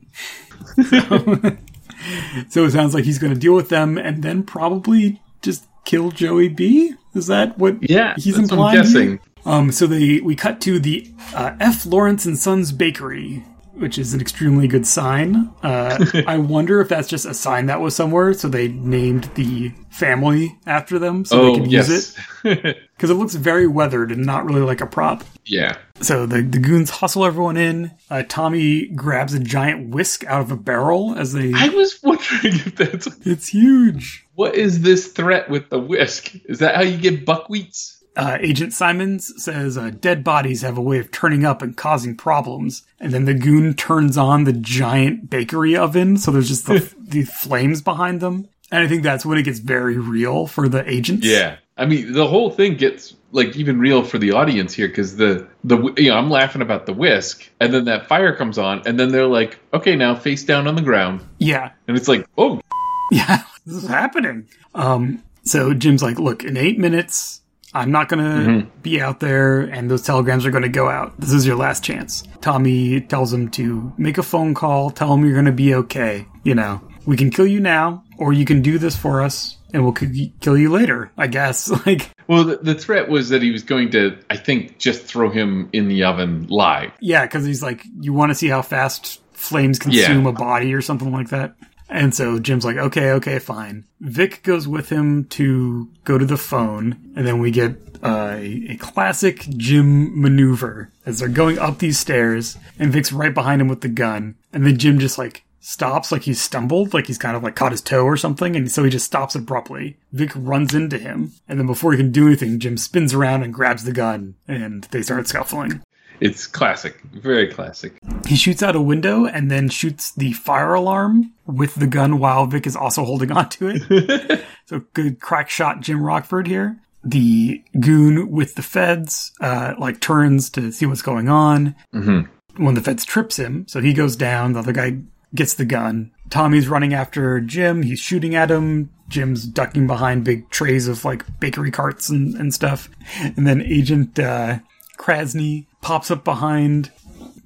so 2.48 2.64
it 2.64 2.70
sounds 2.72 2.94
like 2.94 3.04
he's 3.04 3.18
going 3.18 3.32
to 3.32 3.38
deal 3.38 3.54
with 3.54 3.68
them 3.68 3.98
and 3.98 4.22
then 4.22 4.42
probably 4.42 5.20
just 5.42 5.66
kill 5.84 6.10
Joey 6.10 6.48
B. 6.48 6.94
Is 7.14 7.26
that 7.26 7.58
what 7.58 7.88
Yeah, 7.88 8.14
he's 8.16 8.36
that's 8.36 8.50
what 8.50 8.68
I'm 8.68 8.74
guessing. 8.74 9.20
Um, 9.44 9.72
so 9.72 9.86
they 9.86 10.20
we 10.20 10.34
cut 10.36 10.60
to 10.62 10.78
the 10.78 11.12
uh, 11.34 11.56
F. 11.60 11.84
Lawrence 11.84 12.24
and 12.24 12.38
Sons 12.38 12.72
Bakery, 12.72 13.44
which 13.74 13.98
is 13.98 14.14
an 14.14 14.20
extremely 14.20 14.68
good 14.68 14.86
sign. 14.86 15.50
Uh, 15.62 16.04
I 16.26 16.38
wonder 16.38 16.80
if 16.80 16.88
that's 16.88 17.08
just 17.08 17.26
a 17.26 17.34
sign 17.34 17.66
that 17.66 17.80
was 17.80 17.96
somewhere, 17.96 18.32
so 18.34 18.48
they 18.48 18.68
named 18.68 19.24
the 19.34 19.72
family 19.90 20.58
after 20.66 20.98
them 20.98 21.24
so 21.24 21.36
they 21.36 21.50
oh 21.50 21.54
can 21.56 21.70
yes. 21.70 21.88
use 21.88 22.16
it 22.44 22.76
because 22.96 23.10
it 23.10 23.14
looks 23.14 23.34
very 23.34 23.66
weathered 23.66 24.10
and 24.10 24.24
not 24.24 24.44
really 24.44 24.62
like 24.62 24.80
a 24.80 24.86
prop. 24.86 25.24
yeah. 25.44 25.76
So 26.00 26.26
the, 26.26 26.42
the 26.42 26.58
goons 26.58 26.90
hustle 26.90 27.24
everyone 27.24 27.56
in. 27.56 27.92
Uh, 28.10 28.24
Tommy 28.28 28.88
grabs 28.88 29.34
a 29.34 29.38
giant 29.38 29.94
whisk 29.94 30.24
out 30.24 30.40
of 30.40 30.50
a 30.50 30.56
barrel 30.56 31.14
as 31.16 31.32
they. 31.32 31.52
I 31.54 31.68
was 31.68 31.98
wondering 32.02 32.54
if 32.54 32.74
that's 32.74 33.06
It's 33.24 33.46
huge. 33.48 34.26
what 34.34 34.56
is 34.56 34.82
this 34.82 35.08
threat 35.12 35.48
with 35.48 35.70
the 35.70 35.78
whisk? 35.78 36.34
Is 36.46 36.58
that 36.58 36.74
how 36.74 36.82
you 36.82 36.98
get 36.98 37.24
buckwheats? 37.24 38.01
Uh, 38.14 38.36
Agent 38.40 38.72
Simons 38.74 39.32
says 39.42 39.78
uh, 39.78 39.90
dead 39.90 40.22
bodies 40.22 40.60
have 40.62 40.76
a 40.76 40.82
way 40.82 40.98
of 40.98 41.10
turning 41.10 41.44
up 41.46 41.62
and 41.62 41.76
causing 41.76 42.14
problems. 42.16 42.82
And 43.00 43.12
then 43.12 43.24
the 43.24 43.34
goon 43.34 43.74
turns 43.74 44.18
on 44.18 44.44
the 44.44 44.52
giant 44.52 45.30
bakery 45.30 45.76
oven, 45.76 46.18
so 46.18 46.30
there's 46.30 46.48
just 46.48 46.66
the, 46.66 46.92
the 47.00 47.22
flames 47.22 47.80
behind 47.80 48.20
them. 48.20 48.48
And 48.70 48.82
I 48.84 48.88
think 48.88 49.02
that's 49.02 49.24
when 49.24 49.38
it 49.38 49.42
gets 49.44 49.58
very 49.60 49.98
real 49.98 50.46
for 50.46 50.68
the 50.68 50.88
agents. 50.90 51.26
Yeah. 51.26 51.56
I 51.76 51.86
mean, 51.86 52.12
the 52.12 52.26
whole 52.26 52.50
thing 52.50 52.76
gets 52.76 53.14
like 53.32 53.56
even 53.56 53.78
real 53.78 54.02
for 54.02 54.18
the 54.18 54.32
audience 54.32 54.74
here 54.74 54.88
because 54.88 55.16
the 55.16 55.48
the 55.64 55.92
you 55.96 56.10
know 56.10 56.16
I'm 56.16 56.28
laughing 56.28 56.60
about 56.60 56.84
the 56.84 56.92
whisk, 56.92 57.48
and 57.60 57.72
then 57.72 57.86
that 57.86 58.08
fire 58.08 58.36
comes 58.36 58.58
on, 58.58 58.82
and 58.86 59.00
then 59.00 59.10
they're 59.10 59.26
like, 59.26 59.58
okay, 59.72 59.96
now 59.96 60.14
face 60.14 60.44
down 60.44 60.66
on 60.66 60.74
the 60.74 60.82
ground, 60.82 61.22
Yeah. 61.38 61.70
and 61.88 61.96
it's 61.96 62.08
like, 62.08 62.26
oh, 62.36 62.60
Yeah. 63.10 63.42
This 63.64 63.76
is 63.84 63.88
happening. 63.88 64.48
Um, 64.74 65.22
so 65.44 65.72
Jim's 65.74 66.02
like, 66.02 66.18
look, 66.18 66.44
in 66.44 66.56
eight 66.56 66.78
minutes, 66.78 67.40
I'm 67.74 67.90
not 67.90 68.08
going 68.08 68.22
to 68.24 68.50
Mhm. 68.50 68.66
be 68.82 69.00
out 69.00 69.20
there 69.20 69.60
and 69.60 69.90
those 69.90 70.02
telegrams 70.02 70.44
are 70.44 70.50
going 70.50 70.62
to 70.64 70.68
go 70.68 70.88
out. 70.88 71.18
This 71.18 71.32
is 71.32 71.46
your 71.46 71.56
last 71.56 71.82
chance. 71.82 72.22
Tommy 72.40 73.00
tells 73.00 73.32
him 73.32 73.48
to 73.50 73.92
make 73.96 74.18
a 74.18 74.22
phone 74.22 74.52
call, 74.54 74.90
tell 74.90 75.12
him 75.14 75.24
you're 75.24 75.32
going 75.34 75.46
to 75.46 75.52
be 75.52 75.74
okay. 75.74 76.26
You 76.44 76.54
know, 76.54 76.80
we 77.06 77.16
can 77.16 77.30
kill 77.30 77.46
you 77.46 77.60
now 77.60 78.04
or 78.18 78.32
you 78.32 78.44
can 78.44 78.60
do 78.62 78.76
this 78.78 78.96
for 78.96 79.22
us 79.22 79.56
and 79.72 79.82
we'll 79.84 79.94
kill 79.94 80.58
you 80.58 80.70
later, 80.70 81.10
I 81.16 81.28
guess. 81.28 81.70
Like, 81.86 82.10
well, 82.28 82.44
the, 82.44 82.56
the 82.58 82.74
threat 82.74 83.08
was 83.08 83.30
that 83.30 83.40
he 83.42 83.50
was 83.50 83.62
going 83.62 83.90
to, 83.92 84.16
I 84.30 84.36
think, 84.36 84.78
just 84.78 85.02
throw 85.04 85.30
him 85.30 85.68
in 85.72 85.88
the 85.88 86.04
oven 86.04 86.46
live. 86.50 86.90
yeah, 87.00 87.24
because 87.24 87.44
he's 87.46 87.62
like, 87.62 87.84
you 88.00 88.12
want 88.12 88.30
to 88.30 88.34
see 88.34 88.48
how 88.48 88.60
fast 88.62 89.20
flames 89.32 89.78
consume 89.78 90.24
Yeah. 90.24 90.28
a 90.28 90.32
body 90.32 90.72
or 90.74 90.82
something 90.82 91.10
like 91.10 91.30
that. 91.30 91.54
And 91.92 92.14
so 92.14 92.38
Jim's 92.38 92.64
like, 92.64 92.78
okay, 92.78 93.10
okay, 93.12 93.38
fine. 93.38 93.84
Vic 94.00 94.42
goes 94.42 94.66
with 94.66 94.88
him 94.88 95.26
to 95.26 95.90
go 96.04 96.16
to 96.16 96.24
the 96.24 96.38
phone, 96.38 97.12
and 97.14 97.26
then 97.26 97.38
we 97.38 97.50
get 97.50 97.76
uh, 98.02 98.38
a, 98.40 98.76
classic 98.80 99.40
Jim 99.50 100.18
maneuver 100.18 100.90
as 101.04 101.18
they're 101.18 101.28
going 101.28 101.58
up 101.58 101.78
these 101.78 101.98
stairs, 101.98 102.56
and 102.78 102.90
Vic's 102.90 103.12
right 103.12 103.34
behind 103.34 103.60
him 103.60 103.68
with 103.68 103.82
the 103.82 103.90
gun, 103.90 104.36
and 104.54 104.64
then 104.64 104.78
Jim 104.78 104.98
just 104.98 105.18
like 105.18 105.44
stops, 105.60 106.10
like 106.10 106.22
he's 106.22 106.40
stumbled, 106.40 106.94
like 106.94 107.06
he's 107.06 107.18
kind 107.18 107.36
of 107.36 107.42
like 107.42 107.54
caught 107.54 107.72
his 107.72 107.82
toe 107.82 108.04
or 108.04 108.16
something, 108.16 108.56
and 108.56 108.72
so 108.72 108.82
he 108.84 108.90
just 108.90 109.06
stops 109.06 109.34
abruptly. 109.34 109.98
Vic 110.12 110.30
runs 110.34 110.74
into 110.74 110.96
him, 110.96 111.32
and 111.46 111.58
then 111.58 111.66
before 111.66 111.92
he 111.92 111.98
can 111.98 112.10
do 112.10 112.26
anything, 112.26 112.58
Jim 112.58 112.78
spins 112.78 113.12
around 113.12 113.42
and 113.42 113.52
grabs 113.52 113.84
the 113.84 113.92
gun, 113.92 114.34
and 114.48 114.84
they 114.84 115.02
start 115.02 115.28
scuffling. 115.28 115.82
It's 116.22 116.46
classic, 116.46 117.00
very 117.12 117.48
classic. 117.48 117.94
He 118.28 118.36
shoots 118.36 118.62
out 118.62 118.76
a 118.76 118.80
window 118.80 119.26
and 119.26 119.50
then 119.50 119.68
shoots 119.68 120.12
the 120.12 120.32
fire 120.34 120.72
alarm 120.72 121.32
with 121.46 121.74
the 121.74 121.88
gun 121.88 122.20
while 122.20 122.46
Vic 122.46 122.64
is 122.64 122.76
also 122.76 123.04
holding 123.04 123.32
onto 123.32 123.66
it. 123.68 124.44
so 124.66 124.84
good 124.94 125.20
crack 125.20 125.50
shot 125.50 125.80
Jim 125.80 126.00
Rockford 126.00 126.46
here. 126.46 126.78
The 127.02 127.64
goon 127.80 128.30
with 128.30 128.54
the 128.54 128.62
feds 128.62 129.32
uh, 129.40 129.74
like 129.78 130.00
turns 130.00 130.48
to 130.50 130.70
see 130.70 130.86
what's 130.86 131.02
going 131.02 131.28
on. 131.28 131.74
Mm-hmm. 131.92 132.64
When 132.64 132.74
the 132.76 132.82
feds 132.82 133.04
trips 133.04 133.36
him, 133.36 133.66
so 133.66 133.80
he 133.80 133.92
goes 133.92 134.14
down. 134.14 134.52
The 134.52 134.60
other 134.60 134.72
guy 134.72 134.98
gets 135.34 135.54
the 135.54 135.64
gun. 135.64 136.12
Tommy's 136.30 136.68
running 136.68 136.94
after 136.94 137.40
Jim. 137.40 137.82
He's 137.82 137.98
shooting 137.98 138.36
at 138.36 138.48
him. 138.48 138.90
Jim's 139.08 139.44
ducking 139.44 139.88
behind 139.88 140.24
big 140.24 140.48
trays 140.50 140.86
of 140.86 141.04
like 141.04 141.24
bakery 141.40 141.72
carts 141.72 142.08
and, 142.10 142.36
and 142.36 142.54
stuff. 142.54 142.88
And 143.20 143.44
then 143.44 143.60
Agent 143.62 144.20
uh, 144.20 144.60
Krasny 144.96 145.66
pops 145.82 146.10
up 146.10 146.24
behind 146.24 146.90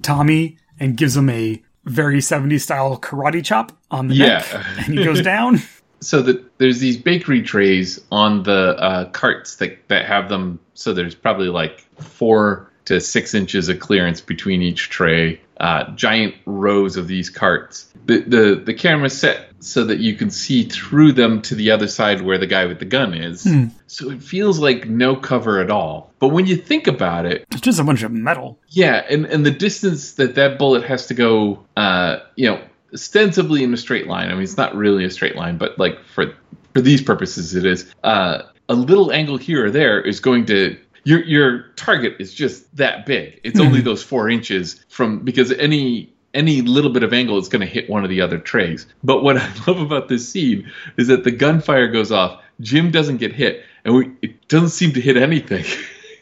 Tommy 0.01 0.57
and 0.79 0.95
gives 0.95 1.17
him 1.17 1.29
a 1.29 1.61
very 1.83 2.19
70s 2.19 2.61
style 2.61 2.97
karate 2.99 3.43
chop 3.43 3.71
on 3.91 4.07
the 4.07 4.15
Yeah. 4.15 4.27
neck. 4.27 4.65
And 4.77 4.97
he 4.97 5.03
goes 5.03 5.21
down. 5.33 5.59
So 5.99 6.21
that 6.21 6.57
there's 6.59 6.79
these 6.79 6.95
bakery 6.97 7.41
trays 7.41 7.99
on 8.11 8.43
the 8.43 8.75
uh, 8.77 9.09
carts 9.09 9.55
that 9.57 9.87
that 9.89 10.05
have 10.05 10.29
them. 10.29 10.59
So 10.75 10.93
there's 10.93 11.15
probably 11.15 11.47
like 11.49 11.79
four 11.99 12.71
to 12.85 13.01
six 13.01 13.33
inches 13.33 13.67
of 13.67 13.79
clearance 13.79 14.21
between 14.21 14.61
each 14.61 14.89
tray. 14.89 15.41
Uh, 15.59 15.89
giant 15.95 16.35
rows 16.45 16.97
of 16.97 17.07
these 17.07 17.29
carts. 17.31 17.91
The 18.07 18.19
the 18.21 18.61
the 18.65 18.73
camera's 18.73 19.17
set 19.17 19.43
so 19.59 19.83
that 19.85 19.99
you 19.99 20.15
can 20.15 20.29
see 20.29 20.63
through 20.63 21.13
them 21.13 21.41
to 21.41 21.55
the 21.55 21.71
other 21.71 21.87
side 21.87 22.21
where 22.21 22.37
the 22.37 22.47
guy 22.47 22.65
with 22.65 22.79
the 22.79 22.85
gun 22.85 23.13
is. 23.13 23.43
Hmm. 23.43 23.65
So 23.87 24.11
it 24.11 24.21
feels 24.21 24.59
like 24.59 24.87
no 24.87 25.15
cover 25.15 25.59
at 25.59 25.69
all. 25.71 26.11
But 26.19 26.29
when 26.29 26.45
you 26.45 26.55
think 26.55 26.87
about 26.87 27.25
it, 27.25 27.45
It's 27.51 27.61
just 27.61 27.79
a 27.79 27.83
bunch 27.83 28.03
of 28.03 28.11
metal. 28.11 28.59
yeah, 28.69 29.03
and, 29.09 29.25
and 29.25 29.45
the 29.45 29.51
distance 29.51 30.13
that 30.13 30.35
that 30.35 30.57
bullet 30.59 30.83
has 30.85 31.07
to 31.07 31.13
go, 31.13 31.65
uh, 31.75 32.19
you 32.35 32.49
know, 32.49 32.61
ostensibly 32.93 33.63
in 33.63 33.73
a 33.73 33.77
straight 33.77 34.07
line. 34.07 34.29
I 34.29 34.33
mean, 34.33 34.43
it's 34.43 34.57
not 34.57 34.75
really 34.75 35.03
a 35.05 35.09
straight 35.09 35.35
line, 35.35 35.57
but 35.57 35.77
like 35.79 35.97
for 36.13 36.33
for 36.73 36.81
these 36.81 37.01
purposes, 37.01 37.55
it 37.55 37.65
is. 37.65 37.91
Uh, 38.03 38.43
a 38.69 38.75
little 38.75 39.11
angle 39.11 39.37
here 39.37 39.65
or 39.65 39.71
there 39.71 40.01
is 40.01 40.19
going 40.19 40.45
to 40.47 40.77
your 41.03 41.23
your 41.23 41.69
target 41.77 42.15
is 42.19 42.33
just 42.33 42.75
that 42.77 43.05
big. 43.05 43.39
It's 43.43 43.59
only 43.59 43.81
those 43.81 44.03
four 44.03 44.29
inches 44.29 44.83
from 44.89 45.19
because 45.23 45.51
any 45.53 46.13
any 46.33 46.61
little 46.61 46.91
bit 46.91 47.03
of 47.03 47.13
angle 47.13 47.37
is 47.37 47.49
going 47.49 47.61
to 47.61 47.67
hit 47.67 47.89
one 47.89 48.03
of 48.03 48.09
the 48.09 48.21
other 48.21 48.37
trays. 48.37 48.87
But 49.03 49.23
what 49.23 49.37
I 49.41 49.51
love 49.67 49.79
about 49.79 50.07
this 50.07 50.27
scene 50.27 50.71
is 50.97 51.07
that 51.07 51.23
the 51.23 51.31
gunfire 51.31 51.87
goes 51.87 52.11
off. 52.11 52.41
Jim 52.59 52.91
doesn't 52.91 53.17
get 53.17 53.33
hit, 53.33 53.63
and 53.85 53.95
we, 53.95 54.11
it 54.21 54.47
doesn't 54.47 54.69
seem 54.69 54.93
to 54.93 55.01
hit 55.01 55.17
anything. 55.17 55.65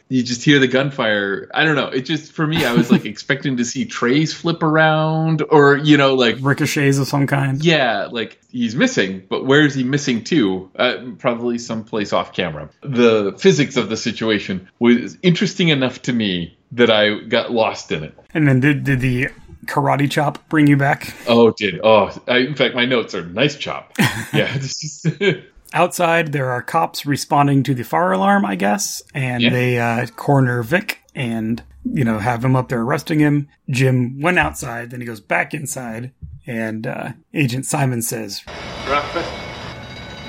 you 0.08 0.22
just 0.22 0.44
hear 0.44 0.58
the 0.58 0.68
gunfire. 0.68 1.50
I 1.52 1.64
don't 1.64 1.74
know. 1.74 1.88
It 1.88 2.02
just 2.02 2.32
for 2.32 2.46
me, 2.46 2.64
I 2.64 2.72
was 2.74 2.90
like 2.90 3.04
expecting 3.06 3.56
to 3.56 3.64
see 3.64 3.84
trays 3.84 4.32
flip 4.32 4.62
around, 4.62 5.42
or 5.50 5.76
you 5.76 5.96
know, 5.96 6.14
like 6.14 6.36
ricochets 6.40 6.98
of 6.98 7.08
some 7.08 7.26
kind. 7.26 7.64
Yeah, 7.64 8.08
like 8.10 8.38
he's 8.50 8.74
missing, 8.74 9.24
but 9.28 9.44
where 9.44 9.64
is 9.64 9.74
he 9.74 9.82
missing 9.82 10.24
to? 10.24 10.70
Uh, 10.76 10.96
probably 11.18 11.58
someplace 11.58 12.12
off 12.12 12.32
camera. 12.32 12.70
The 12.82 13.34
physics 13.38 13.76
of 13.76 13.88
the 13.88 13.96
situation 13.96 14.68
was 14.78 15.16
interesting 15.22 15.68
enough 15.68 16.02
to 16.02 16.12
me 16.12 16.56
that 16.72 16.90
I 16.90 17.20
got 17.20 17.52
lost 17.52 17.90
in 17.92 18.04
it. 18.04 18.14
And 18.34 18.46
then 18.46 18.60
did, 18.60 18.84
did 18.84 19.00
the 19.00 19.28
karate 19.66 20.10
chop 20.10 20.48
bring 20.48 20.66
you 20.66 20.76
back? 20.76 21.14
Oh, 21.28 21.48
it 21.48 21.56
did 21.56 21.80
oh? 21.82 22.10
I, 22.28 22.38
in 22.38 22.54
fact, 22.54 22.74
my 22.74 22.84
notes 22.84 23.14
are 23.14 23.24
nice 23.24 23.56
chop. 23.56 23.92
Yeah, 24.32 24.56
this 24.58 25.04
is. 25.04 25.36
Outside, 25.74 26.32
there 26.32 26.50
are 26.50 26.62
cops 26.62 27.04
responding 27.04 27.62
to 27.64 27.74
the 27.74 27.82
fire 27.84 28.12
alarm, 28.12 28.44
I 28.44 28.54
guess, 28.56 29.02
and 29.14 29.42
Yeah. 29.42 29.50
they 29.50 29.78
uh, 29.78 30.06
corner 30.16 30.62
Vic 30.62 31.00
and, 31.14 31.62
you 31.84 32.04
know, 32.04 32.18
have 32.18 32.44
him 32.44 32.54
up 32.56 32.68
there 32.68 32.80
arresting 32.82 33.18
him. 33.18 33.48
Jim 33.68 34.20
went 34.20 34.38
outside, 34.38 34.90
then 34.90 35.00
he 35.00 35.06
goes 35.06 35.20
back 35.20 35.52
inside, 35.54 36.12
and 36.46 36.86
uh, 36.86 37.12
Agent 37.34 37.66
Simon 37.66 38.00
says, 38.00 38.42
Rockford, 38.88 39.24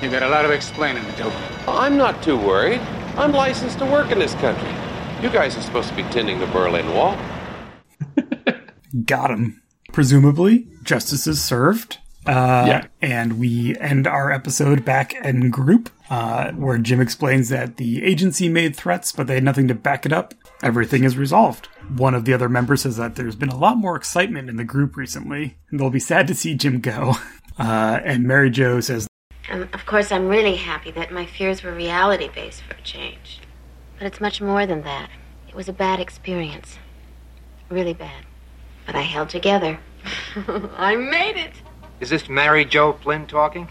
you 0.02 0.10
got 0.10 0.22
a 0.24 0.28
lot 0.28 0.44
of 0.44 0.50
explaining 0.50 1.04
to 1.04 1.12
do. 1.12 1.30
I'm 1.68 1.96
not 1.96 2.22
too 2.22 2.36
worried. 2.36 2.80
I'm 3.16 3.32
licensed 3.32 3.78
to 3.78 3.86
work 3.86 4.10
in 4.10 4.18
this 4.18 4.34
country. 4.34 4.68
You 5.22 5.30
guys 5.30 5.56
are 5.56 5.62
supposed 5.62 5.88
to 5.88 5.94
be 5.96 6.02
tending 6.04 6.38
the 6.40 6.46
Berlin 6.48 6.92
Wall. 6.94 7.16
Got 9.04 9.30
him. 9.30 9.62
Presumably, 9.92 10.66
justice 10.82 11.26
is 11.26 11.42
served. 11.42 11.98
Uh, 12.26 12.64
Yeah. 12.68 12.86
And 13.00 13.38
we 13.38 13.76
end 13.78 14.06
our 14.06 14.30
episode 14.30 14.84
back 14.84 15.14
in 15.14 15.50
group, 15.50 15.88
uh, 16.10 16.52
where 16.52 16.76
Jim 16.78 17.00
explains 17.00 17.48
that 17.48 17.76
the 17.78 18.04
agency 18.04 18.48
made 18.48 18.76
threats, 18.76 19.12
but 19.12 19.26
they 19.26 19.34
had 19.34 19.44
nothing 19.44 19.68
to 19.68 19.74
back 19.74 20.04
it 20.04 20.12
up. 20.12 20.34
Everything 20.62 21.04
is 21.04 21.16
resolved. 21.16 21.66
One 21.96 22.14
of 22.14 22.24
the 22.26 22.34
other 22.34 22.48
members 22.48 22.82
says 22.82 22.96
that 22.98 23.14
there's 23.16 23.36
been 23.36 23.48
a 23.48 23.56
lot 23.56 23.78
more 23.78 23.96
excitement 23.96 24.50
in 24.50 24.56
the 24.56 24.64
group 24.64 24.96
recently, 24.96 25.56
and 25.70 25.80
they'll 25.80 25.88
be 25.90 26.00
sad 26.00 26.26
to 26.28 26.34
see 26.34 26.54
Jim 26.54 26.80
go. 26.80 27.16
Uh, 27.58 27.98
and 28.04 28.22
Mary 28.22 28.50
Jo 28.50 28.78
says, 28.78 29.08
And 29.50 29.62
of 29.74 29.84
course, 29.84 30.12
I'm 30.12 30.28
really 30.28 30.54
happy 30.54 30.92
that 30.92 31.10
my 31.10 31.26
fears 31.26 31.64
were 31.64 31.74
reality 31.74 32.28
based 32.32 32.62
for 32.62 32.74
a 32.76 32.82
change. 32.82 33.40
But 33.98 34.06
it's 34.06 34.20
much 34.20 34.40
more 34.40 34.64
than 34.64 34.82
that. 34.82 35.10
It 35.48 35.56
was 35.56 35.68
a 35.68 35.72
bad 35.72 35.98
experience. 35.98 36.78
Really 37.68 37.94
bad. 37.94 38.26
But 38.88 38.96
I 38.96 39.02
held 39.02 39.28
together. 39.28 39.78
I 40.78 40.96
made 40.96 41.36
it. 41.36 41.52
Is 42.00 42.08
this 42.08 42.26
Mary 42.30 42.64
Jo 42.64 42.94
Flynn 42.94 43.26
talking? 43.26 43.68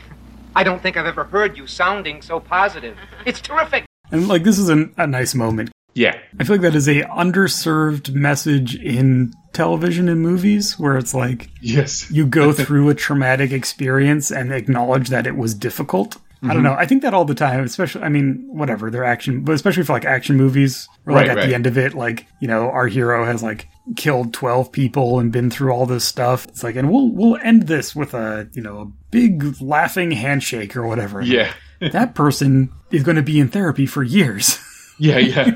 I 0.55 0.63
don't 0.63 0.79
think 0.79 0.95
I've 0.95 1.07
ever 1.07 1.23
heard 1.23 1.57
you 1.57 1.65
sounding 1.65 2.21
so 2.21 2.39
positive. 2.39 2.95
It's 3.25 3.41
terrific. 3.41 3.85
and 4.11 4.27
like 4.27 4.43
this 4.43 4.59
is 4.59 4.69
a, 4.69 4.87
a 4.95 5.07
nice 5.07 5.33
moment. 5.33 5.71
Yeah. 5.95 6.15
I 6.39 6.43
feel 6.43 6.57
like 6.57 6.61
that 6.61 6.75
is 6.75 6.87
a 6.87 7.01
underserved 7.05 8.13
message 8.13 8.75
in 8.75 9.33
television 9.53 10.07
and 10.07 10.21
movies 10.21 10.77
where 10.77 10.95
it's 10.97 11.15
like 11.15 11.49
Yes. 11.61 12.11
you 12.11 12.27
go 12.27 12.53
through 12.53 12.89
a 12.89 12.93
traumatic 12.93 13.51
experience 13.51 14.29
and 14.31 14.53
acknowledge 14.53 15.09
that 15.09 15.25
it 15.25 15.35
was 15.35 15.55
difficult. 15.55 16.17
I 16.43 16.53
don't 16.53 16.61
know. 16.63 16.71
Mm-hmm. 16.71 16.79
I 16.79 16.85
think 16.85 17.01
that 17.01 17.13
all 17.13 17.25
the 17.25 17.33
time, 17.33 17.63
especially, 17.63 18.03
I 18.03 18.09
mean, 18.09 18.45
whatever, 18.47 18.91
they're 18.91 19.03
action, 19.03 19.41
but 19.43 19.53
especially 19.55 19.83
for 19.83 19.93
like 19.93 20.05
action 20.05 20.35
movies, 20.37 20.87
or 21.05 21.13
like 21.13 21.21
Right, 21.21 21.29
at 21.31 21.37
right. 21.37 21.47
the 21.47 21.55
end 21.55 21.65
of 21.65 21.77
it, 21.77 21.93
like, 21.95 22.27
you 22.39 22.47
know, 22.47 22.69
our 22.69 22.87
hero 22.87 23.25
has 23.25 23.41
like 23.41 23.67
killed 23.95 24.33
12 24.33 24.71
people 24.71 25.19
and 25.19 25.31
been 25.31 25.49
through 25.49 25.71
all 25.71 25.85
this 25.85 26.05
stuff. 26.05 26.45
It's 26.47 26.63
like, 26.63 26.75
and 26.75 26.91
we'll, 26.91 27.09
we'll 27.11 27.37
end 27.37 27.67
this 27.67 27.95
with 27.95 28.13
a, 28.13 28.47
you 28.53 28.61
know, 28.61 28.79
a 28.81 28.85
big 29.09 29.59
laughing 29.61 30.11
handshake 30.11 30.75
or 30.77 30.85
whatever. 30.85 31.21
Yeah. 31.21 31.51
that 31.91 32.13
person 32.15 32.71
is 32.91 33.03
going 33.03 33.17
to 33.17 33.23
be 33.23 33.39
in 33.39 33.47
therapy 33.49 33.85
for 33.85 34.03
years. 34.03 34.59
Yeah, 34.99 35.19
yeah. 35.19 35.51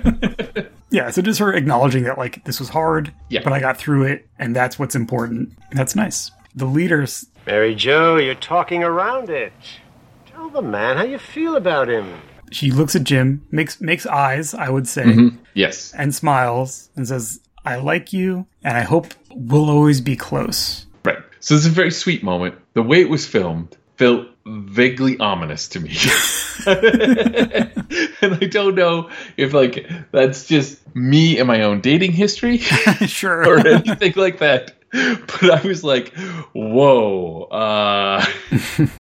yeah. 0.92 1.10
So 1.10 1.24
just 1.24 1.40
her 1.40 1.52
acknowledging 1.52 2.04
that 2.04 2.20
like 2.20 2.44
this 2.46 2.60
was 2.60 2.70
hard, 2.70 3.12
Yeah. 3.28 3.42
but 3.44 3.52
I 3.54 3.60
got 3.60 3.76
through 3.76 4.04
it 4.04 4.28
and 4.38 4.56
that's 4.56 4.78
what's 4.78 4.94
important. 4.94 5.58
That's 5.72 5.96
nice. 5.96 6.30
The 6.54 6.66
leaders 6.68 7.26
Mary 7.48 7.74
Jo, 7.74 8.18
you're 8.18 8.36
talking 8.36 8.84
around 8.84 9.32
it. 9.32 9.52
Tell 10.42 10.50
the 10.50 10.62
man 10.64 10.98
how 10.98 11.04
you 11.04 11.20
feel 11.20 11.56
about 11.56 11.88
him. 11.88 12.20
She 12.52 12.72
looks 12.72 12.96
at 12.96 13.04
Jim, 13.04 13.46
makes 13.52 13.80
makes 13.80 14.08
eyes, 14.08 14.56
I 14.56 14.70
would 14.72 14.88
say, 14.88 15.04
Mhm. 15.04 15.38
Yes. 15.54 15.94
and 15.96 16.16
smiles 16.16 16.90
and 16.96 17.08
says, 17.08 17.42
"I 17.64 17.76
like 17.76 18.12
you, 18.12 18.48
and 18.64 18.76
I 18.76 18.82
hope 18.82 19.14
we'll 19.36 19.70
always 19.70 20.02
be 20.02 20.16
close." 20.16 20.88
Right. 21.06 21.20
So 21.42 21.54
it's 21.54 21.68
a 21.68 21.70
very 21.70 21.92
sweet 21.92 22.24
moment. 22.24 22.56
The 22.74 22.82
way 22.82 23.02
it 23.02 23.10
was 23.10 23.24
filmed 23.24 23.78
felt 23.98 24.26
vaguely 24.48 25.16
ominous 25.20 25.68
to 25.68 25.80
me. 25.80 25.92
and 26.66 28.34
I 28.42 28.48
don't 28.50 28.74
know 28.74 29.10
if 29.38 29.54
like 29.54 29.88
that's 30.12 30.48
just 30.48 30.80
me 30.96 31.38
and 31.38 31.48
my 31.48 31.62
own 31.62 31.82
dating 31.82 32.14
history 32.14 32.58
sure 33.06 33.46
or 33.48 33.60
anything 33.60 34.14
like 34.16 34.40
that. 34.40 34.72
But 35.42 35.50
I 35.50 35.66
was 35.68 35.84
like, 35.84 36.14
whoa. 36.54 37.44
Uh, 37.52 38.26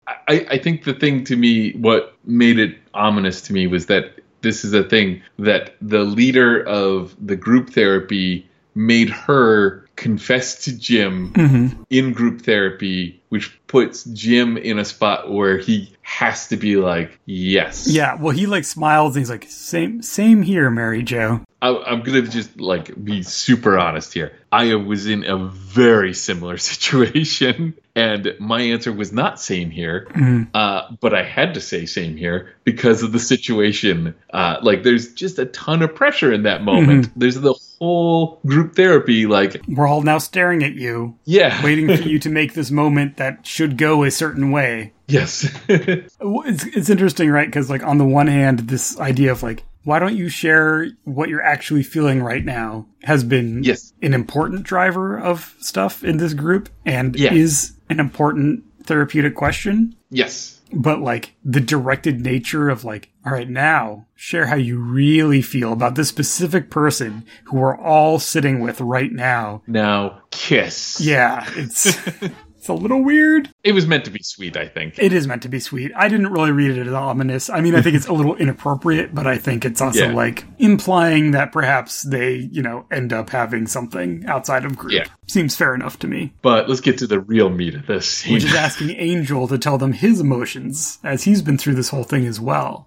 I, 0.06 0.46
I 0.50 0.58
think 0.58 0.84
the 0.84 0.92
thing 0.94 1.24
to 1.24 1.36
me, 1.36 1.72
what 1.72 2.14
made 2.24 2.58
it 2.58 2.76
ominous 2.94 3.40
to 3.42 3.52
me 3.52 3.66
was 3.66 3.86
that 3.86 4.20
this 4.42 4.64
is 4.64 4.72
a 4.74 4.82
thing 4.84 5.22
that 5.38 5.74
the 5.80 6.04
leader 6.04 6.62
of 6.62 7.16
the 7.24 7.36
group 7.36 7.70
therapy 7.70 8.46
made 8.74 9.10
her 9.10 9.84
confess 9.96 10.64
to 10.64 10.78
Jim 10.78 11.32
Mhm. 11.32 11.84
in 11.90 12.12
group 12.12 12.42
therapy, 12.42 13.20
which 13.28 13.58
puts 13.66 14.04
Jim 14.04 14.56
in 14.56 14.78
a 14.78 14.84
spot 14.84 15.30
where 15.30 15.58
he 15.58 15.94
has 16.02 16.48
to 16.48 16.56
be 16.56 16.76
like, 16.76 17.18
yes. 17.26 17.86
Yeah, 17.86 18.14
well, 18.14 18.34
he 18.34 18.46
like 18.46 18.64
smiles 18.64 19.14
and 19.14 19.20
he's 19.20 19.30
like, 19.30 19.46
"Same, 19.48 20.02
same 20.02 20.42
here, 20.42 20.70
Mary 20.70 21.02
Jo." 21.02 21.42
I, 21.60 21.76
I'm 21.76 22.02
gonna 22.02 22.22
just 22.22 22.60
like 22.60 22.92
be 23.04 23.22
super 23.22 23.78
honest 23.78 24.12
here. 24.14 24.32
I 24.50 24.74
was 24.76 25.06
in 25.06 25.24
a 25.24 25.36
very 25.36 26.14
similar 26.14 26.56
situation, 26.72 27.74
and 27.94 28.34
my 28.38 28.60
answer 28.60 28.92
was 28.92 29.12
not 29.12 29.40
same 29.40 29.70
here. 29.70 30.06
Mhm. 30.10 30.48
Uh, 30.54 30.94
but 31.00 31.14
I 31.14 31.22
had 31.24 31.54
to 31.54 31.60
say 31.60 31.84
same 31.84 32.16
here 32.16 32.54
because 32.64 33.02
of 33.02 33.12
the 33.12 33.18
situation. 33.18 34.14
Uh, 34.32 34.56
like, 34.62 34.82
there's 34.84 35.12
just 35.14 35.38
a 35.38 35.46
ton 35.46 35.82
of 35.82 35.94
pressure 35.94 36.32
in 36.32 36.44
that 36.44 36.62
moment. 36.62 37.10
There's 37.16 37.34
the 37.34 37.54
whole 37.78 38.40
group 38.46 38.74
therapy, 38.74 39.26
like, 39.26 39.60
We're 39.68 39.86
all 39.86 40.02
now 40.02 40.18
staring 40.18 40.62
at 40.62 40.74
you, 40.74 41.16
yeah, 41.24 41.62
waiting 41.62 41.88
for 41.88 42.02
you 42.08 42.18
to 42.20 42.30
make 42.30 42.54
this 42.54 42.70
moment 42.70 43.17
that 43.18 43.46
should 43.46 43.76
go 43.76 44.02
a 44.02 44.10
certain 44.10 44.50
way. 44.50 44.92
yes, 45.06 45.44
It's 45.68 46.64
it's 46.64 46.90
interesting, 46.90 47.30
right? 47.30 47.46
Because 47.46 47.70
like 47.70 47.82
on 47.84 47.98
the 47.98 48.04
one 48.06 48.26
hand, 48.26 48.60
this 48.60 48.98
idea 48.98 49.30
of 49.32 49.42
like, 49.42 49.64
why 49.84 49.98
don't 49.98 50.16
you 50.16 50.28
share 50.28 50.88
what 51.04 51.28
you're 51.28 51.42
actually 51.42 51.82
feeling 51.82 52.22
right 52.22 52.44
now 52.44 52.86
has 53.04 53.22
been 53.24 53.62
Yes. 53.62 53.92
an 54.02 54.12
important 54.14 54.64
driver 54.64 55.18
of 55.18 55.54
stuff 55.60 56.02
in 56.04 56.16
this 56.18 56.34
group 56.34 56.68
and 56.84 57.14
Yeah. 57.16 57.32
is 57.32 57.72
an 57.88 58.00
important 58.00 58.64
therapeutic 58.84 59.34
question. 59.34 59.94
yes, 60.10 60.60
But 60.72 61.00
like 61.00 61.34
the 61.44 61.60
directed 61.60 62.20
nature 62.20 62.68
of 62.68 62.84
like, 62.84 63.10
all 63.24 63.32
right, 63.32 63.48
now 63.48 64.06
share 64.14 64.46
how 64.46 64.56
you 64.56 64.78
really 64.78 65.40
feel 65.42 65.72
about 65.72 65.94
this 65.94 66.08
specific 66.08 66.70
person 66.70 67.24
who 67.44 67.58
we're 67.58 67.76
all 67.78 68.18
sitting 68.18 68.60
with 68.60 68.80
right 68.80 69.12
now. 69.12 69.62
now 69.66 70.20
kiss. 70.30 71.00
Yeah, 71.00 71.44
it's 71.56 71.96
it's 72.68 72.78
a 72.78 72.82
little 72.82 73.02
weird. 73.02 73.48
It 73.64 73.72
was 73.72 73.86
meant 73.86 74.04
to 74.04 74.10
be 74.10 74.22
sweet, 74.22 74.54
I 74.56 74.68
think. 74.68 74.98
It 74.98 75.12
is 75.14 75.26
meant 75.26 75.40
to 75.42 75.48
be 75.48 75.58
sweet. 75.58 75.90
I 75.96 76.08
didn't 76.08 76.28
really 76.28 76.52
read 76.52 76.76
it 76.76 76.86
as 76.86 76.92
ominous. 76.92 77.48
I 77.48 77.62
mean, 77.62 77.74
I 77.74 77.80
think 77.80 77.96
it's 77.96 78.06
a 78.06 78.12
little 78.12 78.36
inappropriate, 78.36 79.14
but 79.14 79.26
I 79.26 79.38
think 79.38 79.64
it's 79.64 79.80
also 79.80 80.08
Yeah. 80.08 80.12
like 80.12 80.44
implying 80.58 81.30
that 81.30 81.50
perhaps 81.50 82.02
they, 82.02 82.34
you 82.52 82.60
know, 82.60 82.84
end 82.90 83.14
up 83.14 83.30
having 83.30 83.66
something 83.66 84.24
outside 84.26 84.66
of 84.66 84.76
group. 84.76 84.92
Yeah. 84.92 85.04
Seems 85.28 85.56
fair 85.56 85.74
enough 85.74 85.98
to 86.00 86.06
me. 86.06 86.34
But 86.42 86.68
let's 86.68 86.82
get 86.82 86.98
to 86.98 87.06
the 87.06 87.20
real 87.20 87.48
meat 87.48 87.74
of 87.74 87.86
this 87.86 88.06
scene. 88.06 88.34
Which 88.34 88.44
is 88.44 88.54
asking 88.54 88.90
Angel 88.90 89.48
to 89.48 89.56
tell 89.56 89.78
them 89.78 89.94
his 89.94 90.20
emotions, 90.20 90.98
as 91.02 91.24
he's 91.24 91.40
been 91.40 91.56
through 91.56 91.74
this 91.74 91.88
whole 91.88 92.04
thing 92.04 92.26
as 92.26 92.38
well. 92.38 92.86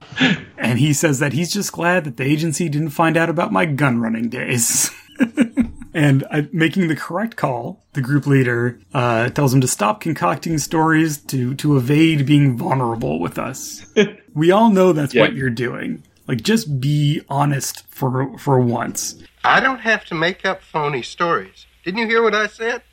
And 0.59 0.77
he 0.77 0.93
says 0.93 1.17
that 1.19 1.33
he's 1.33 1.51
just 1.51 1.71
glad 1.71 2.03
that 2.03 2.17
the 2.17 2.23
agency 2.23 2.69
didn't 2.69 2.89
find 2.91 3.17
out 3.17 3.29
about 3.29 3.51
my 3.51 3.65
gun 3.65 3.99
running 3.99 4.29
days. 4.29 4.91
and 5.93 6.23
uh, 6.31 6.43
making 6.51 6.87
the 6.87 6.95
correct 6.95 7.35
call, 7.35 7.83
the 7.93 8.01
group 8.01 8.25
leader 8.25 8.79
uh, 8.93 9.29
tells 9.29 9.53
him 9.53 9.61
to 9.61 9.67
stop 9.67 10.01
concocting 10.01 10.57
stories 10.57 11.17
to, 11.17 11.53
to 11.55 11.77
evade 11.77 12.25
being 12.25 12.57
vulnerable 12.57 13.19
with 13.19 13.37
us. 13.37 13.85
we 14.33 14.51
all 14.51 14.69
know 14.69 14.93
that's 14.93 15.13
what 15.15 15.33
you're 15.33 15.49
doing. 15.49 16.03
Like, 16.27 16.43
just 16.43 16.79
be 16.79 17.21
honest 17.29 17.85
for 17.87 18.37
for 18.37 18.59
once. 18.59 19.21
I 19.43 19.59
don't 19.59 19.79
have 19.79 20.05
to 20.05 20.15
make 20.15 20.45
up 20.45 20.61
phony 20.61 21.01
stories. 21.01 21.65
Didn't 21.83 21.99
you 21.99 22.07
hear 22.07 22.23
what 22.23 22.35
I 22.35 22.47
said? 22.47 22.83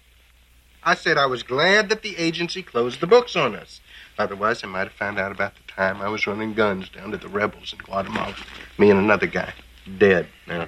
I 0.82 0.94
said 0.94 1.18
I 1.18 1.26
was 1.26 1.42
glad 1.42 1.88
that 1.90 2.02
the 2.02 2.16
agency 2.16 2.62
closed 2.62 3.00
the 3.00 3.06
books 3.06 3.36
on 3.36 3.54
us. 3.54 3.80
Otherwise, 4.18 4.64
I 4.64 4.66
might 4.66 4.88
have 4.88 4.92
found 4.92 5.18
out 5.18 5.30
about 5.30 5.54
the 5.54 5.72
time 5.72 6.00
I 6.00 6.08
was 6.08 6.26
running 6.26 6.54
guns 6.54 6.88
down 6.88 7.10
to 7.12 7.18
the 7.18 7.28
rebels 7.28 7.72
in 7.72 7.78
Guatemala. 7.78 8.34
Me 8.78 8.90
and 8.90 8.98
another 8.98 9.26
guy. 9.26 9.52
Dead 9.98 10.26
now. 10.46 10.66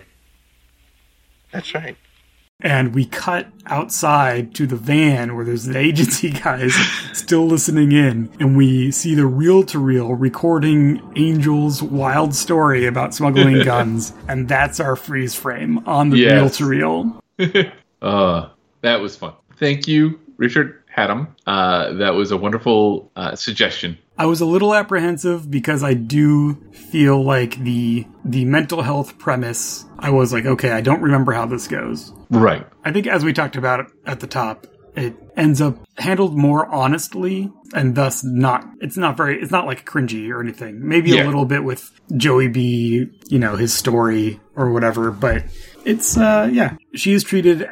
That's 1.50 1.74
right. 1.74 1.96
And 2.62 2.94
we 2.94 3.04
cut 3.04 3.46
outside 3.66 4.54
to 4.54 4.66
the 4.66 4.76
van 4.76 5.34
where 5.34 5.44
there's 5.44 5.64
the 5.64 5.78
agency 5.88 6.30
guys 6.30 6.74
still 7.12 7.46
listening 7.46 7.92
in 7.92 8.30
and 8.40 8.56
we 8.56 8.90
see 8.90 9.14
the 9.14 9.26
reel 9.26 9.62
to 9.62 9.78
reel 9.78 10.14
recording 10.14 11.00
angel's 11.16 11.82
wild 11.82 12.34
story 12.34 12.86
about 12.86 13.14
smuggling 13.14 13.62
guns 13.64 14.12
and 14.28 14.48
that's 14.48 14.80
our 14.80 14.96
freeze 14.96 15.34
frame 15.34 15.86
on 15.86 16.10
the 16.10 16.24
reel 16.24 16.50
to 16.50 16.66
reel. 16.66 17.22
Uh, 18.02 18.48
that 18.82 19.00
was 19.00 19.16
fun. 19.16 19.34
Thank 19.56 19.86
you, 19.86 20.18
Richard 20.36 20.82
Haddam. 20.86 21.36
Uh, 21.46 21.92
that 21.94 22.14
was 22.14 22.30
a 22.30 22.36
wonderful 22.36 23.10
uh, 23.16 23.34
suggestion. 23.36 23.98
I 24.20 24.26
was 24.26 24.40
a 24.40 24.46
little 24.54 24.72
apprehensive 24.74 25.50
because 25.50 25.82
i 25.82 25.94
do 25.94 26.54
feel 26.92 27.22
like 27.24 27.52
the 27.64 28.06
the 28.24 28.44
mental 28.44 28.82
health 28.82 29.18
premise 29.18 29.84
i 29.98 30.10
was 30.10 30.32
like 30.32 30.44
okay 30.46 30.70
i 30.70 30.80
don't 30.80 31.02
remember 31.02 31.32
how 31.32 31.46
this 31.46 31.66
goes 31.68 32.12
Right. 32.32 32.64
I 32.84 32.92
think 32.92 33.08
as 33.08 33.24
we 33.24 33.32
talked 33.32 33.56
about 33.56 33.90
at 34.06 34.20
the 34.20 34.28
top, 34.28 34.68
it 34.94 35.14
ends 35.36 35.60
up 35.60 35.74
handled 35.98 36.38
more 36.38 36.64
honestly 36.72 37.50
and 37.74 37.96
thus 37.96 38.22
not 38.22 38.64
it's 38.80 38.96
not 38.96 39.16
very 39.16 39.42
it's 39.42 39.50
not 39.50 39.66
like 39.66 39.84
cringy 39.84 40.30
or 40.30 40.40
anything. 40.40 40.86
Maybe 40.86 41.10
Yeah. 41.10 41.24
a 41.24 41.26
little 41.26 41.44
bit 41.44 41.64
with 41.64 41.90
Joey 42.16 42.46
B, 42.46 43.08
you 43.28 43.38
know, 43.40 43.56
his 43.56 43.74
story 43.74 44.38
or 44.54 44.70
whatever, 44.72 45.10
but 45.10 45.42
it's 45.84 46.16
uh 46.16 46.48
yeah, 46.52 46.76
she 46.94 47.12
is 47.14 47.24
treated 47.24 47.66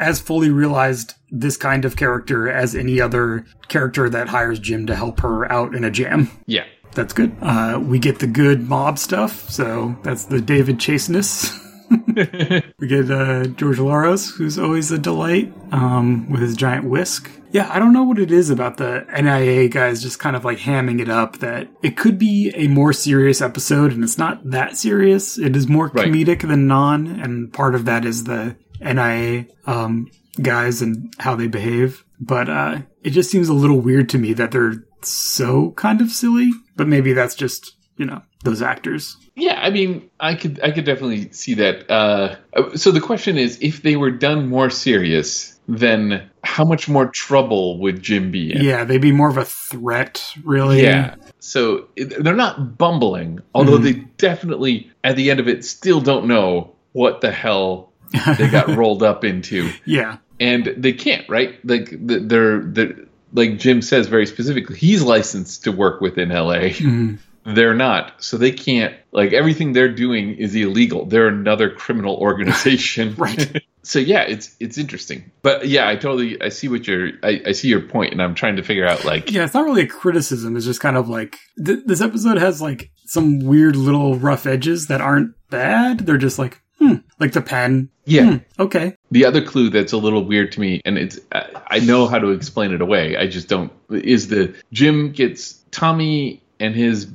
as 0.00 0.20
fully 0.20 0.50
realized 0.50 1.14
this 1.30 1.56
kind 1.56 1.84
of 1.84 1.96
character 1.96 2.48
as 2.50 2.74
any 2.74 3.00
other 3.00 3.46
character 3.68 4.08
that 4.10 4.28
hires 4.28 4.58
Jim 4.58 4.86
to 4.86 4.96
help 4.96 5.20
her 5.20 5.50
out 5.52 5.74
in 5.74 5.84
a 5.84 5.90
jam. 5.90 6.30
Yeah. 6.46 6.64
That's 6.94 7.12
good. 7.12 7.36
Uh, 7.40 7.78
we 7.80 8.00
get 8.00 8.18
the 8.18 8.26
good 8.26 8.68
mob 8.68 8.98
stuff, 8.98 9.48
so 9.48 9.94
that's 10.02 10.24
the 10.24 10.40
David 10.40 10.80
Chaseness. 10.80 11.52
we 11.90 12.86
get 12.88 13.10
uh, 13.10 13.44
George 13.46 13.78
Loros, 13.78 14.32
who's 14.36 14.58
always 14.58 14.90
a 14.90 14.98
delight, 14.98 15.52
um, 15.72 16.28
with 16.30 16.40
his 16.40 16.56
giant 16.56 16.88
whisk. 16.88 17.30
Yeah, 17.52 17.68
I 17.72 17.78
don't 17.78 17.92
know 17.92 18.04
what 18.04 18.18
it 18.18 18.30
is 18.30 18.50
about 18.50 18.76
the 18.76 19.04
NIA 19.12 19.68
guys 19.68 20.02
just 20.02 20.18
kind 20.20 20.36
of 20.36 20.44
like 20.44 20.58
hamming 20.58 21.00
it 21.00 21.08
up 21.08 21.38
that 21.38 21.68
it 21.82 21.96
could 21.96 22.18
be 22.18 22.52
a 22.54 22.68
more 22.68 22.92
serious 22.92 23.40
episode 23.40 23.92
and 23.92 24.04
it's 24.04 24.18
not 24.18 24.48
that 24.50 24.76
serious. 24.76 25.36
It 25.38 25.56
is 25.56 25.68
more 25.68 25.88
Right. 25.88 26.08
comedic 26.08 26.46
than 26.46 26.66
non, 26.68 27.06
and 27.08 27.52
part 27.52 27.74
of 27.74 27.84
that 27.86 28.04
is 28.04 28.24
the 28.24 28.56
NIA 28.80 29.46
um, 29.66 30.10
guys 30.42 30.82
and 30.82 31.12
how 31.18 31.34
they 31.36 31.46
behave. 31.46 32.04
But 32.20 32.48
uh, 32.48 32.78
it 33.02 33.10
just 33.10 33.30
seems 33.30 33.48
a 33.48 33.54
little 33.54 33.80
weird 33.80 34.08
to 34.10 34.18
me 34.18 34.32
that 34.34 34.50
they're 34.50 34.84
so 35.02 35.70
kind 35.72 36.00
of 36.00 36.10
silly. 36.10 36.50
But 36.76 36.86
maybe 36.88 37.12
that's 37.12 37.34
just, 37.34 37.76
you 37.96 38.06
know, 38.06 38.22
those 38.44 38.62
actors. 38.62 39.16
Yeah, 39.36 39.58
I 39.62 39.70
mean, 39.70 40.10
I 40.18 40.34
could 40.34 40.60
I 40.62 40.70
could 40.70 40.84
definitely 40.84 41.30
see 41.32 41.54
that. 41.54 41.90
Uh, 41.90 42.36
so 42.76 42.90
the 42.90 43.00
question 43.00 43.38
is, 43.38 43.58
if 43.62 43.82
they 43.82 43.96
were 43.96 44.10
done 44.10 44.48
more 44.48 44.68
serious, 44.70 45.58
then 45.68 46.28
how 46.42 46.64
much 46.64 46.88
more 46.88 47.06
trouble 47.06 47.78
would 47.80 48.02
Jim 48.02 48.30
be 48.30 48.52
in? 48.52 48.62
Yeah, 48.62 48.84
they'd 48.84 48.98
be 49.00 49.12
more 49.12 49.28
of 49.30 49.36
a 49.38 49.44
threat, 49.44 50.22
really. 50.44 50.82
Yeah. 50.82 51.14
So 51.38 51.88
they're 51.96 52.34
not 52.34 52.76
bumbling, 52.76 53.40
although 53.54 53.78
Mhm. 53.78 53.82
they 53.82 53.92
definitely, 54.18 54.90
at 55.04 55.16
the 55.16 55.30
end 55.30 55.38
of 55.40 55.48
it, 55.48 55.64
still 55.64 56.00
don't 56.00 56.26
know 56.26 56.74
what 56.92 57.20
the 57.20 57.30
hell 57.30 57.89
they 58.36 58.48
got 58.48 58.68
rolled 58.76 59.02
up 59.02 59.24
into. 59.24 59.70
Yeah. 59.84 60.18
And 60.38 60.74
they 60.76 60.92
can't, 60.92 61.28
right? 61.28 61.58
Like 61.64 61.90
they're, 61.92 62.60
they're 62.60 62.96
like 63.32 63.58
Jim 63.58 63.82
says 63.82 64.08
very 64.08 64.26
specifically, 64.26 64.76
he's 64.76 65.02
licensed 65.02 65.64
to 65.64 65.72
work 65.72 66.00
within 66.00 66.30
LA. 66.30 66.70
Mhm. 66.72 67.18
They're 67.44 67.74
not, 67.74 68.22
so 68.22 68.36
they 68.36 68.52
can't. 68.52 68.94
Like 69.12 69.32
everything 69.32 69.72
they're 69.72 69.92
doing 69.92 70.34
is 70.36 70.54
illegal. 70.54 71.06
They're 71.06 71.28
another 71.28 71.70
criminal 71.70 72.16
organization, 72.16 73.14
right? 73.18 73.62
so 73.82 73.98
yeah, 73.98 74.22
it's 74.22 74.54
it's 74.60 74.76
interesting. 74.76 75.30
But 75.42 75.66
yeah, 75.66 75.88
I 75.88 75.96
totally 75.96 76.40
I 76.42 76.50
see 76.50 76.68
what 76.68 76.86
you're 76.86 77.12
I, 77.22 77.40
I 77.46 77.52
see 77.52 77.68
your 77.68 77.80
point, 77.80 78.12
and 78.12 78.22
I'm 78.22 78.34
trying 78.34 78.56
to 78.56 78.62
figure 78.62 78.86
out 78.86 79.04
like 79.04 79.30
Yeah, 79.30 79.44
it's 79.44 79.54
not 79.54 79.64
really 79.64 79.82
a 79.82 79.86
criticism. 79.86 80.54
It's 80.56 80.66
just 80.66 80.80
kind 80.80 80.96
of 80.96 81.08
like 81.08 81.38
th- 81.64 81.80
this 81.86 82.00
episode 82.02 82.36
has 82.38 82.60
like 82.60 82.90
some 83.10 83.40
weird 83.40 83.74
little 83.74 84.16
rough 84.16 84.46
edges 84.46 84.86
that 84.86 85.00
aren't 85.00 85.34
bad. 85.50 85.98
They're 85.98 86.16
just 86.16 86.38
like, 86.38 86.62
hmm, 86.78 86.94
like 87.18 87.32
the 87.32 87.42
pen. 87.42 87.90
Yeah. 88.04 88.24
Hmm, 88.24 88.36
okay. 88.62 88.94
The 89.10 89.24
other 89.24 89.44
clue 89.44 89.68
that's 89.68 89.92
a 89.92 89.96
little 89.96 90.24
weird 90.24 90.52
to 90.52 90.60
me, 90.60 90.80
and 90.84 90.96
it's 90.96 91.18
I 91.32 91.80
know 91.80 92.06
how 92.06 92.20
to 92.20 92.28
explain 92.28 92.72
it 92.72 92.80
away. 92.80 93.16
I 93.16 93.26
just 93.26 93.48
don't. 93.48 93.72
Is 93.90 94.28
the 94.28 94.54
Jim 94.72 95.10
gets 95.10 95.54
Tommy 95.72 96.40
and 96.60 96.76
his 96.76 97.08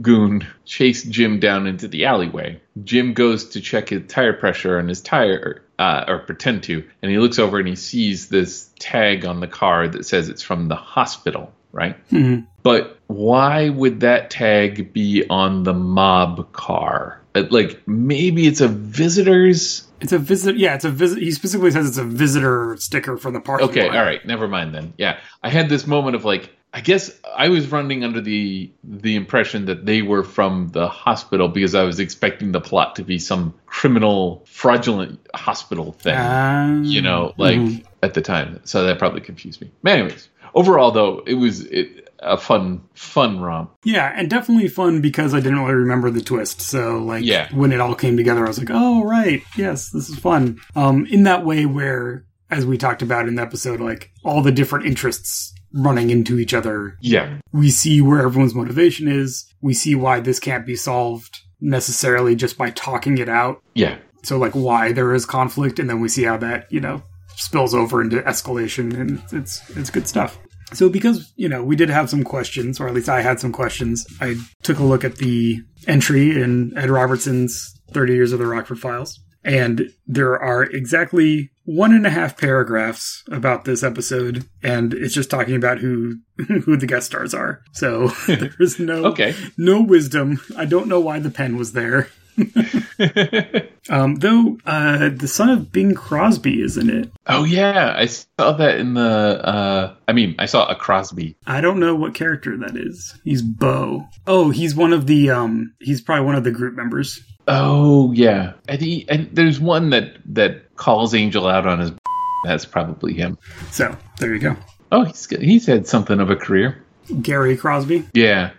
goon 0.00 0.46
chase 0.64 1.02
Jim 1.02 1.40
down 1.40 1.66
into 1.66 1.88
the 1.88 2.04
alleyway. 2.04 2.60
Jim 2.84 3.14
goes 3.14 3.48
to 3.50 3.60
check 3.60 3.88
his 3.88 4.02
tire 4.06 4.34
pressure 4.34 4.78
on 4.78 4.86
his 4.86 5.00
tire, 5.00 5.62
uh, 5.80 6.04
or 6.06 6.20
pretend 6.20 6.62
to, 6.64 6.84
and 7.02 7.10
he 7.10 7.18
looks 7.18 7.40
over 7.40 7.58
and 7.58 7.66
he 7.66 7.74
sees 7.74 8.28
this 8.28 8.70
tag 8.78 9.24
on 9.24 9.40
the 9.40 9.48
car 9.48 9.88
that 9.88 10.06
says 10.06 10.28
it's 10.28 10.42
from 10.42 10.68
the 10.68 10.76
hospital, 10.76 11.52
right? 11.72 11.96
Mhm. 12.10 12.46
But 12.62 12.98
why 13.06 13.68
would 13.70 14.00
that 14.00 14.30
tag 14.30 14.92
be 14.92 15.24
on 15.28 15.62
the 15.64 15.72
mob 15.74 16.52
car? 16.52 17.20
Uh, 17.34 17.44
Like 17.50 17.80
maybe 17.86 18.46
it's 18.46 18.60
a 18.60 18.68
visitor's 18.68 19.86
It's 20.00 20.12
a 20.12 20.18
visit. 20.18 20.56
Yeah, 20.56 20.74
it's 20.74 20.84
a 20.84 20.90
visit. 20.90 21.18
He 21.22 21.30
specifically 21.30 21.70
says 21.70 21.86
it's 21.86 21.98
a 21.98 22.04
visitor 22.04 22.76
sticker 22.78 23.16
from 23.18 23.34
the 23.34 23.40
parking 23.40 23.68
Okay, 23.68 23.86
lot. 23.88 23.96
all 23.96 24.02
right, 24.04 24.24
never 24.26 24.48
mind 24.48 24.74
then. 24.74 24.94
Yeah, 24.96 25.18
I 25.42 25.50
had 25.50 25.68
this 25.68 25.86
moment 25.86 26.16
of 26.16 26.24
like, 26.24 26.48
I 26.72 26.80
guess 26.80 27.10
I 27.36 27.48
was 27.48 27.70
running 27.72 28.04
under 28.04 28.20
the 28.20 28.70
the 28.84 29.16
impression 29.16 29.66
that 29.66 29.84
they 29.86 30.02
were 30.02 30.22
from 30.22 30.68
the 30.68 30.88
hospital 30.88 31.48
because 31.48 31.74
I 31.74 31.82
was 31.82 31.98
expecting 32.00 32.52
the 32.52 32.60
plot 32.60 32.96
to 32.96 33.02
be 33.04 33.18
some 33.18 33.52
criminal, 33.66 34.44
fraudulent 34.46 35.18
hospital 35.34 35.92
thing. 35.92 36.16
Um, 36.16 36.84
you 36.84 37.02
know, 37.02 37.34
like 37.36 37.58
mhm. 37.58 37.84
at 38.02 38.14
the 38.14 38.20
time. 38.22 38.60
So 38.64 38.84
that 38.84 38.98
probably 38.98 39.20
confused 39.20 39.60
me. 39.60 39.70
But 39.82 39.92
anyways, 39.92 40.28
overall 40.54 40.90
though, 40.90 41.22
it 41.26 41.34
was 41.34 41.60
it, 41.62 42.08
a 42.18 42.36
fun 42.36 42.82
fun 42.94 43.40
romp. 43.40 43.70
Yeah, 43.84 44.12
and 44.14 44.28
definitely 44.28 44.68
fun 44.68 45.00
because 45.00 45.32
I 45.34 45.40
didn't 45.40 45.60
really 45.60 45.74
remember 45.74 46.10
the 46.10 46.20
twist. 46.20 46.60
So 46.60 46.98
like 46.98 47.24
Yeah. 47.24 47.48
when 47.54 47.72
it 47.72 47.80
all 47.80 47.94
came 47.94 48.16
together, 48.16 48.44
I 48.44 48.48
was 48.48 48.58
like, 48.58 48.70
oh 48.70 49.04
right, 49.04 49.42
yes, 49.56 49.90
this 49.90 50.08
is 50.10 50.18
fun. 50.18 50.58
Um, 50.76 51.06
in 51.06 51.22
that 51.24 51.44
way 51.44 51.66
where, 51.66 52.24
as 52.50 52.66
we 52.66 52.76
talked 52.76 53.00
about 53.02 53.26
in 53.28 53.36
the 53.36 53.42
episode, 53.42 53.80
like 53.80 54.10
all 54.24 54.42
the 54.42 54.52
different 54.52 54.84
interests 54.86 55.54
running 55.72 56.10
into 56.10 56.38
each 56.38 56.52
other. 56.52 56.96
Yeah. 57.00 57.38
We 57.52 57.70
see 57.70 58.00
where 58.00 58.22
everyone's 58.22 58.54
motivation 58.56 59.06
is. 59.06 59.46
We 59.60 59.72
see 59.72 59.94
why 59.94 60.18
this 60.20 60.40
can't 60.40 60.66
be 60.66 60.74
solved 60.74 61.38
necessarily 61.60 62.34
just 62.34 62.58
by 62.58 62.70
talking 62.70 63.18
it 63.18 63.28
out. 63.28 63.62
Yeah. 63.74 63.98
So 64.22 64.36
like 64.36 64.52
why 64.52 64.92
there 64.92 65.14
is 65.14 65.24
conflict, 65.24 65.78
and 65.78 65.88
then 65.88 66.00
we 66.00 66.08
see 66.08 66.24
how 66.24 66.36
that 66.38 66.70
you 66.72 66.80
know 66.80 67.02
spills 67.40 67.74
over 67.74 68.00
into 68.00 68.20
escalation, 68.22 68.94
and 68.98 69.22
it's 69.32 69.68
it's 69.76 69.90
good 69.90 70.06
stuff. 70.06 70.38
So 70.72 70.88
because 70.88 71.32
you 71.36 71.48
know 71.48 71.64
we 71.64 71.74
did 71.76 71.90
have 71.90 72.08
some 72.10 72.22
questions, 72.22 72.78
or 72.80 72.86
at 72.88 72.94
least 72.94 73.08
I 73.08 73.22
had 73.22 73.40
some 73.40 73.52
questions, 73.52 74.06
I 74.20 74.36
took 74.62 74.78
a 74.78 74.84
look 74.84 75.02
at 75.04 75.16
the 75.16 75.60
entry 75.88 76.40
in 76.40 76.72
Ed 76.76 76.90
Robertson's 76.90 77.74
Thirty 77.92 78.14
Years 78.14 78.32
of 78.32 78.38
the 78.38 78.46
Rockford 78.46 78.78
Files, 78.78 79.18
and 79.44 79.90
there 80.06 80.38
are 80.40 80.62
exactly 80.62 81.50
one 81.64 81.92
and 81.94 82.06
a 82.06 82.10
half 82.10 82.36
paragraphs 82.36 83.22
about 83.30 83.64
this 83.64 83.82
episode, 83.82 84.44
and 84.62 84.92
it's 84.94 85.14
just 85.14 85.30
talking 85.30 85.56
about 85.56 85.78
who 85.78 86.18
who 86.64 86.76
the 86.76 86.86
guest 86.86 87.06
stars 87.06 87.34
are. 87.34 87.62
So 87.72 88.08
there's 88.28 88.78
no 88.78 89.06
Okay. 89.06 89.34
no 89.56 89.82
wisdom. 89.82 90.40
I 90.56 90.66
don't 90.66 90.86
know 90.88 91.00
why 91.00 91.18
the 91.18 91.30
pen 91.30 91.56
was 91.56 91.72
there. 91.72 92.08
um, 93.90 94.16
though 94.16 94.58
uh, 94.66 95.10
the 95.10 95.28
son 95.28 95.50
of 95.50 95.72
Bing 95.72 95.94
Crosby 95.94 96.62
is 96.62 96.76
in 96.76 96.90
it. 96.90 97.10
Oh 97.26 97.44
yeah, 97.44 97.94
I 97.96 98.06
saw 98.06 98.52
that 98.52 98.78
in 98.78 98.94
the. 98.94 99.02
uh 99.02 99.94
I 100.08 100.12
mean, 100.12 100.34
I 100.38 100.46
saw 100.46 100.66
a 100.66 100.74
Crosby. 100.74 101.36
I 101.46 101.60
don't 101.60 101.80
know 101.80 101.94
what 101.94 102.14
character 102.14 102.56
that 102.58 102.76
is. 102.76 103.14
He's 103.24 103.42
Bo. 103.42 104.06
Oh, 104.26 104.50
he's 104.50 104.74
one 104.74 104.92
of 104.92 105.06
the 105.06 105.30
um. 105.30 105.74
He's 105.80 106.00
probably 106.00 106.26
one 106.26 106.34
of 106.34 106.44
the 106.44 106.50
group 106.50 106.74
members. 106.74 107.20
Oh 107.48 108.12
yeah, 108.12 108.54
and, 108.68 108.80
he, 108.80 109.06
and 109.08 109.28
there's 109.32 109.60
one 109.60 109.90
that 109.90 110.16
that 110.26 110.76
calls 110.76 111.14
Angel 111.14 111.46
out 111.46 111.66
on 111.66 111.80
his. 111.80 111.92
That's 112.44 112.64
probably 112.64 113.12
him. 113.12 113.36
So 113.70 113.96
there 114.18 114.32
you 114.32 114.40
go. 114.40 114.56
Oh, 114.92 115.04
he's 115.04 115.26
he's 115.26 115.66
had 115.66 115.86
something 115.86 116.20
of 116.20 116.30
a 116.30 116.36
career. 116.36 116.82
Gary 117.22 117.56
Crosby. 117.56 118.06
Yeah. 118.14 118.50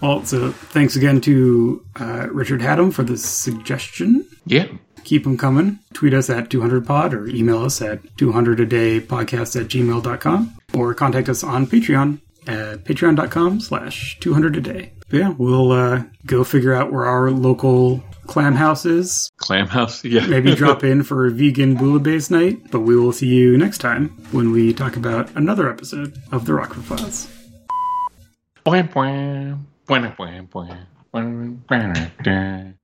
Well, 0.00 0.24
so 0.24 0.50
thanks 0.52 0.96
again 0.96 1.20
to 1.22 1.84
uh, 1.98 2.28
Richard 2.30 2.62
Haddam 2.62 2.90
for 2.90 3.02
the 3.02 3.16
suggestion. 3.16 4.28
Yeah. 4.46 4.68
Keep 5.04 5.24
them 5.24 5.38
coming. 5.38 5.78
Tweet 5.94 6.14
us 6.14 6.28
at 6.30 6.50
200pod 6.50 7.12
or 7.14 7.26
email 7.28 7.64
us 7.64 7.80
at 7.80 8.00
200 8.18 8.60
a 8.60 8.66
day 8.66 9.00
podcast 9.00 9.58
at 9.60 9.68
gmail.com 9.68 10.54
or 10.74 10.94
contact 10.94 11.28
us 11.28 11.42
on 11.42 11.66
Patreon 11.66 12.20
at 12.46 12.84
patreon.com 12.84 13.60
slash 13.60 14.18
200 14.20 14.56
a 14.56 14.60
day. 14.60 14.92
Yeah, 15.10 15.30
we'll 15.38 15.72
uh, 15.72 16.02
go 16.26 16.44
figure 16.44 16.74
out 16.74 16.92
where 16.92 17.06
our 17.06 17.30
local 17.30 18.04
clam 18.26 18.54
house 18.54 18.84
is. 18.84 19.30
Clam 19.38 19.66
house, 19.68 20.04
yeah. 20.04 20.26
Maybe 20.28 20.54
drop 20.54 20.84
in 20.90 21.02
for 21.02 21.26
a 21.26 21.30
vegan 21.30 21.76
bouillabaisse 21.76 22.30
night, 22.30 22.70
but 22.70 22.80
we 22.80 22.94
will 22.94 23.12
see 23.12 23.28
you 23.28 23.56
next 23.56 23.78
time 23.78 24.10
when 24.32 24.52
we 24.52 24.74
talk 24.74 24.96
about 24.96 25.34
another 25.34 25.70
episode 25.70 26.20
of 26.30 26.44
The 26.44 26.52
Rockford 26.52 26.84
Files. 26.84 27.37
Buen, 28.64 28.88
buen, 28.92 29.66
buen, 29.86 30.14
buen, 30.16 30.48
buen, 30.48 30.86
buen, 31.10 31.64
buen, 31.66 31.92
buen. 32.22 32.78